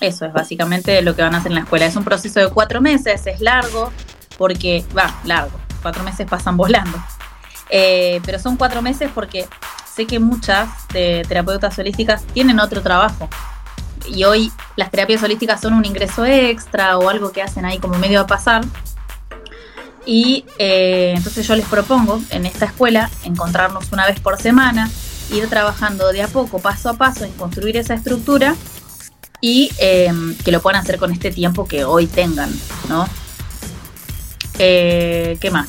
Eso 0.00 0.26
es 0.26 0.32
básicamente 0.32 1.00
lo 1.02 1.16
que 1.16 1.22
van 1.22 1.34
a 1.34 1.38
hacer 1.38 1.50
en 1.50 1.56
la 1.56 1.62
escuela. 1.62 1.86
Es 1.86 1.96
un 1.96 2.04
proceso 2.04 2.40
de 2.40 2.50
cuatro 2.50 2.80
meses, 2.80 3.26
es 3.26 3.40
largo, 3.40 3.90
porque, 4.36 4.84
va, 4.96 5.20
largo, 5.24 5.58
cuatro 5.82 6.02
meses 6.04 6.26
pasan 6.28 6.56
volando. 6.56 6.98
Eh, 7.74 8.20
pero 8.26 8.38
son 8.38 8.56
cuatro 8.56 8.82
meses 8.82 9.10
porque 9.14 9.48
sé 9.94 10.06
que 10.06 10.18
muchas 10.18 10.68
de 10.88 11.24
terapeutas 11.26 11.78
holísticas 11.78 12.22
tienen 12.24 12.60
otro 12.60 12.82
trabajo. 12.82 13.28
Y 14.06 14.24
hoy 14.24 14.52
las 14.76 14.90
terapias 14.90 15.22
holísticas 15.22 15.60
son 15.60 15.74
un 15.74 15.84
ingreso 15.84 16.24
extra 16.24 16.98
o 16.98 17.08
algo 17.08 17.32
que 17.32 17.42
hacen 17.42 17.64
ahí 17.64 17.78
como 17.78 17.98
medio 17.98 18.20
a 18.20 18.26
pasar. 18.26 18.62
Y 20.04 20.44
eh, 20.58 21.14
entonces 21.16 21.46
yo 21.46 21.56
les 21.56 21.66
propongo 21.66 22.20
en 22.30 22.44
esta 22.44 22.66
escuela 22.66 23.10
encontrarnos 23.24 23.90
una 23.92 24.06
vez 24.06 24.20
por 24.20 24.40
semana, 24.40 24.90
ir 25.30 25.48
trabajando 25.48 26.12
de 26.12 26.22
a 26.22 26.28
poco, 26.28 26.58
paso 26.58 26.90
a 26.90 26.94
paso 26.94 27.24
en 27.24 27.32
construir 27.32 27.76
esa 27.76 27.94
estructura 27.94 28.54
y 29.40 29.70
que 29.78 30.52
lo 30.52 30.60
puedan 30.60 30.80
hacer 30.80 30.98
con 30.98 31.10
este 31.10 31.30
tiempo 31.30 31.66
que 31.66 31.84
hoy 31.84 32.06
tengan, 32.06 32.50
¿no? 32.88 33.08
Eh, 34.64 35.38
¿Qué 35.40 35.50
más? 35.50 35.68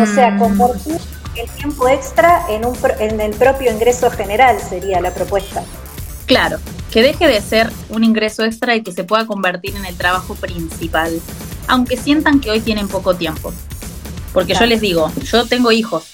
O 0.00 0.06
sea, 0.06 0.30
mm. 0.30 0.38
convertir 0.38 0.96
el 1.36 1.50
tiempo 1.50 1.86
extra 1.86 2.46
en, 2.48 2.64
un, 2.64 2.74
en 3.00 3.20
el 3.20 3.32
propio 3.32 3.70
ingreso 3.70 4.10
general 4.10 4.58
sería 4.60 4.98
la 5.02 5.12
propuesta. 5.12 5.62
Claro, 6.24 6.58
que 6.90 7.02
deje 7.02 7.26
de 7.26 7.42
ser 7.42 7.70
un 7.90 8.02
ingreso 8.02 8.44
extra 8.44 8.74
y 8.76 8.82
que 8.82 8.92
se 8.92 9.04
pueda 9.04 9.26
convertir 9.26 9.76
en 9.76 9.84
el 9.84 9.94
trabajo 9.94 10.36
principal, 10.36 11.20
aunque 11.66 11.98
sientan 11.98 12.40
que 12.40 12.50
hoy 12.50 12.60
tienen 12.60 12.88
poco 12.88 13.14
tiempo. 13.14 13.52
Porque 14.32 14.54
yo 14.54 14.64
les 14.64 14.80
digo, 14.80 15.12
yo 15.30 15.44
tengo 15.44 15.70
hijos, 15.70 16.04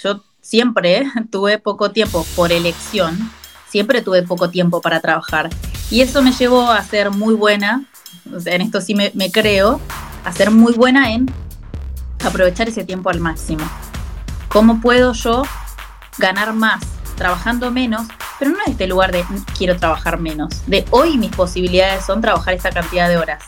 yo 0.00 0.22
siempre 0.40 1.04
tuve 1.32 1.58
poco 1.58 1.90
tiempo 1.90 2.24
por 2.36 2.52
elección, 2.52 3.32
siempre 3.68 4.02
tuve 4.02 4.22
poco 4.22 4.50
tiempo 4.50 4.80
para 4.80 5.00
trabajar. 5.00 5.50
Y 5.90 6.02
eso 6.02 6.22
me 6.22 6.30
llevó 6.30 6.70
a 6.70 6.84
ser 6.84 7.10
muy 7.10 7.34
buena, 7.34 7.84
en 8.44 8.60
esto 8.60 8.80
sí 8.80 8.94
me, 8.94 9.10
creo, 9.32 9.80
a 10.24 10.32
ser 10.32 10.50
muy 10.50 10.72
buena 10.74 11.12
en 11.12 11.32
aprovechar 12.24 12.68
ese 12.68 12.84
tiempo 12.84 13.10
al 13.10 13.20
máximo. 13.20 13.64
¿Cómo 14.48 14.80
puedo 14.80 15.12
yo 15.12 15.42
ganar 16.18 16.52
más 16.52 16.82
trabajando 17.16 17.70
menos? 17.70 18.06
Pero 18.38 18.52
no 18.52 18.58
en 18.64 18.72
este 18.72 18.86
lugar 18.86 19.12
de 19.12 19.24
quiero 19.56 19.76
trabajar 19.76 20.18
menos. 20.18 20.66
De 20.66 20.84
hoy 20.90 21.18
mis 21.18 21.30
posibilidades 21.30 22.04
son 22.04 22.20
trabajar 22.20 22.54
esa 22.54 22.70
cantidad 22.70 23.08
de 23.08 23.18
horas. 23.18 23.44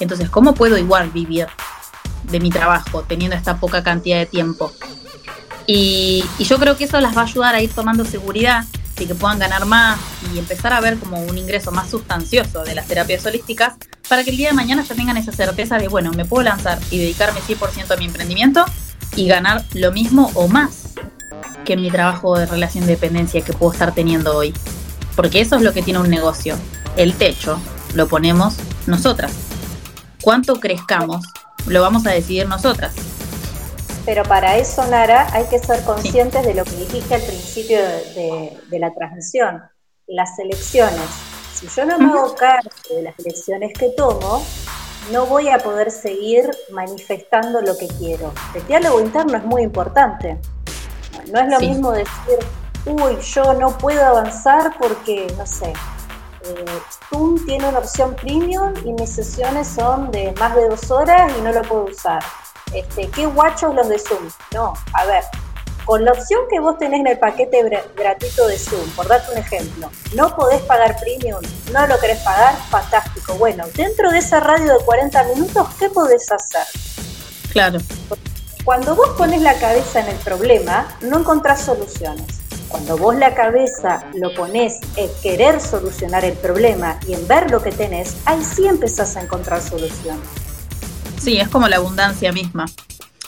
Entonces, 0.00 0.30
¿cómo 0.30 0.54
puedo 0.54 0.78
igual 0.78 1.10
vivir 1.10 1.46
de 2.24 2.40
mi 2.40 2.50
trabajo 2.50 3.02
teniendo 3.02 3.36
esta 3.36 3.58
poca 3.58 3.82
cantidad 3.82 4.18
de 4.18 4.26
tiempo? 4.26 4.72
Y, 5.66 6.24
y 6.38 6.44
yo 6.44 6.58
creo 6.58 6.76
que 6.76 6.84
eso 6.84 7.00
las 7.00 7.16
va 7.16 7.22
a 7.22 7.24
ayudar 7.24 7.54
a 7.54 7.62
ir 7.62 7.72
tomando 7.72 8.04
seguridad 8.04 8.64
y 9.00 9.06
que 9.06 9.14
puedan 9.14 9.38
ganar 9.38 9.64
más 9.66 9.98
y 10.32 10.38
empezar 10.38 10.72
a 10.72 10.80
ver 10.80 10.98
como 10.98 11.20
un 11.20 11.38
ingreso 11.38 11.70
más 11.70 11.90
sustancioso 11.90 12.62
de 12.64 12.74
las 12.74 12.86
terapias 12.86 13.24
holísticas 13.26 13.74
para 14.08 14.24
que 14.24 14.30
el 14.30 14.36
día 14.36 14.48
de 14.48 14.54
mañana 14.54 14.82
ya 14.82 14.94
tengan 14.94 15.16
esa 15.16 15.32
certeza 15.32 15.78
de, 15.78 15.88
bueno, 15.88 16.10
me 16.12 16.24
puedo 16.24 16.42
lanzar 16.42 16.78
y 16.90 16.98
dedicarme 16.98 17.40
100% 17.40 17.92
a 17.92 17.96
mi 17.96 18.06
emprendimiento 18.06 18.64
y 19.16 19.26
ganar 19.26 19.64
lo 19.74 19.92
mismo 19.92 20.30
o 20.34 20.48
más 20.48 20.94
que 21.64 21.76
mi 21.76 21.90
trabajo 21.90 22.38
de 22.38 22.46
relación 22.46 22.86
de 22.86 22.92
dependencia 22.92 23.42
que 23.42 23.52
puedo 23.52 23.72
estar 23.72 23.94
teniendo 23.94 24.36
hoy. 24.36 24.54
Porque 25.16 25.40
eso 25.40 25.56
es 25.56 25.62
lo 25.62 25.72
que 25.72 25.82
tiene 25.82 26.00
un 26.00 26.10
negocio. 26.10 26.56
El 26.96 27.14
techo 27.14 27.60
lo 27.94 28.08
ponemos 28.08 28.54
nosotras. 28.86 29.32
Cuánto 30.22 30.60
crezcamos 30.60 31.24
lo 31.66 31.82
vamos 31.82 32.06
a 32.06 32.10
decidir 32.10 32.48
nosotras. 32.48 32.94
Pero 34.06 34.22
para 34.24 34.56
eso, 34.56 34.86
Nara, 34.86 35.28
hay 35.32 35.44
que 35.44 35.58
ser 35.58 35.84
conscientes 35.84 36.44
de 36.44 36.54
lo 36.54 36.64
que 36.64 36.76
dijiste 36.76 37.14
al 37.14 37.22
principio 37.22 37.78
de, 37.78 38.78
la 38.78 38.92
transmisión, 38.94 39.62
las 40.06 40.38
elecciones. 40.38 41.08
Si 41.54 41.68
yo 41.68 41.84
no 41.84 41.98
me 41.98 42.06
hago 42.06 42.34
cargo 42.34 42.70
de 42.88 43.02
las 43.02 43.18
elecciones 43.18 43.72
que 43.78 43.90
tomo, 43.90 44.42
no 45.12 45.26
voy 45.26 45.48
a 45.50 45.58
poder 45.58 45.90
seguir 45.90 46.50
manifestando 46.72 47.60
lo 47.60 47.76
que 47.76 47.88
quiero. 47.88 48.32
El 48.54 48.66
diálogo 48.66 49.00
interno 49.00 49.36
es 49.36 49.44
muy 49.44 49.62
importante. 49.62 50.38
No 51.30 51.40
es 51.40 51.48
lo 51.48 51.60
mismo 51.60 51.92
decir, 51.92 52.38
uy, 52.86 53.18
yo 53.20 53.52
no 53.54 53.76
puedo 53.76 54.02
avanzar 54.02 54.72
porque, 54.78 55.26
no 55.36 55.44
sé, 55.44 55.72
eh, 56.44 56.64
Zoom 57.10 57.44
tiene 57.44 57.68
una 57.68 57.80
opción 57.80 58.16
premium 58.16 58.72
y 58.82 58.92
mis 58.94 59.10
sesiones 59.10 59.68
son 59.68 60.10
de 60.10 60.32
más 60.38 60.56
de 60.56 60.68
dos 60.68 60.90
horas 60.90 61.30
y 61.38 61.42
no 61.42 61.52
lo 61.52 61.60
puedo 61.62 61.84
usar 61.84 62.22
este, 62.74 63.08
qué 63.08 63.26
guachos 63.26 63.74
los 63.74 63.88
de 63.88 63.98
Zoom. 63.98 64.28
No, 64.52 64.74
a 64.92 65.04
ver, 65.04 65.24
con 65.84 66.04
la 66.04 66.12
opción 66.12 66.42
que 66.48 66.60
vos 66.60 66.78
tenés 66.78 67.00
en 67.00 67.06
el 67.08 67.18
paquete 67.18 67.62
gratuito 67.96 68.46
de 68.46 68.58
Zoom, 68.58 68.88
por 68.90 69.08
darte 69.08 69.32
un 69.32 69.38
ejemplo, 69.38 69.90
no 70.14 70.34
podés 70.36 70.60
pagar 70.62 70.96
premium, 71.00 71.40
no 71.72 71.86
lo 71.86 71.98
querés 71.98 72.20
pagar, 72.20 72.54
fantástico. 72.70 73.34
Bueno, 73.34 73.64
dentro 73.74 74.10
de 74.10 74.18
esa 74.18 74.40
radio 74.40 74.78
de 74.78 74.84
40 74.84 75.22
minutos, 75.34 75.66
¿qué 75.78 75.88
podés 75.90 76.30
hacer? 76.30 76.64
Claro. 77.50 77.78
Cuando 78.64 78.94
vos 78.94 79.08
pones 79.16 79.40
la 79.42 79.54
cabeza 79.54 80.00
en 80.00 80.08
el 80.08 80.16
problema, 80.18 80.86
no 81.00 81.18
encontrás 81.18 81.62
soluciones. 81.62 82.26
Cuando 82.68 82.96
vos 82.96 83.16
la 83.16 83.34
cabeza 83.34 84.04
lo 84.14 84.32
pones 84.32 84.78
en 84.94 85.10
querer 85.22 85.60
solucionar 85.60 86.24
el 86.24 86.34
problema 86.34 87.00
y 87.04 87.14
en 87.14 87.26
ver 87.26 87.50
lo 87.50 87.60
que 87.60 87.72
tenés, 87.72 88.16
ahí 88.26 88.44
sí 88.44 88.66
empezás 88.68 89.16
a 89.16 89.22
encontrar 89.22 89.60
soluciones. 89.60 90.22
Sí, 91.20 91.36
es 91.36 91.50
como 91.50 91.68
la 91.68 91.76
abundancia 91.76 92.32
misma. 92.32 92.64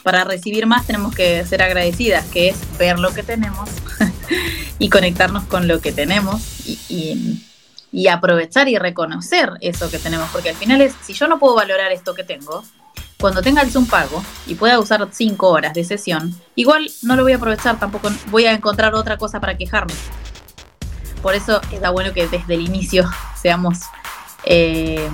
Para 0.03 0.25
recibir 0.25 0.67
más 0.67 0.87
tenemos 0.87 1.15
que 1.15 1.45
ser 1.45 1.63
agradecidas, 1.63 2.25
que 2.27 2.49
es 2.49 2.57
ver 2.79 2.99
lo 2.99 3.13
que 3.13 3.23
tenemos 3.23 3.69
y 4.79 4.89
conectarnos 4.89 5.45
con 5.45 5.69
lo 5.69 5.81
que 5.81 5.93
tenemos 5.93 6.43
y, 6.89 8.09
aprovechar 8.11 8.69
y 8.71 8.79
reconocer 8.79 9.51
eso 9.61 9.91
que 9.91 9.99
tenemos. 9.99 10.31
Porque 10.31 10.49
al 10.49 10.57
final 10.57 10.81
es, 10.81 10.95
si 11.03 11.13
yo 11.13 11.29
no 11.29 11.39
puedo 11.39 11.55
valorar 11.55 11.93
esto 11.93 12.15
que 12.15 12.25
tengo, 12.25 12.65
cuando 13.21 13.43
tenga 13.43 13.61
el 13.61 13.71
Zoom 13.71 13.87
pago 13.87 14.25
y 14.47 14.55
pueda 14.55 14.81
usar 14.81 15.07
cinco 15.13 15.51
horas 15.51 15.75
de 15.75 15.85
sesión, 15.85 16.35
igual 16.57 16.91
no 17.03 17.15
lo 17.15 17.25
voy 17.25 17.33
a 17.33 17.37
aprovechar, 17.37 17.79
tampoco 17.79 18.11
voy 18.29 18.47
a 18.47 18.53
encontrar 18.53 18.95
otra 18.95 19.19
cosa 19.19 19.39
para 19.39 19.59
quejarme. 19.59 19.93
Por 21.21 21.35
eso 21.35 21.61
está 21.71 21.91
bueno 21.91 22.15
que 22.15 22.27
desde 22.27 22.55
el 22.55 22.63
inicio 22.63 23.09
seamos 23.41 23.81
eh, 24.45 25.09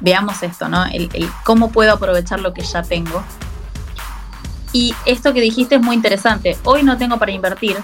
veamos 0.00 0.42
esto, 0.42 0.68
¿no? 0.68 0.84
El, 0.86 1.08
cómo 1.44 1.70
puedo 1.70 1.92
aprovechar 1.92 2.40
lo 2.40 2.52
que 2.52 2.62
ya 2.62 2.82
tengo. 2.82 3.22
Y 4.72 4.94
esto 5.04 5.34
que 5.34 5.40
dijiste 5.40 5.76
es 5.76 5.82
muy 5.82 5.94
interesante. 5.96 6.56
Hoy 6.64 6.82
no 6.82 6.96
tengo 6.96 7.18
para 7.18 7.32
invertir, 7.32 7.76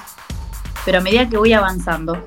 pero 0.85 0.99
a 0.99 1.01
medida 1.01 1.29
que 1.29 1.37
voy 1.37 1.53
avanzando, 1.53 2.27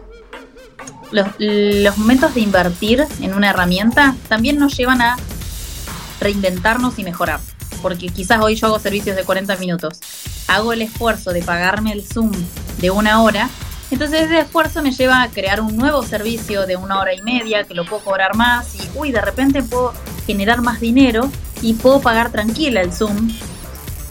los, 1.11 1.27
los 1.39 1.97
momentos 1.97 2.33
de 2.33 2.41
invertir 2.41 3.05
en 3.19 3.33
una 3.33 3.49
herramienta 3.49 4.15
también 4.29 4.57
nos 4.59 4.77
llevan 4.77 5.01
a 5.01 5.17
reinventarnos 6.19 6.97
y 6.99 7.03
mejorar. 7.03 7.39
Porque 7.81 8.09
quizás 8.09 8.39
hoy 8.39 8.55
yo 8.55 8.67
hago 8.67 8.79
servicios 8.79 9.15
de 9.15 9.23
40 9.23 9.55
minutos. 9.57 9.99
Hago 10.47 10.71
el 10.73 10.83
esfuerzo 10.83 11.33
de 11.33 11.41
pagarme 11.41 11.91
el 11.91 12.05
Zoom 12.05 12.31
de 12.77 12.91
una 12.91 13.21
hora 13.23 13.49
entonces 13.95 14.21
ese 14.21 14.39
esfuerzo 14.39 14.81
me 14.81 14.91
lleva 14.91 15.21
a 15.21 15.29
crear 15.29 15.61
un 15.61 15.75
nuevo 15.75 16.03
servicio 16.03 16.65
de 16.65 16.77
una 16.77 16.99
hora 16.99 17.13
y 17.13 17.21
media 17.21 17.63
que 17.63 17.73
lo 17.73 17.85
puedo 17.85 18.03
cobrar 18.03 18.35
más 18.35 18.75
y, 18.75 18.89
uy, 18.95 19.11
de 19.11 19.21
repente 19.21 19.63
puedo 19.63 19.93
generar 20.25 20.61
más 20.61 20.79
dinero 20.79 21.29
y 21.61 21.73
puedo 21.73 21.99
pagar 21.99 22.31
tranquila 22.31 22.81
el 22.81 22.93
Zoom 22.93 23.29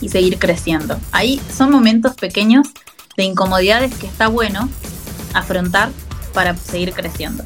y 0.00 0.08
seguir 0.08 0.38
creciendo. 0.38 0.98
Ahí 1.12 1.40
son 1.54 1.70
momentos 1.70 2.14
pequeños 2.14 2.68
de 3.16 3.24
incomodidades 3.24 3.94
que 3.94 4.06
está 4.06 4.28
bueno 4.28 4.68
afrontar 5.34 5.90
para 6.32 6.56
seguir 6.56 6.92
creciendo. 6.92 7.44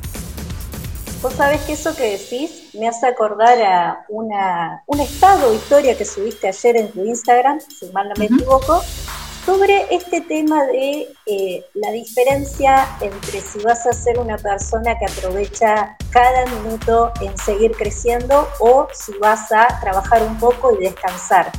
Vos 1.22 1.32
sabés 1.34 1.62
que 1.62 1.72
eso 1.72 1.96
que 1.96 2.18
decís 2.18 2.74
me 2.74 2.86
hace 2.86 3.06
acordar 3.06 3.60
a 3.62 4.04
una, 4.08 4.82
un 4.86 5.00
estado 5.00 5.50
o 5.50 5.54
historia 5.54 5.96
que 5.96 6.04
subiste 6.04 6.48
ayer 6.48 6.76
en 6.76 6.92
tu 6.92 7.02
Instagram, 7.04 7.60
si 7.60 7.86
mal 7.86 8.08
no 8.08 8.14
me 8.18 8.26
equivoco, 8.26 8.82
sobre 9.44 9.86
este 9.94 10.20
tema 10.22 10.64
de 10.64 11.08
eh, 11.26 11.64
la 11.74 11.90
diferencia 11.90 12.88
entre 13.00 13.40
si 13.40 13.58
vas 13.60 13.86
a 13.86 13.92
ser 13.92 14.18
una 14.18 14.38
persona 14.38 14.96
que 14.98 15.04
aprovecha 15.04 15.96
cada 16.10 16.46
minuto 16.46 17.12
en 17.20 17.36
seguir 17.36 17.72
creciendo 17.72 18.48
o 18.60 18.88
si 18.92 19.12
vas 19.18 19.52
a 19.52 19.80
trabajar 19.80 20.22
un 20.22 20.38
poco 20.38 20.74
y 20.74 20.84
descansar. 20.84 21.52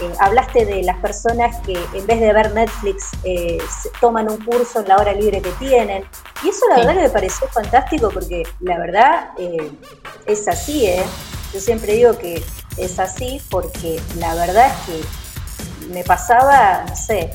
Eh, 0.00 0.12
hablaste 0.20 0.64
de 0.64 0.82
las 0.82 0.98
personas 0.98 1.56
que 1.62 1.74
en 1.94 2.06
vez 2.06 2.20
de 2.20 2.32
ver 2.32 2.52
Netflix 2.52 3.10
eh, 3.24 3.58
toman 4.00 4.30
un 4.30 4.38
curso 4.44 4.80
en 4.80 4.88
la 4.88 4.98
hora 4.98 5.12
libre 5.12 5.40
que 5.42 5.50
tienen. 5.52 6.04
Y 6.42 6.50
eso 6.50 6.68
la 6.68 6.76
verdad 6.76 6.94
que 6.94 7.02
me 7.02 7.10
pareció 7.10 7.48
fantástico 7.48 8.10
porque 8.12 8.44
la 8.60 8.78
verdad 8.78 9.30
es 10.26 10.46
así, 10.46 10.86
¿eh? 10.86 11.04
Yo 11.52 11.60
siempre 11.60 11.94
digo 11.94 12.18
que 12.18 12.42
es 12.76 12.98
así 12.98 13.40
porque 13.50 14.00
la 14.18 14.34
verdad 14.34 14.66
es 14.66 14.86
que 14.86 15.23
me 15.90 16.04
pasaba, 16.04 16.84
no 16.88 16.96
sé, 16.96 17.30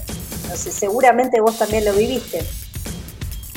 no 0.47 0.55
sé, 0.55 0.71
seguramente 0.71 1.41
vos 1.41 1.57
también 1.57 1.85
lo 1.85 1.93
viviste. 1.93 2.45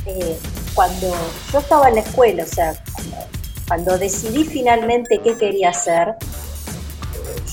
Eh, 0.06 0.38
cuando 0.74 1.14
yo 1.52 1.58
estaba 1.58 1.88
en 1.88 1.96
la 1.96 2.00
escuela, 2.00 2.44
o 2.44 2.46
sea, 2.46 2.74
cuando 3.68 3.98
decidí 3.98 4.44
finalmente 4.44 5.20
qué 5.20 5.36
quería 5.36 5.70
hacer, 5.70 6.16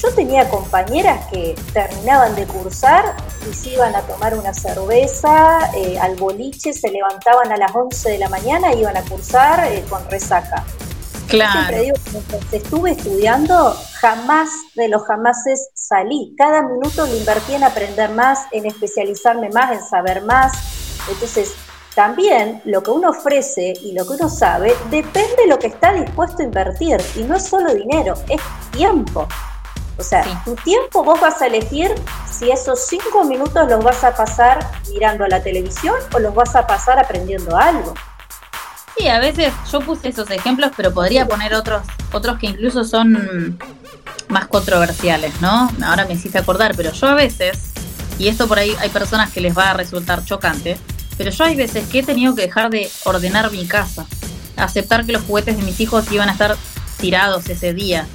yo 0.02 0.14
tenía 0.16 0.50
compañeras 0.50 1.28
que 1.28 1.56
terminaban 1.74 2.36
de 2.36 2.46
cursar 2.46 3.16
y 3.50 3.54
se 3.54 3.72
iban 3.72 3.96
a 3.96 4.02
tomar 4.02 4.34
una 4.34 4.54
cerveza 4.54 5.72
eh, 5.76 6.00
al 6.00 6.16
boliche, 6.16 6.72
se 6.74 6.90
levantaban 6.90 7.52
a 7.52 7.58
las 7.58 7.76
11 7.76 8.12
de 8.12 8.18
la 8.18 8.30
mañana 8.30 8.74
iban 8.74 8.96
a 8.96 9.02
cursar 9.02 9.72
eh, 9.72 9.84
con 9.90 10.10
resaca. 10.10 10.64
Claro. 11.30 11.52
Siempre 11.54 11.82
digo, 11.82 11.96
mientras 12.12 12.54
estuve 12.54 12.92
estudiando, 12.92 13.76
jamás 14.00 14.50
de 14.76 14.88
los 14.88 15.04
jamases 15.04 15.70
salí. 15.74 16.34
Cada 16.38 16.64
minuto 16.64 17.06
lo 17.06 17.16
invertí 17.16 17.54
en 17.54 17.64
aprender 17.64 18.10
más, 18.12 18.48
en 18.52 18.66
especializarme 18.66 19.50
más, 19.50 19.72
en 19.72 19.84
saber 19.84 20.24
más. 20.24 20.54
Entonces, 21.08 21.54
también 21.94 22.62
lo 22.66 22.82
que 22.82 22.92
uno 22.92 23.10
ofrece 23.10 23.74
y 23.82 23.94
lo 23.94 24.06
que 24.08 24.14
uno 24.14 24.30
sabe 24.30 24.76
depende 24.90 25.36
de 25.38 25.48
lo 25.48 25.60
que 25.60 25.68
está 25.68 25.94
dispuesto 25.94 26.42
a 26.42 26.46
invertir. 26.46 26.98
Y 27.16 27.24
no 27.24 27.36
es 27.36 27.44
solo 27.44 27.74
dinero, 27.74 28.16
es 28.28 28.42
tiempo. 28.72 29.28
O 29.98 30.04
sea, 30.04 30.24
tu 30.46 30.56
tiempo 30.56 31.04
vos 31.04 31.20
vas 31.20 31.42
a 31.42 31.48
elegir 31.48 31.94
si 32.32 32.50
esos 32.50 32.88
cinco 32.88 33.26
minutos 33.26 33.70
los 33.70 33.84
vas 33.84 34.04
a 34.04 34.16
pasar 34.16 34.66
mirando 34.90 35.26
a 35.26 35.28
la 35.28 35.44
televisión 35.44 35.96
o 36.16 36.20
los 36.20 36.34
vas 36.34 36.56
a 36.56 36.66
pasar 36.66 36.98
aprendiendo 36.98 37.58
algo. 37.58 37.94
Sí, 38.98 39.08
a 39.08 39.20
veces 39.20 39.54
yo 39.72 39.80
puse 39.80 40.10
esos 40.10 40.30
ejemplos, 40.30 40.72
pero 40.76 40.94
podría 40.94 41.28
poner 41.28 41.54
otros, 41.54 41.84
otros 42.12 42.38
que 42.38 42.48
incluso 42.48 42.84
son 42.84 43.58
más 44.28 44.48
controversiales, 44.48 45.40
¿no? 45.42 45.72
Ahora 45.84 46.06
me 46.06 46.14
hiciste 46.14 46.38
acordar, 46.38 46.76
pero 46.76 46.92
yo 46.92 47.08
a 47.08 47.14
veces, 47.14 47.72
y 48.18 48.28
esto 48.28 48.48
por 48.48 48.60
ahí 48.60 48.76
hay 48.80 48.90
personas 48.90 49.32
que 49.32 49.42
les 49.42 49.58
va 49.58 49.72
a 49.72 49.74
resultar 49.74 50.26
chocante, 50.26 50.78
pero 51.18 51.32
yo 51.32 51.44
hay 51.46 51.56
veces 51.56 51.88
que 51.88 52.00
he 52.00 52.04
tenido 52.04 52.36
que 52.36 52.44
dejar 52.44 52.70
de 52.70 52.90
ordenar 53.06 53.52
mi 53.52 53.66
casa, 53.66 54.06
aceptar 54.58 55.06
que 55.06 55.14
los 55.14 55.24
juguetes 55.24 55.58
de 55.58 55.64
mis 55.64 55.80
hijos 55.80 56.12
iban 56.12 56.30
a 56.30 56.34
estar 56.34 56.56
tirados 57.00 57.50
ese 57.50 57.74
día, 57.74 58.06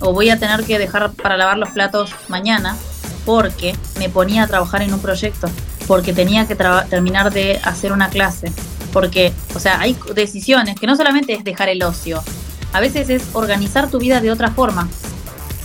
o 0.00 0.12
voy 0.12 0.30
a 0.30 0.38
tener 0.38 0.64
que 0.64 0.78
dejar 0.78 1.12
para 1.12 1.36
lavar 1.36 1.58
los 1.58 1.70
platos 1.70 2.10
mañana 2.28 2.76
porque 3.24 3.76
me 3.98 4.08
ponía 4.08 4.42
a 4.42 4.46
trabajar 4.48 4.82
en 4.82 4.92
un 4.92 5.00
proyecto, 5.00 5.48
porque 5.86 6.12
tenía 6.12 6.46
que 6.46 6.56
terminar 6.90 7.32
de 7.32 7.60
hacer 7.62 7.92
una 7.92 8.08
clase, 8.10 8.52
porque, 8.92 9.32
o 9.54 9.58
sea, 9.58 9.80
hay 9.80 9.96
decisiones 10.14 10.78
que 10.78 10.86
no 10.86 10.96
solamente 10.96 11.32
es 11.32 11.44
dejar 11.44 11.68
el 11.68 11.82
ocio, 11.82 12.22
a 12.72 12.80
veces 12.80 13.10
es 13.10 13.24
organizar 13.32 13.90
tu 13.90 13.98
vida 13.98 14.20
de 14.20 14.30
otra 14.30 14.50
forma. 14.50 14.88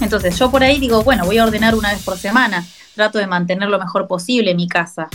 Entonces 0.01 0.37
yo 0.37 0.51
por 0.51 0.63
ahí 0.63 0.79
digo, 0.79 1.03
bueno, 1.03 1.25
voy 1.25 1.37
a 1.37 1.43
ordenar 1.43 1.75
una 1.75 1.91
vez 1.91 2.01
por 2.03 2.17
semana, 2.17 2.65
trato 2.95 3.19
de 3.19 3.27
mantener 3.27 3.69
lo 3.69 3.79
mejor 3.79 4.07
posible 4.07 4.55
mi 4.55 4.67
casa, 4.67 5.07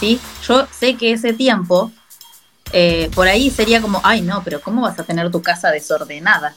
¿sí? 0.00 0.20
Yo 0.46 0.66
sé 0.70 0.94
que 0.94 1.12
ese 1.12 1.32
tiempo, 1.32 1.90
eh, 2.72 3.10
por 3.14 3.28
ahí 3.28 3.50
sería 3.50 3.80
como, 3.80 4.00
ay 4.04 4.22
no, 4.22 4.42
pero 4.44 4.60
¿cómo 4.60 4.82
vas 4.82 4.98
a 4.98 5.04
tener 5.04 5.30
tu 5.30 5.42
casa 5.42 5.70
desordenada? 5.70 6.54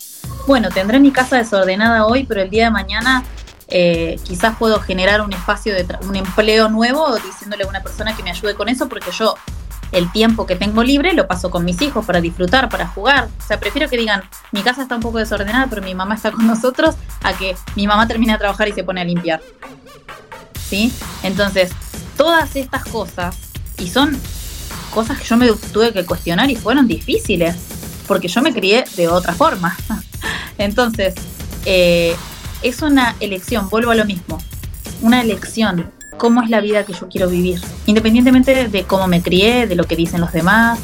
bueno, 0.48 0.69
tendré 0.69 0.99
mi 0.99 1.11
casa 1.11 1.38
desordenada 1.38 2.06
hoy, 2.06 2.26
pero 2.26 2.41
el 2.41 2.49
día 2.49 2.65
de 2.65 2.72
mañana 2.72 3.23
eh, 3.68 4.19
quizás 4.23 4.57
puedo 4.57 4.80
generar 4.80 5.22
un 5.22 5.32
espacio 5.34 5.73
de 5.73 5.86
un 6.02 6.15
empleo 6.15 6.69
nuevo 6.69 7.15
diciéndole 7.18 7.64
a 7.64 7.68
una 7.68 7.82
persona 7.82 8.15
que 8.15 8.23
me 8.23 8.32
ayude 8.32 8.56
con 8.56 8.68
eso 8.68 8.90
porque 8.90 9.11
yo 9.11 9.36
el 9.91 10.11
tiempo 10.11 10.45
que 10.45 10.55
tengo 10.55 10.84
libre 10.84 11.13
lo 11.13 11.27
paso 11.27 11.49
con 11.49 11.65
mis 11.65 11.81
hijos 11.81 12.05
para 12.05 12.22
disfrutar, 12.22 12.69
para 12.69 12.88
jugar. 12.88 13.30
O 13.39 13.45
sea, 13.45 13.59
prefiero 13.59 13.89
que 13.89 13.97
digan, 13.97 14.23
mi 14.51 14.61
casa 14.61 14.84
está 14.84 14.95
un 14.95 15.01
poco 15.01 15.18
desordenada, 15.18 15.68
pero 15.69 15.81
mi 15.81 15.93
mamá 15.93 16.15
está 16.15 16.31
con 16.31 16.47
nosotros, 16.47 16.95
a 17.23 17.34
que 17.34 17.55
mi 17.76 17.88
mamá 17.88 18.07
termine 18.07 18.34
de 18.34 18.39
trabajar 18.39 18.68
y 18.68 18.73
se 18.73 18.84
pone 18.84 19.01
a 19.01 19.03
limpiar. 19.03 19.41
¿Sí? 20.69 20.93
Entonces, 21.23 21.72
todas 22.15 22.55
estas 22.55 22.85
cosas, 22.85 23.35
y 23.77 23.89
son 23.89 24.18
cosas 24.93 25.18
que 25.19 25.26
yo 25.26 25.38
me 25.38 25.47
tuve 25.73 25.91
que 25.91 26.05
cuestionar 26.05 26.49
y 26.49 26.55
fueron 26.55 26.88
difíciles, 26.88 27.55
porque 28.07 28.27
yo 28.27 28.41
me 28.41 28.53
crié 28.53 28.85
de 28.95 29.07
otra 29.07 29.34
forma. 29.34 29.76
Entonces, 30.57 31.15
eh, 31.65 32.15
es 32.61 32.81
una 32.81 33.15
elección, 33.19 33.69
vuelvo 33.69 33.91
a 33.91 33.95
lo 33.95 34.05
mismo, 34.05 34.41
una 35.01 35.22
elección, 35.22 35.91
cómo 36.22 36.43
es 36.43 36.52
la 36.52 36.61
vida 36.61 36.85
que 36.85 36.93
yo 36.93 37.10
quiero 37.10 37.27
vivir, 37.27 37.60
independientemente 37.88 38.68
de 38.68 38.84
cómo 38.84 39.07
me 39.07 39.23
crié, 39.23 39.65
de 39.65 39.76
lo 39.76 39.85
que 39.85 39.95
dicen 39.95 40.22
los 40.22 40.31
demás. 40.31 40.80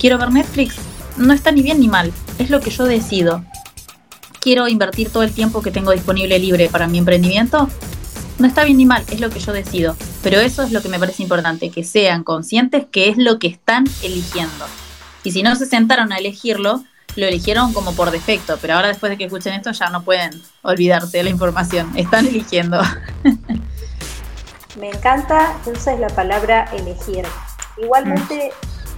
Quiero 0.00 0.18
ver 0.18 0.32
Netflix, 0.32 0.74
no 1.16 1.32
está 1.32 1.52
ni 1.52 1.62
bien 1.62 1.78
ni 1.78 1.86
mal, 1.86 2.12
es 2.40 2.50
lo 2.50 2.58
que 2.58 2.70
yo 2.70 2.84
decido. 2.84 3.44
Quiero 4.40 4.66
invertir 4.66 5.10
todo 5.10 5.22
el 5.22 5.32
tiempo 5.32 5.62
que 5.62 5.70
tengo 5.70 5.92
disponible 5.92 6.40
libre 6.40 6.68
para 6.68 6.88
mi 6.88 6.98
emprendimiento, 6.98 7.68
no 8.40 8.48
está 8.48 8.64
bien 8.64 8.78
ni 8.78 8.84
mal, 8.84 9.04
es 9.12 9.20
lo 9.20 9.30
que 9.30 9.38
yo 9.38 9.52
decido. 9.52 9.96
Pero 10.24 10.40
eso 10.40 10.64
es 10.64 10.72
lo 10.72 10.82
que 10.82 10.88
me 10.88 10.98
parece 10.98 11.22
importante, 11.22 11.70
que 11.70 11.84
sean 11.84 12.24
conscientes 12.24 12.84
que 12.90 13.10
es 13.10 13.16
lo 13.16 13.38
que 13.38 13.46
están 13.46 13.84
eligiendo. 14.02 14.66
Y 15.22 15.30
si 15.30 15.44
no 15.44 15.54
se 15.54 15.66
sentaron 15.66 16.12
a 16.12 16.16
elegirlo, 16.16 16.82
lo 17.14 17.26
eligieron 17.26 17.72
como 17.74 17.94
por 17.94 18.10
defecto, 18.10 18.58
pero 18.60 18.74
ahora 18.74 18.88
después 18.88 19.10
de 19.10 19.18
que 19.18 19.26
escuchen 19.26 19.52
esto 19.52 19.70
ya 19.70 19.88
no 19.90 20.02
pueden 20.02 20.32
olvidarse 20.62 21.18
de 21.18 21.22
la 21.22 21.30
información, 21.30 21.92
están 21.94 22.26
eligiendo. 22.26 22.80
Me 24.76 24.90
encanta 24.90 25.54
entonces 25.58 26.00
la 26.00 26.08
palabra 26.08 26.68
elegir. 26.72 27.24
Igualmente, 27.76 28.52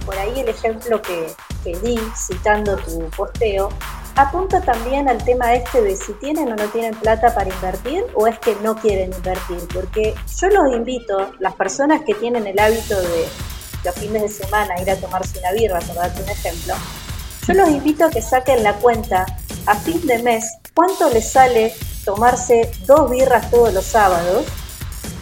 por 0.05 0.17
ahí 0.17 0.39
el 0.39 0.49
ejemplo 0.49 1.01
que, 1.01 1.27
que 1.63 1.77
di 1.79 1.99
citando 2.15 2.77
tu 2.77 3.09
posteo, 3.11 3.69
apunta 4.15 4.59
también 4.61 5.07
al 5.07 5.23
tema 5.23 5.53
este 5.53 5.81
de 5.81 5.95
si 5.95 6.13
tienen 6.13 6.51
o 6.51 6.55
no 6.55 6.65
tienen 6.69 6.95
plata 6.95 7.33
para 7.35 7.49
invertir 7.49 8.03
o 8.15 8.25
es 8.25 8.39
que 8.39 8.55
no 8.63 8.75
quieren 8.75 9.13
invertir, 9.13 9.59
porque 9.73 10.15
yo 10.39 10.47
los 10.49 10.73
invito, 10.73 11.31
las 11.39 11.53
personas 11.53 12.01
que 12.01 12.15
tienen 12.15 12.47
el 12.47 12.57
hábito 12.57 12.99
de 12.99 13.27
los 13.83 13.95
fines 13.95 14.23
de 14.23 14.29
semana 14.29 14.81
ir 14.81 14.89
a 14.89 14.95
tomarse 14.95 15.37
una 15.39 15.51
birra, 15.51 15.79
por 15.79 15.95
darte 15.95 16.23
un 16.23 16.29
ejemplo, 16.29 16.73
yo 17.47 17.53
los 17.53 17.69
invito 17.69 18.05
a 18.05 18.09
que 18.09 18.21
saquen 18.21 18.63
la 18.63 18.73
cuenta 18.73 19.25
a 19.67 19.75
fin 19.75 20.05
de 20.07 20.17
mes 20.23 20.57
cuánto 20.73 21.09
les 21.11 21.31
sale 21.31 21.73
tomarse 22.03 22.71
dos 22.85 23.09
birras 23.09 23.51
todos 23.51 23.73
los 23.73 23.85
sábados 23.85 24.45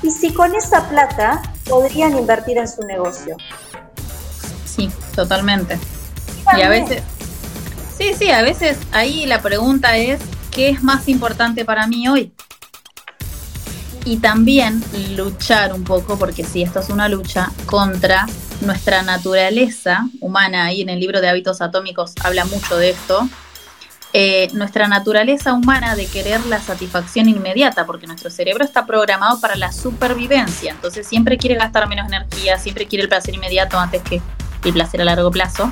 y 0.02 0.12
si 0.12 0.34
con 0.34 0.56
esa 0.56 0.88
plata 0.90 1.42
podrían 1.68 2.18
invertir 2.18 2.58
en 2.58 2.68
su 2.68 2.82
negocio. 2.84 3.36
Sí, 4.66 4.92
totalmente. 5.16 5.80
Y 6.58 6.62
a 6.62 6.70
veces, 6.70 7.02
sí, 7.98 8.14
sí, 8.18 8.30
a 8.30 8.42
veces 8.42 8.78
ahí 8.92 9.26
la 9.26 9.42
pregunta 9.42 9.98
es, 9.98 10.20
¿qué 10.52 10.70
es 10.70 10.84
más 10.84 11.08
importante 11.08 11.66
para 11.66 11.88
mí 11.88 12.08
hoy? 12.08 12.32
Y 14.04 14.18
también 14.18 14.84
luchar 15.16 15.74
un 15.74 15.84
poco, 15.84 16.20
porque 16.20 16.44
sí, 16.44 16.62
esto 16.62 16.80
es 16.80 16.90
una 16.90 17.10
lucha 17.10 17.52
contra 17.66 18.28
nuestra 18.62 19.02
naturaleza 19.02 20.08
humana, 20.22 20.72
y 20.72 20.82
en 20.82 20.90
el 20.90 21.00
libro 21.00 21.22
de 21.22 21.30
hábitos 21.30 21.62
atómicos 21.62 22.14
habla 22.24 22.46
mucho 22.46 22.78
de 22.78 22.92
esto, 22.92 23.28
eh, 24.18 24.48
nuestra 24.54 24.88
naturaleza 24.88 25.52
humana 25.52 25.94
de 25.94 26.06
querer 26.06 26.40
la 26.46 26.62
satisfacción 26.62 27.28
inmediata, 27.28 27.86
porque 27.86 28.08
nuestro 28.08 28.30
cerebro 28.30 28.64
está 28.64 28.86
programado 28.86 29.42
para 29.42 29.58
la 29.58 29.74
supervivencia, 29.74 30.72
entonces 30.72 31.06
siempre 31.06 31.38
quiere 31.38 31.56
gastar 31.56 31.86
menos 31.90 32.08
energía, 32.08 32.58
siempre 32.58 32.88
quiere 32.88 33.04
el 33.04 33.10
placer 33.10 33.36
inmediato 33.36 33.78
antes 33.78 34.02
que 34.04 34.22
el 34.64 34.72
placer 34.72 35.02
a 35.02 35.04
largo 35.04 35.32
plazo. 35.32 35.70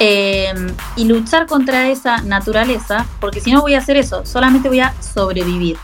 Eh, 0.00 0.52
y 0.96 1.04
luchar 1.04 1.46
contra 1.46 1.90
esa 1.90 2.22
naturaleza, 2.22 3.06
porque 3.20 3.40
si 3.40 3.52
no 3.52 3.60
voy 3.60 3.74
a 3.74 3.78
hacer 3.78 3.98
eso, 3.98 4.26
solamente 4.26 4.68
voy 4.68 4.80
a 4.80 4.92
sobrevivir. 5.00 5.76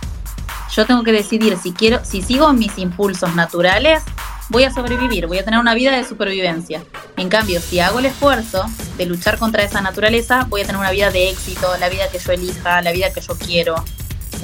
Yo 0.75 0.87
tengo 0.87 1.03
que 1.03 1.13
decidir 1.13 1.59
si 1.59 1.73
quiero, 1.73 2.05
si 2.05 2.23
sigo 2.23 2.53
mis 2.53 2.79
impulsos 2.79 3.35
naturales 3.35 4.03
voy 4.51 4.65
a 4.65 4.73
sobrevivir, 4.73 5.27
voy 5.27 5.39
a 5.39 5.45
tener 5.45 5.59
una 5.59 5.75
vida 5.75 5.97
de 5.97 6.05
supervivencia. 6.05 6.83
En 7.17 7.29
cambio, 7.29 7.61
si 7.61 7.81
hago 7.81 8.01
el 8.01 8.07
esfuerzo 8.07 8.65
de 8.99 9.07
luchar 9.07 9.39
contra 9.39 9.63
esa 9.63 9.81
naturaleza, 9.81 10.45
voy 10.49 10.61
a 10.61 10.67
tener 10.67 10.79
una 10.79 10.91
vida 10.91 11.11
de 11.11 11.31
éxito, 11.31 11.69
la 11.79 11.89
vida 11.89 12.11
que 12.11 12.19
yo 12.19 12.33
elija, 12.33 12.83
la 12.83 12.93
vida 12.93 13.13
que 13.13 13.21
yo 13.21 13.39
quiero. 13.39 13.77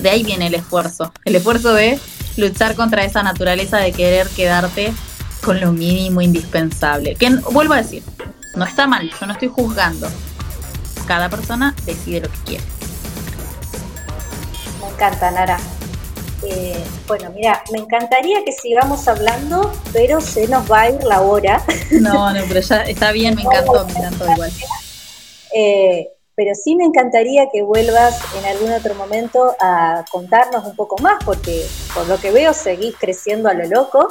De 0.00 0.10
ahí 0.10 0.22
viene 0.22 0.46
el 0.46 0.54
esfuerzo, 0.54 1.12
el 1.24 1.34
esfuerzo 1.34 1.74
de 1.74 1.98
luchar 2.36 2.76
contra 2.76 3.04
esa 3.04 3.22
naturaleza 3.22 3.78
de 3.78 3.92
querer 3.92 4.28
quedarte 4.28 4.92
con 5.44 5.60
lo 5.60 5.72
mínimo 5.72 6.20
indispensable. 6.20 7.16
Que 7.16 7.28
vuelvo 7.50 7.74
a 7.74 7.78
decir, 7.78 8.02
no 8.54 8.64
está 8.64 8.86
mal, 8.86 9.10
yo 9.20 9.26
no 9.26 9.32
estoy 9.32 9.48
juzgando. 9.48 10.08
Cada 11.06 11.28
persona 11.28 11.74
decide 11.84 12.20
lo 12.20 12.30
que 12.30 12.38
quiere. 12.44 12.64
Me 14.80 14.88
encanta, 14.88 15.30
Nara. 15.30 15.58
Eh, 16.48 16.84
bueno, 17.08 17.30
mira, 17.30 17.64
me 17.72 17.78
encantaría 17.78 18.44
que 18.44 18.52
sigamos 18.52 19.08
hablando, 19.08 19.72
pero 19.92 20.20
se 20.20 20.46
nos 20.46 20.70
va 20.70 20.82
a 20.82 20.90
ir 20.90 21.02
la 21.02 21.20
hora. 21.22 21.62
No, 21.90 22.32
no, 22.32 22.40
pero 22.46 22.60
ya 22.60 22.82
está 22.82 23.10
bien, 23.10 23.34
me 23.34 23.42
encantó, 23.42 23.84
me 23.86 23.92
encantó 23.92 24.30
igual. 24.30 24.52
Eh, 25.52 26.08
pero 26.36 26.54
sí 26.54 26.76
me 26.76 26.84
encantaría 26.84 27.48
que 27.52 27.62
vuelvas 27.62 28.20
en 28.38 28.44
algún 28.44 28.72
otro 28.72 28.94
momento 28.94 29.56
a 29.60 30.04
contarnos 30.10 30.64
un 30.64 30.76
poco 30.76 31.02
más, 31.02 31.16
porque 31.24 31.66
por 31.94 32.06
lo 32.06 32.18
que 32.18 32.30
veo 32.30 32.52
seguís 32.52 32.94
creciendo 32.96 33.48
a 33.48 33.54
lo 33.54 33.66
loco. 33.66 34.06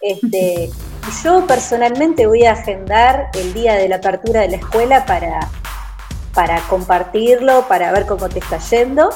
Este, 0.00 0.70
yo 1.24 1.46
personalmente 1.46 2.26
voy 2.26 2.44
a 2.44 2.52
agendar 2.52 3.30
el 3.34 3.52
día 3.52 3.74
de 3.74 3.88
la 3.88 3.96
apertura 3.96 4.42
de 4.42 4.48
la 4.50 4.56
escuela 4.58 5.06
para, 5.06 5.50
para 6.34 6.60
compartirlo, 6.68 7.66
para 7.66 7.90
ver 7.90 8.06
cómo 8.06 8.28
te 8.28 8.38
está 8.38 8.58
yendo. 8.58 9.10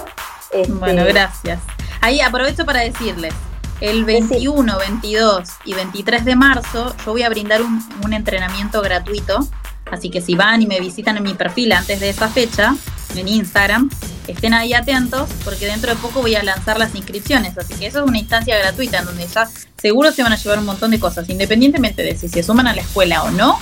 bueno, 0.69 1.03
este, 1.03 1.13
gracias. 1.13 1.61
Ahí 2.05 2.21
aprovecho 2.21 2.67
para 2.67 2.81
decirles, 2.81 3.33
el 3.81 4.05
21, 4.05 4.79
22 4.79 5.49
y 5.65 5.73
23 5.73 6.27
de 6.27 6.37
marzo 6.37 6.95
yo 7.03 7.13
voy 7.13 7.23
a 7.23 7.31
brindar 7.31 7.63
un, 7.63 8.13
entrenamiento 8.13 8.83
gratuito, 8.83 9.49
así 9.91 10.11
que 10.11 10.21
si 10.21 10.35
van 10.35 10.61
y 10.61 10.67
me 10.67 10.81
visitan 10.81 11.17
en 11.17 11.23
mi 11.23 11.33
perfil 11.33 11.73
antes 11.73 12.01
de 12.01 12.11
esa 12.11 12.29
fecha, 12.29 12.77
en 13.17 13.27
Instagram, 13.27 13.89
estén 14.29 14.53
ahí 14.53 14.75
atentos 14.75 15.31
porque 15.47 15.65
dentro 15.65 15.95
de 15.95 15.97
poco 15.97 16.21
voy 16.21 16.35
a 16.35 16.43
lanzar 16.43 16.79
las 16.79 16.95
inscripciones, 16.95 17.57
así 17.57 17.73
que 17.73 17.87
eso 17.87 18.05
es 18.05 18.07
una 18.07 18.19
instancia 18.19 18.59
gratuita 18.59 18.99
en 18.99 19.07
donde 19.07 19.27
ya 19.27 19.49
seguro 19.79 20.13
se 20.13 20.23
van 20.23 20.35
a 20.35 20.37
llevar 20.37 20.59
un 20.59 20.67
montón 20.67 20.91
de 20.91 21.01
cosas, 21.01 21.31
independientemente 21.31 22.03
de 22.03 22.19
si 22.19 22.29
se 22.29 22.43
suman 22.43 22.67
a 22.67 22.75
la 22.75 22.83
escuela 22.83 23.23
o 23.23 23.31
no. 23.31 23.59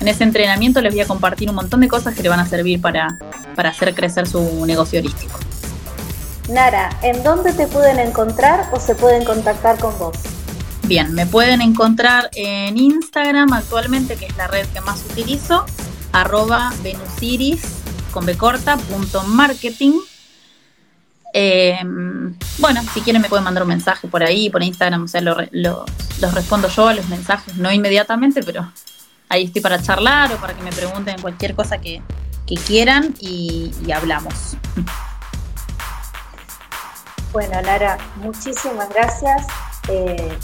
En 0.00 0.08
ese 0.08 0.22
entrenamiento 0.22 0.82
les 0.82 0.92
voy 0.92 1.00
a 1.00 1.06
compartir 1.06 1.48
un 1.48 1.56
montón 1.56 1.80
de 1.80 1.88
cosas 1.88 2.14
que 2.14 2.22
le 2.22 2.28
van 2.28 2.40
a 2.40 2.46
servir 2.46 2.78
para, 2.82 3.16
para 3.54 3.70
hacer 3.70 3.94
crecer 3.94 4.28
su 4.28 4.66
negocio 4.66 5.00
holístico. 5.00 5.38
Nara, 6.48 6.90
¿en 7.02 7.24
dónde 7.24 7.52
te 7.52 7.66
pueden 7.66 7.98
encontrar 7.98 8.68
o 8.72 8.78
se 8.78 8.94
pueden 8.94 9.24
contactar 9.24 9.78
con 9.78 9.98
vos? 9.98 10.16
Bien, 10.84 11.12
me 11.12 11.26
pueden 11.26 11.60
encontrar 11.60 12.30
en 12.34 12.78
Instagram 12.78 13.52
actualmente, 13.52 14.14
que 14.16 14.26
es 14.26 14.36
la 14.36 14.46
red 14.46 14.66
que 14.68 14.80
más 14.80 15.04
utilizo, 15.10 15.66
arroba 16.12 16.72
venusiris 16.82 17.62
con 18.12 18.24
b 18.24 18.36
punto 18.88 19.24
marketing. 19.24 19.98
Em, 21.32 22.34
bueno, 22.58 22.80
si 22.94 23.00
quieren 23.00 23.20
me 23.20 23.28
pueden 23.28 23.44
mandar 23.44 23.64
un 23.64 23.68
mensaje 23.68 24.06
por 24.06 24.22
ahí, 24.22 24.48
por 24.48 24.62
Instagram, 24.62 25.04
o 25.04 25.08
sea, 25.08 25.20
lo, 25.20 25.36
los 25.50 26.34
respondo 26.34 26.68
yo 26.68 26.86
a 26.86 26.94
los 26.94 27.08
mensajes, 27.08 27.56
no 27.56 27.72
inmediatamente, 27.72 28.42
pero 28.44 28.70
ahí 29.28 29.44
estoy 29.44 29.60
para 29.62 29.82
charlar 29.82 30.32
o 30.32 30.36
para 30.36 30.54
que 30.54 30.62
me 30.62 30.70
pregunten 30.70 31.20
cualquier 31.20 31.56
cosa 31.56 31.78
que, 31.78 32.00
quieran 32.64 33.12
y, 33.18 33.72
y 33.84 33.90
hablamos. 33.90 34.56
Bueno, 37.36 37.60
Lara, 37.60 37.98
muchísimas 38.16 38.88
gracias. 38.88 39.46
Eh, 39.88 40.38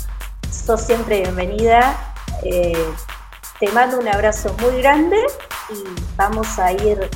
sos 0.51 0.83
siempre 0.83 1.23
bienvenida. 1.23 2.15
Eh, 2.43 2.87
te 3.59 3.71
mando 3.71 3.99
un 3.99 4.07
abrazo 4.09 4.55
muy 4.61 4.83
grande 4.83 5.17
y 5.71 5.85
vamos 6.17 6.59
a 6.59 6.71
ir 6.71 7.09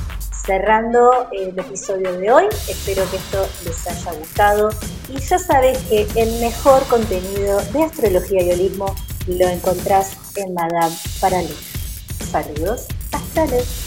cerrando 0.47 1.29
el 1.31 1.49
episodio 1.59 2.11
de 2.17 2.31
hoy. 2.31 2.45
Espero 2.67 3.07
que 3.11 3.17
esto 3.17 3.47
les 3.65 3.85
haya 3.85 4.13
gustado 4.13 4.69
y 5.09 5.19
ya 5.19 5.37
sabes 5.37 5.77
que 5.83 6.07
el 6.15 6.39
mejor 6.39 6.81
contenido 6.87 7.61
de 7.71 7.83
astrología 7.83 8.41
y 8.41 8.51
holismo 8.53 8.95
lo 9.27 9.47
encontrás 9.47 10.17
en 10.37 10.55
Madame 10.55 10.95
Paraluna. 11.21 11.53
Saludos, 12.31 12.87
hasta 13.11 13.45
luego. 13.45 13.86